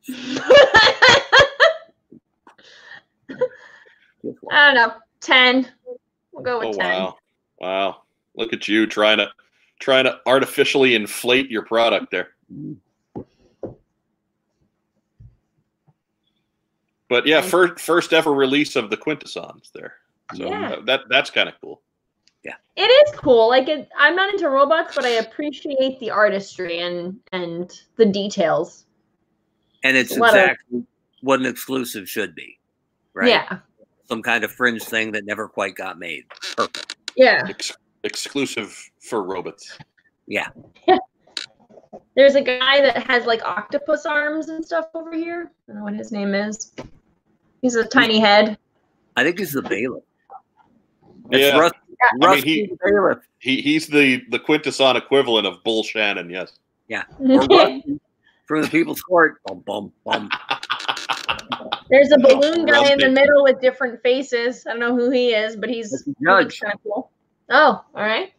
I 4.51 4.73
don't 4.73 4.75
know. 4.75 4.93
Ten. 5.19 5.71
We'll 6.31 6.43
go 6.43 6.57
with 6.59 6.69
Oh 6.69 6.79
ten. 6.79 6.89
wow, 6.89 7.17
wow! 7.59 8.01
Look 8.35 8.51
at 8.51 8.67
you 8.67 8.87
trying 8.87 9.19
to 9.19 9.29
trying 9.79 10.05
to 10.05 10.19
artificially 10.25 10.95
inflate 10.95 11.51
your 11.51 11.65
product 11.65 12.09
there. 12.09 12.29
Mm. 12.51 12.77
But 17.11 17.27
yeah, 17.27 17.41
first 17.41 17.83
first 17.83 18.13
ever 18.13 18.31
release 18.31 18.77
of 18.77 18.89
the 18.89 18.95
Quintessons 18.95 19.69
there. 19.73 19.95
So 20.33 20.47
Yeah. 20.47 20.71
uh, 20.75 20.81
that 20.85 21.01
that's 21.09 21.29
kind 21.29 21.49
of 21.49 21.55
cool. 21.59 21.81
Yeah. 22.45 22.53
It 22.77 22.83
is 22.83 23.19
cool. 23.19 23.49
Like 23.49 23.67
it, 23.67 23.89
I'm 23.99 24.15
not 24.15 24.33
into 24.33 24.47
robots, 24.47 24.95
but 24.95 25.03
I 25.03 25.09
appreciate 25.09 25.99
the 25.99 26.09
artistry 26.09 26.79
and 26.79 27.19
and 27.33 27.69
the 27.97 28.05
details. 28.05 28.85
And 29.83 29.97
it's 29.97 30.17
What 30.17 30.35
a- 30.35 30.51
exactly 30.51 30.85
what 31.19 31.41
an 31.41 31.47
exclusive 31.47 32.07
should 32.07 32.33
be. 32.33 32.57
Right? 33.13 33.27
Yeah. 33.27 33.59
Some 34.07 34.21
kind 34.21 34.45
of 34.45 34.51
fringe 34.53 34.81
thing 34.81 35.11
that 35.11 35.25
never 35.25 35.49
quite 35.49 35.75
got 35.75 35.99
made. 35.99 36.23
Perfect. 36.55 36.95
Yeah. 37.17 37.45
Ex- 37.49 37.75
exclusive 38.05 38.89
for 39.01 39.21
robots. 39.21 39.77
Yeah. 40.27 40.47
There's 42.15 42.35
a 42.35 42.41
guy 42.41 42.79
that 42.81 43.05
has 43.05 43.25
like 43.25 43.43
octopus 43.43 44.05
arms 44.05 44.47
and 44.47 44.65
stuff 44.65 44.85
over 44.95 45.13
here. 45.13 45.51
I 45.67 45.71
don't 45.73 45.79
know 45.79 45.83
what 45.83 45.93
his 45.93 46.13
name 46.13 46.33
is. 46.33 46.71
He's 47.61 47.75
a 47.75 47.85
tiny 47.85 48.19
head. 48.19 48.57
I 49.15 49.23
think 49.23 49.39
he's 49.39 49.53
the 49.53 49.61
bailiff. 49.61 50.03
It's 51.31 51.53
Yeah. 51.53 51.59
Rusty, 51.59 51.77
I 52.21 52.35
mean, 52.35 52.43
he, 52.43 52.71
bailiff. 52.83 53.19
He, 53.39 53.61
he's 53.61 53.87
the 53.87 54.23
the 54.29 54.39
quintesson 54.39 54.95
equivalent 54.95 55.45
of 55.47 55.63
Bull 55.63 55.83
Shannon. 55.83 56.29
Yes. 56.29 56.53
Yeah. 56.87 57.03
From 57.19 58.61
the 58.63 58.67
People's 58.69 59.01
Court. 59.01 59.41
Bum, 59.45 59.59
bum, 59.65 59.91
bum. 60.03 60.29
There's 61.89 62.11
a 62.11 62.17
balloon 62.17 62.65
guy 62.65 62.91
in 62.93 62.99
the 62.99 63.09
middle 63.09 63.43
with 63.43 63.61
different 63.61 64.01
faces. 64.01 64.65
I 64.65 64.71
don't 64.71 64.79
know 64.79 64.95
who 64.95 65.09
he 65.09 65.33
is, 65.33 65.55
but 65.55 65.69
he's 65.69 65.91
That's 65.91 66.03
the 66.03 66.15
he 66.19 66.25
looks 66.25 66.55
judge. 66.55 66.61
kind 66.61 66.73
of 66.73 66.83
cool. 66.83 67.11
Oh, 67.49 67.83
all 67.95 68.03
right. 68.03 68.33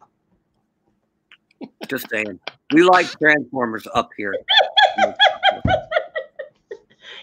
Just 1.87 2.09
saying. 2.09 2.39
We 2.73 2.83
like 2.83 3.07
Transformers 3.19 3.87
up 3.93 4.09
here. 4.17 4.35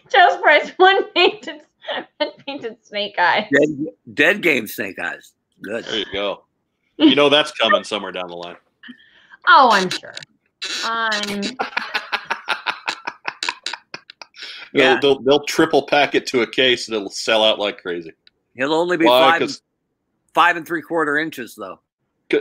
Joe's 0.09 0.37
price 0.41 0.71
one 0.77 1.11
painted 1.13 1.63
one 2.19 2.31
painted 2.47 2.77
snake 2.85 3.15
eye. 3.19 3.49
Dead, 3.53 3.69
dead 4.15 4.43
game 4.43 4.67
Snake 4.67 4.99
Eyes. 4.99 5.33
Good. 5.63 5.85
There 5.85 5.99
you 5.99 6.05
go. 6.13 6.45
You 6.97 7.15
know 7.15 7.29
that's 7.29 7.51
coming 7.53 7.85
somewhere 7.85 8.13
down 8.13 8.29
the 8.29 8.37
line. 8.37 8.57
Oh, 9.47 9.71
I'm 9.73 9.89
sure. 9.91 10.15
I'm 10.85 11.43
Yeah. 14.73 14.99
They'll, 15.01 15.15
they'll 15.17 15.23
they'll 15.23 15.45
triple 15.45 15.87
pack 15.87 16.15
it 16.15 16.27
to 16.29 16.43
a 16.43 16.47
case 16.47 16.87
and 16.89 16.97
it'll 16.97 17.11
sell 17.11 17.43
out 17.43 17.59
like 17.59 17.79
crazy. 17.83 18.13
He'll 18.55 18.73
only 18.75 18.97
be 18.97 19.05
Why? 19.07 19.31
five, 19.33 19.41
'Cause- 19.41 19.63
five 20.35 20.57
and 20.57 20.67
three 20.67 20.83
quarter 20.83 21.19
inches, 21.19 21.55
though. 21.57 21.81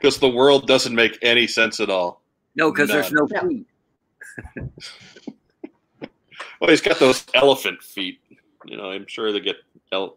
Because 0.00 0.18
the 0.18 0.28
world 0.28 0.66
doesn't 0.66 0.94
make 0.94 1.18
any 1.22 1.46
sense 1.46 1.80
at 1.80 1.88
all. 1.88 2.20
No, 2.56 2.70
because 2.70 2.90
there's 2.90 3.10
no 3.10 3.26
No. 3.30 3.64
Feet. 6.64 6.66
Well, 6.66 6.70
he's 6.70 6.80
got 6.80 6.98
those 6.98 7.24
elephant 7.34 7.82
feet. 7.82 8.20
You 8.66 8.76
know, 8.76 8.90
I'm 8.90 9.06
sure 9.06 9.32
they 9.32 9.40
get. 9.40 9.56
Ele- 9.92 10.16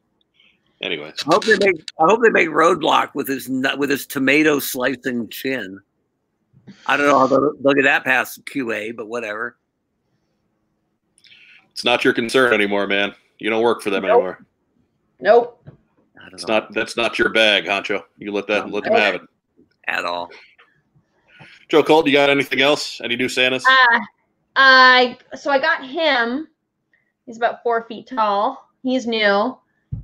Anyways, 0.80 1.16
I 1.28 1.34
hope 1.34 1.44
they 1.44 1.58
make. 1.60 1.82
I 2.00 2.06
hope 2.06 2.22
they 2.24 2.30
make 2.30 2.50
Roadblock 2.50 3.16
with 3.16 3.28
his 3.28 3.50
with 3.78 3.90
his 3.90 4.06
tomato 4.06 4.60
slicing 4.60 5.28
chin. 5.30 5.80
I 6.86 6.98
don't 6.98 7.08
know 7.08 7.18
how 7.18 7.26
they'll, 7.28 7.54
they'll 7.62 7.74
get 7.74 7.84
that 7.84 8.04
past 8.04 8.46
QA, 8.46 8.96
but 8.96 9.08
whatever. 9.08 9.58
it's 11.72 11.84
not 11.84 12.04
your 12.04 12.14
concern 12.14 12.54
anymore, 12.54 12.86
man. 12.86 13.16
You 13.40 13.50
don't 13.50 13.64
work 13.64 13.82
for 13.82 13.90
them 13.90 14.04
Nope. 14.04 14.12
anymore. 14.12 14.46
nope. 15.20 15.64
I 15.68 16.26
don't 16.26 16.34
It's 16.34 16.46
know 16.48 16.56
not. 16.60 16.74
That's 16.74 16.96
not 16.96 17.18
your 17.18 17.30
bag, 17.30 17.66
Honcho. 17.66 18.04
You 18.20 18.32
let 18.32 18.46
that. 18.48 18.70
Let 18.70 18.84
them 18.84 18.94
have 18.94 19.16
it. 19.16 19.22
at 19.88 20.06
all. 20.06 20.30
Joe 21.70 21.82
Colt, 21.84 22.06
you 22.06 22.14
got 22.14 22.30
anything 22.30 22.62
else? 22.62 23.02
Any 23.04 23.16
new 23.16 23.30
Santas? 23.30 23.66
Uh, 23.66 24.00
I 24.58 25.18
so 25.36 25.52
I 25.52 25.60
got 25.60 25.86
him. 25.86 26.48
He's 27.26 27.38
about 27.38 27.62
four 27.62 27.84
feet 27.84 28.08
tall. 28.08 28.70
He's 28.82 29.06
new, 29.06 29.58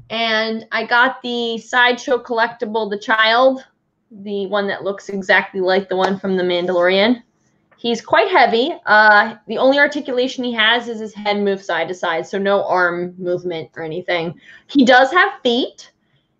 and 0.09 0.67
I 0.71 0.85
got 0.85 1.21
the 1.23 1.57
sideshow 1.57 2.19
collectible, 2.19 2.89
the 2.89 2.99
child, 2.99 3.65
the 4.11 4.45
one 4.47 4.67
that 4.67 4.83
looks 4.83 5.09
exactly 5.09 5.59
like 5.59 5.89
the 5.89 5.95
one 5.95 6.19
from 6.19 6.37
the 6.37 6.43
Mandalorian. 6.43 7.23
He's 7.77 7.99
quite 7.99 8.29
heavy. 8.29 8.73
Uh, 8.85 9.35
the 9.47 9.57
only 9.57 9.79
articulation 9.79 10.43
he 10.43 10.53
has 10.53 10.87
is 10.87 10.99
his 10.99 11.13
head 11.13 11.39
moves 11.41 11.65
side 11.65 11.87
to 11.87 11.95
side, 11.95 12.27
so 12.27 12.37
no 12.37 12.63
arm 12.65 13.15
movement 13.17 13.71
or 13.75 13.83
anything. 13.83 14.39
He 14.67 14.85
does 14.85 15.11
have 15.11 15.41
feet, 15.41 15.91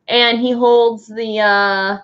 and 0.07 0.39
he 0.39 0.51
holds 0.51 1.07
the 1.07 1.39
uh, 1.39 1.97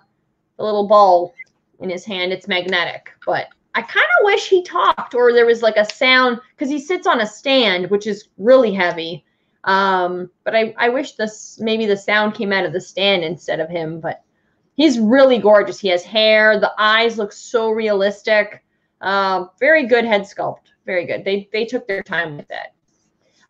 the 0.58 0.64
little 0.64 0.88
ball 0.88 1.36
in 1.80 1.90
his 1.90 2.04
hand. 2.04 2.34
It's 2.34 2.48
magnetic, 2.48 3.12
but 3.26 3.50
I 3.76 3.82
kind 3.82 4.06
of 4.20 4.26
wish 4.26 4.50
he 4.50 4.64
talked 4.64 5.14
or 5.14 5.32
there 5.32 5.46
was 5.46 5.62
like 5.62 5.78
a 5.78 5.86
sound 5.86 6.40
because 6.52 6.70
he 6.70 6.80
sits 6.80 7.08
on 7.08 7.22
a 7.22 7.28
stand, 7.28 7.90
which 7.90 8.08
is 8.08 8.30
really 8.38 8.74
heavy. 8.74 9.24
Um, 9.64 10.30
but 10.44 10.56
I, 10.56 10.74
I 10.78 10.90
wish 10.90 11.14
this 11.14 11.60
maybe 11.60 11.86
the 11.86 11.98
sound 11.98 12.34
came 12.34 12.52
out 12.52 12.66
of 12.66 12.74
the 12.74 12.82
stand 12.82 13.24
instead 13.24 13.60
of 13.60 13.70
him. 13.70 14.00
But 14.00 14.24
he's 14.76 15.00
really 15.00 15.38
gorgeous. 15.38 15.80
He 15.80 15.90
has 15.90 16.04
hair. 16.04 16.60
The 16.60 16.74
eyes 16.78 17.18
look 17.18 17.32
so 17.32 17.70
realistic. 17.70 18.64
Um, 19.02 19.50
very 19.60 19.86
good 19.88 20.06
head 20.06 20.22
sculpt. 20.22 20.72
Very 20.86 21.06
good. 21.06 21.24
They 21.24 21.50
they 21.54 21.66
took 21.66 21.88
their 21.88 22.02
time 22.02 22.38
with 22.38 22.50
it. 22.50 22.74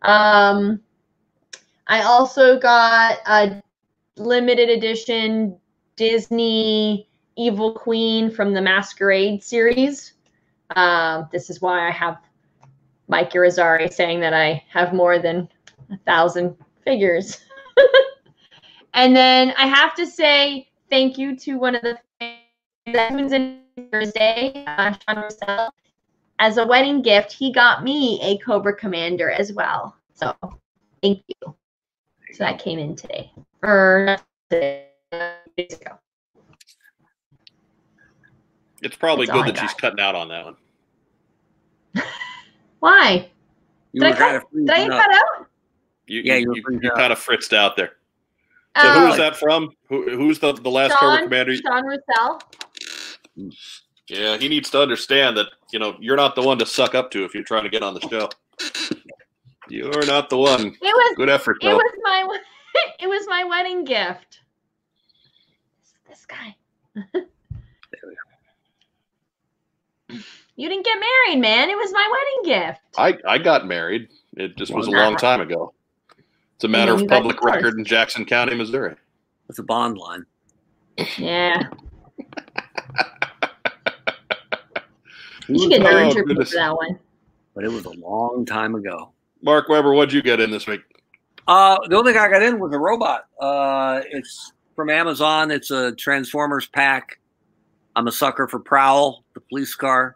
Um, 0.02 0.82
I 1.88 2.04
also 2.04 2.60
got 2.60 3.18
a 3.26 3.62
limited 4.18 4.70
edition 4.70 5.58
Disney 5.96 7.09
Evil 7.40 7.72
Queen 7.72 8.30
from 8.30 8.54
the 8.54 8.62
Masquerade 8.62 9.42
series. 9.42 10.14
Um, 10.76 11.30
this 11.32 11.50
is 11.50 11.62
why 11.62 11.88
I 11.88 11.90
have 11.90 12.18
Mike 13.08 13.32
Irizarry 13.32 13.92
saying 13.94 14.20
that 14.20 14.34
I 14.34 14.62
have 14.70 14.94
more 14.94 15.20
than 15.20 15.48
a 15.90 15.98
thousand 16.00 16.58
figures. 16.84 17.40
and 18.94 19.16
then 19.16 19.54
I 19.58 19.68
have 19.68 19.96
to 19.96 20.06
say 20.06 20.68
thank 20.90 21.18
you 21.18 21.34
to 21.38 21.56
one 21.56 21.76
of 21.76 21.82
the 21.82 21.98
fans 22.86 23.32
in 23.32 23.62
Thursday, 23.90 24.66
uh, 24.68 24.94
Sean 25.08 25.24
Russell. 25.24 25.74
As 26.40 26.58
a 26.58 26.68
wedding 26.68 27.02
gift, 27.02 27.32
he 27.32 27.54
got 27.54 27.86
me 27.86 28.20
a 28.22 28.38
Cobra 28.40 28.76
Commander 28.76 29.32
as 29.32 29.54
well. 29.54 29.96
So 30.14 30.36
thank 31.02 31.24
you. 31.28 31.56
So 32.34 32.44
that 32.44 32.60
came 32.60 32.80
in 32.80 32.98
today, 32.98 33.32
or 33.64 34.04
not 34.06 34.24
today, 34.50 34.88
uh, 35.14 35.32
days 35.56 35.80
ago. 35.80 35.98
It's 38.82 38.96
probably 38.96 39.26
That's 39.26 39.38
good 39.44 39.56
that 39.56 39.60
she's 39.62 39.74
cutting 39.74 40.00
out 40.00 40.16
on 40.16 40.30
that 40.30 40.46
one. 40.46 40.56
Why? 42.80 43.30
You 43.92 44.02
Did 44.02 44.14
I 44.14 44.16
kind 44.16 44.42
cut- 44.42 44.44
of 44.44 44.66
Did 44.66 44.70
I 44.70 44.88
cut 44.88 45.12
out? 45.14 45.48
You, 46.08 46.22
Yeah, 46.24 46.36
you, 46.36 46.40
you 46.42 46.54
you, 46.56 46.62
freezing 46.64 46.84
you 46.84 46.92
out. 46.92 46.98
kind 46.98 47.14
of 47.14 47.20
fritzed 47.20 47.54
out 47.54 47.76
there. 47.76 47.92
So 48.80 48.88
Um, 48.88 49.02
who 49.06 49.12
is 49.12 49.18
that 49.18 49.36
from? 49.36 49.70
Who, 49.90 50.10
who's 50.18 50.40
the 50.40 50.54
the 50.54 50.70
last 50.70 50.94
Cobra 50.94 51.18
Sean, 51.18 51.24
Commander? 51.26 51.56
Sean 51.56 51.86
Russell. 51.86 52.40
Yeah, 54.08 54.38
he 54.38 54.48
needs 54.48 54.70
to 54.72 54.82
understand 54.82 55.36
that 55.38 55.48
you 55.74 55.80
know 55.80 55.96
you're 56.00 56.16
not 56.16 56.36
the 56.36 56.42
one 56.42 56.58
to 56.60 56.66
suck 56.66 56.96
up 56.96 57.12
to 57.12 57.24
if 57.26 57.34
you're 57.34 57.44
trying 57.44 57.64
to 57.64 57.70
get 57.70 57.84
on 57.84 57.94
the 57.94 58.02
show. 58.02 58.30
You're 59.70 60.06
not 60.06 60.30
the 60.30 60.38
one. 60.38 60.68
It 60.68 60.78
was 60.82 61.16
Good 61.16 61.30
effort, 61.30 61.58
it 61.62 61.66
though. 61.66 61.76
was 61.76 61.94
my 62.04 62.38
it 63.00 63.08
was 63.08 63.26
my 63.28 63.44
wedding 63.44 63.84
gift. 63.84 64.40
This 66.08 66.26
guy. 66.26 66.56
You 70.10 70.68
didn't 70.70 70.86
get 70.86 71.00
married, 71.00 71.40
man. 71.42 71.70
It 71.70 71.78
was 71.78 71.92
my 71.92 72.10
wedding 72.12 72.58
gift. 72.66 72.80
I 72.98 73.18
I 73.28 73.38
got 73.38 73.66
married. 73.68 74.10
It 74.36 74.58
just 74.58 74.74
was 74.74 74.88
a 74.88 74.92
long 74.92 75.16
time 75.16 75.42
ago. 75.42 75.74
It's 76.56 76.64
a 76.64 76.68
matter 76.68 76.94
then 76.96 77.06
of 77.06 77.10
public 77.10 77.36
divorced. 77.38 77.56
record 77.56 77.78
in 77.80 77.86
Jackson 77.86 78.26
County, 78.26 78.56
Missouri. 78.56 78.96
With 79.48 79.60
a 79.60 79.64
bond 79.64 79.98
line. 79.98 80.26
Yeah. 81.18 81.64
You 85.48 85.60
should 85.60 85.70
get 85.72 85.82
a- 85.82 85.86
her 85.88 86.00
Oh, 86.00 86.10
interview 86.12 86.36
for 86.36 86.56
that 86.56 86.76
one. 86.76 87.00
But 87.56 87.64
it 87.64 87.72
was 87.72 87.86
a 87.86 87.90
long 87.92 88.46
time 88.46 88.76
ago. 88.76 89.10
Mark 89.42 89.68
Weber, 89.68 89.94
what'd 89.94 90.14
you 90.14 90.22
get 90.22 90.40
in 90.40 90.52
this 90.52 90.68
week? 90.68 90.82
Uh, 91.48 91.78
the 91.90 91.98
only 91.98 92.14
thing 92.14 92.22
I 92.22 92.30
got 92.30 92.44
in 92.44 92.60
was 92.60 92.72
a 92.74 92.78
robot. 92.78 93.26
Uh, 93.42 94.02
it's 94.12 94.52
from 94.76 94.90
Amazon. 94.92 95.50
It's 95.50 95.72
a 95.72 95.94
Transformers 95.94 96.68
pack. 96.68 97.20
I'm 98.00 98.08
a 98.08 98.14
sucker 98.14 98.48
for 98.48 98.60
Prowl, 98.60 99.26
the 99.34 99.42
police 99.42 99.76
car. 99.76 100.16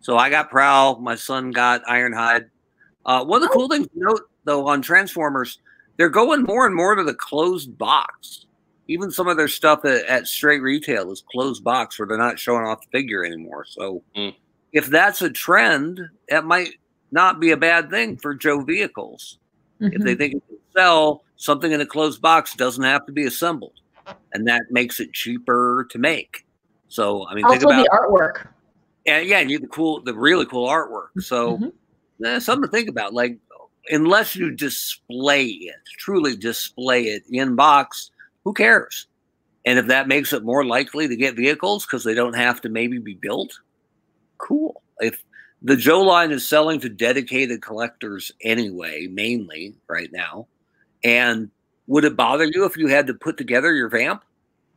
So 0.00 0.18
I 0.18 0.30
got 0.30 0.50
Prowl. 0.50 0.98
My 0.98 1.14
son 1.14 1.52
got 1.52 1.84
Ironhide. 1.84 2.46
Uh, 3.06 3.24
one 3.24 3.40
of 3.40 3.48
the 3.48 3.54
cool 3.54 3.68
things 3.68 3.86
to 3.86 3.92
note, 3.94 4.22
though, 4.42 4.66
on 4.66 4.82
Transformers, 4.82 5.60
they're 5.96 6.08
going 6.08 6.42
more 6.42 6.66
and 6.66 6.74
more 6.74 6.96
to 6.96 7.04
the 7.04 7.14
closed 7.14 7.78
box. 7.78 8.46
Even 8.88 9.12
some 9.12 9.28
of 9.28 9.36
their 9.36 9.46
stuff 9.46 9.84
at, 9.84 10.04
at 10.06 10.26
straight 10.26 10.60
retail 10.60 11.12
is 11.12 11.22
closed 11.30 11.62
box 11.62 12.00
where 12.00 12.08
they're 12.08 12.18
not 12.18 12.36
showing 12.36 12.66
off 12.66 12.80
the 12.80 12.98
figure 12.98 13.24
anymore. 13.24 13.64
So 13.64 14.02
Mm. 14.16 14.34
if 14.72 14.86
that's 14.88 15.22
a 15.22 15.30
trend, 15.30 16.00
that 16.30 16.44
might 16.44 16.80
not 17.12 17.38
be 17.38 17.52
a 17.52 17.56
bad 17.56 17.90
thing 17.90 18.16
for 18.16 18.34
Joe 18.34 18.62
vehicles 18.62 19.38
if 19.78 19.92
Mhm. 20.00 20.04
they 20.04 20.14
think 20.16 20.34
it 20.34 20.42
can 20.48 20.58
sell 20.76 21.22
something 21.36 21.70
in 21.70 21.80
a 21.80 21.86
closed 21.86 22.20
box 22.20 22.54
doesn't 22.54 22.82
have 22.82 23.06
to 23.06 23.12
be 23.12 23.26
assembled 23.26 23.74
and 24.32 24.48
that 24.48 24.62
makes 24.70 24.98
it 24.98 25.12
cheaper 25.12 25.86
to 25.90 25.98
make 25.98 26.44
so 26.90 27.26
i 27.28 27.34
mean 27.34 27.44
think 27.48 27.62
also 27.62 27.66
about 27.68 27.84
the 27.84 27.90
artwork. 27.90 28.46
and 29.06 29.26
yeah 29.26 29.38
and 29.38 29.50
you 29.50 29.58
the 29.58 29.66
cool 29.68 30.02
the 30.02 30.12
really 30.14 30.44
cool 30.44 30.68
artwork 30.68 31.08
so 31.20 31.56
Mhm. 31.56 31.72
eh, 32.26 32.38
something 32.38 32.64
to 32.64 32.68
think 32.68 32.88
about 32.88 33.14
like 33.14 33.38
unless 33.88 34.36
you 34.36 34.50
display 34.50 35.46
it 35.46 35.76
truly 35.98 36.36
display 36.36 37.04
it 37.04 37.22
in 37.30 37.56
box 37.56 38.10
who 38.44 38.52
cares 38.52 39.06
and 39.64 39.78
if 39.78 39.86
that 39.86 40.06
makes 40.08 40.32
it 40.34 40.44
more 40.44 40.64
likely 40.64 41.08
to 41.08 41.16
get 41.16 41.34
vehicles 41.34 41.86
because 41.86 42.04
they 42.04 42.14
don't 42.14 42.36
have 42.36 42.60
to 42.60 42.68
maybe 42.68 42.98
be 42.98 43.14
built 43.14 43.58
cool 44.38 44.82
if 44.98 45.22
the 45.62 45.76
Joe 45.76 46.00
line 46.00 46.30
is 46.30 46.46
selling 46.48 46.80
to 46.80 46.88
dedicated 46.88 47.60
collectors 47.60 48.32
anyway, 48.42 49.06
mainly 49.08 49.74
right 49.88 50.10
now. 50.10 50.46
And 51.04 51.50
would 51.86 52.04
it 52.04 52.16
bother 52.16 52.44
you 52.46 52.64
if 52.64 52.76
you 52.76 52.86
had 52.86 53.06
to 53.08 53.14
put 53.14 53.36
together 53.36 53.74
your 53.74 53.88
vamp? 53.90 54.24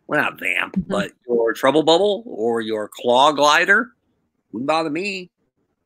Well, 0.08 0.22
not 0.22 0.40
vamp, 0.40 0.76
Mhm. 0.76 0.88
but 0.88 1.12
your 1.28 1.54
trouble 1.54 1.84
bubble 1.84 2.24
or 2.26 2.62
your 2.62 2.90
claw 2.90 3.32
glider? 3.32 3.94
Wouldn't 4.52 4.68
bother 4.68 4.90
me. 4.90 5.30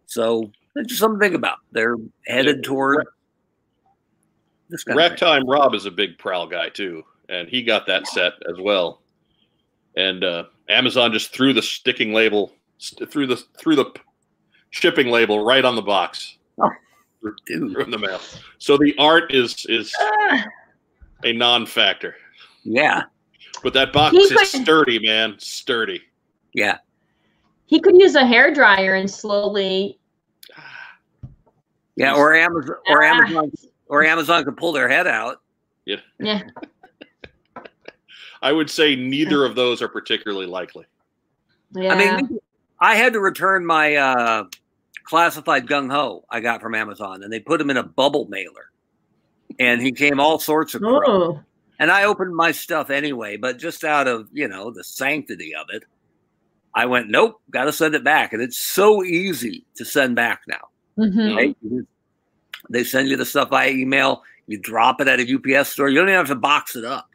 So 0.07 0.51
it's 0.75 0.89
just 0.89 0.99
something 0.99 1.19
to 1.19 1.25
think 1.25 1.35
about. 1.35 1.59
They're 1.71 1.95
headed 2.25 2.57
Yeah, 2.57 2.61
toward 2.63 3.07
This 4.69 4.83
kind 4.83 4.99
of 4.99 5.03
thing. 5.03 5.11
Ragtime 5.11 5.47
Rob 5.49 5.73
is 5.75 5.85
a 5.85 5.91
big 5.91 6.17
prowl 6.17 6.45
guy 6.47 6.69
too, 6.69 7.03
and 7.29 7.47
he 7.47 7.61
got 7.63 7.85
that 7.87 8.05
set 8.07 8.33
as 8.49 8.57
well. 8.59 9.01
And 9.95 10.23
uh, 10.23 10.45
Amazon 10.67 11.13
just 11.13 11.31
threw 11.33 11.53
the 11.53 11.61
sticking 11.61 12.13
label, 12.13 12.51
st- 12.77 13.09
threw 13.09 13.25
the 13.27 13.37
through 13.57 13.77
the 13.77 13.85
p- 13.85 14.01
shipping 14.71 15.07
label 15.07 15.43
right 15.45 15.63
on 15.63 15.75
the 15.77 15.81
box. 15.81 16.37
Oh, 16.61 16.69
Dude. 17.45 17.71
Threw 17.71 17.83
in 17.83 17.91
the 17.91 17.97
mail. 17.97 18.19
So 18.57 18.77
the 18.77 18.93
art 18.97 19.33
is 19.33 19.65
is 19.69 19.93
Ah, 19.99 20.45
a 21.23 21.31
non-factor, 21.33 22.15
Yeah, 22.63 23.03
but 23.63 23.73
that 23.73 23.91
box 23.93 24.15
He 24.15 24.21
is 24.21 24.31
could- 24.31 24.47
sturdy, 24.63 24.99
man, 24.99 25.35
sturdy. 25.39 26.01
yeah. 26.53 26.77
he 27.65 27.79
could 27.79 27.97
use 27.99 28.15
a 28.15 28.25
hair 28.25 28.53
dryer 28.53 28.93
and 28.95 29.09
slowly. 29.09 29.99
Yeah, 31.95 32.13
or 32.15 32.35
Amazon 32.35 32.75
or 32.89 33.03
Ah, 33.03 33.07
Amazon 33.07 33.51
or 33.87 34.03
Amazon 34.03 34.43
could 34.45 34.55
pull 34.57 34.71
their 34.71 34.87
head 34.87 35.07
out. 35.07 35.41
Yeah. 35.85 36.41
I 38.41 38.51
would 38.51 38.69
say 38.69 38.95
neither 38.95 39.43
of 39.45 39.55
those 39.55 39.81
are 39.81 39.87
particularly 39.87 40.45
likely. 40.45 40.85
Yeah. 41.75 41.93
I 41.93 41.97
mean, 42.21 42.39
I 42.79 42.95
had 42.95 43.13
to 43.13 43.19
return 43.19 43.65
my 43.65 43.95
uh, 43.95 44.43
classified 45.03 45.65
gung 45.65 45.89
ho 45.91 46.23
I 46.29 46.39
got 46.39 46.61
from 46.61 46.75
Amazon, 46.75 47.23
and 47.23 47.33
they 47.33 47.39
put 47.39 47.59
him 47.59 47.69
in 47.71 47.77
a 47.77 47.83
bubble 47.83 48.27
mailer, 48.29 48.69
and 49.59 49.81
he 49.81 49.91
came 49.91 50.19
all 50.19 50.37
sorts 50.39 50.75
of. 50.75 50.81
crap. 50.81 51.01
oh. 51.07 51.39
And 51.79 51.91
I 51.91 52.03
opened 52.05 52.35
my 52.35 52.51
stuff 52.51 52.89
anyway, 52.89 53.37
but 53.37 53.59
just 53.59 53.83
out 53.83 54.07
of 54.07 54.27
you 54.31 54.47
know 54.47 54.71
the 54.71 54.83
sanctity 54.83 55.53
of 55.55 55.67
it, 55.71 55.83
I 56.73 56.85
went, 56.85 57.09
nope, 57.09 57.41
got 57.51 57.65
to 57.65 57.73
send 57.73 57.95
it 57.95 58.03
back, 58.03 58.33
and 58.33 58.41
it's 58.41 58.59
so 58.59 59.03
easy 59.03 59.65
to 59.75 59.85
send 59.85 60.15
back 60.15 60.41
now. 60.47 60.69
Mhm. 60.97 61.35
Right? 61.35 61.57
They 62.69 62.83
send 62.83 63.09
you 63.09 63.17
the 63.17 63.25
stuff 63.25 63.49
via 63.49 63.69
email. 63.69 64.23
You 64.47 64.57
drop 64.59 65.01
it 65.01 65.07
at 65.07 65.19
a 65.19 65.23
UPS 65.23 65.69
store. 65.69 65.89
You 65.89 65.99
don't 65.99 66.09
even 66.09 66.17
have 66.17 66.27
to 66.27 66.35
box 66.35 66.75
it 66.75 66.85
up. 66.85 67.09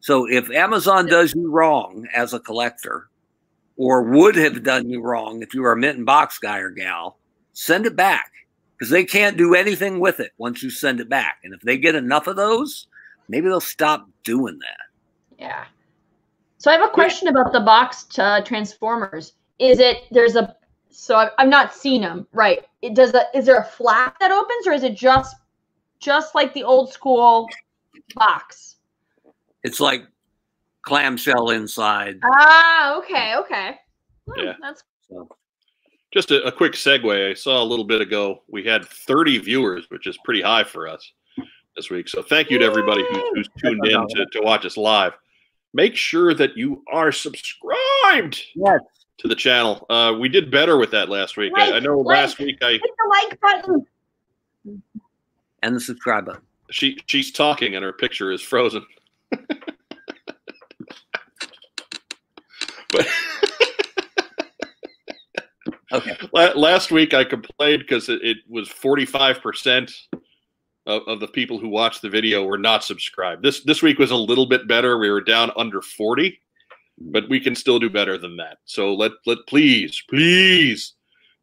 So 0.00 0.28
if 0.28 0.50
Amazon 0.50 1.06
does 1.06 1.34
you 1.34 1.50
wrong 1.50 2.06
as 2.14 2.34
a 2.34 2.40
collector, 2.40 3.08
or 3.76 4.02
would 4.02 4.36
have 4.36 4.62
done 4.62 4.88
you 4.88 5.00
wrong 5.00 5.42
if 5.42 5.54
you 5.54 5.62
were 5.62 5.72
a 5.72 5.76
mint 5.76 5.96
and 5.96 6.06
box 6.06 6.38
guy 6.38 6.58
or 6.58 6.70
gal, 6.70 7.18
send 7.54 7.86
it 7.86 7.96
back 7.96 8.30
because 8.76 8.90
they 8.90 9.04
can't 9.04 9.36
do 9.36 9.54
anything 9.54 10.00
with 10.00 10.20
it 10.20 10.32
once 10.38 10.62
you 10.62 10.70
send 10.70 11.00
it 11.00 11.08
back. 11.08 11.38
And 11.42 11.54
if 11.54 11.60
they 11.62 11.78
get 11.78 11.94
enough 11.94 12.26
of 12.26 12.36
those, 12.36 12.86
maybe 13.28 13.48
they'll 13.48 13.60
stop 13.60 14.08
doing 14.24 14.58
that. 14.58 15.38
Yeah. 15.38 15.64
So 16.58 16.70
I 16.70 16.74
have 16.74 16.88
a 16.88 16.92
question 16.92 17.28
about 17.28 17.52
the 17.52 17.60
boxed 17.60 18.18
uh, 18.18 18.42
transformers. 18.42 19.34
Is 19.58 19.78
it 19.78 20.04
there's 20.10 20.36
a 20.36 20.56
so 20.90 21.16
I've, 21.16 21.30
I've 21.38 21.48
not 21.48 21.74
seen 21.74 22.02
them 22.02 22.26
right? 22.32 22.64
It 22.82 22.94
does 22.94 23.12
the 23.12 23.26
is 23.34 23.46
there 23.46 23.58
a 23.58 23.64
flap 23.64 24.18
that 24.20 24.30
opens 24.30 24.66
or 24.66 24.72
is 24.72 24.82
it 24.82 24.96
just 24.96 25.36
just 26.00 26.34
like 26.34 26.54
the 26.54 26.62
old 26.62 26.92
school 26.92 27.48
box? 28.14 28.76
It's 29.62 29.80
like 29.80 30.06
clamshell 30.82 31.50
inside. 31.50 32.18
Ah, 32.24 32.96
okay, 32.98 33.36
okay. 33.36 33.78
Hmm, 34.28 34.46
Yeah. 34.46 34.52
That's 34.60 34.82
So 35.10 35.28
Just 36.12 36.30
a, 36.30 36.42
a 36.44 36.52
quick 36.52 36.72
segue. 36.72 37.30
I 37.30 37.34
saw 37.34 37.62
a 37.62 37.64
little 37.64 37.84
bit 37.84 38.00
ago 38.00 38.42
we 38.48 38.64
had 38.64 38.84
30 38.86 39.38
viewers, 39.38 39.86
which 39.90 40.06
is 40.06 40.18
pretty 40.24 40.42
high 40.42 40.64
for 40.64 40.88
us 40.88 41.12
this 41.76 41.90
week. 41.90 42.08
So 42.08 42.22
thank 42.22 42.50
you 42.50 42.58
to 42.58 42.64
everybody 42.64 43.02
who's, 43.10 43.22
who's 43.34 43.48
tuned 43.58 43.86
in 43.86 44.06
to, 44.08 44.26
to 44.32 44.40
watch 44.40 44.64
us 44.64 44.76
live. 44.76 45.12
Make 45.72 45.96
sure 45.96 46.34
that 46.34 46.56
you 46.56 46.82
are 46.92 47.10
subscribed 47.10 48.40
yes, 48.54 48.80
to 49.18 49.28
the 49.28 49.34
channel. 49.34 49.84
Uh, 49.90 50.14
we 50.18 50.28
did 50.28 50.50
better 50.50 50.76
with 50.76 50.92
that 50.92 51.08
last 51.08 51.36
week. 51.36 51.52
I, 51.56 51.72
I 51.72 51.80
know 51.80 51.98
like. 51.98 52.16
last 52.16 52.38
week 52.38 52.58
I 52.62 52.72
hit 52.72 52.82
the 52.82 53.28
like 53.28 53.40
button. 53.40 53.86
and 55.62 55.76
the 55.76 55.80
subscribe 55.80 56.26
button. 56.26 56.42
she 56.70 56.98
she's 57.06 57.32
talking 57.32 57.74
and 57.74 57.84
her 57.84 57.92
picture 57.92 58.30
is 58.30 58.40
frozen. 58.40 58.84
but 62.90 63.08
Okay. 65.94 66.16
Last 66.54 66.90
week 66.90 67.14
I 67.14 67.24
complained 67.24 67.80
because 67.80 68.08
it, 68.08 68.20
it 68.22 68.38
was 68.48 68.68
45% 68.68 69.92
of, 70.86 71.02
of 71.06 71.20
the 71.20 71.28
people 71.28 71.58
who 71.58 71.68
watched 71.68 72.02
the 72.02 72.08
video 72.10 72.44
were 72.44 72.58
not 72.58 72.84
subscribed. 72.84 73.42
This 73.42 73.60
this 73.64 73.82
week 73.82 73.98
was 73.98 74.10
a 74.10 74.16
little 74.16 74.46
bit 74.46 74.68
better. 74.68 74.98
We 74.98 75.10
were 75.10 75.20
down 75.20 75.50
under 75.56 75.80
40, 75.82 76.38
but 76.98 77.28
we 77.28 77.40
can 77.40 77.54
still 77.54 77.78
do 77.78 77.90
better 77.90 78.18
than 78.18 78.36
that. 78.36 78.58
So 78.64 78.94
let 78.94 79.12
let 79.26 79.38
please, 79.48 80.02
please, 80.08 80.94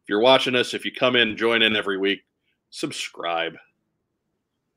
if 0.02 0.08
you're 0.08 0.20
watching 0.20 0.54
us, 0.54 0.74
if 0.74 0.84
you 0.84 0.92
come 0.92 1.16
in, 1.16 1.36
join 1.36 1.62
in 1.62 1.76
every 1.76 1.98
week, 1.98 2.20
subscribe. 2.70 3.54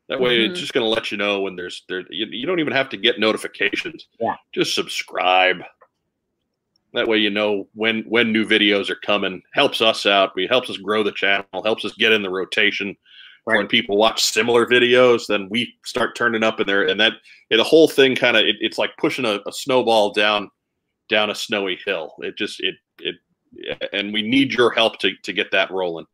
That 0.08 0.20
way, 0.22 0.38
Mhm. 0.40 0.52
it's 0.52 0.60
just 0.60 0.74
going 0.74 0.84
to 0.84 0.90
let 0.90 1.12
you 1.12 1.18
know 1.18 1.42
when 1.42 1.56
there's 1.56 1.84
there. 1.90 2.04
You, 2.12 2.28
you 2.30 2.46
don't 2.46 2.60
even 2.60 2.74
have 2.74 2.90
to 2.90 2.98
get 2.98 3.20
notifications. 3.20 4.08
Yeah. 4.20 4.36
just 4.54 4.76
subscribe. 4.76 5.64
That 6.94 7.08
way, 7.08 7.18
you 7.18 7.30
know 7.32 7.68
when 7.74 8.04
when 8.04 8.32
new 8.32 8.46
videos 8.48 8.90
are 8.90 8.96
coming. 8.96 9.42
Helps 9.54 9.82
us 9.82 10.06
out. 10.06 10.32
It 10.38 10.48
helps 10.48 10.70
us 10.70 10.78
grow 10.78 11.04
the 11.04 11.12
channel. 11.12 11.46
Helps 11.64 11.84
us 11.86 11.94
get 11.94 12.12
in 12.14 12.22
the 12.22 12.30
rotation. 12.30 12.96
When 13.46 13.68
people 13.68 13.96
watch 13.96 14.24
similar 14.24 14.66
videos, 14.66 15.28
then 15.28 15.48
we 15.50 15.76
start 15.86 16.16
turning 16.16 16.42
up 16.44 16.60
in 16.60 16.66
there, 16.66 16.88
and 16.88 17.00
that 17.00 17.14
the 17.52 17.64
whole 17.64 17.88
thing 17.88 18.16
kind 18.16 18.36
of 18.36 18.44
it, 18.44 18.56
it's 18.60 18.80
like 18.80 18.90
pushing 18.98 19.24
a, 19.24 19.40
a 19.46 19.52
snowball 19.52 20.12
down 20.14 20.50
down 21.10 21.30
a 21.30 21.36
snowy 21.36 21.78
hill. 21.86 22.16
It 22.20 22.38
just 22.38 22.60
it 22.62 22.76
it 23.00 23.16
and 23.94 24.12
we 24.12 24.24
need 24.24 24.52
your 24.52 24.72
help 24.72 24.98
to 25.00 25.12
to 25.22 25.32
get 25.32 25.52
that 25.52 25.70
rolling. 25.70 26.08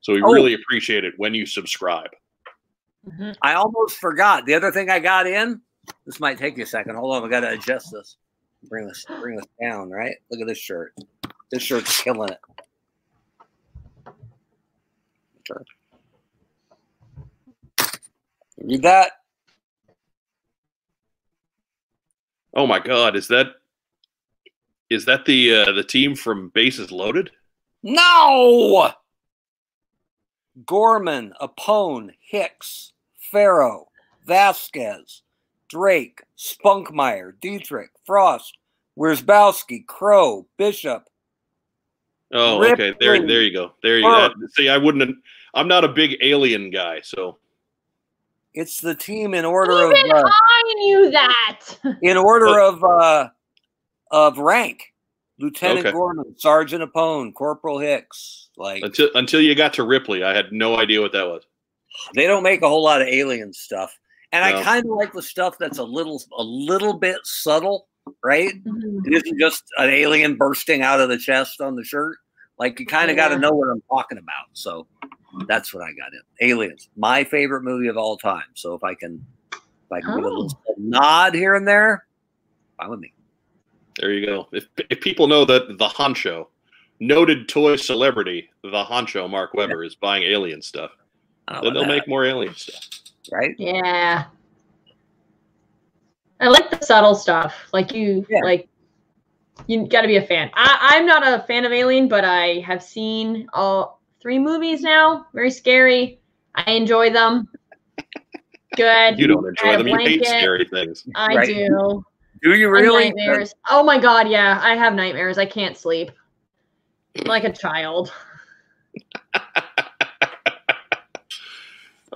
So 0.00 0.12
we 0.12 0.22
Oh. 0.22 0.32
really 0.32 0.54
appreciate 0.54 1.04
it 1.04 1.14
when 1.16 1.34
you 1.34 1.44
subscribe. 1.44 2.10
Mhm. 3.08 3.36
I 3.42 3.54
almost 3.54 3.98
forgot. 3.98 4.46
The 4.46 4.54
other 4.54 4.70
thing 4.70 4.88
I 4.88 5.00
got 5.00 5.26
in, 5.26 5.60
this 6.06 6.20
might 6.20 6.38
take 6.38 6.56
you 6.56 6.62
a 6.62 6.66
second. 6.66 6.94
Hold 6.94 7.16
on, 7.16 7.24
I 7.24 7.28
gotta 7.28 7.50
adjust 7.50 7.90
this. 7.92 8.16
Bring 8.68 8.86
this 8.86 9.04
bring 9.20 9.34
this 9.36 9.46
down, 9.60 9.90
right? 9.90 10.14
Look 10.30 10.40
at 10.40 10.46
this 10.46 10.58
shirt. 10.58 10.94
This 11.50 11.62
shirt's 11.64 12.00
killing 12.00 12.28
it. 12.30 12.38
Okay. 15.50 15.64
Read 18.58 18.82
that. 18.82 19.12
Oh 22.54 22.66
my 22.66 22.78
God, 22.78 23.16
is 23.16 23.28
that 23.28 23.48
is 24.88 25.04
that 25.04 25.24
the 25.26 25.54
uh, 25.54 25.72
the 25.72 25.84
team 25.84 26.14
from 26.14 26.48
Bases 26.50 26.90
Loaded? 26.90 27.30
No! 27.82 28.92
Gorman, 30.64 31.34
Apone, 31.40 32.10
Hicks, 32.20 32.92
Ferro, 33.30 33.88
Vasquez, 34.24 35.22
Drake, 35.68 36.22
Spunkmeyer, 36.38 37.32
Dietrich, 37.40 37.90
Frost, 38.06 38.56
Wierzbowski, 38.98 39.86
Crowe, 39.86 40.46
Bishop. 40.56 41.08
Oh, 42.32 42.58
Rip 42.58 42.72
okay. 42.72 42.94
There, 42.98 43.26
there 43.26 43.42
you 43.42 43.52
go. 43.52 43.72
There 43.82 43.98
you 43.98 44.04
go. 44.04 44.30
See, 44.54 44.68
I 44.68 44.78
wouldn't. 44.78 45.16
I'm 45.54 45.68
not 45.68 45.84
a 45.84 45.88
big 45.88 46.16
alien 46.22 46.70
guy, 46.70 47.00
so 47.02 47.38
It's 48.56 48.80
the 48.80 48.94
team 48.94 49.34
in 49.34 49.44
order 49.44 49.72
Even 49.92 50.10
of 50.10 50.24
uh, 50.24 50.28
I 50.28 50.74
knew 50.78 51.10
that. 51.12 51.60
in 52.02 52.16
order 52.16 52.46
But- 52.46 52.60
of 52.60 52.84
uh, 52.84 53.28
of 54.10 54.38
rank. 54.38 54.82
Lieutenant 55.38 55.80
Okay. 55.80 55.92
Gorman, 55.92 56.34
Sergeant 56.38 56.82
Apone, 56.82 57.34
Corporal 57.34 57.78
Hicks. 57.78 58.48
Like 58.56 58.82
until 58.82 59.10
until 59.14 59.40
you 59.42 59.54
got 59.54 59.74
to 59.74 59.82
Ripley, 59.84 60.24
I 60.24 60.34
had 60.34 60.50
no 60.50 60.76
idea 60.78 61.00
what 61.02 61.12
that 61.12 61.26
was. 61.26 61.42
they 62.14 62.26
don't 62.26 62.42
make 62.42 62.62
a 62.62 62.68
whole 62.68 62.82
lot 62.82 63.02
of 63.02 63.08
alien 63.08 63.52
stuff. 63.52 63.94
And 64.32 64.42
I 64.44 64.62
kind 64.62 64.84
of 64.86 64.90
like 64.96 65.12
the 65.12 65.22
stuff 65.22 65.56
that's 65.58 65.76
a 65.78 65.84
little 65.84 66.22
a 66.38 66.42
little 66.42 66.94
bit 66.94 67.18
subtle, 67.24 67.86
right? 68.24 68.52
Mhm. 68.64 69.06
It 69.06 69.12
isn't 69.14 69.38
just 69.38 69.62
an 69.76 69.90
alien 69.90 70.36
bursting 70.36 70.80
out 70.82 71.00
of 71.00 71.10
the 71.10 71.18
chest 71.18 71.60
on 71.60 71.76
the 71.76 71.84
shirt. 71.84 72.16
Like 72.58 72.80
you 72.80 72.86
kind 72.86 73.10
of 73.10 73.16
got 73.16 73.28
to 73.28 73.34
Yeah. 73.34 73.40
know 73.40 73.52
what 73.52 73.68
I'm 73.68 73.82
talking 73.90 74.16
about. 74.16 74.46
So 74.54 74.86
that's 75.46 75.74
what 75.74 75.82
I 75.82 75.92
got 75.92 76.12
in. 76.12 76.48
Aliens, 76.48 76.88
my 76.96 77.24
favorite 77.24 77.62
movie 77.62 77.88
of 77.88 77.96
all 77.96 78.16
time. 78.16 78.44
So 78.54 78.74
if 78.74 78.82
I 78.84 78.94
can, 78.94 79.24
if 79.52 79.60
I 79.92 80.00
can 80.00 80.16
give 80.16 80.24
a 80.24 80.28
little 80.28 80.50
oh. 80.68 80.74
nod 80.78 81.34
here 81.34 81.54
and 81.54 81.66
there, 81.66 82.06
fine 82.76 82.90
with 82.90 83.00
me. 83.00 83.12
There 83.98 84.12
you 84.12 84.26
go. 84.26 84.48
If, 84.52 84.66
if 84.90 85.00
people 85.00 85.26
know 85.26 85.44
that 85.44 85.78
the 85.78 85.88
honcho, 85.88 86.46
noted 87.00 87.48
toy 87.48 87.76
celebrity, 87.76 88.48
the 88.62 88.84
honcho 88.84 89.28
Mark 89.28 89.54
Weber 89.54 89.84
is 89.84 89.94
buying 89.94 90.22
alien 90.22 90.62
stuff, 90.62 90.90
then 91.48 91.72
they'll 91.74 91.82
that, 91.82 91.88
make 91.88 92.08
more 92.08 92.24
alien 92.24 92.54
stuff. 92.54 92.88
right. 93.32 93.54
Yeah. 93.58 94.24
I 96.40 96.48
like 96.48 96.70
the 96.70 96.84
subtle 96.84 97.14
stuff. 97.14 97.54
Like 97.72 97.94
you 97.94 98.26
Yeah. 98.28 98.40
like 98.42 98.68
you 99.66 99.86
got 99.88 100.02
to 100.02 100.08
be 100.08 100.16
a 100.16 100.22
fan. 100.22 100.50
I, 100.54 100.76
I'm 100.92 101.06
not 101.06 101.22
a 101.26 101.44
fan 101.46 101.64
of 101.64 101.72
Alien, 101.72 102.08
but 102.08 102.24
I 102.24 102.60
have 102.66 102.82
seen 102.82 103.48
all 103.52 103.95
three 104.26 104.40
movies 104.40 104.82
now. 104.82 105.24
Very 105.34 105.52
scary. 105.52 106.18
I 106.56 106.72
enjoy 106.72 107.10
them. 107.10 107.46
Good. 108.74 109.20
You 109.20 109.28
don't 109.28 109.46
enjoy 109.46 109.76
them. 109.76 109.86
You 109.86 109.96
hate 109.98 110.26
scary 110.26 110.64
things. 110.64 111.06
I 111.14 111.36
Right. 111.36 111.46
do. 111.46 112.04
Do 112.42 112.54
you 112.56 112.66
And 112.66 112.72
really? 112.72 113.12
Nightmares. 113.12 113.54
Oh 113.70 113.84
my 113.84 114.00
god, 114.00 114.28
yeah. 114.28 114.58
I 114.60 114.74
have 114.74 114.94
nightmares. 114.94 115.38
I 115.38 115.46
can't 115.46 115.76
sleep. 115.76 116.10
Like 117.24 117.44
a 117.44 117.52
child. 117.52 118.12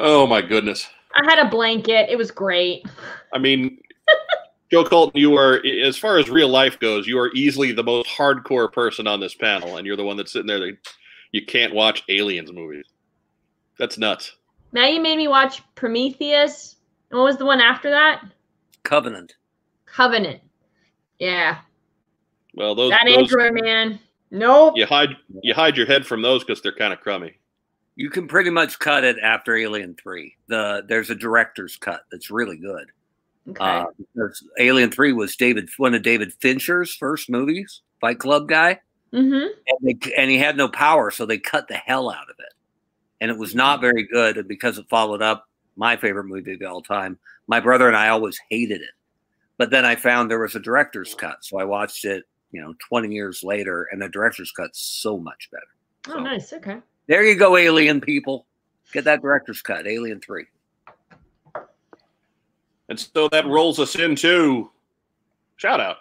Oh 0.03 0.27
my 0.27 0.41
goodness. 0.41 0.89
I 1.15 1.23
had 1.29 1.39
a 1.47 1.51
blanket. 1.51 2.09
It 2.09 2.17
was 2.17 2.31
great. 2.31 2.87
I 3.35 3.39
mean, 3.39 3.79
Joe 4.73 4.83
Colton, 4.83 5.21
you 5.21 5.37
are, 5.37 5.61
as 5.85 5.99
far 5.99 6.17
as 6.17 6.31
real 6.31 6.49
life 6.49 6.79
goes, 6.79 7.07
you 7.07 7.19
are 7.19 7.31
easily 7.35 7.73
the 7.73 7.83
most 7.83 8.09
hardcore 8.09 8.73
person 8.73 9.07
on 9.07 9.21
this 9.21 9.35
panel, 9.35 9.77
and 9.77 9.87
you're 9.87 9.97
the 9.97 10.05
one 10.05 10.17
that's 10.17 10.33
sitting 10.33 10.47
there 10.47 10.61
that 10.61 10.79
you 11.33 11.45
can't 11.45 11.75
watch 11.75 12.03
aliens 12.09 12.53
movies. 12.53 12.87
That's 13.79 13.99
nuts. 13.99 14.37
Now 14.73 14.87
you 14.87 15.01
made 15.01 15.17
me 15.17 15.29
watch 15.29 15.63
Prometheus. 15.75 16.77
And 17.11 17.19
what 17.19 17.25
was 17.25 17.37
the 17.39 17.47
one 17.47 17.61
after 17.61 17.91
that? 17.91 18.23
Covenant. 18.83 19.35
Covenant. 19.87 20.41
Yeah. 21.19 21.59
Well, 22.55 22.75
those, 22.75 22.91
that 22.91 23.03
those 23.07 23.33
Android 23.33 23.55
man. 23.63 24.01
Nope. 24.31 24.75
you 24.77 24.87
hide 24.87 25.17
you 25.43 25.55
hide 25.55 25.77
your 25.77 25.87
head 25.87 26.07
from 26.07 26.23
those 26.23 26.45
because 26.45 26.63
they're 26.63 26.75
kind 26.75 26.93
of 26.93 27.01
crummy. 27.01 27.37
You 27.97 28.11
can 28.11 28.29
pretty 28.29 28.51
much 28.51 28.79
cut 28.79 29.03
it 29.05 29.17
after 29.23 29.57
Alien 29.57 29.97
Three. 30.01 30.37
The 30.47 30.85
there's 30.89 31.11
a 31.11 31.15
director's 31.15 31.77
cut 31.77 32.03
that's 32.11 32.31
really 32.31 32.57
good. 32.57 32.87
Okay. 33.49 33.65
Uh, 33.65 33.87
Alien 34.59 34.91
Three 34.91 35.13
was 35.13 35.35
David 35.37 35.69
one 35.79 35.95
of 35.95 36.03
David 36.03 36.33
Fincher's 36.41 36.95
first 36.95 37.29
movies, 37.29 37.83
Fight 38.01 38.19
Club 38.19 38.49
guy, 38.49 38.81
mm-hmm. 39.13 39.35
and, 39.67 39.79
they, 39.83 40.13
and 40.17 40.31
he 40.31 40.39
had 40.39 40.57
no 40.57 40.69
power, 40.69 41.11
so 41.11 41.27
they 41.27 41.39
cut 41.39 41.69
the 41.69 41.75
hell 41.75 42.11
out 42.11 42.31
of 42.31 42.37
it, 42.39 42.53
and 43.21 43.31
it 43.31 43.39
was 43.39 43.55
not 43.55 43.81
very 43.81 44.05
good. 44.05 44.37
And 44.37 44.49
because 44.49 44.79
it 44.79 44.89
followed 44.89 45.23
up 45.23 45.49
my 45.77 45.97
favorite 45.97 46.25
movie 46.25 46.55
of 46.55 46.63
all 46.63 46.83
time, 46.83 47.19
my 47.47 47.61
brother 47.61 47.89
and 47.89 47.97
I 47.97 48.09
always 48.09 48.39
hated 48.49 48.81
it. 48.81 48.91
But 49.59 49.71
then 49.71 49.85
I 49.85 49.97
found 49.97 50.31
there 50.31 50.39
was 50.39 50.55
a 50.55 50.61
director's 50.61 51.15
cut, 51.15 51.45
so 51.45 51.59
I 51.59 51.65
watched 51.65 52.05
it. 52.05 52.25
You 52.53 52.61
know, 52.61 52.75
20 52.89 53.15
years 53.15 53.45
later, 53.45 53.87
and 53.93 54.03
the 54.03 54.09
director's 54.09 54.51
cut's 54.51 54.81
so 54.81 55.17
much 55.19 55.49
better. 55.53 56.17
Oh, 56.17 56.21
nice. 56.21 56.53
Okay. 56.53 56.79
There 57.07 57.25
you 57.25 57.37
go, 57.37 57.57
Alien 57.57 58.01
people. 58.01 58.47
Get 58.93 59.05
that 59.05 59.23
director's 59.23 59.63
cut, 59.63 59.87
Alien 59.87 60.21
3. 60.21 60.47
And 62.89 62.99
so 62.99 63.29
that 63.29 63.47
rolls 63.47 63.79
us 63.79 63.95
into 63.95 64.71
shout 65.57 65.81
out. 65.81 65.99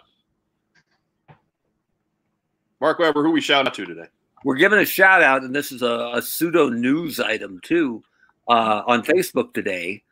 Mark 2.80 2.98
Weber, 2.98 3.22
who 3.22 3.30
we 3.30 3.42
shout 3.42 3.66
out 3.66 3.74
to 3.74 3.84
today? 3.84 4.06
We're 4.42 4.56
giving 4.56 4.78
a 4.78 4.86
shout 4.86 5.22
out, 5.22 5.42
and 5.42 5.54
this 5.54 5.70
is 5.70 5.82
a, 5.82 6.12
a 6.14 6.22
pseudo 6.22 6.70
news 6.70 7.20
item 7.20 7.60
too. 7.62 8.02
Uh, 8.48 8.82
on 8.86 9.02
Facebook 9.02 9.52
today, 9.52 10.02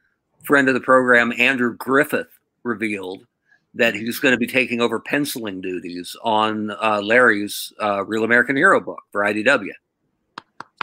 friend 0.45 0.69
of 0.69 0.75
the 0.75 0.81
program, 0.81 1.33
Andrew 1.39 1.75
Griffith, 1.77 2.29
revealed 2.63 3.27
that 3.75 3.95
he's 3.95 4.19
going 4.19 4.33
to 4.33 4.39
be 4.39 4.47
taking 4.47 4.83
over 4.83 5.01
penciling 5.01 5.61
duties 5.61 6.15
on 6.23 6.71
uh, 6.83 7.01
Larry's 7.03 7.73
uh, 7.81 8.05
Real 8.05 8.25
American 8.25 8.57
Hero 8.57 8.81
book 8.81 9.03
for 9.13 9.23
IDW. 9.23 9.73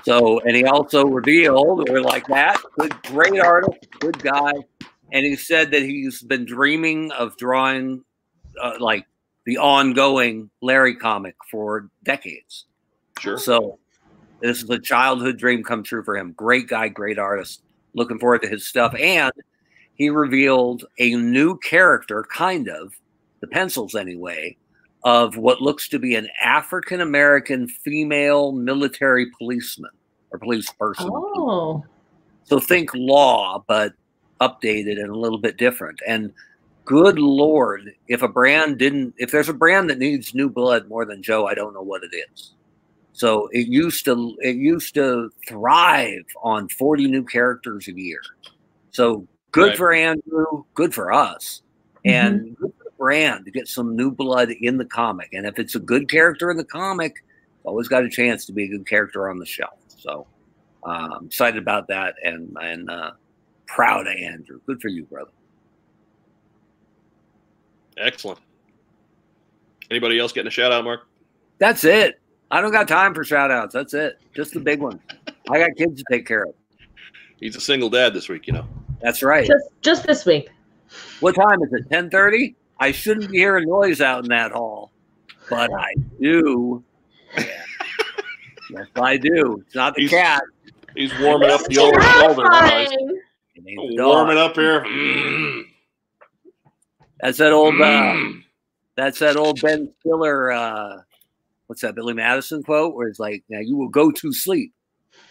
So, 0.03 0.39
and 0.39 0.55
he 0.55 0.65
also 0.65 1.05
revealed, 1.05 1.89
we're 1.89 2.01
like 2.01 2.27
that, 2.27 2.57
good, 2.79 2.95
great 3.03 3.39
artist, 3.39 3.87
good 3.99 4.21
guy. 4.21 4.51
And 5.11 5.25
he 5.25 5.35
said 5.35 5.71
that 5.71 5.81
he's 5.81 6.21
been 6.21 6.45
dreaming 6.45 7.11
of 7.11 7.37
drawing 7.37 8.03
uh, 8.61 8.73
like 8.79 9.05
the 9.45 9.57
ongoing 9.57 10.49
Larry 10.61 10.95
comic 10.95 11.35
for 11.49 11.89
decades. 12.03 12.65
Sure. 13.19 13.37
So, 13.37 13.79
this 14.41 14.61
is 14.61 14.69
a 14.69 14.79
childhood 14.79 15.37
dream 15.37 15.63
come 15.63 15.83
true 15.83 16.03
for 16.03 16.17
him. 16.17 16.33
Great 16.33 16.67
guy, 16.67 16.89
great 16.89 17.17
artist. 17.17 17.63
Looking 17.93 18.19
forward 18.19 18.41
to 18.41 18.49
his 18.49 18.67
stuff. 18.67 18.93
And 18.95 19.31
he 19.95 20.09
revealed 20.09 20.85
a 20.99 21.15
new 21.15 21.57
character, 21.59 22.25
kind 22.29 22.67
of, 22.67 22.93
the 23.39 23.47
pencils 23.47 23.95
anyway, 23.95 24.57
of 25.03 25.37
what 25.37 25.61
looks 25.61 25.87
to 25.89 25.99
be 25.99 26.15
an 26.15 26.27
African 26.41 27.01
American 27.01 27.67
female 27.67 28.51
military 28.51 29.27
policeman 29.37 29.91
or 30.31 30.39
police 30.39 30.69
person. 30.71 31.09
Oh. 31.11 31.85
So 32.43 32.59
think 32.59 32.89
law, 32.93 33.63
but 33.67 33.93
updated 34.41 34.99
and 34.99 35.09
a 35.09 35.17
little 35.17 35.37
bit 35.37 35.57
different. 35.57 35.99
And 36.05 36.33
good 36.85 37.19
lord, 37.19 37.91
if 38.07 38.21
a 38.21 38.27
brand 38.27 38.77
didn't, 38.77 39.15
if 39.17 39.31
there's 39.31 39.49
a 39.49 39.53
brand 39.53 39.89
that 39.89 39.97
needs 39.97 40.33
new 40.33 40.49
blood 40.49 40.87
more 40.87 41.05
than 41.05 41.21
Joe, 41.23 41.47
I 41.47 41.55
don't 41.55 41.73
know 41.73 41.81
what 41.81 42.03
it 42.03 42.15
is. 42.31 42.53
So 43.13 43.47
it 43.51 43.67
used 43.67 44.05
to 44.05 44.35
it 44.41 44.55
used 44.55 44.93
to 44.95 45.31
thrive 45.47 46.25
on 46.43 46.67
40 46.69 47.07
new 47.07 47.23
characters 47.23 47.87
a 47.87 47.93
year. 47.93 48.21
So 48.91 49.27
good 49.51 49.69
Right. 49.69 49.77
for 49.77 49.93
Andrew, 49.93 50.63
good 50.73 50.93
for 50.93 51.11
us, 51.11 51.61
and 52.03 52.55
good 52.57 52.73
for 52.77 52.83
the 52.83 52.91
brand 52.97 53.45
to 53.45 53.51
get 53.51 53.67
some 53.67 53.95
new 53.95 54.11
blood 54.11 54.51
in 54.51 54.77
the 54.77 54.85
comic. 54.85 55.29
And 55.33 55.45
if 55.45 55.59
it's 55.59 55.75
a 55.75 55.79
good 55.79 56.09
character 56.09 56.51
in 56.51 56.57
the 56.57 56.65
comic, 56.65 57.15
always 57.63 57.87
got 57.87 58.03
a 58.03 58.09
chance 58.09 58.45
to 58.45 58.53
be 58.53 58.65
a 58.65 58.67
good 58.67 58.87
character 58.87 59.29
on 59.29 59.39
the 59.39 59.45
shelf. 59.45 59.79
So 59.87 60.27
um, 60.83 61.27
excited 61.27 61.57
about 61.57 61.87
that, 61.87 62.15
and 62.23 62.55
and 62.61 62.89
uh, 62.89 63.11
proud 63.67 64.07
of 64.07 64.13
Andrew. 64.13 64.59
Good 64.67 64.81
for 64.81 64.89
you, 64.89 65.05
brother. 65.05 65.31
Excellent. 67.97 68.39
Anybody 69.89 70.19
else 70.19 70.31
getting 70.31 70.47
a 70.47 70.51
shout 70.51 70.71
out, 70.71 70.83
Mark? 70.83 71.07
That's 71.59 71.83
it. 71.83 72.19
I 72.51 72.61
don't 72.61 72.71
got 72.71 72.87
time 72.87 73.13
for 73.13 73.23
shout 73.23 73.51
outs. 73.51 73.73
That's 73.73 73.93
it. 73.93 74.19
Just 74.35 74.53
the 74.53 74.59
big 74.59 74.79
one. 74.81 74.99
I 75.49 75.59
got 75.59 75.75
kids 75.77 76.01
to 76.01 76.05
take 76.11 76.25
care 76.27 76.43
of. 76.43 76.53
He's 77.39 77.55
a 77.55 77.61
single 77.61 77.89
dad 77.89 78.13
this 78.13 78.29
week, 78.29 78.47
you 78.47 78.53
know. 78.53 78.67
That's 79.01 79.21
right. 79.21 79.47
Just 79.47 79.69
just 79.81 80.07
this 80.07 80.25
week. 80.25 80.49
What 81.19 81.35
time 81.35 81.61
is 81.63 81.73
it? 81.73 81.89
Ten 81.89 82.09
thirty. 82.09 82.55
I 82.79 82.91
shouldn't 82.91 83.31
be 83.31 83.37
hearing 83.37 83.67
noise 83.67 84.01
out 84.01 84.23
in 84.23 84.29
that 84.29 84.51
hall, 84.51 84.91
but 85.49 85.71
I 85.73 85.93
do. 86.19 86.83
yes, 87.37 88.87
I 88.95 89.17
do. 89.17 89.63
It's 89.65 89.75
not 89.75 89.95
the 89.95 90.01
He's 90.03 90.09
cat. 90.09 90.43
He's 90.95 91.17
warming 91.19 91.49
up 91.51 91.63
the 91.65 91.77
old 91.77 91.93
shoulder. 91.93 92.43
guys. 92.43 92.87
terrifying. 92.89 93.21
It 93.55 93.63
ain't 93.67 93.97
the 93.97 94.03
Warming 94.05 94.37
up 94.37 94.55
here. 94.55 94.81
Mm. 94.81 95.63
That's 97.21 97.37
that 97.37 97.53
old. 97.53 97.75
Uh, 97.79 98.13
Mm. 98.13 98.43
that's 98.95 99.19
that 99.19 99.35
old 99.37 99.61
Ben 99.61 99.91
Stiller. 99.99 100.51
Uh, 100.51 100.97
what's 101.67 101.81
that 101.81 101.95
Billy 101.95 102.13
Madison 102.13 102.61
quote? 102.63 102.95
Where 102.95 103.07
it's 103.07 103.19
like, 103.19 103.43
"Now 103.49 103.59
you 103.59 103.77
will 103.77 103.89
go 103.89 104.11
to 104.11 104.33
sleep, 104.33 104.73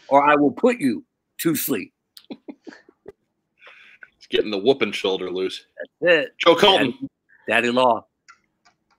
or 0.09 0.25
I 0.25 0.35
will 0.35 0.53
put 0.53 0.79
you 0.79 1.05
to 1.39 1.55
sleep." 1.55 1.93
He's 2.31 4.27
getting 4.31 4.51
the 4.51 4.59
whooping 4.59 4.93
shoulder 4.93 5.31
loose. 5.31 5.67
That's 6.01 6.27
it. 6.27 6.35
Joe 6.39 6.57
Colton. 6.57 6.91
Daddy, 6.93 7.09
Daddy 7.49 7.71
Law. 7.71 8.07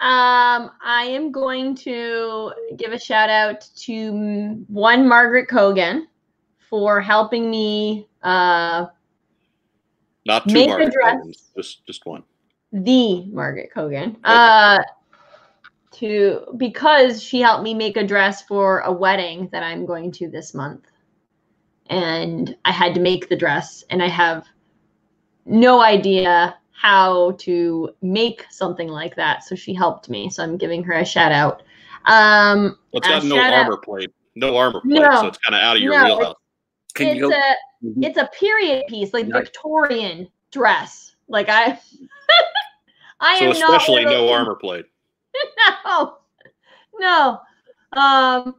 Um, 0.01 0.71
I 0.83 1.05
am 1.09 1.31
going 1.31 1.73
to 1.77 2.51
give 2.77 2.91
a 2.91 2.99
shout 2.99 3.29
out 3.29 3.67
to 3.77 4.63
one 4.67 5.07
Margaret 5.07 5.47
Kogan 5.49 6.03
for 6.69 6.99
helping 7.01 7.49
me 7.49 8.07
uh 8.21 8.85
Not 10.25 10.47
two 10.47 10.53
Make 10.53 10.65
a 10.67 10.69
Margaret 10.69 10.91
dress. 10.93 11.13
Coltons, 11.15 11.51
Just 11.55 11.85
just 11.87 12.05
one. 12.05 12.23
The 12.75 13.23
Margaret 13.31 13.71
Kogan. 13.75 14.15
Uh 14.23 14.79
to 15.93 16.45
because 16.57 17.23
she 17.23 17.39
helped 17.39 17.63
me 17.63 17.73
make 17.73 17.95
a 17.95 18.05
dress 18.05 18.41
for 18.43 18.79
a 18.81 18.91
wedding 18.91 19.47
that 19.53 19.63
I'm 19.63 19.85
going 19.85 20.11
to 20.13 20.27
this 20.29 20.53
month. 20.53 20.85
And 21.89 22.55
I 22.65 22.71
had 22.71 22.93
to 22.95 22.99
make 22.99 23.29
the 23.29 23.35
dress 23.37 23.83
and 23.89 24.03
I 24.03 24.09
have 24.09 24.45
no 25.45 25.81
idea 25.81 26.57
how 26.71 27.31
to 27.39 27.91
make 28.01 28.45
something 28.49 28.89
like 28.89 29.15
that. 29.15 29.43
So 29.45 29.55
she 29.55 29.73
helped 29.73 30.09
me. 30.09 30.29
So 30.29 30.43
I'm 30.43 30.57
giving 30.57 30.83
her 30.83 30.93
a 30.93 31.05
shout 31.05 31.31
out. 31.31 31.63
Um 32.07 32.77
Well, 32.91 32.99
it's 32.99 33.07
got 33.07 33.23
no 33.23 33.35
shout 33.37 33.53
out- 33.53 33.63
armor 33.65 33.77
plate. 33.77 34.11
No 34.35 34.57
armor 34.57 34.81
plate, 34.81 34.99
No. 34.99 35.21
so 35.21 35.27
it's 35.27 35.37
kind 35.37 35.55
of 35.55 35.61
out 35.61 35.77
of 35.77 35.81
your 35.81 35.93
No, 35.93 36.03
wheelhouse. 36.17 36.35
Can 36.93 37.07
it's 37.07 37.15
you 37.15 37.29
go? 37.29 37.35
a 37.37 37.55
Mhm. 37.85 38.05
it's 38.05 38.17
a 38.17 38.29
period 38.37 38.83
piece, 38.89 39.13
like 39.13 39.27
Nice. 39.27 39.43
Victorian 39.43 40.27
dress. 40.51 41.15
Like 41.29 41.47
I 41.49 41.79
I 43.19 43.39
So 43.39 43.45
am 43.45 43.51
especially 43.51 44.05
one 44.05 44.13
of 44.13 44.19
no 44.19 44.21
those- 44.27 44.31
armor 44.31 44.55
plate. 44.55 44.85
no, 45.85 46.17
no. 46.99 47.39
Um, 47.93 48.55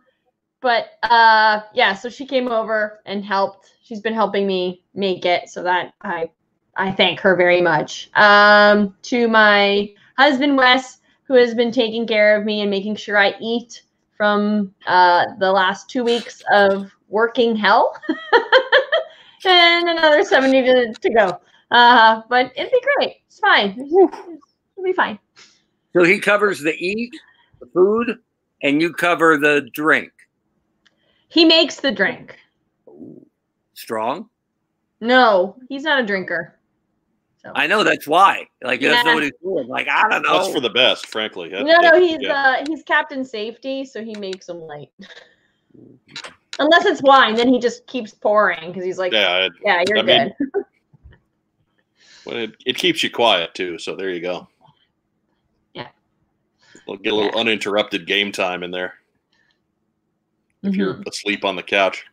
but 0.60 0.90
uh, 1.02 1.60
yeah. 1.74 1.94
So 1.94 2.08
she 2.08 2.26
came 2.26 2.48
over 2.48 3.00
and 3.06 3.24
helped. 3.24 3.72
She's 3.82 4.00
been 4.00 4.14
helping 4.14 4.46
me 4.46 4.82
make 4.94 5.24
it, 5.24 5.48
so 5.48 5.62
that 5.62 5.94
I 6.02 6.30
I 6.76 6.92
thank 6.92 7.20
her 7.20 7.36
very 7.36 7.60
much. 7.62 8.10
Um, 8.14 8.94
to 9.02 9.28
my 9.28 9.90
husband 10.18 10.56
Wes, 10.56 10.98
who 11.24 11.34
has 11.34 11.54
been 11.54 11.70
taking 11.72 12.06
care 12.06 12.38
of 12.38 12.44
me 12.44 12.60
and 12.62 12.70
making 12.70 12.96
sure 12.96 13.16
I 13.16 13.34
eat 13.40 13.82
from 14.16 14.74
uh, 14.86 15.24
the 15.38 15.52
last 15.52 15.88
two 15.90 16.02
weeks 16.04 16.42
of 16.52 16.90
working 17.08 17.54
hell, 17.56 17.94
and 19.44 19.88
another 19.88 20.24
seventy 20.24 20.62
to, 20.62 20.92
to 20.92 21.10
go. 21.10 21.38
Uh, 21.70 22.22
but 22.28 22.52
it'd 22.56 22.72
be 22.72 22.80
great. 22.96 23.16
It's 23.26 23.38
fine. 23.40 23.88
It'll 24.76 24.84
be 24.84 24.92
fine. 24.92 25.18
So 25.92 26.04
he 26.04 26.18
covers 26.18 26.60
the 26.60 26.74
eat, 26.74 27.14
the 27.60 27.66
food, 27.66 28.18
and 28.62 28.80
you 28.80 28.92
cover 28.92 29.38
the 29.38 29.68
drink. 29.72 30.12
He 31.28 31.44
makes 31.44 31.76
the 31.80 31.90
drink. 31.90 32.36
Strong. 33.74 34.28
No, 35.00 35.56
he's 35.68 35.82
not 35.82 36.00
a 36.02 36.06
drinker. 36.06 36.58
So 37.42 37.52
I 37.54 37.66
know 37.66 37.84
that's 37.84 38.06
why. 38.06 38.46
Like 38.62 38.80
Yeah. 38.80 38.90
that's 38.90 39.04
not 39.04 39.14
what 39.14 39.22
he's 39.24 39.32
doing. 39.42 39.68
Like 39.68 39.88
I 39.88 40.08
don't 40.08 40.22
know. 40.22 40.38
That's 40.38 40.52
for 40.52 40.60
the 40.60 40.70
best, 40.70 41.06
frankly. 41.06 41.48
That- 41.50 41.64
no, 41.64 41.76
no, 41.78 42.00
he's 42.00 42.18
yeah. 42.20 42.60
uh 42.60 42.64
he's 42.66 42.82
captain 42.82 43.24
safety, 43.24 43.84
so 43.84 44.02
he 44.02 44.14
makes 44.16 44.46
them 44.46 44.60
light. 44.60 44.90
Unless 46.58 46.86
it's 46.86 47.02
wine, 47.02 47.34
then 47.34 47.48
he 47.48 47.58
just 47.58 47.86
keeps 47.86 48.12
pouring 48.14 48.68
because 48.68 48.82
he's 48.84 48.98
like, 48.98 49.12
yeah, 49.12 49.48
yeah, 49.62 49.84
you're 49.88 49.98
I 49.98 50.02
mean, 50.02 50.34
good. 50.52 50.64
Well, 52.24 52.38
it, 52.38 52.56
it 52.66 52.76
keeps 52.76 53.04
you 53.04 53.10
quiet 53.10 53.54
too. 53.54 53.78
So 53.78 53.94
there 53.94 54.10
you 54.10 54.20
go. 54.20 54.48
Yeah. 56.86 56.92
We'll 56.92 56.98
get 56.98 57.12
a 57.12 57.16
little 57.16 57.40
uninterrupted 57.40 58.06
game 58.06 58.32
time 58.32 58.62
in 58.62 58.70
there 58.70 58.94
if 60.62 60.72
Mhm. 60.72 60.76
you're 60.76 61.02
asleep 61.06 61.44
on 61.44 61.56
the 61.56 61.62
couch. 61.62 62.04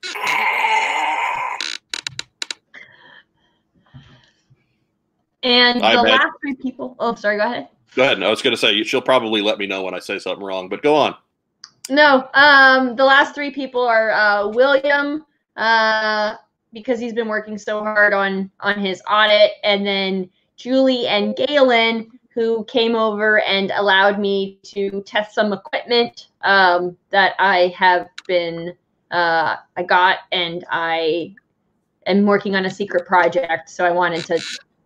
And 5.43 5.83
I 5.83 5.95
the 5.95 6.03
last 6.03 6.27
three 6.41 6.55
people. 6.55 6.95
Oh, 6.99 7.15
sorry. 7.15 7.37
Go 7.37 7.43
ahead. 7.43 7.67
Go 7.95 8.03
ahead. 8.03 8.19
No, 8.19 8.27
I 8.27 8.29
was 8.29 8.41
going 8.41 8.53
to 8.53 8.57
say 8.57 8.81
she'll 8.83 9.01
probably 9.01 9.41
let 9.41 9.57
me 9.57 9.67
know 9.67 9.83
when 9.83 9.93
I 9.93 9.99
say 9.99 10.17
something 10.17 10.43
wrong, 10.43 10.69
but 10.69 10.81
go 10.81 10.95
on. 10.95 11.15
No, 11.89 12.29
um, 12.33 12.95
the 12.95 13.03
last 13.03 13.35
three 13.35 13.51
people 13.51 13.81
are 13.81 14.11
uh, 14.11 14.47
William, 14.47 15.25
uh, 15.57 16.35
because 16.71 16.97
he's 16.97 17.13
been 17.13 17.27
working 17.27 17.57
so 17.57 17.81
hard 17.81 18.13
on 18.13 18.49
on 18.61 18.79
his 18.79 19.01
audit, 19.09 19.51
and 19.65 19.85
then 19.85 20.29
Julie 20.55 21.07
and 21.07 21.35
Galen, 21.35 22.09
who 22.33 22.65
came 22.65 22.95
over 22.95 23.41
and 23.41 23.71
allowed 23.71 24.19
me 24.19 24.57
to 24.63 25.03
test 25.05 25.35
some 25.35 25.53
equipment 25.53 26.29
um, 26.41 26.97
that 27.11 27.35
I 27.39 27.73
have 27.77 28.07
been 28.27 28.73
uh, 29.13 29.57
I 29.77 29.83
got, 29.83 30.19
and 30.31 30.65
I 30.71 31.35
am 32.07 32.25
working 32.25 32.55
on 32.55 32.65
a 32.65 32.69
secret 32.69 33.05
project. 33.05 33.69
So 33.69 33.85
I 33.85 33.91
wanted 33.91 34.25
to. 34.25 34.41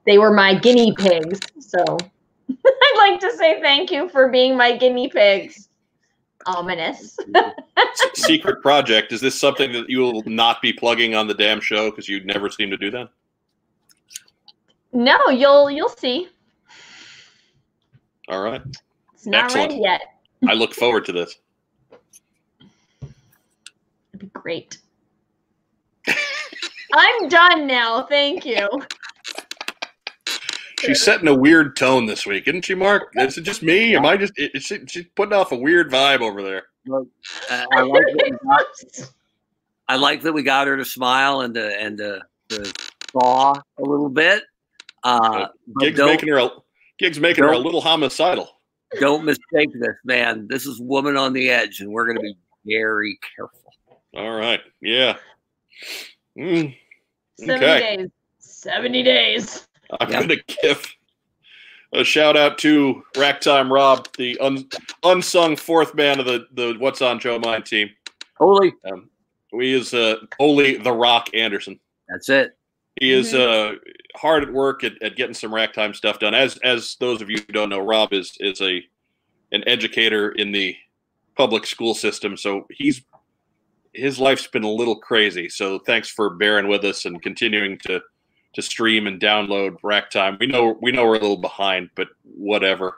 They 0.06 0.18
were 0.18 0.32
my 0.32 0.54
guinea 0.54 0.94
pigs, 0.94 1.40
so 1.60 1.80
I'd 2.50 2.96
like 2.98 3.20
to 3.22 3.32
say 3.38 3.62
thank 3.62 3.90
you 3.90 4.10
for 4.10 4.30
being 4.30 4.58
my 4.58 4.76
guinea 4.76 5.10
pigs. 5.10 5.70
Ominous. 6.46 7.18
Secret 8.14 8.62
project. 8.62 9.12
Is 9.12 9.20
this 9.20 9.38
something 9.38 9.72
that 9.74 9.90
you 9.90 10.00
will 10.00 10.24
not 10.26 10.62
be 10.62 10.72
plugging 10.72 11.14
on 11.14 11.28
the 11.28 11.34
damn 11.34 11.60
show 11.60 11.90
because 11.90 12.08
you 12.08 12.24
never 12.24 12.50
seem 12.50 12.70
to 12.70 12.78
do 12.78 12.92
that? 12.92 13.10
No, 14.94 15.30
you'll 15.30 15.72
you'll 15.72 15.90
see. 15.90 16.30
All 18.28 18.42
right. 18.42 18.62
It's 19.14 19.26
not 19.26 19.46
Excellent. 19.46 19.72
ready 19.72 19.82
yet. 19.84 20.02
I 20.48 20.54
look 20.54 20.74
forward 20.74 21.06
to 21.06 21.12
this. 21.12 21.36
It'd 23.02 24.20
be 24.20 24.28
great. 24.28 24.78
I'm 26.94 27.28
done 27.30 27.68
now. 27.68 28.04
Thank 28.04 28.46
you. 28.46 28.68
She's 30.80 31.02
setting 31.02 31.28
a 31.28 31.34
weird 31.34 31.76
tone 31.76 32.06
this 32.06 32.26
week, 32.26 32.48
isn't 32.48 32.66
she, 32.66 32.76
Mark? 32.76 33.12
Is 33.16 33.38
it 33.38 33.42
just 33.42 33.64
me? 33.64 33.96
Am 33.96 34.06
I 34.06 34.16
just? 34.16 34.34
Is 34.38 34.64
she, 34.64 34.86
she's 34.88 35.06
putting 35.16 35.34
off 35.34 35.52
a 35.52 35.56
weird 35.56 35.92
vibe 35.92 36.22
over 36.22 36.44
there. 36.44 36.64
Uh, 36.90 37.04
I, 37.72 37.82
like 37.82 38.04
that 38.06 38.24
we 38.24 38.32
got, 38.32 38.66
I 39.90 39.96
like 39.96 40.22
that 40.22 40.34
we 40.34 40.44
got 40.44 40.68
her 40.68 40.78
to 40.78 40.86
smile 40.86 41.42
and 41.42 41.54
to 41.56 41.82
and 41.82 41.98
to, 41.98 42.22
to 42.50 42.74
thaw 43.12 43.54
a 43.54 43.82
little 43.82 44.10
bit. 44.10 44.44
Uh, 45.04 45.48
Gig's 45.80 46.00
making 46.00 46.30
her. 46.30 46.38
A, 46.38 46.50
Gig's 47.00 47.20
making 47.20 47.44
her 47.44 47.52
a 47.52 47.58
little 47.58 47.82
homicidal. 47.82 48.50
don't 49.00 49.26
mistake 49.26 49.70
this, 49.74 49.96
man. 50.06 50.48
This 50.50 50.66
is 50.66 50.80
woman 50.80 51.18
on 51.18 51.34
the 51.34 51.50
edge, 51.50 51.82
and 51.82 51.92
we're 51.92 52.06
going 52.06 52.18
to 52.18 52.22
be 52.24 52.38
very 52.66 53.20
careful. 53.36 53.74
All 54.16 54.36
right. 54.36 54.62
Yeah. 54.82 55.18
Mm, 56.38 56.76
70 57.40 57.54
Okay. 57.66 57.96
days. 57.98 58.10
70 58.40 59.04
days. 59.04 59.68
I'm 60.00 60.10
Yeah. 60.10 60.18
going 60.26 60.30
to 60.30 60.44
give 60.64 60.96
a 61.94 62.04
shout 62.04 62.36
out 62.36 62.58
to 62.60 63.04
Racktime 63.14 63.70
Rob, 63.70 64.08
the 64.18 64.38
un, 64.40 64.68
unsung 65.04 65.56
fourth 65.56 65.94
man 65.96 66.20
of 66.20 66.26
the, 66.26 66.48
the 66.54 66.76
What's 66.80 67.02
on 67.02 67.20
Joe 67.20 67.40
Mind 67.40 67.66
team. 67.66 67.90
Holy, 68.38 68.74
Um, 68.92 69.10
we 69.54 69.74
is 69.74 69.94
uh, 69.94 70.18
Ole 70.40 70.78
the 70.80 70.92
Rock 70.92 71.30
Anderson. 71.34 71.80
that's 72.10 72.30
it. 72.30 72.57
He 73.00 73.12
is 73.12 73.34
uh, 73.34 73.74
hard 74.16 74.44
at 74.44 74.52
work 74.52 74.84
at, 74.84 75.02
at 75.02 75.16
getting 75.16 75.34
some 75.34 75.52
racktime 75.52 75.96
stuff 75.96 76.20
done. 76.20 76.34
As 76.34 76.58
as 76.58 76.96
those 77.00 77.22
of 77.22 77.30
you 77.30 77.38
who 77.38 77.54
don't 77.54 77.70
know, 77.70 77.80
Rob 77.80 78.14
is 78.14 78.36
is 78.40 78.62
a 78.62 78.84
an 79.52 79.64
educator 79.68 80.32
in 80.32 80.52
the 80.52 80.76
public 81.36 81.66
school 81.66 81.94
system, 81.94 82.36
so 82.36 82.66
he's 82.72 83.04
his 83.94 84.20
life's 84.20 84.48
been 84.48 84.64
a 84.64 84.72
little 84.72 84.96
crazy. 84.96 85.48
So 85.50 85.80
thanks 85.80 86.10
for 86.10 86.32
bearing 86.32 86.68
with 86.68 86.84
us 86.84 87.06
and 87.06 87.22
continuing 87.22 87.78
to 87.80 88.02
to 88.54 88.62
stream 88.62 89.06
and 89.06 89.22
download 89.22 89.80
racktime. 89.82 90.40
We 90.40 90.48
know 90.48 90.78
we 90.82 90.92
know 90.92 91.06
we're 91.06 91.18
a 91.18 91.20
little 91.22 91.38
behind, 91.38 91.92
but 91.96 92.08
whatever. 92.24 92.98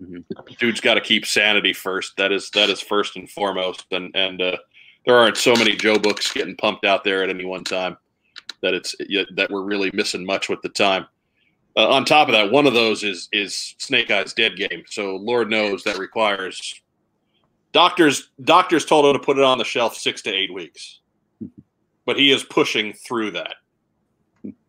Mhm. 0.00 0.24
Dude's 0.58 0.80
got 0.80 0.94
to 0.94 1.00
keep 1.00 1.26
sanity 1.26 1.72
first. 1.72 2.16
That 2.16 2.30
is 2.30 2.48
that 2.50 2.70
is 2.70 2.80
first 2.80 3.16
and 3.16 3.28
foremost. 3.28 3.86
And 3.90 4.14
and 4.14 4.40
uh, 4.40 4.56
there 5.04 5.16
aren't 5.16 5.36
so 5.36 5.54
many 5.54 5.74
Joe 5.74 5.98
books 5.98 6.32
getting 6.32 6.56
pumped 6.56 6.84
out 6.84 7.02
there 7.02 7.24
at 7.24 7.30
any 7.30 7.44
one 7.44 7.64
time 7.64 7.96
that 8.62 8.74
it's 8.74 8.94
that 9.34 9.50
we're 9.50 9.62
really 9.62 9.90
missing 9.94 10.24
much 10.24 10.48
with 10.48 10.62
the 10.62 10.68
time. 10.68 11.06
Uh, 11.76 11.88
on 11.88 12.04
top 12.04 12.28
of 12.28 12.32
that, 12.32 12.50
one 12.50 12.66
of 12.66 12.74
those 12.74 13.04
is 13.04 13.28
is 13.32 13.74
Snake 13.78 14.10
Eyes 14.10 14.32
Dead 14.32 14.56
Game. 14.56 14.82
So 14.88 15.16
Lord 15.16 15.50
knows 15.50 15.84
that 15.84 15.98
requires 15.98 16.80
doctors. 17.72 18.30
Doctors 18.44 18.84
told 18.84 19.06
him 19.06 19.12
to 19.12 19.24
put 19.24 19.38
it 19.38 19.44
on 19.44 19.58
the 19.58 19.64
shelf 19.64 19.96
six 19.96 20.22
to 20.22 20.30
eight 20.30 20.52
weeks, 20.52 21.00
but 22.06 22.16
he 22.16 22.32
is 22.32 22.42
pushing 22.44 22.92
through 22.92 23.32
that 23.32 23.54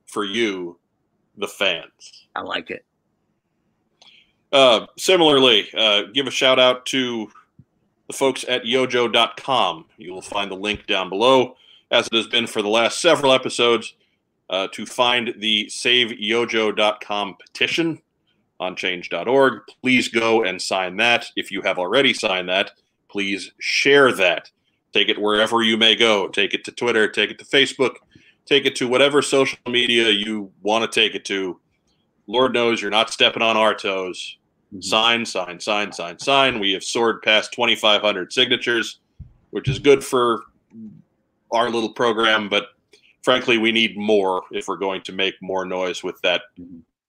for 0.08 0.24
you, 0.24 0.78
the 1.38 1.48
fans. 1.48 2.28
I 2.36 2.42
like 2.42 2.70
it. 2.70 2.86
Uh, 4.52 4.86
similarly, 4.98 5.70
uh, 5.76 6.04
give 6.14 6.28
a 6.28 6.32
shout 6.32 6.60
out 6.60 6.86
to 6.88 7.32
the 8.08 8.14
folks 8.14 8.44
at 8.48 8.64
yojoe.com. 8.64 9.86
You 9.98 10.14
will 10.14 10.22
find 10.22 10.52
the 10.52 10.56
link 10.56 10.86
down 10.86 11.10
below, 11.10 11.56
as 11.92 12.08
it 12.08 12.14
has 12.14 12.28
been 12.28 12.48
for 12.48 12.62
the 12.62 12.70
last 12.70 13.02
several 13.02 13.34
episodes, 13.34 13.94
uh, 14.50 14.68
to 14.74 14.86
find 14.86 15.34
the 15.40 15.66
saveyojoe.com 15.68 17.36
petition 17.40 18.02
on 18.60 18.76
change.org. 18.76 19.62
Please 19.82 20.08
go 20.08 20.44
and 20.44 20.62
sign 20.62 20.98
that. 20.98 21.26
If 21.36 21.52
you 21.52 21.62
have 21.62 21.80
already 21.80 22.14
signed 22.14 22.50
that, 22.50 22.72
please 23.10 23.52
share 23.60 24.12
that. 24.14 24.50
Take 24.94 25.10
it 25.10 25.20
wherever 25.20 25.64
you 25.64 25.78
may 25.78 25.96
go. 25.96 26.28
Take 26.28 26.54
it 26.54 26.64
to 26.66 26.72
Twitter, 26.72 27.08
take 27.08 27.32
it 27.32 27.40
to 27.40 27.46
Facebook, 27.46 27.96
take 28.46 28.66
it 28.66 28.76
to 28.76 28.88
whatever 28.88 29.22
social 29.22 29.58
media 29.68 30.10
you 30.10 30.52
want 30.62 30.90
to 30.90 31.00
take 31.00 31.16
it 31.16 31.26
to. 31.26 31.60
Lord 32.28 32.54
knows 32.54 32.82
you're 32.82 32.92
not 32.92 33.10
stepping 33.10 33.42
on 33.42 33.58
our 33.58 33.74
toes. 33.74 34.38
Sign, 34.80 35.26
sign, 35.26 35.60
sign, 35.60 35.92
sign, 35.92 36.20
sign. 36.20 36.60
We 36.60 36.72
have 36.74 36.84
soared 36.84 37.22
past 37.22 37.52
2,500 37.54 38.32
signatures, 38.32 39.00
which 39.50 39.68
is 39.68 39.80
good 39.80 40.04
for 40.04 40.44
our 41.52 41.70
little 41.70 41.92
program, 41.94 42.50
but 42.50 42.68
frankly, 43.24 43.58
we 43.58 43.72
need 43.72 43.98
more 43.98 44.44
if 44.52 44.68
we're 44.68 44.78
going 44.78 45.02
to 45.04 45.12
make 45.12 45.36
more 45.42 45.66
noise 45.66 46.04
with 46.04 46.20
that 46.22 46.42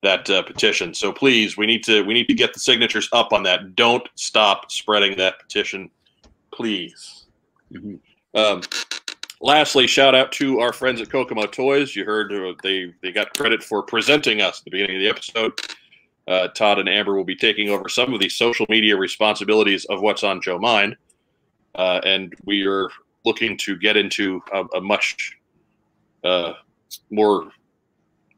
that 0.02 0.28
uh, 0.30 0.42
petition. 0.42 0.92
So 0.92 1.12
please, 1.12 1.56
we 1.56 1.66
need 1.66 1.84
to 1.84 2.02
we 2.02 2.14
need 2.14 2.26
to 2.26 2.34
get 2.34 2.52
the 2.52 2.60
signatures 2.60 3.08
up 3.12 3.32
on 3.32 3.42
that. 3.44 3.76
Don't 3.76 4.06
stop 4.16 4.70
spreading 4.70 5.16
that 5.18 5.38
petition, 5.38 5.90
please. 6.52 7.26
Mhm. 7.72 7.98
Um, 8.34 8.62
lastly, 9.40 9.86
shout 9.86 10.14
out 10.14 10.32
to 10.32 10.60
our 10.60 10.72
friends 10.72 11.00
at 11.00 11.10
Kokomo 11.10 11.46
Toys. 11.46 11.94
You 11.94 12.04
heard 12.04 12.32
uh, 12.32 12.54
they 12.62 12.92
they 13.02 13.12
got 13.12 13.32
credit 13.34 13.62
for 13.62 13.82
presenting 13.82 14.40
us 14.40 14.58
at 14.58 14.64
the 14.64 14.70
beginning 14.70 14.96
of 14.96 15.02
the 15.02 15.08
episode. 15.08 15.52
Uh, 16.28 16.48
Todd 16.48 16.78
and 16.78 16.88
Amber 16.88 17.14
will 17.16 17.24
be 17.24 17.34
taking 17.36 17.68
over 17.68 17.88
some 17.88 18.14
of 18.14 18.20
the 18.20 18.28
social 18.28 18.66
media 18.68 18.96
responsibilities 18.96 19.84
of 19.86 20.00
what's 20.02 20.22
on 20.22 20.40
Joe 20.40 20.58
Mind, 20.58 20.96
uh, 21.74 22.00
and 22.04 22.32
we 22.44 22.64
are 22.64 22.88
looking 23.24 23.56
to 23.58 23.76
get 23.76 23.96
into 23.96 24.42
a, 24.52 24.64
a 24.76 24.80
much 24.80 25.38
uh, 26.24 26.54
more 27.10 27.50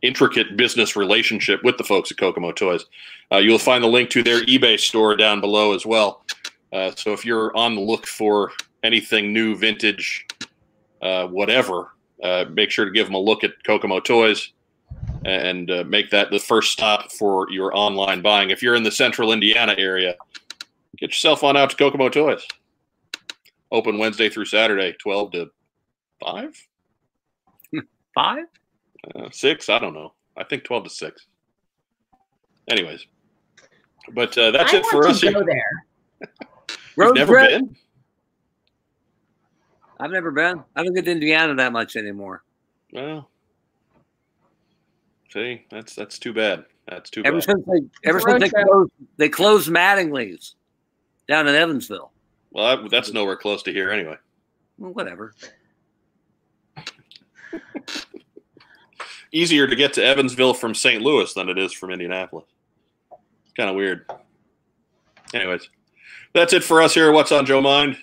intricate 0.02 0.56
business 0.56 0.96
relationship 0.96 1.62
with 1.64 1.78
the 1.78 1.84
folks 1.84 2.10
at 2.10 2.18
Kokomo 2.18 2.52
Toys. 2.52 2.84
Uh, 3.32 3.38
you'll 3.38 3.58
find 3.58 3.82
the 3.82 3.88
link 3.88 4.10
to 4.10 4.22
their 4.22 4.44
eBay 4.44 4.78
store 4.78 5.16
down 5.16 5.40
below 5.40 5.74
as 5.74 5.86
well. 5.86 6.24
Uh, 6.72 6.90
so 6.94 7.12
if 7.12 7.24
you're 7.24 7.56
on 7.56 7.74
the 7.74 7.80
look 7.80 8.06
for 8.06 8.52
anything 8.82 9.32
new, 9.32 9.56
vintage, 9.56 10.26
uh, 11.00 11.26
whatever, 11.26 11.92
uh, 12.22 12.44
make 12.50 12.70
sure 12.70 12.84
to 12.84 12.90
give 12.90 13.06
them 13.06 13.14
a 13.14 13.18
look 13.18 13.44
at 13.44 13.52
Kokomo 13.64 14.00
Toys 14.00 14.52
and 15.24 15.70
make 15.88 16.10
that 16.10 16.30
the 16.30 16.38
first 16.38 16.70
stop 16.70 17.10
for 17.10 17.50
your 17.50 17.74
online 17.74 18.20
buying. 18.20 18.50
If 18.50 18.62
you're 18.62 18.74
in 18.74 18.82
the 18.82 18.90
central 18.90 19.32
Indiana 19.32 19.74
area, 19.78 20.16
get 20.98 21.10
yourself 21.10 21.42
on 21.42 21.56
out 21.56 21.70
to 21.70 21.76
Kokomo 21.76 22.10
Toys. 22.10 22.46
Open 23.74 23.98
Wednesday 23.98 24.28
through 24.30 24.44
Saturday, 24.44 24.94
12 25.00 25.32
to 25.32 25.46
5, 26.24 26.54
Five? 28.14 28.44
uh, 29.16 29.28
6, 29.32 29.68
I 29.68 29.78
don't 29.80 29.94
know. 29.94 30.12
I 30.36 30.44
think 30.44 30.62
12 30.62 30.84
to 30.84 30.90
6. 30.90 31.26
Anyways, 32.70 33.04
but 34.14 34.38
uh, 34.38 34.52
that's 34.52 34.72
I 34.72 34.76
it 34.78 34.86
for 34.86 35.00
want 35.00 35.10
us 35.10 35.20
to 35.20 35.28
here. 35.30 35.44
there. 35.44 35.84
You've 36.70 36.78
Road 36.96 37.16
never 37.16 37.32
trip? 37.34 37.50
been? 37.50 37.76
I've 39.98 40.12
never 40.12 40.30
been. 40.30 40.62
I 40.76 40.84
don't 40.84 40.94
get 40.94 41.04
to 41.06 41.10
Indiana 41.10 41.54
that 41.56 41.72
much 41.72 41.96
anymore. 41.96 42.44
Well, 42.92 43.28
see, 45.32 45.66
that's 45.70 45.94
that's 45.96 46.18
too 46.20 46.32
bad. 46.32 46.64
That's 46.88 47.10
too 47.10 47.22
Ever 47.24 47.38
bad. 47.38 47.44
since 47.44 47.64
they, 47.66 48.08
ever 48.08 48.20
since 48.20 48.40
they 48.40 48.50
closed, 48.50 48.90
they 49.16 49.28
closed 49.28 49.68
Mattingly's 49.68 50.54
down 51.28 51.48
in 51.48 51.54
Evansville. 51.56 52.12
Well, 52.54 52.76
that, 52.76 52.90
that's 52.90 53.12
nowhere 53.12 53.36
close 53.36 53.62
to 53.64 53.72
here 53.72 53.90
anyway. 53.90 54.16
Well, 54.78 54.92
whatever. 54.92 55.34
easier 59.34 59.66
to 59.66 59.76
get 59.76 59.92
to 59.94 60.04
Evansville 60.04 60.54
from 60.54 60.74
St. 60.74 61.02
Louis 61.02 61.34
than 61.34 61.48
it 61.48 61.58
is 61.58 61.72
from 61.72 61.90
Indianapolis. 61.90 62.46
Kind 63.56 63.68
of 63.68 63.76
weird. 63.76 64.06
Anyways, 65.34 65.68
that's 66.32 66.52
it 66.52 66.64
for 66.64 66.80
us 66.80 66.94
here. 66.94 67.12
What's 67.12 67.32
on 67.32 67.44
Joe 67.44 67.60
Mind? 67.60 67.98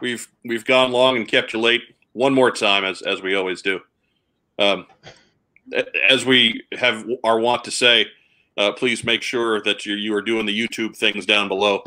We've 0.00 0.26
we've 0.44 0.64
gone 0.64 0.92
long 0.92 1.16
and 1.16 1.26
kept 1.26 1.52
you 1.52 1.60
late 1.60 1.82
one 2.12 2.32
more 2.32 2.50
time, 2.50 2.84
as 2.84 3.02
as 3.02 3.22
we 3.22 3.34
always 3.34 3.62
do. 3.62 3.80
Um, 4.58 4.86
as 6.08 6.24
we 6.24 6.64
have 6.72 7.06
are 7.24 7.38
wont 7.38 7.64
to 7.64 7.70
say, 7.70 8.06
uh, 8.56 8.72
please 8.72 9.04
make 9.04 9.22
sure 9.22 9.62
that 9.62 9.86
you 9.86 9.94
you 9.94 10.14
are 10.14 10.22
doing 10.22 10.46
the 10.46 10.66
YouTube 10.66 10.96
things 10.96 11.26
down 11.26 11.48
below, 11.48 11.82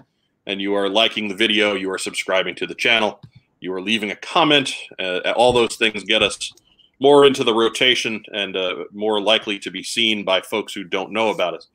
and 0.49 0.59
you 0.59 0.73
are 0.73 0.89
liking 0.89 1.27
the 1.27 1.35
video, 1.35 1.75
you 1.75 1.91
are 1.91 1.99
subscribing 1.99 2.55
to 2.55 2.65
the 2.65 2.73
channel, 2.73 3.21
you 3.59 3.71
are 3.71 3.79
leaving 3.79 4.09
a 4.09 4.15
comment. 4.15 4.73
Uh, 4.97 5.19
all 5.35 5.53
those 5.53 5.75
things 5.75 6.03
get 6.03 6.23
us 6.23 6.51
more 6.99 7.27
into 7.27 7.43
the 7.43 7.53
rotation 7.53 8.23
and 8.33 8.57
uh, 8.57 8.85
more 8.91 9.21
likely 9.21 9.59
to 9.59 9.69
be 9.69 9.83
seen 9.83 10.25
by 10.25 10.41
folks 10.41 10.73
who 10.73 10.83
don't 10.83 11.11
know 11.11 11.29
about 11.29 11.53
us. 11.53 11.67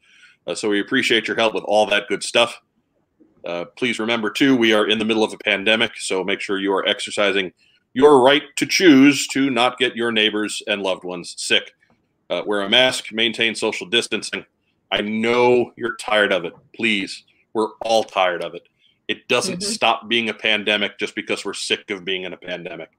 Uh, 0.49 0.57
so 0.57 0.69
we 0.69 0.81
appreciate 0.81 1.29
your 1.29 1.37
help 1.37 1.55
with 1.55 1.63
all 1.65 1.87
that 1.87 2.09
good 2.09 2.25
stuff. 2.25 2.61
Uh, 3.47 3.65
please 3.77 4.01
remember, 4.01 4.29
too, 4.29 4.57
we 4.57 4.73
are 4.73 4.89
in 4.89 4.99
the 4.99 5.05
middle 5.05 5.23
of 5.23 5.33
a 5.33 5.39
pandemic, 5.39 5.93
so 5.97 6.25
make 6.25 6.41
sure 6.41 6.59
you 6.59 6.73
are 6.73 6.87
exercising 6.89 7.53
your 7.93 8.23
right 8.23 8.43
to 8.57 8.67
choose 8.67 9.29
to 9.29 9.51
not 9.51 9.79
get 9.79 9.95
your 9.95 10.11
neighbors 10.11 10.63
and 10.67 10.83
loved 10.83 11.05
ones 11.05 11.33
sick. 11.39 11.75
Uh, 12.29 12.43
wear 12.45 12.63
a 12.63 12.69
mask, 12.69 13.13
maintain 13.13 13.55
social 13.55 13.87
distancing. 13.87 14.45
I 14.91 15.01
know 15.01 15.73
you're 15.77 15.95
tired 15.97 16.33
of 16.33 16.45
it. 16.45 16.55
Please, 16.75 17.23
we're 17.55 17.71
all 17.81 18.05
tired 18.05 18.43
of 18.43 18.55
it. 18.55 18.69
It 19.09 19.29
doesn't 19.29 19.61
mm-hmm. 19.61 19.73
stop 19.73 20.09
being 20.09 20.29
a 20.29 20.35
pandemic 20.35 20.99
just 20.99 21.15
because 21.15 21.45
we're 21.45 21.55
sick 21.55 21.91
of 21.91 22.05
being 22.05 22.25
in 22.25 22.33
a 22.33 22.37
pandemic. 22.37 22.91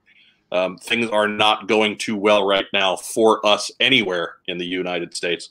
Um, 0.52 0.78
things 0.78 1.10
are 1.10 1.28
not 1.28 1.68
going 1.68 1.98
too 1.98 2.16
well 2.16 2.46
right 2.46 2.68
now 2.72 2.96
for 2.96 3.46
us 3.46 3.72
anywhere 3.80 4.38
in 4.48 4.58
the 4.58 4.66
United 4.66 5.16
States 5.16 5.50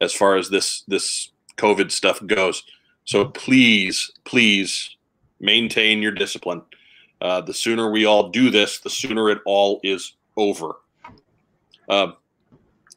as 0.00 0.12
far 0.14 0.36
as 0.36 0.48
this 0.48 0.82
this 0.88 1.30
COVID 1.56 1.90
stuff 1.90 2.24
goes. 2.26 2.62
So 3.04 3.26
please, 3.26 4.10
please 4.24 4.96
maintain 5.40 6.02
your 6.02 6.12
discipline. 6.12 6.62
Uh, 7.20 7.42
the 7.42 7.52
sooner 7.52 7.90
we 7.90 8.06
all 8.06 8.30
do 8.30 8.50
this, 8.50 8.80
the 8.80 8.90
sooner 8.90 9.28
it 9.28 9.38
all 9.44 9.78
is 9.82 10.14
over. 10.36 10.76
Uh, 11.88 12.12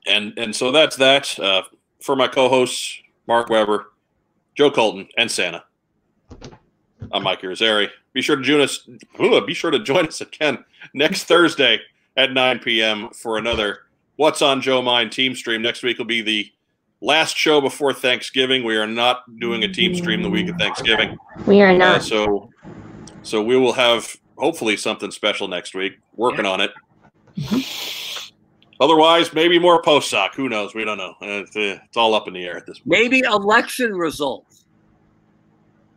and 0.07 0.34
and 0.38 0.55
so 0.55 0.71
that's 0.71 0.95
that 0.95 1.38
uh, 1.39 1.63
for 2.01 2.15
my 2.15 2.27
co-hosts 2.27 3.01
Mark 3.27 3.49
Weber, 3.49 3.91
Joe 4.55 4.69
Colton, 4.69 5.07
and 5.17 5.30
Santa. 5.30 5.63
I'm 7.11 7.23
Mike 7.23 7.41
Irizarry. 7.41 7.89
Be 8.13 8.21
sure 8.21 8.35
to 8.35 8.41
join 8.41 8.61
us. 8.61 8.88
Be 9.17 9.53
sure 9.53 9.71
to 9.71 9.80
join 9.80 10.07
us 10.07 10.21
again 10.21 10.63
next 10.93 11.23
Thursday 11.23 11.80
at 12.17 12.31
9 12.31 12.59
p.m. 12.59 13.09
for 13.09 13.38
another 13.38 13.80
What's 14.15 14.43
on 14.43 14.61
Joe 14.61 14.81
Mind 14.81 15.11
team 15.11 15.34
stream. 15.34 15.63
Next 15.63 15.81
week 15.81 15.97
will 15.97 16.05
be 16.05 16.21
the 16.21 16.51
last 17.01 17.35
show 17.35 17.59
before 17.59 17.93
Thanksgiving. 17.93 18.63
We 18.63 18.77
are 18.77 18.85
not 18.85 19.23
doing 19.39 19.63
a 19.63 19.67
team 19.67 19.95
stream 19.95 20.21
the 20.21 20.30
week 20.30 20.49
of 20.49 20.55
Thanksgiving. 20.57 21.17
We 21.47 21.61
are 21.61 21.75
not. 21.75 21.97
Uh, 21.97 21.99
so, 21.99 22.49
so 23.23 23.41
we 23.41 23.57
will 23.57 23.73
have 23.73 24.15
hopefully 24.38 24.77
something 24.77 25.09
special 25.09 25.47
next 25.47 25.73
week. 25.73 25.97
Working 26.15 26.45
on 26.45 26.61
it. 26.61 26.71
Otherwise, 28.79 29.33
maybe 29.33 29.59
more 29.59 29.81
post 29.81 30.09
sock. 30.09 30.35
Who 30.35 30.49
knows? 30.49 30.73
We 30.73 30.83
don't 30.83 30.97
know. 30.97 31.15
It's, 31.21 31.55
uh, 31.55 31.79
it's, 31.85 31.97
all 31.97 32.13
up 32.13 32.27
in 32.27 32.33
the 32.33 32.43
air 32.43 32.57
at 32.57 32.65
this 32.65 32.79
point. 32.79 32.87
Maybe 32.87 33.19
election 33.19 33.95
results. 33.95 34.65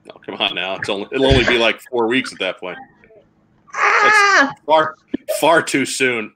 No, 0.04 0.14
come 0.24 0.36
on 0.36 0.54
now. 0.54 0.76
It's 0.76 0.88
only 0.88 1.08
it'll 1.10 1.26
only 1.26 1.44
be 1.44 1.58
like 1.58 1.80
four 1.90 2.06
weeks 2.06 2.32
at 2.32 2.38
that 2.38 2.60
point. 2.60 2.78
That's 3.72 4.60
far 4.64 4.94
far 5.40 5.62
too 5.62 5.84
soon. 5.84 6.32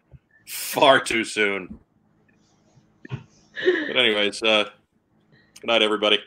Far 0.46 1.00
too 1.00 1.24
soon. 1.24 1.78
But 3.08 3.96
anyways, 3.96 4.42
uh, 4.42 4.64
good 5.60 5.66
night, 5.66 5.82
everybody. 5.82 6.18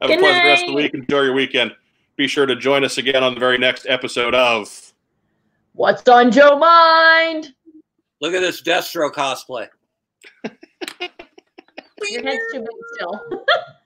Have 0.00 0.10
good 0.10 0.18
a 0.18 0.22
pleasant 0.22 0.44
night. 0.44 0.50
rest 0.50 0.62
of 0.64 0.68
the 0.68 0.74
week. 0.74 0.94
Enjoy 0.94 1.22
your 1.22 1.34
weekend. 1.34 1.72
Be 2.16 2.28
sure 2.28 2.46
to 2.46 2.54
join 2.54 2.84
us 2.84 2.98
again 2.98 3.24
on 3.24 3.34
the 3.34 3.40
very 3.40 3.58
next 3.58 3.86
episode 3.88 4.34
of 4.34 4.92
What's 5.72 6.08
on 6.08 6.30
Joe 6.30 6.56
Mind? 6.56 7.52
Look 8.24 8.32
at 8.32 8.40
this 8.40 8.62
Destro 8.62 9.12
cosplay. 9.12 9.68
Your 12.10 12.22
head's 12.22 12.42
too 12.54 12.60
big 12.60 12.68
still. 12.94 13.20